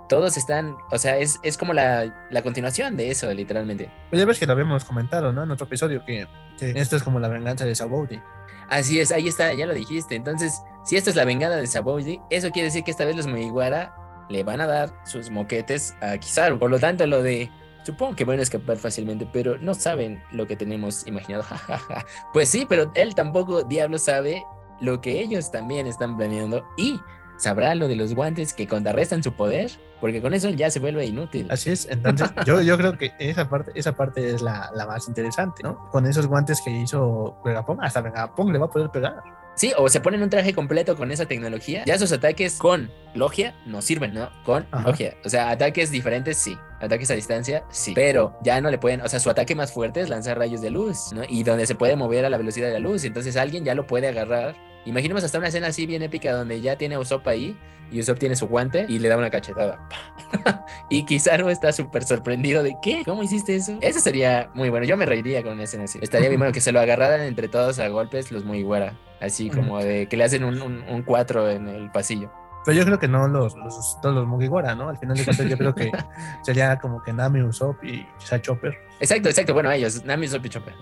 todos 0.08 0.36
están, 0.36 0.76
o 0.90 0.98
sea, 0.98 1.18
es, 1.18 1.38
es 1.42 1.58
como 1.58 1.74
la, 1.74 2.26
la 2.30 2.42
continuación 2.42 2.96
de 2.96 3.10
eso, 3.10 3.32
literalmente. 3.32 3.90
Pues 4.10 4.20
ya 4.20 4.26
ves 4.26 4.38
que 4.38 4.46
lo 4.46 4.52
habíamos 4.52 4.84
comentado, 4.84 5.32
¿no? 5.32 5.42
En 5.42 5.50
otro 5.50 5.66
episodio, 5.66 6.02
que, 6.04 6.26
esto 6.60 6.96
es 6.96 7.02
como 7.02 7.20
la 7.20 7.28
venganza 7.28 7.66
de 7.66 7.74
Sabaudi. 7.74 8.20
Así 8.68 8.98
es, 8.98 9.12
ahí 9.12 9.28
está, 9.28 9.52
ya 9.52 9.66
lo 9.66 9.74
dijiste. 9.74 10.14
Entonces, 10.14 10.60
si 10.84 10.96
esto 10.96 11.10
es 11.10 11.16
la 11.16 11.24
venganza 11.24 11.56
de 11.56 11.66
Sabaudi, 11.66 12.20
eso 12.30 12.50
quiere 12.50 12.66
decir 12.66 12.82
que 12.82 12.90
esta 12.90 13.04
vez 13.04 13.14
los 13.14 13.26
Mugiwara 13.26 13.94
le 14.28 14.42
van 14.42 14.60
a 14.60 14.66
dar 14.66 14.90
sus 15.04 15.30
moquetes 15.30 15.94
a 16.00 16.18
Kizaru. 16.18 16.58
Por 16.58 16.70
lo 16.70 16.78
tanto, 16.80 17.06
lo 17.06 17.22
de 17.22 17.50
Supongo 17.86 18.16
que 18.16 18.24
van 18.24 18.40
a 18.40 18.42
escapar 18.42 18.78
fácilmente, 18.78 19.28
pero 19.32 19.58
no 19.58 19.72
saben 19.72 20.20
lo 20.32 20.48
que 20.48 20.56
tenemos 20.56 21.06
imaginado. 21.06 21.44
pues 22.32 22.48
sí, 22.48 22.66
pero 22.68 22.90
él 22.96 23.14
tampoco, 23.14 23.62
diablo, 23.62 23.96
sabe 23.96 24.42
lo 24.80 25.00
que 25.00 25.20
ellos 25.20 25.52
también 25.52 25.86
están 25.86 26.16
planeando 26.16 26.66
y 26.76 26.98
sabrá 27.36 27.76
lo 27.76 27.86
de 27.86 27.94
los 27.94 28.12
guantes 28.12 28.54
que 28.54 28.66
contrarrestan 28.66 29.22
su 29.22 29.34
poder, 29.34 29.70
porque 30.00 30.20
con 30.20 30.34
eso 30.34 30.50
ya 30.50 30.68
se 30.68 30.80
vuelve 30.80 31.06
inútil. 31.06 31.46
Así 31.48 31.70
es, 31.70 31.86
entonces 31.88 32.28
yo, 32.44 32.60
yo 32.60 32.76
creo 32.76 32.98
que 32.98 33.12
esa 33.20 33.48
parte, 33.48 33.70
esa 33.76 33.92
parte 33.92 34.34
es 34.34 34.42
la, 34.42 34.68
la 34.74 34.84
más 34.84 35.06
interesante, 35.06 35.62
¿no? 35.62 35.88
Con 35.90 36.06
esos 36.06 36.26
guantes 36.26 36.60
que 36.64 36.72
hizo 36.72 37.38
Vegapunk, 37.44 37.78
hasta 37.84 38.00
Vegapunk 38.00 38.50
le 38.50 38.58
va 38.58 38.66
a 38.66 38.70
poder 38.70 38.90
pegar. 38.90 39.22
Sí, 39.56 39.72
o 39.78 39.88
se 39.88 40.00
ponen 40.00 40.22
un 40.22 40.28
traje 40.28 40.52
completo 40.52 40.96
con 40.96 41.10
esa 41.10 41.24
tecnología. 41.24 41.82
Ya 41.86 41.98
sus 41.98 42.12
ataques 42.12 42.58
con 42.58 42.90
logia 43.14 43.54
no 43.64 43.80
sirven, 43.80 44.12
¿no? 44.12 44.30
Con 44.44 44.66
logia. 44.84 45.16
O 45.24 45.30
sea, 45.30 45.50
ataques 45.50 45.90
diferentes 45.90 46.36
sí. 46.36 46.58
Ataques 46.78 47.10
a 47.10 47.14
distancia 47.14 47.64
sí. 47.70 47.92
Pero 47.94 48.36
ya 48.42 48.60
no 48.60 48.70
le 48.70 48.76
pueden. 48.76 49.00
O 49.00 49.08
sea, 49.08 49.18
su 49.18 49.30
ataque 49.30 49.54
más 49.54 49.72
fuerte 49.72 50.02
es 50.02 50.10
lanzar 50.10 50.38
rayos 50.38 50.60
de 50.60 50.70
luz, 50.70 51.12
¿no? 51.14 51.22
Y 51.26 51.42
donde 51.42 51.66
se 51.66 51.74
puede 51.74 51.96
mover 51.96 52.26
a 52.26 52.30
la 52.30 52.36
velocidad 52.36 52.66
de 52.66 52.74
la 52.74 52.80
luz. 52.80 53.04
Entonces 53.04 53.36
alguien 53.38 53.64
ya 53.64 53.74
lo 53.74 53.86
puede 53.86 54.08
agarrar. 54.08 54.54
Imaginemos 54.84 55.24
hasta 55.24 55.38
una 55.38 55.48
escena 55.48 55.68
así 55.68 55.86
bien 55.86 56.02
épica 56.02 56.32
donde 56.32 56.60
ya 56.60 56.76
tiene 56.76 56.96
a 56.96 57.00
Usopp 57.00 57.26
ahí 57.26 57.56
y 57.90 58.00
Usopp 58.00 58.18
tiene 58.18 58.36
su 58.36 58.46
guante 58.46 58.86
y 58.88 58.98
le 58.98 59.08
da 59.08 59.16
una 59.16 59.30
cachetada. 59.30 59.88
y 60.90 61.04
Kizaru 61.04 61.48
está 61.48 61.72
súper 61.72 62.04
sorprendido 62.04 62.62
de 62.62 62.76
¿qué? 62.82 63.02
¿Cómo 63.04 63.22
hiciste 63.22 63.56
eso? 63.56 63.78
Eso 63.80 64.00
sería 64.00 64.50
muy 64.54 64.70
bueno. 64.70 64.86
Yo 64.86 64.96
me 64.96 65.06
reiría 65.06 65.42
con 65.42 65.52
una 65.52 65.64
escena 65.64 65.84
así. 65.84 65.98
Estaría 66.02 66.28
bien 66.28 66.40
bueno 66.40 66.52
que 66.52 66.60
se 66.60 66.72
lo 66.72 66.80
agarraran 66.80 67.22
entre 67.22 67.48
todos 67.48 67.78
a 67.78 67.88
golpes 67.88 68.32
los 68.32 68.44
muy 68.44 68.62
güera. 68.62 68.94
Así 69.20 69.48
como 69.50 69.78
de 69.78 70.08
que 70.08 70.16
le 70.16 70.24
hacen 70.24 70.44
un, 70.44 70.60
un, 70.60 71.02
cuatro 71.02 71.48
en 71.48 71.68
el 71.68 71.90
pasillo. 71.90 72.30
Pero 72.64 72.78
yo 72.78 72.84
creo 72.84 72.98
que 72.98 73.08
no 73.08 73.28
los, 73.28 73.56
los 73.56 73.98
todos 74.02 74.14
los 74.14 74.26
Mugiwara, 74.26 74.74
¿no? 74.74 74.88
Al 74.88 74.98
final 74.98 75.16
de 75.16 75.24
cuentas 75.24 75.48
yo 75.48 75.56
creo 75.56 75.74
que 75.74 75.90
sería 76.42 76.78
como 76.78 77.02
que 77.02 77.12
Nami, 77.12 77.40
Usopp 77.40 77.82
y 77.84 78.06
quizá 78.18 78.40
Chopper. 78.42 78.76
Exacto, 79.00 79.28
exacto. 79.28 79.54
Bueno, 79.54 79.70
ellos, 79.70 80.04
Nami, 80.04 80.26
Usopp 80.26 80.44
y 80.44 80.48
Chopper. 80.48 80.74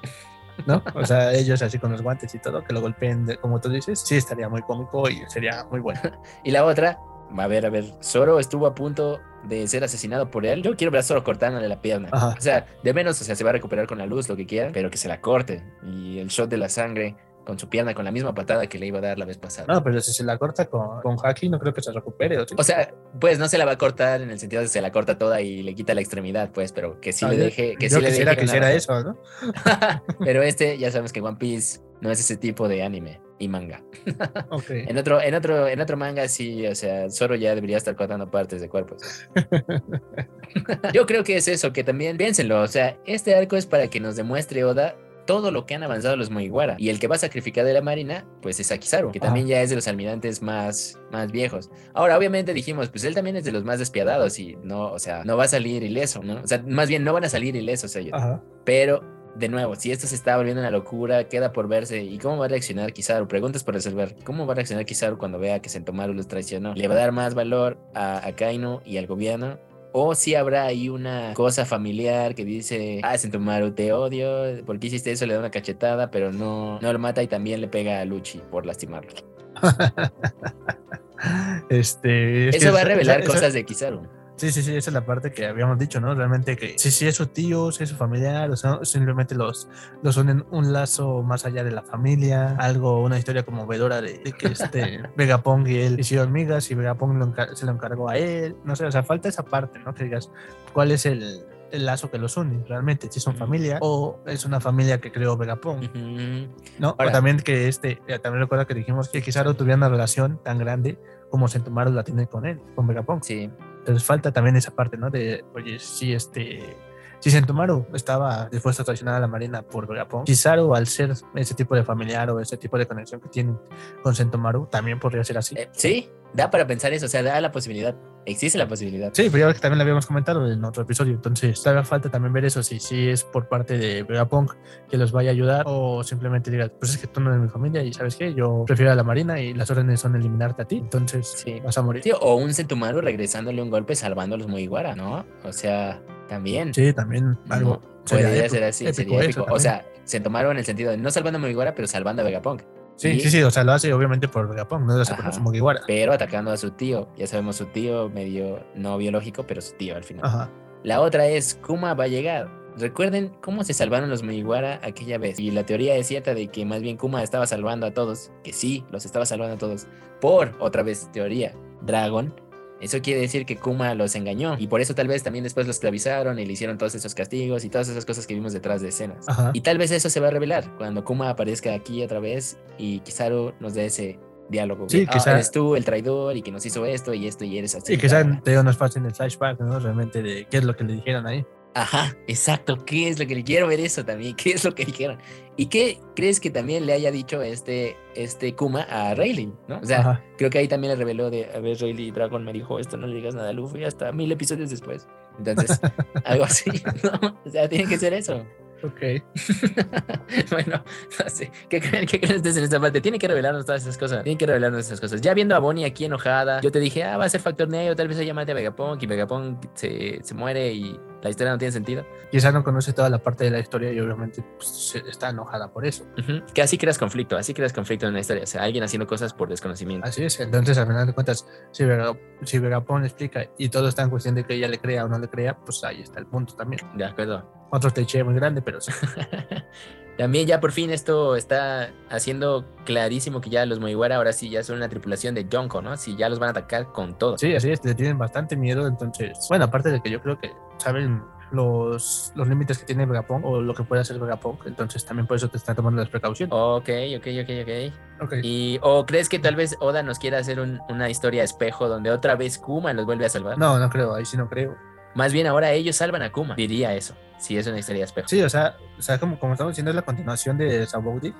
¿No? 0.66 0.82
O 0.94 1.04
sea, 1.04 1.32
ellos 1.32 1.62
así 1.62 1.78
con 1.78 1.92
los 1.92 2.02
guantes 2.02 2.34
y 2.34 2.38
todo, 2.38 2.62
que 2.62 2.72
lo 2.72 2.80
golpeen, 2.80 3.38
como 3.40 3.60
tú 3.60 3.68
dices, 3.68 4.00
sí 4.00 4.16
estaría 4.16 4.48
muy 4.48 4.62
cómico 4.62 5.08
y 5.08 5.22
sería 5.28 5.64
muy 5.70 5.80
bueno. 5.80 6.00
y 6.44 6.50
la 6.50 6.64
otra, 6.64 6.98
a 7.36 7.46
ver, 7.46 7.66
a 7.66 7.70
ver, 7.70 7.84
Zoro 8.02 8.38
estuvo 8.38 8.66
a 8.66 8.74
punto 8.74 9.20
de 9.44 9.66
ser 9.66 9.84
asesinado 9.84 10.30
por 10.30 10.46
él. 10.46 10.62
Yo 10.62 10.76
quiero 10.76 10.90
ver 10.90 11.00
a 11.00 11.02
Zoro 11.02 11.24
cortándole 11.24 11.68
la 11.68 11.80
pierna. 11.80 12.08
O 12.12 12.40
sea, 12.40 12.66
de 12.82 12.94
menos, 12.94 13.20
o 13.20 13.24
sea, 13.24 13.34
se 13.34 13.44
va 13.44 13.50
a 13.50 13.54
recuperar 13.54 13.86
con 13.86 13.98
la 13.98 14.06
luz, 14.06 14.28
lo 14.28 14.36
que 14.36 14.46
quiera, 14.46 14.70
pero 14.72 14.90
que 14.90 14.96
se 14.96 15.08
la 15.08 15.20
corte. 15.20 15.62
Y 15.82 16.18
el 16.18 16.28
shot 16.28 16.48
de 16.48 16.56
la 16.56 16.68
sangre 16.68 17.16
con 17.44 17.58
su 17.58 17.68
pierna, 17.68 17.94
con 17.94 18.04
la 18.04 18.10
misma 18.10 18.34
patada 18.34 18.66
que 18.66 18.78
le 18.78 18.86
iba 18.86 18.98
a 18.98 19.02
dar 19.02 19.18
la 19.18 19.24
vez 19.24 19.38
pasada. 19.38 19.72
No, 19.72 19.82
pero 19.82 20.00
si 20.00 20.12
se 20.12 20.24
la 20.24 20.38
corta 20.38 20.66
con, 20.66 21.00
con 21.02 21.16
Haki, 21.22 21.48
no 21.48 21.58
creo 21.58 21.74
que 21.74 21.82
se 21.82 21.92
recupere. 21.92 22.38
¿o, 22.38 22.64
sea, 22.64 22.92
pues 23.20 23.38
no 23.38 23.48
se 23.48 23.58
la 23.58 23.64
va 23.64 23.72
a 23.72 23.78
cortar 23.78 24.22
en 24.22 24.30
el 24.30 24.38
sentido 24.38 24.60
de 24.60 24.66
que 24.66 24.72
se 24.72 24.80
la 24.80 24.92
corta 24.92 25.18
toda 25.18 25.40
y 25.40 25.62
le 25.62 25.74
quita 25.74 25.94
la 25.94 26.00
extremidad, 26.00 26.50
pues, 26.52 26.72
pero 26.72 27.00
que 27.00 27.12
sí 27.12 27.26
le 27.26 27.36
deje. 27.36 27.76
Que 27.76 27.88
yo 27.88 28.00
sí 28.00 28.06
quisiera 28.06 28.36
que 28.36 28.44
hiciera 28.44 28.72
eso, 28.72 29.02
¿no? 29.02 29.18
pero 30.24 30.42
este, 30.42 30.78
ya 30.78 30.90
sabemos 30.90 31.12
que 31.12 31.20
One 31.20 31.36
Piece 31.36 31.80
no 32.00 32.10
es 32.10 32.20
ese 32.20 32.36
tipo 32.36 32.68
de 32.68 32.82
anime 32.82 33.20
y 33.38 33.48
manga. 33.48 33.82
okay. 34.50 34.84
en, 34.86 34.96
otro, 34.98 35.20
en, 35.20 35.34
otro, 35.34 35.68
en 35.68 35.80
otro 35.80 35.96
manga 35.96 36.28
sí, 36.28 36.66
o 36.66 36.74
sea, 36.74 37.10
Zoro 37.10 37.34
ya 37.34 37.54
debería 37.54 37.76
estar 37.76 37.96
cortando 37.96 38.30
partes 38.30 38.60
de 38.60 38.68
cuerpos. 38.68 39.26
Yo 40.92 41.06
creo 41.06 41.24
que 41.24 41.36
es 41.36 41.48
eso, 41.48 41.72
que 41.72 41.84
también 41.84 42.16
piénsenlo, 42.16 42.60
o 42.60 42.68
sea, 42.68 42.98
este 43.06 43.34
arco 43.34 43.56
es 43.56 43.66
para 43.66 43.88
que 43.88 44.00
nos 44.00 44.16
demuestre 44.16 44.64
Oda 44.64 44.96
todo 45.26 45.50
lo 45.50 45.66
que 45.66 45.74
han 45.74 45.82
avanzado 45.82 46.16
los 46.16 46.30
Mugiwara. 46.30 46.76
Y 46.78 46.88
el 46.88 46.98
que 46.98 47.08
va 47.08 47.16
a 47.16 47.18
sacrificar 47.18 47.64
de 47.64 47.72
la 47.72 47.80
marina, 47.80 48.26
pues 48.42 48.60
es 48.60 48.70
Akizaru, 48.70 49.12
que 49.12 49.20
también 49.20 49.46
ya 49.46 49.60
es 49.62 49.70
de 49.70 49.76
los 49.76 49.88
almirantes 49.88 50.42
más, 50.42 50.98
más 51.10 51.30
viejos. 51.32 51.70
Ahora, 51.94 52.16
obviamente 52.16 52.54
dijimos, 52.54 52.88
pues 52.88 53.04
él 53.04 53.14
también 53.14 53.36
es 53.36 53.44
de 53.44 53.52
los 53.52 53.64
más 53.64 53.78
despiadados 53.78 54.38
y 54.38 54.56
no, 54.62 54.92
o 54.92 54.98
sea, 54.98 55.24
no 55.24 55.36
va 55.36 55.44
a 55.44 55.48
salir 55.48 55.82
ileso, 55.82 56.22
¿no? 56.22 56.40
O 56.42 56.46
sea, 56.46 56.62
más 56.66 56.88
bien 56.88 57.04
no 57.04 57.12
van 57.12 57.24
a 57.24 57.28
salir 57.28 57.56
ilesos 57.56 57.96
ellos. 57.96 58.20
Pero 58.64 59.02
de 59.36 59.48
nuevo, 59.48 59.74
si 59.74 59.90
esto 59.90 60.06
se 60.06 60.14
está 60.14 60.36
volviendo 60.36 60.60
una 60.60 60.70
locura, 60.70 61.28
queda 61.28 61.52
por 61.52 61.68
verse. 61.68 62.02
¿Y 62.02 62.18
cómo 62.18 62.38
va 62.38 62.46
a 62.46 62.48
reaccionar 62.48 62.92
Kizaru? 62.92 63.26
Preguntas 63.26 63.64
por 63.64 63.74
resolver. 63.74 64.16
¿Cómo 64.24 64.46
va 64.46 64.52
a 64.52 64.56
reaccionar 64.56 64.84
Kizaru 64.84 65.18
cuando 65.18 65.38
vea 65.38 65.60
que 65.60 65.68
Sentomaru 65.68 66.14
los 66.14 66.28
traicionó? 66.28 66.74
¿Le 66.74 66.88
va 66.88 66.94
a 66.94 66.98
dar 66.98 67.12
más 67.12 67.34
valor 67.34 67.78
a, 67.94 68.26
a 68.26 68.36
Kainu 68.36 68.80
y 68.84 68.98
al 68.98 69.06
gobierno? 69.06 69.58
O 69.96 70.16
si 70.16 70.34
habrá 70.34 70.64
ahí 70.64 70.88
una 70.88 71.34
cosa 71.34 71.64
familiar 71.64 72.34
que 72.34 72.44
dice, 72.44 72.98
ah, 73.04 73.16
Sentomaru, 73.16 73.70
te 73.70 73.92
odio, 73.92 74.26
porque 74.66 74.88
hiciste 74.88 75.12
eso? 75.12 75.24
Le 75.24 75.34
da 75.34 75.38
una 75.38 75.52
cachetada, 75.52 76.10
pero 76.10 76.32
no, 76.32 76.80
no 76.80 76.92
lo 76.92 76.98
mata 76.98 77.22
y 77.22 77.28
también 77.28 77.60
le 77.60 77.68
pega 77.68 78.00
a 78.00 78.04
Luchi 78.04 78.40
por 78.50 78.66
lastimarlo. 78.66 79.12
este, 81.70 82.48
eso 82.48 82.72
va 82.72 82.80
a 82.80 82.84
revelar 82.84 83.22
cosas 83.22 83.52
de 83.52 83.64
Kizaru. 83.64 84.02
Sí, 84.36 84.50
sí, 84.50 84.62
sí, 84.62 84.74
esa 84.74 84.90
es 84.90 84.94
la 84.94 85.06
parte 85.06 85.32
que 85.32 85.46
habíamos 85.46 85.78
dicho, 85.78 86.00
¿no? 86.00 86.12
Realmente 86.14 86.56
que 86.56 86.76
sí, 86.76 86.90
sí 86.90 87.06
es 87.06 87.14
su 87.14 87.28
tío, 87.28 87.70
sí 87.70 87.84
es 87.84 87.90
su 87.90 87.96
familiar, 87.96 88.50
o 88.50 88.56
sea, 88.56 88.80
simplemente 88.82 89.36
los, 89.36 89.68
los 90.02 90.16
unen 90.16 90.44
un 90.50 90.72
lazo 90.72 91.22
más 91.22 91.46
allá 91.46 91.62
de 91.62 91.70
la 91.70 91.82
familia, 91.82 92.56
algo, 92.58 93.00
una 93.00 93.16
historia 93.16 93.44
conmovedora 93.44 94.00
de, 94.00 94.18
de 94.18 94.32
que 94.32 94.48
este 94.48 95.02
Vegapong 95.16 95.68
y 95.68 95.76
él 95.76 96.00
hicieron 96.00 96.32
migas 96.32 96.68
y 96.70 96.74
Vegapong 96.74 97.34
se 97.54 97.64
lo 97.64 97.72
encargó 97.72 98.08
a 98.08 98.18
él, 98.18 98.56
no 98.64 98.74
sé, 98.74 98.86
o 98.86 98.90
sea, 98.90 99.04
falta 99.04 99.28
esa 99.28 99.44
parte, 99.44 99.78
¿no? 99.78 99.94
Que 99.94 100.04
digas, 100.04 100.30
¿cuál 100.72 100.90
es 100.90 101.06
el, 101.06 101.44
el 101.70 101.86
lazo 101.86 102.10
que 102.10 102.18
los 102.18 102.36
une 102.36 102.64
realmente, 102.68 103.08
si 103.10 103.20
son 103.20 103.36
familia 103.36 103.78
o 103.82 104.18
es 104.26 104.44
una 104.44 104.60
familia 104.60 105.00
que 105.00 105.12
creó 105.12 105.36
Vegapong, 105.36 106.48
¿no? 106.78 106.90
o 106.90 107.10
también 107.10 107.38
que 107.38 107.68
este, 107.68 108.00
eh, 108.08 108.18
también 108.18 108.42
recuerda 108.42 108.64
que 108.64 108.74
dijimos 108.74 109.08
que 109.08 109.22
quizá 109.22 109.44
no 109.44 109.54
tuviera 109.54 109.76
una 109.76 109.88
relación 109.88 110.40
tan 110.42 110.58
grande 110.58 110.98
como 111.30 111.48
Sentomaru 111.48 111.92
la 111.92 112.04
tiene 112.04 112.26
con 112.26 112.46
él, 112.46 112.60
con 112.74 112.86
Vegapong. 112.86 113.22
Sí. 113.22 113.50
Entonces 113.84 114.02
falta 114.02 114.32
también 114.32 114.56
esa 114.56 114.70
parte, 114.70 114.96
¿no? 114.96 115.10
De, 115.10 115.44
oye, 115.54 115.78
si 115.78 116.14
este... 116.14 116.76
Si 117.20 117.30
Sentomaru 117.30 117.86
estaba 117.94 118.50
dispuesto 118.50 118.82
a 118.82 118.84
traicionar 118.84 119.14
a 119.14 119.20
la 119.20 119.26
Marina 119.26 119.62
por 119.62 119.86
Vegapunk, 119.86 120.26
Kizaru, 120.26 120.74
al 120.74 120.86
ser 120.86 121.14
ese 121.34 121.54
tipo 121.54 121.74
de 121.74 121.82
familiar 121.82 122.28
o 122.28 122.38
ese 122.38 122.58
tipo 122.58 122.76
de 122.76 122.86
conexión 122.86 123.18
que 123.18 123.30
tienen 123.30 123.58
con 124.02 124.14
Sentomaru, 124.14 124.66
también 124.66 124.98
podría 125.00 125.24
ser 125.24 125.38
así. 125.38 125.54
Eh, 125.56 125.70
sí, 125.72 126.10
da 126.34 126.50
para 126.50 126.66
pensar 126.66 126.92
eso, 126.92 127.06
o 127.06 127.08
sea, 127.08 127.22
da 127.22 127.40
la 127.40 127.50
posibilidad. 127.50 127.96
Existe 128.26 128.58
la 128.58 128.66
posibilidad. 128.66 129.10
Sí, 129.12 129.28
pero 129.30 129.48
ya 129.48 129.54
que 129.54 129.60
también 129.60 129.78
lo 129.78 129.82
habíamos 129.82 130.06
comentado 130.06 130.50
en 130.50 130.64
otro 130.64 130.82
episodio. 130.82 131.12
Entonces, 131.12 131.60
todavía 131.62 131.84
falta 131.84 132.10
también 132.10 132.32
ver 132.32 132.44
eso, 132.44 132.62
si, 132.62 132.80
si 132.80 133.08
es 133.08 133.24
por 133.24 133.48
parte 133.48 133.76
de 133.76 134.02
Vegapunk 134.02 134.52
que 134.88 134.96
los 134.96 135.12
vaya 135.12 135.30
a 135.30 135.32
ayudar 135.32 135.64
o 135.66 136.02
simplemente 136.02 136.50
diga, 136.50 136.70
pues 136.78 136.92
es 136.92 136.98
que 136.98 137.06
tú 137.06 137.20
no 137.20 137.30
eres 137.30 137.42
mi 137.42 137.48
familia 137.48 137.82
y 137.82 137.92
sabes 137.92 138.16
qué, 138.16 138.34
yo 138.34 138.64
prefiero 138.66 138.92
a 138.92 138.94
la 138.94 139.04
Marina 139.04 139.40
y 139.40 139.52
las 139.52 139.70
órdenes 139.70 140.00
son 140.00 140.16
eliminarte 140.16 140.62
a 140.62 140.64
ti. 140.64 140.76
Entonces, 140.76 141.44
sí. 141.44 141.60
vas 141.60 141.76
a 141.76 141.82
morir. 141.82 142.02
Sí, 142.02 142.12
o 142.18 142.36
un 142.36 142.54
Sentomaru 142.54 143.00
regresándole 143.00 143.60
un 143.60 143.70
golpe 143.70 143.94
salvando 143.94 144.36
a 144.36 144.38
los 144.38 144.48
Mugiwara, 144.48 144.94
¿no? 144.96 145.24
O 145.44 145.52
sea, 145.52 146.00
también. 146.28 146.72
Sí, 146.72 146.92
también 146.92 147.38
algo. 147.50 147.80
podría 148.08 148.48
ser 148.48 148.64
así, 148.64 148.92
sería 148.92 149.22
épico. 149.22 149.46
O 149.50 149.58
sea, 149.58 149.84
Sentomaru 150.04 150.50
en 150.50 150.58
el 150.58 150.64
sentido 150.64 150.90
de 150.90 150.96
no 150.96 151.10
salvando 151.10 151.38
a 151.38 151.40
Mugiwara, 151.40 151.74
pero 151.74 151.88
salvando 151.88 152.22
a 152.22 152.24
Vegapunk. 152.24 152.62
Sí, 152.96 153.18
sí, 153.20 153.30
sí, 153.30 153.42
o 153.42 153.50
sea, 153.50 153.64
lo 153.64 153.72
hace 153.72 153.92
obviamente 153.92 154.28
por 154.28 154.48
Vegapunk, 154.48 154.82
no 154.82 154.94
lo 154.94 155.02
hace 155.02 155.14
por 155.14 155.32
su 155.32 155.40
Mugiwara. 155.40 155.80
Pero 155.86 156.12
atacando 156.12 156.50
a 156.50 156.56
su 156.56 156.70
tío, 156.70 157.08
ya 157.16 157.26
sabemos 157.26 157.56
su 157.56 157.66
tío 157.66 158.08
medio 158.08 158.64
no 158.74 158.96
biológico, 158.98 159.44
pero 159.46 159.60
su 159.60 159.74
tío 159.74 159.96
al 159.96 160.04
final. 160.04 160.24
Ajá. 160.24 160.50
La 160.84 161.00
otra 161.00 161.26
es, 161.26 161.54
Kuma 161.54 161.94
va 161.94 162.04
a 162.04 162.08
llegar. 162.08 162.50
Recuerden 162.76 163.32
cómo 163.40 163.64
se 163.64 163.72
salvaron 163.72 164.10
los 164.10 164.22
Mugiwara 164.22 164.80
aquella 164.82 165.18
vez. 165.18 165.38
Y 165.38 165.50
la 165.50 165.64
teoría 165.64 165.96
es 165.96 166.08
cierta 166.08 166.34
de 166.34 166.48
que 166.48 166.64
más 166.64 166.82
bien 166.82 166.96
Kuma 166.96 167.22
estaba 167.22 167.46
salvando 167.46 167.86
a 167.86 167.92
todos, 167.92 168.30
que 168.42 168.52
sí, 168.52 168.84
los 168.90 169.04
estaba 169.04 169.24
salvando 169.26 169.54
a 169.54 169.58
todos, 169.58 169.86
por, 170.20 170.54
otra 170.58 170.82
vez, 170.82 171.10
teoría, 171.12 171.54
Dragon, 171.82 172.34
eso 172.80 173.00
quiere 173.00 173.20
decir 173.20 173.46
que 173.46 173.56
Kuma 173.56 173.94
los 173.94 174.14
engañó 174.14 174.56
y 174.58 174.66
por 174.66 174.80
eso 174.80 174.94
tal 174.94 175.08
vez 175.08 175.22
también 175.22 175.44
después 175.44 175.66
los 175.66 175.76
esclavizaron 175.76 176.38
y 176.38 176.44
le 176.44 176.52
hicieron 176.52 176.76
todos 176.76 176.94
esos 176.94 177.14
castigos 177.14 177.64
y 177.64 177.70
todas 177.70 177.88
esas 177.88 178.04
cosas 178.04 178.26
que 178.26 178.34
vimos 178.34 178.52
detrás 178.52 178.82
de 178.82 178.88
escenas. 178.88 179.26
Y 179.52 179.60
tal 179.60 179.78
vez 179.78 179.90
eso 179.90 180.10
se 180.10 180.20
va 180.20 180.28
a 180.28 180.30
revelar 180.30 180.70
cuando 180.76 181.04
Kuma 181.04 181.30
aparezca 181.30 181.72
aquí 181.72 182.02
otra 182.02 182.20
vez 182.20 182.58
y 182.78 183.00
Kizaru 183.00 183.54
nos 183.60 183.74
dé 183.74 183.86
ese 183.86 184.18
diálogo. 184.48 184.88
Sí, 184.88 185.06
que 185.06 185.18
ah, 185.18 185.32
eres 185.32 185.50
tú 185.50 185.76
el 185.76 185.84
traidor 185.84 186.36
y 186.36 186.42
que 186.42 186.50
nos 186.50 186.64
hizo 186.66 186.84
esto 186.84 187.14
y 187.14 187.26
esto 187.26 187.44
y 187.44 187.58
eres 187.58 187.74
así. 187.74 187.94
Y 187.94 187.98
quizá 187.98 188.24
te 188.42 188.62
nos 188.62 188.76
pasen 188.76 189.06
el 189.06 189.14
flashback, 189.14 189.60
¿no? 189.60 189.78
Realmente 189.78 190.22
de 190.22 190.46
qué 190.50 190.58
es 190.58 190.64
lo 190.64 190.76
que 190.76 190.84
le 190.84 190.94
dijeron 190.94 191.26
ahí. 191.26 191.44
Ajá, 191.74 192.16
exacto. 192.28 192.84
¿Qué 192.84 193.08
es 193.08 193.18
lo 193.18 193.26
que 193.26 193.34
le 193.34 193.42
quiero 193.42 193.66
ver 193.66 193.80
eso 193.80 194.04
también? 194.04 194.34
¿Qué 194.36 194.50
es 194.50 194.64
lo 194.64 194.74
que 194.74 194.84
dijeron? 194.84 195.18
¿Y 195.56 195.66
qué 195.66 196.00
crees 196.16 196.40
que 196.40 196.50
también 196.50 196.86
le 196.86 196.92
haya 196.92 197.10
dicho 197.10 197.42
este, 197.42 197.96
este 198.14 198.54
Kuma 198.54 198.82
a 198.82 199.14
Rayleigh? 199.14 199.52
¿no? 199.68 199.78
O 199.78 199.84
sea, 199.84 200.00
Ajá. 200.00 200.24
creo 200.38 200.50
que 200.50 200.58
ahí 200.58 200.68
también 200.68 200.92
le 200.92 200.96
reveló 200.96 201.30
de, 201.30 201.48
a 201.54 201.60
ver, 201.60 201.78
Rayleigh 201.78 202.12
Dragon 202.12 202.44
me 202.44 202.52
dijo, 202.52 202.78
esto 202.78 202.96
no 202.96 203.06
le 203.06 203.16
digas 203.16 203.34
nada 203.34 203.50
a 203.50 203.52
Luffy 203.52 203.84
hasta 203.84 204.12
mil 204.12 204.30
episodios 204.32 204.70
después. 204.70 205.08
Entonces, 205.38 205.80
algo 206.24 206.44
así, 206.44 206.70
¿no? 207.02 207.38
O 207.44 207.50
sea, 207.50 207.68
tiene 207.68 207.88
que 207.88 207.98
ser 207.98 208.14
eso. 208.14 208.44
Ok. 208.84 209.00
bueno, 210.50 210.84
no 211.18 211.30
sé. 211.30 211.50
¿Qué 211.70 211.80
creen, 211.80 212.06
¿Qué 212.06 212.20
creen 212.20 212.36
ustedes 212.36 212.58
en 212.58 212.64
esta 212.64 212.78
parte? 212.78 213.00
Tiene 213.00 213.18
que 213.18 213.26
revelarnos 213.26 213.64
todas 213.64 213.82
esas 213.82 213.96
cosas. 213.96 214.22
Tiene 214.24 214.36
que 214.36 214.46
revelarnos 214.46 214.84
esas 214.84 215.00
cosas. 215.00 215.22
Ya 215.22 215.32
viendo 215.32 215.56
a 215.56 215.58
Bonnie 215.58 215.86
aquí 215.86 216.04
enojada, 216.04 216.60
yo 216.60 216.70
te 216.70 216.80
dije, 216.80 217.02
ah, 217.02 217.16
va 217.16 217.24
a 217.24 217.28
ser 217.28 217.40
Factor 217.40 217.68
Neo, 217.68 217.96
tal 217.96 218.08
vez 218.08 218.18
se 218.18 218.26
llama 218.26 218.42
a 218.42 218.44
Vegapunk 218.44 219.02
y 219.02 219.06
Vegapunk 219.06 219.64
se, 219.74 220.22
se 220.22 220.34
muere 220.34 220.72
y 220.72 221.00
la 221.24 221.30
historia 221.30 221.52
no 221.52 221.58
tiene 221.58 221.72
sentido. 221.72 222.06
Quizá 222.30 222.52
no 222.52 222.62
conoce 222.62 222.92
toda 222.92 223.08
la 223.10 223.18
parte 223.18 223.42
de 223.44 223.50
la 223.50 223.58
historia 223.58 223.90
y 223.92 223.98
obviamente 223.98 224.44
pues, 224.56 224.94
está 225.08 225.30
enojada 225.30 225.72
por 225.72 225.84
eso. 225.86 226.04
Ujú. 226.18 226.44
Que 226.52 226.62
así 226.62 226.78
creas 226.78 226.98
conflicto, 226.98 227.36
así 227.36 227.54
creas 227.54 227.72
conflicto 227.72 228.06
en 228.06 228.12
la 228.12 228.20
historia. 228.20 228.44
O 228.44 228.46
sea, 228.46 228.62
alguien 228.62 228.84
haciendo 228.84 229.06
cosas 229.06 229.32
por 229.34 229.48
desconocimiento. 229.48 230.06
Así 230.06 230.22
es. 230.22 230.38
Entonces, 230.38 230.78
al 230.78 230.86
final 230.86 231.06
de 231.06 231.12
cuentas, 231.14 231.46
si, 231.72 231.84
Vega- 231.84 232.16
si 232.44 232.58
explica 233.04 233.46
y 233.58 233.68
todo 233.70 233.88
está 233.88 234.02
en 234.02 234.10
cuestión 234.10 234.34
de 234.34 234.44
que 234.44 234.54
ella 234.54 234.68
le 234.68 234.78
crea 234.78 235.04
o 235.06 235.08
no 235.08 235.18
le 235.18 235.28
crea, 235.28 235.56
pues 235.56 235.82
ahí 235.82 236.02
está 236.02 236.20
el 236.20 236.26
punto 236.26 236.54
también. 236.54 236.82
De 236.94 237.04
acuerdo. 237.04 237.50
Otro 237.70 237.90
cliché 237.90 238.22
muy 238.22 238.34
grande, 238.34 238.62
pero 238.62 238.80
sí. 238.80 238.92
También 240.16 240.46
ya 240.46 240.60
por 240.60 240.70
fin 240.72 240.90
esto 240.90 241.34
está 241.36 241.90
haciendo 242.08 242.64
clarísimo 242.84 243.40
que 243.40 243.50
ya 243.50 243.66
los 243.66 243.80
Mugiwara 243.80 244.16
ahora 244.16 244.32
sí 244.32 244.48
ya 244.48 244.62
son 244.62 244.76
una 244.76 244.88
tripulación 244.88 245.34
de 245.34 245.48
Yonko, 245.48 245.82
¿no? 245.82 245.96
Si 245.96 246.16
ya 246.16 246.28
los 246.28 246.38
van 246.38 246.48
a 246.48 246.50
atacar 246.52 246.92
con 246.92 247.18
todo. 247.18 247.36
Sí, 247.38 247.54
así 247.54 247.70
es, 247.70 247.84
le 247.84 247.94
tienen 247.94 248.16
bastante 248.18 248.56
miedo, 248.56 248.86
entonces, 248.86 249.32
bueno, 249.48 249.64
aparte 249.64 249.90
de 249.90 250.00
que 250.00 250.10
yo 250.10 250.20
creo 250.22 250.38
que 250.38 250.52
saben 250.78 251.22
los, 251.50 252.32
los 252.34 252.48
límites 252.48 252.78
que 252.78 252.84
tiene 252.84 253.06
Vegapunk 253.06 253.44
o 253.44 253.60
lo 253.60 253.74
que 253.74 253.82
puede 253.84 254.02
hacer 254.02 254.18
Vegapunk, 254.18 254.66
entonces 254.66 255.04
también 255.04 255.26
por 255.26 255.36
eso 255.36 255.48
te 255.48 255.56
están 255.56 255.74
tomando 255.76 256.00
las 256.00 256.10
precauciones. 256.10 256.52
Ok, 256.52 256.88
ok, 257.16 257.26
ok, 257.42 257.50
ok. 257.62 258.24
Ok. 258.24 258.32
Y, 258.42 258.78
¿O 258.82 259.04
crees 259.06 259.28
que 259.28 259.38
tal 259.38 259.56
vez 259.56 259.76
Oda 259.80 260.02
nos 260.02 260.18
quiera 260.18 260.38
hacer 260.38 260.60
un- 260.60 260.80
una 260.88 261.10
historia 261.10 261.42
espejo 261.42 261.88
donde 261.88 262.10
otra 262.10 262.36
vez 262.36 262.58
Kuma 262.58 262.92
los 262.92 263.04
vuelve 263.06 263.26
a 263.26 263.28
salvar? 263.28 263.58
No, 263.58 263.78
no 263.78 263.90
creo, 263.90 264.14
ahí 264.14 264.24
sí 264.24 264.36
no 264.36 264.48
creo. 264.48 264.76
Más 265.14 265.32
bien 265.32 265.46
ahora 265.46 265.72
ellos 265.72 265.96
salvan 265.96 266.22
a 266.22 266.32
Kuma. 266.32 266.54
Diría 266.54 266.94
eso, 266.94 267.14
si 267.38 267.56
es 267.56 267.66
una 267.66 267.78
historia 267.78 268.04
espejo. 268.04 268.28
Sí, 268.28 268.42
o 268.42 268.48
sea, 268.48 268.76
o 268.98 269.02
sea 269.02 269.18
como, 269.18 269.38
como 269.38 269.52
estamos 269.52 269.72
diciendo, 269.72 269.90
es 269.90 269.96
la 269.96 270.02
continuación 270.02 270.58
de 270.58 270.86
Sabaudi, 270.86 271.34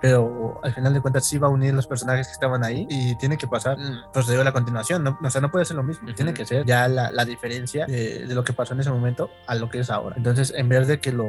pero 0.00 0.60
al 0.62 0.72
final 0.72 0.94
de 0.94 1.00
cuentas 1.00 1.26
sí 1.26 1.38
va 1.38 1.48
a 1.48 1.50
unir 1.50 1.74
los 1.74 1.86
personajes 1.86 2.28
que 2.28 2.32
estaban 2.32 2.62
ahí 2.64 2.86
y 2.88 3.16
tiene 3.18 3.36
que 3.36 3.48
pasar, 3.48 3.76
mm, 3.76 4.12
pues 4.12 4.28
digo, 4.28 4.44
la 4.44 4.52
continuación, 4.52 5.02
¿no? 5.02 5.18
o 5.22 5.30
sea, 5.30 5.40
no 5.40 5.50
puede 5.50 5.64
ser 5.64 5.76
lo 5.76 5.82
mismo, 5.82 6.06
Ujú. 6.06 6.14
tiene 6.14 6.32
que 6.32 6.46
ser 6.46 6.64
ya 6.64 6.86
la, 6.86 7.10
la 7.10 7.24
diferencia 7.24 7.84
de, 7.86 8.26
de 8.26 8.34
lo 8.34 8.44
que 8.44 8.52
pasó 8.52 8.74
en 8.74 8.80
ese 8.80 8.90
momento 8.90 9.28
a 9.46 9.56
lo 9.56 9.68
que 9.68 9.80
es 9.80 9.90
ahora. 9.90 10.14
Entonces, 10.16 10.52
en 10.56 10.68
vez 10.68 10.86
de 10.86 11.00
que 11.00 11.10
los, 11.12 11.26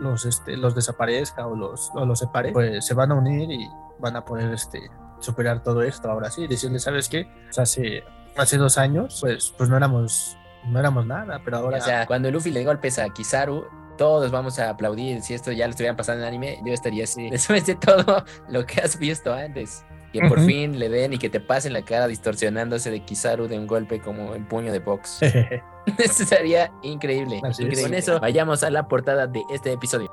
los, 0.00 0.26
este, 0.26 0.56
los 0.56 0.74
desaparezca 0.74 1.46
o 1.46 1.56
los, 1.56 1.90
o 1.94 2.04
los 2.04 2.18
separe, 2.18 2.52
pues 2.52 2.84
se 2.84 2.92
van 2.94 3.12
a 3.12 3.14
unir 3.14 3.50
y 3.50 3.66
van 3.98 4.16
a 4.16 4.24
poder 4.24 4.52
este, 4.52 4.82
superar 5.20 5.62
todo 5.62 5.82
esto 5.82 6.10
ahora 6.10 6.30
sí, 6.30 6.46
decirle, 6.46 6.80
¿sabes 6.80 7.08
qué? 7.08 7.26
O 7.48 7.52
sea, 7.52 7.62
hace, 7.62 8.04
hace 8.36 8.58
dos 8.58 8.76
años, 8.76 9.18
pues, 9.20 9.54
pues 9.56 9.70
no 9.70 9.76
éramos... 9.78 10.36
No 10.66 10.80
éramos 10.80 11.06
nada, 11.06 11.40
pero 11.44 11.58
ahora 11.58 11.78
O 11.78 11.80
sea, 11.80 12.06
cuando 12.06 12.30
Luffy 12.30 12.50
le 12.50 12.64
golpes 12.64 12.98
a 12.98 13.08
Kizaru, 13.10 13.66
todos 13.96 14.30
vamos 14.30 14.58
a 14.58 14.70
aplaudir. 14.70 15.22
Si 15.22 15.34
esto 15.34 15.52
ya 15.52 15.66
lo 15.66 15.70
estuvieran 15.70 15.96
pasando 15.96 16.22
en 16.22 16.28
anime, 16.28 16.60
yo 16.64 16.72
estaría 16.72 17.04
así. 17.04 17.30
Después 17.30 17.66
de 17.66 17.74
todo 17.74 18.24
lo 18.48 18.66
que 18.66 18.80
has 18.80 18.98
visto 18.98 19.32
antes. 19.32 19.84
Que 20.12 20.20
por 20.28 20.40
fin 20.40 20.78
le 20.78 20.88
den 20.88 21.12
y 21.14 21.18
que 21.18 21.28
te 21.28 21.40
pasen 21.40 21.72
la 21.72 21.82
cara 21.82 22.06
distorsionándose 22.06 22.88
de 22.88 23.00
Kizaru 23.00 23.48
de 23.48 23.58
un 23.58 23.66
golpe 23.66 24.00
como 24.00 24.36
en 24.36 24.46
puño 24.46 24.72
de 24.72 24.78
box. 24.78 25.18
Eso 25.98 26.24
sería 26.24 26.72
increíble. 26.82 27.40
Así 27.42 27.62
es. 27.62 27.68
increíble. 27.68 27.82
Con 27.82 27.94
eso, 27.94 28.20
vayamos 28.20 28.62
a 28.62 28.70
la 28.70 28.86
portada 28.88 29.26
de 29.26 29.42
este 29.50 29.72
episodio. 29.72 30.10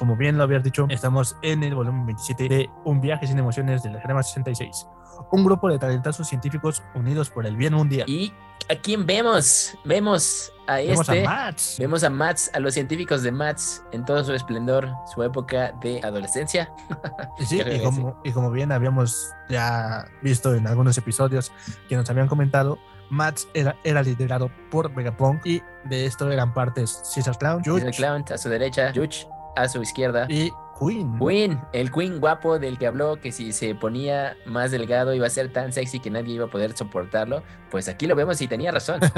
Como 0.00 0.16
bien 0.16 0.38
lo 0.38 0.44
habías 0.44 0.62
dicho, 0.62 0.86
estamos 0.88 1.36
en 1.42 1.62
el 1.62 1.74
volumen 1.74 2.06
27 2.06 2.48
de 2.48 2.70
Un 2.86 3.02
viaje 3.02 3.26
sin 3.26 3.38
emociones 3.38 3.82
de 3.82 3.90
la 3.90 4.00
Grama 4.00 4.22
66. 4.22 4.86
Un 5.30 5.44
grupo 5.44 5.68
de 5.68 5.78
talentosos 5.78 6.26
científicos 6.26 6.82
unidos 6.94 7.28
por 7.28 7.44
el 7.44 7.54
bien 7.54 7.74
mundial. 7.74 8.08
¿Y 8.08 8.32
a 8.70 8.76
quién 8.76 9.04
vemos? 9.04 9.76
Vemos 9.84 10.54
a 10.66 10.76
Vemos 10.76 11.00
este. 11.00 11.26
a 11.26 11.28
Mats. 11.28 11.76
Vemos 11.78 12.02
a 12.02 12.08
Mats, 12.08 12.50
a 12.54 12.60
los 12.60 12.72
científicos 12.72 13.22
de 13.22 13.30
Mats 13.30 13.84
en 13.92 14.06
todo 14.06 14.24
su 14.24 14.32
esplendor, 14.32 14.90
su 15.12 15.22
época 15.22 15.74
de 15.82 16.00
adolescencia. 16.02 16.72
Sí, 17.46 17.60
y 17.60 17.82
como, 17.82 18.18
y 18.24 18.32
como 18.32 18.50
bien 18.50 18.72
habíamos 18.72 19.34
ya 19.50 20.06
visto 20.22 20.54
en 20.54 20.66
algunos 20.66 20.96
episodios 20.96 21.52
que 21.90 21.96
nos 21.96 22.08
habían 22.08 22.26
comentado, 22.26 22.78
Mats 23.10 23.48
era, 23.52 23.76
era 23.84 24.02
liderado 24.02 24.50
por 24.70 24.94
Vegapunk 24.94 25.44
y 25.44 25.62
de 25.84 26.06
esto 26.06 26.30
eran 26.32 26.54
partes 26.54 27.02
Caesar 27.14 27.36
Clown, 27.36 27.62
Caesar 27.62 27.92
Clown 27.92 28.24
a 28.32 28.38
su 28.38 28.48
derecha, 28.48 28.92
Yuch 28.92 29.26
a 29.56 29.68
su 29.68 29.82
izquierda. 29.82 30.26
y 30.28 30.52
Queen. 30.78 31.18
Queen, 31.18 31.60
el 31.72 31.92
Queen 31.92 32.20
guapo 32.20 32.58
del 32.58 32.78
que 32.78 32.86
habló 32.86 33.20
que 33.20 33.32
si 33.32 33.52
se 33.52 33.74
ponía 33.74 34.34
más 34.46 34.70
delgado 34.70 35.12
iba 35.12 35.26
a 35.26 35.30
ser 35.30 35.52
tan 35.52 35.72
sexy 35.72 36.00
que 36.00 36.10
nadie 36.10 36.34
iba 36.34 36.46
a 36.46 36.50
poder 36.50 36.74
soportarlo. 36.74 37.42
Pues 37.70 37.86
aquí 37.88 38.06
lo 38.06 38.16
vemos 38.16 38.40
y 38.40 38.48
tenía 38.48 38.72
razón. 38.72 39.00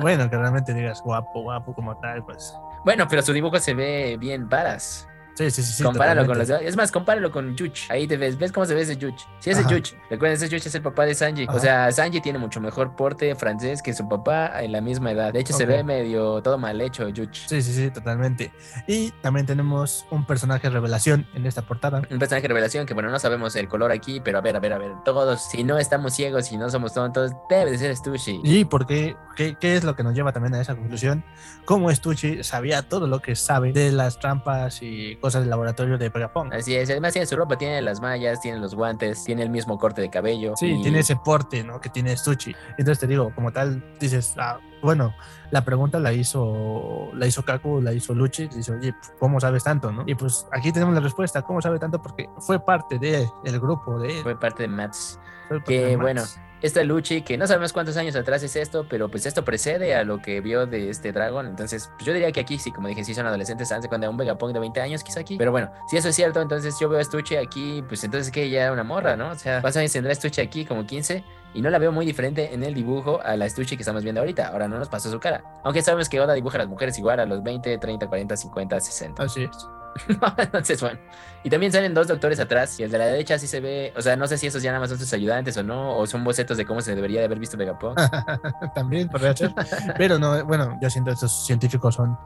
Bueno, 0.00 0.28
que 0.30 0.36
realmente 0.36 0.72
digas 0.74 1.00
guapo, 1.02 1.42
guapo 1.42 1.74
como 1.74 1.96
tal, 1.98 2.24
pues. 2.24 2.54
Bueno, 2.84 3.06
pero 3.08 3.22
su 3.22 3.32
dibujo 3.32 3.58
se 3.58 3.74
ve 3.74 4.16
bien 4.20 4.48
varas. 4.48 5.08
Sí, 5.34 5.50
sí, 5.50 5.62
sí. 5.62 5.82
compáralo 5.82 6.26
con 6.26 6.38
los. 6.38 6.48
Es 6.48 6.76
más, 6.76 6.92
compáralo 6.92 7.30
con 7.30 7.56
Yuch. 7.56 7.90
Ahí 7.90 8.06
te 8.06 8.16
ves. 8.16 8.38
¿Ves 8.38 8.52
cómo 8.52 8.66
se 8.66 8.74
ve 8.74 8.82
ese 8.82 8.96
Yuch? 8.96 9.22
Sí, 9.40 9.50
ese. 9.50 9.64
Yuch. 9.68 9.92
Recuerden, 10.10 10.36
ese 10.36 10.48
Yuch 10.48 10.66
es 10.66 10.74
el 10.74 10.82
papá 10.82 11.04
de 11.04 11.14
Sanji. 11.14 11.44
Ajá. 11.44 11.56
O 11.56 11.58
sea, 11.58 11.92
Sanji 11.92 12.20
tiene 12.20 12.38
mucho 12.38 12.60
mejor 12.60 12.94
porte 12.94 13.34
francés 13.34 13.82
que 13.82 13.92
su 13.92 14.08
papá 14.08 14.62
en 14.62 14.72
la 14.72 14.80
misma 14.80 15.12
edad. 15.12 15.32
De 15.32 15.40
hecho, 15.40 15.52
se 15.52 15.66
ve 15.66 15.82
medio 15.82 16.40
todo 16.42 16.58
mal 16.58 16.80
hecho, 16.80 17.08
Yuch. 17.08 17.46
Sí, 17.46 17.62
sí, 17.62 17.72
sí, 17.72 17.90
totalmente. 17.90 18.52
Y 18.86 19.10
también 19.22 19.46
tenemos 19.46 20.06
un 20.10 20.24
personaje 20.26 20.70
revelación 20.70 21.26
en 21.34 21.46
esta 21.46 21.62
portada. 21.62 22.02
Un 22.10 22.18
personaje 22.18 22.46
revelación 22.46 22.86
que, 22.86 22.94
bueno, 22.94 23.10
no 23.10 23.18
sabemos 23.18 23.56
el 23.56 23.68
color 23.68 23.90
aquí, 23.92 24.20
pero 24.20 24.38
a 24.38 24.40
ver, 24.40 24.56
a 24.56 24.60
ver, 24.60 24.72
a 24.72 24.78
ver. 24.78 24.92
Todos, 25.04 25.42
si 25.50 25.64
no 25.64 25.78
estamos 25.78 26.14
ciegos, 26.14 26.46
si 26.46 26.56
no 26.56 26.70
somos 26.70 26.94
tontos, 26.94 27.32
debe 27.48 27.72
de 27.72 27.78
ser 27.78 27.96
Stussy. 27.96 28.40
¿Y 28.44 28.64
por 28.64 28.86
qué, 28.86 29.16
qué, 29.36 29.56
qué 29.58 29.76
es 29.76 29.84
lo 29.84 29.96
que 29.96 30.02
nos 30.02 30.14
lleva 30.14 30.32
también 30.32 30.54
a 30.54 30.60
esa 30.60 30.74
conclusión? 30.74 31.24
Cómo 31.64 31.90
Stucci 31.90 32.44
sabía 32.44 32.82
todo 32.82 33.06
lo 33.06 33.20
que 33.20 33.36
sabe 33.36 33.72
de 33.72 33.90
las 33.90 34.18
trampas 34.18 34.82
y 34.82 35.16
cosas 35.24 35.40
del 35.40 35.48
laboratorio 35.48 35.96
de 35.96 36.10
Vegapunk. 36.10 36.52
Así 36.52 36.76
es, 36.76 36.90
además 36.90 37.14
tiene 37.14 37.24
su 37.24 37.34
ropa, 37.34 37.56
tiene 37.56 37.80
las 37.80 37.98
mallas, 38.02 38.42
tiene 38.42 38.58
los 38.58 38.74
guantes, 38.74 39.24
tiene 39.24 39.42
el 39.42 39.48
mismo 39.48 39.78
corte 39.78 40.02
de 40.02 40.10
cabello. 40.10 40.52
Sí, 40.54 40.66
y- 40.66 40.82
tiene 40.82 40.98
ese 40.98 41.16
porte, 41.16 41.64
¿no? 41.64 41.80
Que 41.80 41.88
tiene 41.88 42.14
Stucci. 42.14 42.54
Entonces 42.76 42.98
te 42.98 43.06
digo, 43.06 43.32
como 43.34 43.50
tal, 43.50 43.82
dices, 43.98 44.34
ah, 44.38 44.58
bueno, 44.82 45.14
la 45.50 45.64
pregunta 45.64 45.98
la 45.98 46.12
hizo, 46.12 47.08
la 47.14 47.26
hizo 47.26 47.42
Kaku, 47.42 47.80
la 47.80 47.94
hizo 47.94 48.12
Luchi, 48.12 48.48
dice, 48.48 48.72
oye, 48.74 48.94
¿cómo 49.18 49.40
sabes 49.40 49.64
tanto, 49.64 49.90
no? 49.90 50.02
Y 50.06 50.14
pues 50.14 50.46
aquí 50.52 50.72
tenemos 50.72 50.94
la 50.94 51.00
respuesta, 51.00 51.40
¿cómo 51.40 51.62
sabe 51.62 51.78
tanto? 51.78 52.02
Porque 52.02 52.28
fue 52.40 52.58
parte 52.62 52.98
del 52.98 53.26
grupo 53.60 53.98
de 53.98 54.22
Fue 54.22 54.38
parte 54.38 54.64
de 54.64 54.68
Mats. 54.68 55.18
Que, 55.66 55.96
bueno. 55.96 56.22
Esta 56.64 56.82
Luchi, 56.82 57.20
que 57.20 57.36
no 57.36 57.46
sabemos 57.46 57.74
cuántos 57.74 57.98
años 57.98 58.16
atrás 58.16 58.42
es 58.42 58.56
esto, 58.56 58.86
pero 58.88 59.10
pues 59.10 59.26
esto 59.26 59.44
precede 59.44 59.94
a 59.94 60.02
lo 60.02 60.22
que 60.22 60.40
vio 60.40 60.64
de 60.64 60.88
este 60.88 61.12
dragón. 61.12 61.46
Entonces, 61.46 61.90
pues 61.96 62.06
yo 62.06 62.14
diría 62.14 62.32
que 62.32 62.40
aquí 62.40 62.58
sí, 62.58 62.72
como 62.72 62.88
dije, 62.88 63.04
sí 63.04 63.14
son 63.14 63.26
adolescentes, 63.26 63.70
antes 63.70 63.86
cuando 63.86 64.08
un 64.08 64.16
Vegapunk 64.16 64.54
de 64.54 64.60
20 64.60 64.80
años, 64.80 65.04
quizá 65.04 65.20
aquí. 65.20 65.36
Pero 65.36 65.50
bueno, 65.50 65.70
si 65.90 65.98
eso 65.98 66.08
es 66.08 66.16
cierto, 66.16 66.40
entonces 66.40 66.74
yo 66.80 66.88
veo 66.88 66.98
a 66.98 67.04
Stucci 67.04 67.36
aquí, 67.36 67.84
pues 67.86 68.02
entonces 68.02 68.32
que 68.32 68.44
ella 68.44 68.62
era 68.62 68.72
una 68.72 68.82
morra, 68.82 69.14
¿no? 69.14 69.32
O 69.32 69.34
sea, 69.34 69.60
¿cuántos 69.60 69.76
años 69.76 69.92
tendrá 69.92 70.14
Stucci 70.14 70.40
aquí? 70.40 70.64
Como 70.64 70.86
15. 70.86 71.22
Y 71.52 71.60
no 71.60 71.68
la 71.68 71.78
veo 71.78 71.92
muy 71.92 72.06
diferente 72.06 72.54
en 72.54 72.64
el 72.64 72.72
dibujo 72.72 73.20
a 73.22 73.36
la 73.36 73.46
Stucci 73.46 73.76
que 73.76 73.82
estamos 73.82 74.02
viendo 74.02 74.22
ahorita. 74.22 74.48
Ahora 74.48 74.66
no 74.66 74.78
nos 74.78 74.88
pasó 74.88 75.10
su 75.10 75.20
cara. 75.20 75.44
Aunque 75.64 75.82
sabemos 75.82 76.08
que 76.08 76.18
Oda 76.18 76.32
dibuja 76.32 76.56
a 76.56 76.60
las 76.60 76.68
mujeres 76.68 76.98
igual 76.98 77.20
a 77.20 77.26
los 77.26 77.42
20, 77.42 77.76
30, 77.76 78.06
40, 78.06 78.38
50, 78.38 78.80
60. 78.80 79.22
Así 79.22 79.44
es. 79.44 79.83
Entonces, 80.38 80.80
bueno. 80.80 80.98
Y 81.42 81.50
también 81.50 81.72
salen 81.72 81.92
dos 81.92 82.08
doctores 82.08 82.40
atrás. 82.40 82.78
Y 82.80 82.84
el 82.84 82.90
de 82.90 82.98
la 82.98 83.06
derecha 83.06 83.38
sí 83.38 83.46
se 83.46 83.60
ve. 83.60 83.92
O 83.96 84.02
sea, 84.02 84.16
no 84.16 84.26
sé 84.26 84.38
si 84.38 84.46
esos 84.46 84.62
ya 84.62 84.70
nada 84.70 84.80
más 84.80 84.90
son 84.90 84.98
sus 84.98 85.12
ayudantes 85.12 85.56
o 85.56 85.62
no. 85.62 85.96
O 85.96 86.06
son 86.06 86.24
bocetos 86.24 86.56
de 86.56 86.64
cómo 86.64 86.80
se 86.80 86.94
debería 86.94 87.20
de 87.20 87.26
haber 87.26 87.38
visto 87.38 87.56
Vegapunk. 87.56 87.98
También 88.74 89.08
podría 89.08 89.36
ser. 89.36 89.52
Pero 89.98 90.18
no, 90.18 90.44
bueno, 90.44 90.78
yo 90.80 90.90
siento 90.90 91.10
que 91.10 91.14
estos 91.14 91.46
científicos 91.46 91.94
son 91.94 92.16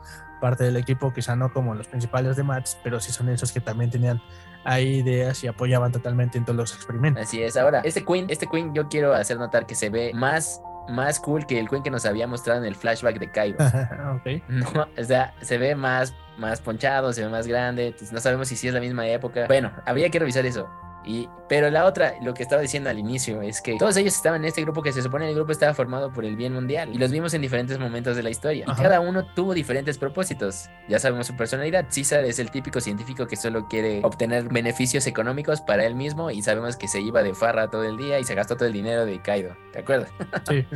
parte 0.40 0.64
del 0.64 0.76
equipo, 0.76 1.12
quizá 1.12 1.36
no 1.36 1.52
como 1.52 1.74
los 1.74 1.88
principales 1.88 2.36
de 2.36 2.42
Mats, 2.42 2.78
pero 2.82 3.00
sí 3.00 3.12
son 3.12 3.28
esos 3.28 3.52
que 3.52 3.60
también 3.60 3.90
tenían 3.90 4.22
ahí 4.64 4.98
ideas 4.98 5.42
y 5.44 5.48
apoyaban 5.48 5.92
totalmente 5.92 6.38
en 6.38 6.44
todos 6.44 6.56
los 6.56 6.74
experimentos. 6.74 7.24
Así 7.24 7.42
es. 7.42 7.56
Ahora, 7.56 7.80
este 7.84 8.04
Queen, 8.04 8.26
este 8.28 8.46
Queen, 8.46 8.74
yo 8.74 8.88
quiero 8.88 9.14
hacer 9.14 9.38
notar 9.38 9.66
que 9.66 9.74
se 9.74 9.90
ve 9.90 10.12
más, 10.14 10.62
más 10.88 11.18
cool 11.20 11.46
que 11.46 11.58
el 11.58 11.68
Queen 11.68 11.82
que 11.82 11.90
nos 11.90 12.06
había 12.06 12.26
mostrado 12.26 12.60
en 12.60 12.66
el 12.66 12.76
flashback 12.76 13.18
de 13.18 13.30
Cairo. 13.30 13.58
ok. 13.58 14.42
No, 14.48 14.86
o 14.96 15.04
sea, 15.04 15.34
se 15.40 15.58
ve 15.58 15.74
más, 15.74 16.14
más 16.39 16.61
ponchado, 16.61 17.12
se 17.12 17.22
ve 17.22 17.28
más 17.28 17.47
grande. 17.47 17.95
no 18.12 18.20
sabemos 18.20 18.49
si 18.49 18.57
sí 18.57 18.68
es 18.68 18.74
la 18.74 18.80
misma 18.80 19.07
época. 19.07 19.47
Bueno, 19.47 19.72
habría 19.84 20.09
que 20.11 20.18
revisar 20.18 20.47
eso. 20.47 20.68
Y, 21.05 21.28
pero 21.49 21.70
la 21.70 21.86
otra, 21.86 22.16
lo 22.20 22.34
que 22.34 22.43
estaba 22.43 22.61
diciendo 22.61 22.91
al 22.91 22.99
inicio, 22.99 23.41
es 23.41 23.62
que 23.62 23.78
todos 23.78 23.97
ellos 23.97 24.14
estaban 24.14 24.43
en 24.43 24.49
este 24.49 24.61
grupo 24.61 24.82
que 24.82 24.93
se 24.93 25.01
supone 25.01 25.28
el 25.28 25.34
grupo 25.34 25.53
estaba 25.53 25.72
formado 25.72 26.12
por 26.12 26.24
el 26.24 26.36
bien 26.36 26.53
mundial. 26.53 26.91
Y 26.93 26.99
los 26.99 27.11
vimos 27.11 27.32
en 27.32 27.41
diferentes 27.41 27.78
momentos 27.78 28.14
de 28.16 28.22
la 28.22 28.30
historia. 28.30 28.66
Y 28.68 28.82
cada 28.82 29.01
uno 29.01 29.24
tuvo 29.34 29.55
diferentes 29.55 29.97
propósitos. 29.97 30.68
Ya 30.89 30.99
sabemos 30.99 31.26
su 31.26 31.36
personalidad. 31.36 31.86
César 31.89 32.24
es 32.24 32.39
el 32.39 32.51
típico 32.51 32.80
científico 32.80 33.26
que 33.26 33.36
solo 33.36 33.68
quiere 33.68 34.01
obtener 34.05 34.49
beneficios 34.49 35.07
económicos 35.07 35.62
para 35.62 35.86
él 35.86 35.95
mismo. 35.95 36.30
Y 36.30 36.43
sabemos 36.43 36.76
que 36.76 36.89
se 36.89 37.01
iba 37.01 37.22
de 37.22 37.34
farra 37.34 37.70
todo 37.70 37.84
el 37.84 37.97
día 37.97 38.18
y 38.18 38.24
se 38.24 38.34
gastó 38.34 38.57
todo 38.57 38.66
el 38.66 38.74
dinero 38.74 39.07
de 39.07 39.22
Kaido. 39.22 39.57
¿Te 39.72 39.78
acuerdas? 39.78 40.11
Sí. 40.47 40.66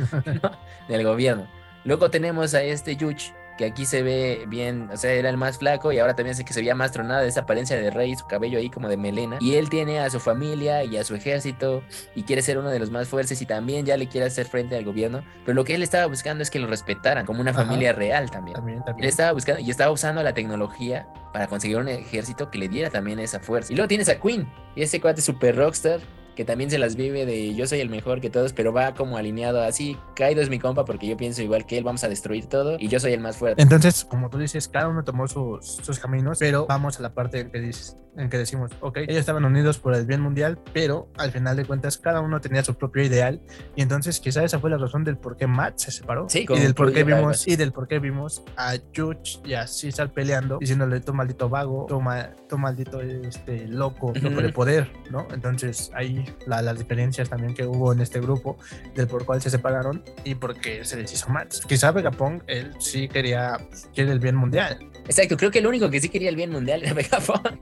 Del 0.87 1.03
gobierno. 1.03 1.47
Luego 1.85 2.09
tenemos 2.09 2.53
a 2.53 2.63
este 2.63 2.95
Yuch, 2.95 3.33
que 3.57 3.65
aquí 3.65 3.85
se 3.85 4.01
ve 4.01 4.45
bien, 4.47 4.89
o 4.91 4.97
sea, 4.97 5.11
era 5.11 5.29
el 5.29 5.37
más 5.37 5.57
flaco 5.57 5.91
y 5.91 5.99
ahora 5.99 6.15
también 6.15 6.35
sé 6.35 6.43
que 6.43 6.53
se 6.53 6.61
veía 6.61 6.75
más 6.75 6.91
tronada 6.91 7.21
de 7.21 7.27
esa 7.27 7.41
apariencia 7.41 7.75
de 7.75 7.91
rey, 7.91 8.15
su 8.15 8.25
cabello 8.25 8.57
ahí 8.57 8.69
como 8.69 8.89
de 8.89 8.97
melena. 8.97 9.37
Y 9.39 9.55
él 9.55 9.69
tiene 9.69 9.99
a 9.99 10.09
su 10.09 10.19
familia 10.19 10.83
y 10.83 10.97
a 10.97 11.03
su 11.03 11.15
ejército 11.15 11.83
y 12.15 12.23
quiere 12.23 12.41
ser 12.41 12.57
uno 12.57 12.69
de 12.69 12.79
los 12.79 12.89
más 12.91 13.07
fuertes 13.07 13.41
y 13.41 13.45
también 13.45 13.85
ya 13.85 13.97
le 13.97 14.07
quiere 14.07 14.27
hacer 14.27 14.47
frente 14.47 14.75
al 14.75 14.85
gobierno. 14.85 15.23
Pero 15.45 15.55
lo 15.55 15.63
que 15.63 15.75
él 15.75 15.83
estaba 15.83 16.05
buscando 16.07 16.43
es 16.43 16.49
que 16.49 16.59
lo 16.59 16.67
respetaran 16.67 17.25
como 17.25 17.41
una 17.41 17.53
familia 17.53 17.93
real 17.93 18.31
también. 18.31 18.55
también, 18.55 18.83
también. 18.83 19.03
Él 19.03 19.09
estaba 19.09 19.31
buscando 19.31 19.61
y 19.61 19.69
estaba 19.69 19.91
usando 19.91 20.23
la 20.23 20.33
tecnología 20.33 21.07
para 21.31 21.47
conseguir 21.47 21.77
un 21.77 21.87
ejército 21.87 22.49
que 22.49 22.57
le 22.57 22.69
diera 22.69 22.89
también 22.89 23.19
esa 23.19 23.39
fuerza. 23.39 23.73
Y 23.73 23.75
luego 23.75 23.87
tienes 23.87 24.09
a 24.09 24.19
Queen 24.19 24.47
y 24.75 24.83
ese 24.83 24.99
cuate 24.99 25.21
super 25.21 25.55
rockstar 25.55 25.99
que 26.35 26.45
también 26.45 26.69
se 26.69 26.77
las 26.77 26.95
vive 26.95 27.25
de 27.25 27.53
yo 27.55 27.67
soy 27.67 27.79
el 27.79 27.89
mejor 27.89 28.21
que 28.21 28.29
todos, 28.29 28.53
pero 28.53 28.73
va 28.73 28.93
como 28.93 29.17
alineado 29.17 29.61
así, 29.61 29.97
Kaido 30.15 30.41
es 30.41 30.49
mi 30.49 30.59
compa 30.59 30.85
porque 30.85 31.07
yo 31.07 31.17
pienso 31.17 31.41
igual 31.41 31.65
que 31.65 31.77
él, 31.77 31.83
vamos 31.83 32.03
a 32.03 32.09
destruir 32.09 32.47
todo 32.47 32.77
y 32.79 32.87
yo 32.87 32.99
soy 32.99 33.13
el 33.13 33.19
más 33.19 33.37
fuerte. 33.37 33.61
Entonces, 33.61 34.05
como 34.05 34.29
tú 34.29 34.37
dices, 34.37 34.67
cada 34.67 34.87
uno 34.87 35.03
tomó 35.03 35.27
sus, 35.27 35.65
sus 35.65 35.99
caminos, 35.99 36.39
pero 36.39 36.65
vamos 36.67 36.99
a 36.99 37.03
la 37.03 37.13
parte 37.13 37.49
que 37.49 37.59
dices, 37.59 37.97
en 38.17 38.29
que 38.29 38.37
decimos, 38.37 38.71
ok, 38.79 38.97
ellos 38.97 39.17
estaban 39.17 39.45
unidos 39.45 39.79
por 39.79 39.95
el 39.95 40.05
bien 40.05 40.21
mundial, 40.21 40.59
pero 40.73 41.09
al 41.17 41.31
final 41.31 41.55
de 41.57 41.65
cuentas 41.65 41.97
cada 41.97 42.21
uno 42.21 42.39
tenía 42.41 42.63
su 42.63 42.75
propio 42.75 43.03
ideal 43.03 43.41
y 43.75 43.81
entonces 43.81 44.19
quizá 44.19 44.43
esa 44.43 44.59
fue 44.59 44.69
la 44.69 44.77
razón 44.77 45.03
del 45.03 45.17
por 45.17 45.37
qué 45.37 45.47
Matt 45.47 45.79
se 45.79 45.91
separó 45.91 46.27
sí, 46.29 46.45
y 46.47 46.59
del 46.59 46.73
por 46.73 46.93
qué 46.93 47.03
vimos 47.03 47.47
y 47.47 47.55
del 47.55 47.71
por 47.71 47.87
qué 47.87 47.99
vimos 47.99 48.43
a 48.55 48.75
Yuch 48.93 49.39
y 49.45 49.53
a 49.53 49.67
César 49.67 50.11
peleando 50.11 50.57
diciéndole 50.59 50.99
tú 50.99 51.13
maldito 51.13 51.49
vago, 51.49 51.85
tú, 51.87 52.57
maldito 52.57 53.01
este 53.01 53.67
loco, 53.67 54.13
loco 54.21 54.41
de 54.41 54.53
poder, 54.53 54.91
¿no? 55.09 55.27
Entonces 55.33 55.91
ahí 55.93 56.23
las 56.45 56.77
diferencias 56.77 57.29
también 57.29 57.53
que 57.53 57.65
hubo 57.65 57.93
en 57.93 58.01
este 58.01 58.19
grupo 58.19 58.57
del 58.95 59.07
por 59.07 59.25
cuál 59.25 59.41
se 59.41 59.49
separaron 59.49 60.03
y 60.23 60.35
por 60.35 60.55
qué 60.55 60.85
se 60.85 60.97
les 60.97 61.11
hizo 61.13 61.29
Matt. 61.29 61.55
Quizá 61.67 61.91
Vegapunk 61.91 62.43
él 62.47 62.73
sí 62.79 63.07
quería 63.07 63.57
quiere 63.93 64.11
el 64.11 64.19
bien 64.19 64.35
mundial. 64.35 64.77
Exacto, 65.05 65.37
creo 65.37 65.51
que 65.51 65.59
el 65.59 65.67
único 65.67 65.89
que 65.89 65.99
sí 65.99 66.09
quería 66.09 66.29
el 66.29 66.35
bien 66.35 66.51
mundial 66.51 66.83
era 66.83 66.93
Vegapunk. 66.93 67.59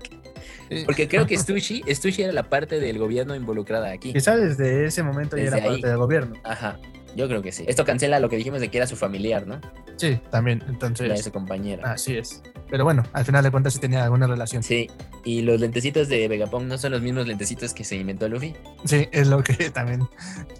Porque 0.86 1.08
creo 1.08 1.28
que 1.28 1.38
Stushi, 1.38 1.84
Stushi 1.88 2.24
era 2.24 2.32
la 2.32 2.44
parte 2.44 2.80
del 2.80 2.98
gobierno 2.98 3.36
involucrada 3.36 3.92
aquí. 3.92 4.14
Quizá 4.14 4.38
desde 4.38 4.86
ese 4.86 5.04
momento 5.04 5.36
ya 5.36 5.44
era 5.44 5.64
parte 5.64 5.88
del 5.88 5.98
gobierno. 5.98 6.36
Ajá. 6.44 6.80
Yo 7.16 7.28
creo 7.28 7.42
que 7.42 7.52
sí. 7.52 7.66
Esto 7.68 7.86
cancela 7.86 8.20
lo 8.20 8.30
que 8.30 8.38
dijimos 8.38 8.62
de 8.62 8.70
que 8.70 8.78
era 8.78 8.88
su 8.88 8.96
familiar, 8.96 9.48
¿no? 9.48 9.60
Sí, 9.98 10.20
también. 10.30 10.64
Entonces. 10.68 11.06
Era 11.06 11.18
su 11.18 11.32
compañera. 11.32 11.92
Así 11.92 12.18
es. 12.18 12.42
Pero 12.70 12.86
bueno, 12.86 13.04
al 13.12 13.26
final 13.26 13.44
de 13.44 13.52
cuentas 13.52 13.74
sí 13.74 13.80
tenía 13.80 14.04
alguna 14.04 14.28
relación. 14.28 14.64
Sí. 14.64 14.90
Y 15.26 15.42
los 15.42 15.60
lentecitos 15.60 16.08
de 16.08 16.28
Vegapunk 16.28 16.64
no 16.64 16.78
son 16.78 16.94
los 16.94 17.02
mismos 17.02 17.28
lentecitos 17.28 17.74
que 17.74 17.84
se 17.84 17.98
inventó 17.98 18.30
Luffy. 18.30 18.56
Sí, 18.86 19.08
es 19.12 19.28
lo 19.28 19.44
que 19.44 19.70
también 19.74 20.08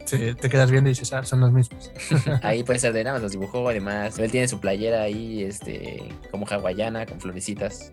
te 0.10 0.50
quedas 0.50 0.70
viendo 0.70 0.90
y 0.90 0.94
dices, 0.94 1.14
ah, 1.14 1.24
son 1.24 1.40
los 1.40 1.52
mismos. 1.52 1.92
ahí 2.44 2.64
puede 2.64 2.80
ser 2.80 2.94
de 2.94 3.04
nada 3.04 3.16
más 3.16 3.24
los 3.24 3.32
dibujó. 3.32 3.70
Además, 3.70 4.20
él 4.20 4.30
tiene 4.30 4.48
su 4.48 4.60
playera 4.60 5.04
ahí, 5.04 5.44
este, 5.44 6.04
como 6.30 6.46
hawaiana, 6.46 7.06
con 7.06 7.20
florecitas. 7.22 7.92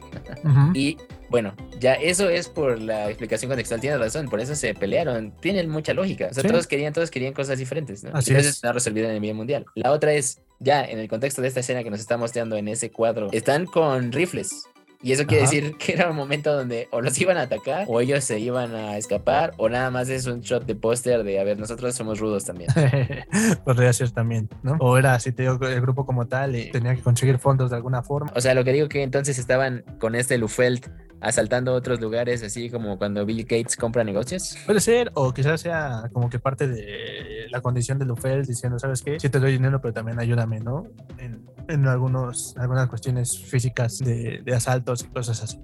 Y 0.74 0.96
bueno, 1.30 1.54
ya 1.78 1.94
eso 1.94 2.28
es 2.28 2.48
por 2.48 2.80
la 2.80 3.08
explicación 3.08 3.48
contextual. 3.50 3.80
Tienes 3.80 4.00
razón, 4.00 4.28
por 4.28 4.40
eso 4.40 4.54
se 4.54 4.74
pelearon. 4.74 5.32
Tienen 5.40 5.68
mucha 5.68 5.92
lógica. 5.94 6.28
O 6.30 6.34
sea, 6.34 6.42
todos 6.42 6.66
querían, 6.66 6.92
todos 6.92 7.10
querían 7.10 7.34
cosas 7.34 7.58
diferentes, 7.58 8.04
¿no? 8.04 8.10
Así 8.14 8.34
es. 8.34 8.46
está 8.46 8.72
resolvido 8.72 9.08
en 9.08 9.14
el 9.14 9.20
bien 9.20 9.36
mundial. 9.36 9.66
La 9.74 9.92
otra 9.92 10.12
es, 10.12 10.40
ya 10.58 10.84
en 10.84 10.98
el 10.98 11.08
contexto 11.08 11.42
de 11.42 11.48
esta 11.48 11.60
escena 11.60 11.84
que 11.84 11.90
nos 11.90 12.00
está 12.00 12.16
mostrando 12.16 12.56
en 12.56 12.68
ese 12.68 12.90
cuadro, 12.90 13.28
están 13.32 13.66
con 13.66 14.12
rifles. 14.12 14.64
Y 15.00 15.12
eso 15.12 15.26
quiere 15.26 15.42
decir 15.42 15.76
que 15.78 15.92
era 15.92 16.10
un 16.10 16.16
momento 16.16 16.52
donde 16.52 16.88
o 16.90 17.00
los 17.00 17.16
iban 17.20 17.36
a 17.36 17.42
atacar 17.42 17.84
o 17.86 18.00
ellos 18.00 18.24
se 18.24 18.40
iban 18.40 18.74
a 18.74 18.96
escapar 18.96 19.52
o 19.56 19.68
nada 19.68 19.92
más 19.92 20.08
es 20.08 20.26
un 20.26 20.40
shot 20.40 20.66
de 20.66 20.74
póster 20.74 21.22
de, 21.22 21.38
a 21.38 21.44
ver, 21.44 21.56
nosotros 21.56 21.94
somos 21.94 22.18
rudos 22.18 22.44
también. 22.44 22.68
Podría 23.64 23.92
ser 23.92 24.10
también, 24.10 24.48
¿no? 24.64 24.76
O 24.80 24.98
era 24.98 25.14
así, 25.14 25.30
te 25.30 25.42
digo, 25.42 25.64
el 25.64 25.80
grupo 25.80 26.04
como 26.04 26.26
tal 26.26 26.56
y 26.56 26.72
tenía 26.72 26.96
que 26.96 27.02
conseguir 27.02 27.38
fondos 27.38 27.70
de 27.70 27.76
alguna 27.76 28.02
forma. 28.02 28.32
O 28.34 28.40
sea, 28.40 28.54
lo 28.54 28.64
que 28.64 28.72
digo 28.72 28.88
que 28.88 29.04
entonces 29.04 29.38
estaban 29.38 29.84
con 30.00 30.16
este 30.16 30.36
Lufelt 30.36 30.88
asaltando 31.20 31.74
otros 31.74 32.00
lugares, 32.00 32.42
así 32.42 32.70
como 32.70 32.98
cuando 32.98 33.24
Bill 33.24 33.42
Gates 33.42 33.76
compra 33.76 34.04
negocios. 34.04 34.56
Puede 34.66 34.80
ser, 34.80 35.10
o 35.14 35.32
quizás 35.32 35.60
sea 35.60 36.04
como 36.12 36.30
que 36.30 36.38
parte 36.38 36.68
de 36.68 37.46
la 37.50 37.60
condición 37.60 37.98
de 37.98 38.04
Lufel 38.04 38.44
diciendo, 38.44 38.78
¿sabes 38.78 39.02
qué? 39.02 39.18
Sí 39.18 39.28
te 39.28 39.38
doy 39.38 39.52
dinero, 39.52 39.80
pero 39.80 39.92
también 39.94 40.18
ayúdame, 40.18 40.60
¿no? 40.60 40.86
En, 41.18 41.46
en 41.68 41.86
algunos, 41.86 42.56
algunas 42.56 42.88
cuestiones 42.88 43.38
físicas 43.38 43.98
de, 43.98 44.42
de 44.44 44.54
asaltos 44.54 45.02
y 45.02 45.06
cosas 45.08 45.42
así. 45.42 45.58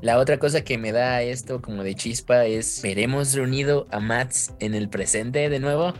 La 0.00 0.18
otra 0.18 0.38
cosa 0.38 0.62
que 0.62 0.78
me 0.78 0.90
da 0.90 1.22
esto 1.22 1.62
como 1.62 1.84
de 1.84 1.94
chispa 1.94 2.44
es, 2.44 2.82
¿veremos 2.82 3.34
reunido 3.34 3.86
a 3.92 4.00
Mats 4.00 4.52
en 4.58 4.74
el 4.74 4.88
presente 4.88 5.48
de 5.48 5.60
nuevo? 5.60 5.94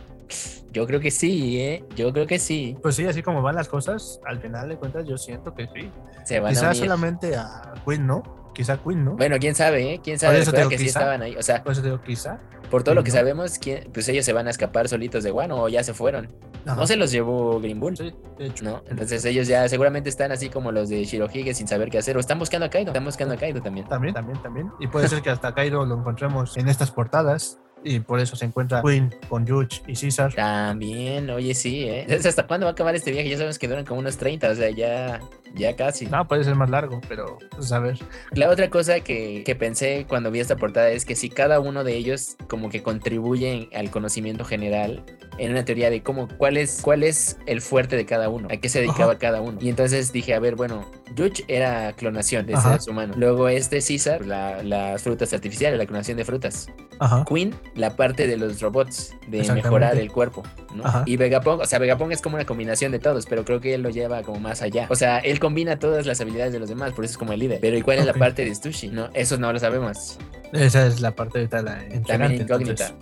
Yo 0.71 0.87
creo 0.87 0.99
que 0.99 1.11
sí, 1.11 1.59
¿eh? 1.59 1.85
Yo 1.95 2.11
creo 2.11 2.25
que 2.25 2.39
sí. 2.39 2.75
Pues 2.81 2.95
sí, 2.95 3.05
así 3.05 3.21
como 3.21 3.41
van 3.41 3.55
las 3.55 3.67
cosas, 3.67 4.19
al 4.25 4.39
final 4.39 4.69
de 4.69 4.77
cuentas 4.77 5.05
yo 5.07 5.17
siento 5.17 5.53
que 5.53 5.67
sí. 5.67 5.91
Se 6.25 6.39
van 6.39 6.53
Quizás 6.53 6.77
solamente 6.77 7.35
a 7.35 7.73
Queen, 7.85 8.07
¿no? 8.07 8.51
Quizá 8.53 8.77
Queen, 8.77 9.05
¿no? 9.05 9.15
Bueno, 9.15 9.37
quién 9.39 9.55
sabe, 9.55 9.93
¿eh? 9.93 10.01
Quién 10.03 10.17
sabe. 10.17 10.39
Eso 10.39 10.51
que 10.51 10.77
sí 10.77 10.87
estaban 10.87 11.21
ahí. 11.21 11.35
O 11.35 11.43
sea, 11.43 11.63
por 11.63 11.73
eso 11.73 11.81
digo 11.81 12.01
quizá. 12.01 12.39
Por 12.69 12.83
todo 12.83 12.95
lo 12.95 13.03
que 13.03 13.11
sabemos, 13.11 13.59
pues 13.93 14.07
ellos 14.09 14.25
se 14.25 14.33
van 14.33 14.47
a 14.47 14.49
escapar 14.49 14.87
solitos 14.87 15.23
de 15.23 15.29
Guano 15.29 15.61
o 15.61 15.69
ya 15.69 15.83
se 15.83 15.93
fueron. 15.93 16.31
No 16.65 16.87
se 16.87 16.95
los 16.95 17.11
llevó 17.11 17.59
Green 17.59 17.79
Bull. 17.79 17.95
Sí, 17.95 18.11
de 18.39 18.47
hecho. 18.47 18.63
¿no? 18.65 18.83
Entonces 18.87 19.23
ellos 19.25 19.47
ya 19.47 19.67
seguramente 19.69 20.09
están 20.09 20.31
así 20.31 20.49
como 20.49 20.71
los 20.71 20.89
de 20.89 21.03
Shirohige 21.03 21.53
sin 21.53 21.67
saber 21.67 21.91
qué 21.91 21.99
hacer. 21.99 22.17
O 22.17 22.19
están 22.19 22.39
buscando 22.39 22.65
a 22.65 22.69
Kaido. 22.69 22.87
Están 22.87 23.05
buscando 23.05 23.35
a 23.35 23.37
Kaido 23.37 23.61
también. 23.61 23.87
También, 23.87 24.15
también, 24.15 24.41
también. 24.41 24.71
Y 24.79 24.87
puede 24.87 25.07
ser 25.07 25.21
que 25.21 25.29
hasta 25.29 25.53
Kaido 25.53 25.85
lo 25.85 25.99
encontremos 25.99 26.57
en 26.57 26.67
estas 26.67 26.89
portadas 26.89 27.59
y 27.83 27.99
por 27.99 28.19
eso 28.19 28.35
se 28.35 28.45
encuentra 28.45 28.81
Queen 28.81 29.13
con 29.29 29.45
Yuch 29.45 29.81
y 29.87 29.95
César. 29.95 30.33
También, 30.33 31.29
oye, 31.29 31.53
sí, 31.53 31.83
¿eh? 31.83 32.07
¿Hasta 32.25 32.47
cuándo 32.47 32.65
va 32.65 32.71
a 32.71 32.73
acabar 32.73 32.95
este 32.95 33.11
viaje? 33.11 33.29
Ya 33.29 33.37
sabemos 33.37 33.59
que 33.59 33.67
duran 33.67 33.85
como 33.85 33.99
unos 33.99 34.17
30, 34.17 34.49
o 34.49 34.55
sea, 34.55 34.69
ya, 34.69 35.19
ya 35.53 35.75
casi. 35.75 36.05
No, 36.07 36.27
puede 36.27 36.43
ser 36.43 36.55
más 36.55 36.69
largo, 36.69 37.01
pero 37.07 37.37
pues 37.55 37.71
a 37.71 37.79
ver. 37.79 37.99
La 38.31 38.49
otra 38.49 38.69
cosa 38.69 38.99
que, 39.01 39.43
que 39.45 39.55
pensé 39.55 40.05
cuando 40.07 40.31
vi 40.31 40.39
esta 40.39 40.55
portada 40.55 40.89
es 40.89 41.05
que 41.05 41.15
si 41.15 41.29
cada 41.29 41.59
uno 41.59 41.83
de 41.83 41.95
ellos 41.95 42.35
como 42.47 42.69
que 42.69 42.83
contribuye 42.83 43.69
al 43.73 43.91
conocimiento 43.91 44.45
general 44.45 45.03
en 45.37 45.51
una 45.51 45.65
teoría 45.65 45.89
de 45.89 46.03
cómo, 46.03 46.27
cuál 46.37 46.57
es, 46.57 46.81
cuál 46.81 47.03
es 47.03 47.37
el 47.45 47.61
fuerte 47.61 47.95
de 47.95 48.05
cada 48.05 48.29
uno, 48.29 48.47
a 48.51 48.57
qué 48.57 48.69
se 48.69 48.81
dedicaba 48.81 49.17
cada 49.17 49.41
uno. 49.41 49.57
Y 49.61 49.69
entonces 49.69 50.11
dije, 50.11 50.33
a 50.33 50.39
ver, 50.39 50.55
bueno, 50.55 50.85
Yuch 51.15 51.41
era 51.47 51.93
clonación 51.93 52.45
de 52.45 52.57
seres 52.57 52.87
humanos. 52.87 53.17
Luego 53.17 53.47
este 53.47 53.81
César, 53.81 54.25
las 54.25 55.01
frutas 55.01 55.33
artificiales, 55.33 55.77
la 55.77 55.85
clonación 55.85 56.17
de 56.17 56.25
frutas. 56.25 56.67
Ajá. 56.99 57.25
Queen 57.27 57.55
la 57.75 57.95
parte 57.95 58.27
de 58.27 58.37
los 58.37 58.61
robots, 58.61 59.15
de 59.27 59.51
mejorar 59.51 59.97
el 59.97 60.11
cuerpo, 60.11 60.43
¿no? 60.75 60.83
Y 61.05 61.17
Vegapunk, 61.17 61.61
o 61.61 61.65
sea, 61.65 61.79
Vegapunk 61.79 62.11
es 62.11 62.21
como 62.21 62.35
una 62.35 62.45
combinación 62.45 62.91
de 62.91 62.99
todos, 62.99 63.25
pero 63.25 63.43
creo 63.43 63.59
que 63.59 63.73
él 63.73 63.81
lo 63.81 63.89
lleva 63.89 64.21
como 64.21 64.39
más 64.39 64.61
allá. 64.61 64.87
O 64.89 64.95
sea, 64.95 65.19
él 65.19 65.39
combina 65.43 65.77
todas 65.77 66.05
las 66.05 66.21
habilidades 66.21 66.53
de 66.53 66.59
los 66.59 66.69
demás, 66.69 66.93
por 66.93 67.03
eso 67.03 67.11
es 67.11 67.17
como 67.17 67.33
el 67.33 67.39
líder. 67.41 67.59
Pero 67.59 67.77
¿y 67.77 67.81
cuál 67.81 67.99
es 67.99 68.05
la 68.05 68.13
parte 68.13 68.45
de 68.45 68.55
Stushi? 68.55 68.87
No, 68.87 69.09
eso 69.13 69.37
no 69.37 69.51
lo 69.51 69.59
sabemos. 69.59 70.17
Esa 70.53 70.87
es 70.87 71.01
la 71.01 71.11
parte 71.11 71.39
de 71.39 71.49
tal 71.49 71.65
También 72.07 72.41
incógnita. 72.41 72.95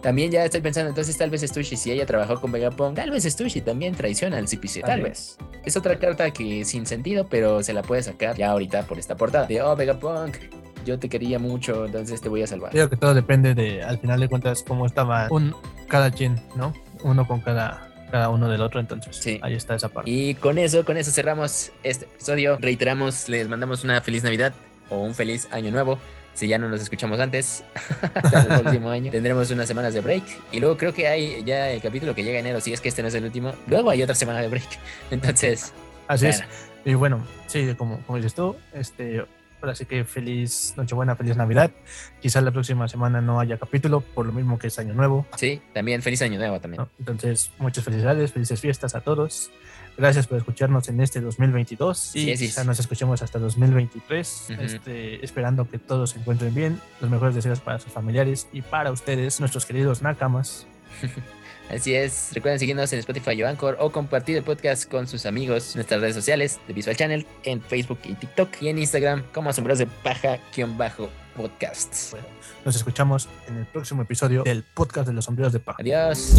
También 0.00 0.30
ya 0.30 0.46
estoy 0.46 0.62
pensando, 0.62 0.88
entonces 0.88 1.18
tal 1.18 1.28
vez 1.28 1.42
Stushi, 1.42 1.76
si 1.76 1.90
ella 1.90 2.06
trabajó 2.06 2.40
con 2.40 2.52
Vegapunk, 2.52 2.96
tal 2.96 3.10
vez 3.10 3.24
Stushi 3.24 3.60
también 3.60 3.94
traiciona 3.94 4.38
al 4.38 4.46
CPC, 4.46 4.80
tal, 4.82 5.02
vez. 5.02 5.36
Es 5.62 5.76
otra 5.76 5.98
carta 5.98 6.30
que 6.30 6.64
sin 6.64 6.86
sentido, 6.86 7.26
pero 7.28 7.62
se 7.62 7.74
la 7.74 7.82
puede 7.82 8.02
sacar 8.02 8.34
ya 8.34 8.52
ahorita 8.52 8.84
por 8.84 8.98
esta 8.98 9.14
portada. 9.14 9.46
De, 9.46 9.60
oh, 9.60 9.76
Vegapunk, 9.76 10.36
yo 10.86 10.98
te 10.98 11.10
quería 11.10 11.38
mucho, 11.38 11.84
entonces 11.84 12.22
te 12.22 12.30
voy 12.30 12.42
a 12.42 12.46
salvar. 12.46 12.70
Creo 12.70 12.88
que 12.88 12.96
todo 12.96 13.12
depende 13.12 13.54
de, 13.54 13.82
al 13.82 13.98
final 13.98 14.20
de 14.20 14.28
cuentas, 14.28 14.64
cómo 14.66 14.86
estaba 14.86 15.26
un, 15.30 15.54
cada 15.86 16.10
quien, 16.10 16.40
¿no? 16.54 16.72
Uno 17.02 17.26
con 17.26 17.40
cada, 17.40 17.88
cada 18.16 18.30
uno 18.30 18.48
del 18.48 18.62
otro, 18.62 18.80
entonces 18.80 19.14
sí. 19.14 19.38
ahí 19.42 19.52
está 19.52 19.74
esa 19.74 19.90
parte. 19.90 20.10
Y 20.10 20.34
con 20.36 20.56
eso, 20.56 20.86
con 20.86 20.96
eso 20.96 21.10
cerramos 21.10 21.70
este 21.82 22.06
episodio. 22.06 22.56
Reiteramos, 22.58 23.28
les 23.28 23.46
mandamos 23.46 23.84
una 23.84 24.00
feliz 24.00 24.24
Navidad 24.24 24.54
o 24.88 25.00
un 25.00 25.14
feliz 25.14 25.48
año 25.50 25.70
nuevo. 25.70 25.98
Si 26.32 26.48
ya 26.48 26.56
no 26.56 26.70
nos 26.70 26.80
escuchamos 26.80 27.20
antes, 27.20 27.62
hasta 28.14 28.40
el 28.40 28.60
próximo 28.62 28.88
año, 28.88 29.10
tendremos 29.10 29.50
unas 29.50 29.68
semanas 29.68 29.92
de 29.92 30.00
break. 30.00 30.22
Y 30.50 30.60
luego 30.60 30.78
creo 30.78 30.94
que 30.94 31.08
hay 31.08 31.44
ya 31.44 31.70
el 31.70 31.82
capítulo 31.82 32.14
que 32.14 32.24
llega 32.24 32.38
enero, 32.38 32.58
si 32.62 32.72
es 32.72 32.80
que 32.80 32.88
este 32.88 33.02
no 33.02 33.08
es 33.08 33.14
el 33.14 33.24
último. 33.24 33.52
Luego 33.66 33.90
hay 33.90 34.02
otra 34.02 34.14
semana 34.14 34.40
de 34.40 34.48
break. 34.48 34.78
Entonces. 35.10 35.74
Así 36.08 36.28
es. 36.28 36.42
Y 36.86 36.94
bueno, 36.94 37.22
sí, 37.48 37.74
como, 37.76 38.00
como 38.06 38.16
dices 38.16 38.34
tú, 38.34 38.56
este, 38.72 39.26
Así 39.70 39.84
que 39.86 40.04
feliz 40.04 40.74
Nochebuena, 40.76 41.16
feliz 41.16 41.36
Navidad. 41.36 41.70
Quizás 42.20 42.42
la 42.42 42.50
próxima 42.50 42.88
semana 42.88 43.20
no 43.20 43.40
haya 43.40 43.58
capítulo, 43.58 44.00
por 44.00 44.26
lo 44.26 44.32
mismo 44.32 44.58
que 44.58 44.68
es 44.68 44.78
Año 44.78 44.94
Nuevo. 44.94 45.26
Sí, 45.36 45.60
también 45.72 46.02
feliz 46.02 46.22
Año 46.22 46.38
Nuevo 46.38 46.60
también. 46.60 46.84
Entonces, 46.98 47.50
muchas 47.58 47.84
felicidades, 47.84 48.32
felices 48.32 48.60
fiestas 48.60 48.94
a 48.94 49.00
todos. 49.00 49.50
Gracias 49.98 50.26
por 50.26 50.36
escucharnos 50.36 50.88
en 50.90 51.00
este 51.00 51.22
2022 51.22 52.16
y 52.16 52.20
Sí, 52.26 52.36
sí, 52.36 52.46
quizá 52.46 52.60
sí. 52.62 52.66
nos 52.66 52.78
escuchemos 52.78 53.22
hasta 53.22 53.38
2023, 53.38 54.48
Ujú. 54.52 54.60
este, 54.62 55.24
esperando 55.24 55.70
que 55.70 55.78
todos 55.78 56.10
se 56.10 56.18
encuentren 56.18 56.54
bien. 56.54 56.80
Los 57.00 57.10
mejores 57.10 57.34
deseos 57.34 57.60
para 57.60 57.78
sus 57.78 57.92
familiares 57.92 58.46
y 58.52 58.60
para 58.60 58.90
ustedes, 58.92 59.40
nuestros 59.40 59.64
queridos 59.64 60.02
Nakamas. 60.02 60.66
Así 61.70 61.94
es, 61.94 62.30
recuerden 62.32 62.58
seguirnos 62.58 62.92
en 62.92 62.98
Spotify 63.00 63.42
o 63.42 63.48
Anchor 63.48 63.76
o 63.80 63.90
compartir 63.90 64.36
el 64.36 64.44
podcast 64.44 64.90
con 64.90 65.08
sus 65.08 65.26
amigos 65.26 65.74
en 65.74 65.78
nuestras 65.78 66.00
redes 66.00 66.14
sociales 66.14 66.60
de 66.68 66.74
Visual 66.74 66.96
Channel, 66.96 67.26
en 67.44 67.60
Facebook 67.60 67.98
y 68.04 68.14
TikTok 68.14 68.62
y 68.62 68.68
en 68.68 68.78
Instagram 68.78 69.24
como 69.32 69.52
sombreros 69.52 69.80
de 69.80 69.86
paja-podcasts. 69.86 72.14
Nos 72.64 72.76
escuchamos 72.76 73.28
en 73.48 73.56
el 73.58 73.66
próximo 73.66 74.02
episodio 74.02 74.44
del 74.44 74.62
podcast 74.62 75.08
de 75.08 75.14
los 75.14 75.24
sombreros 75.24 75.52
de 75.52 75.58
paja. 75.60 75.78
Adiós. 75.80 76.36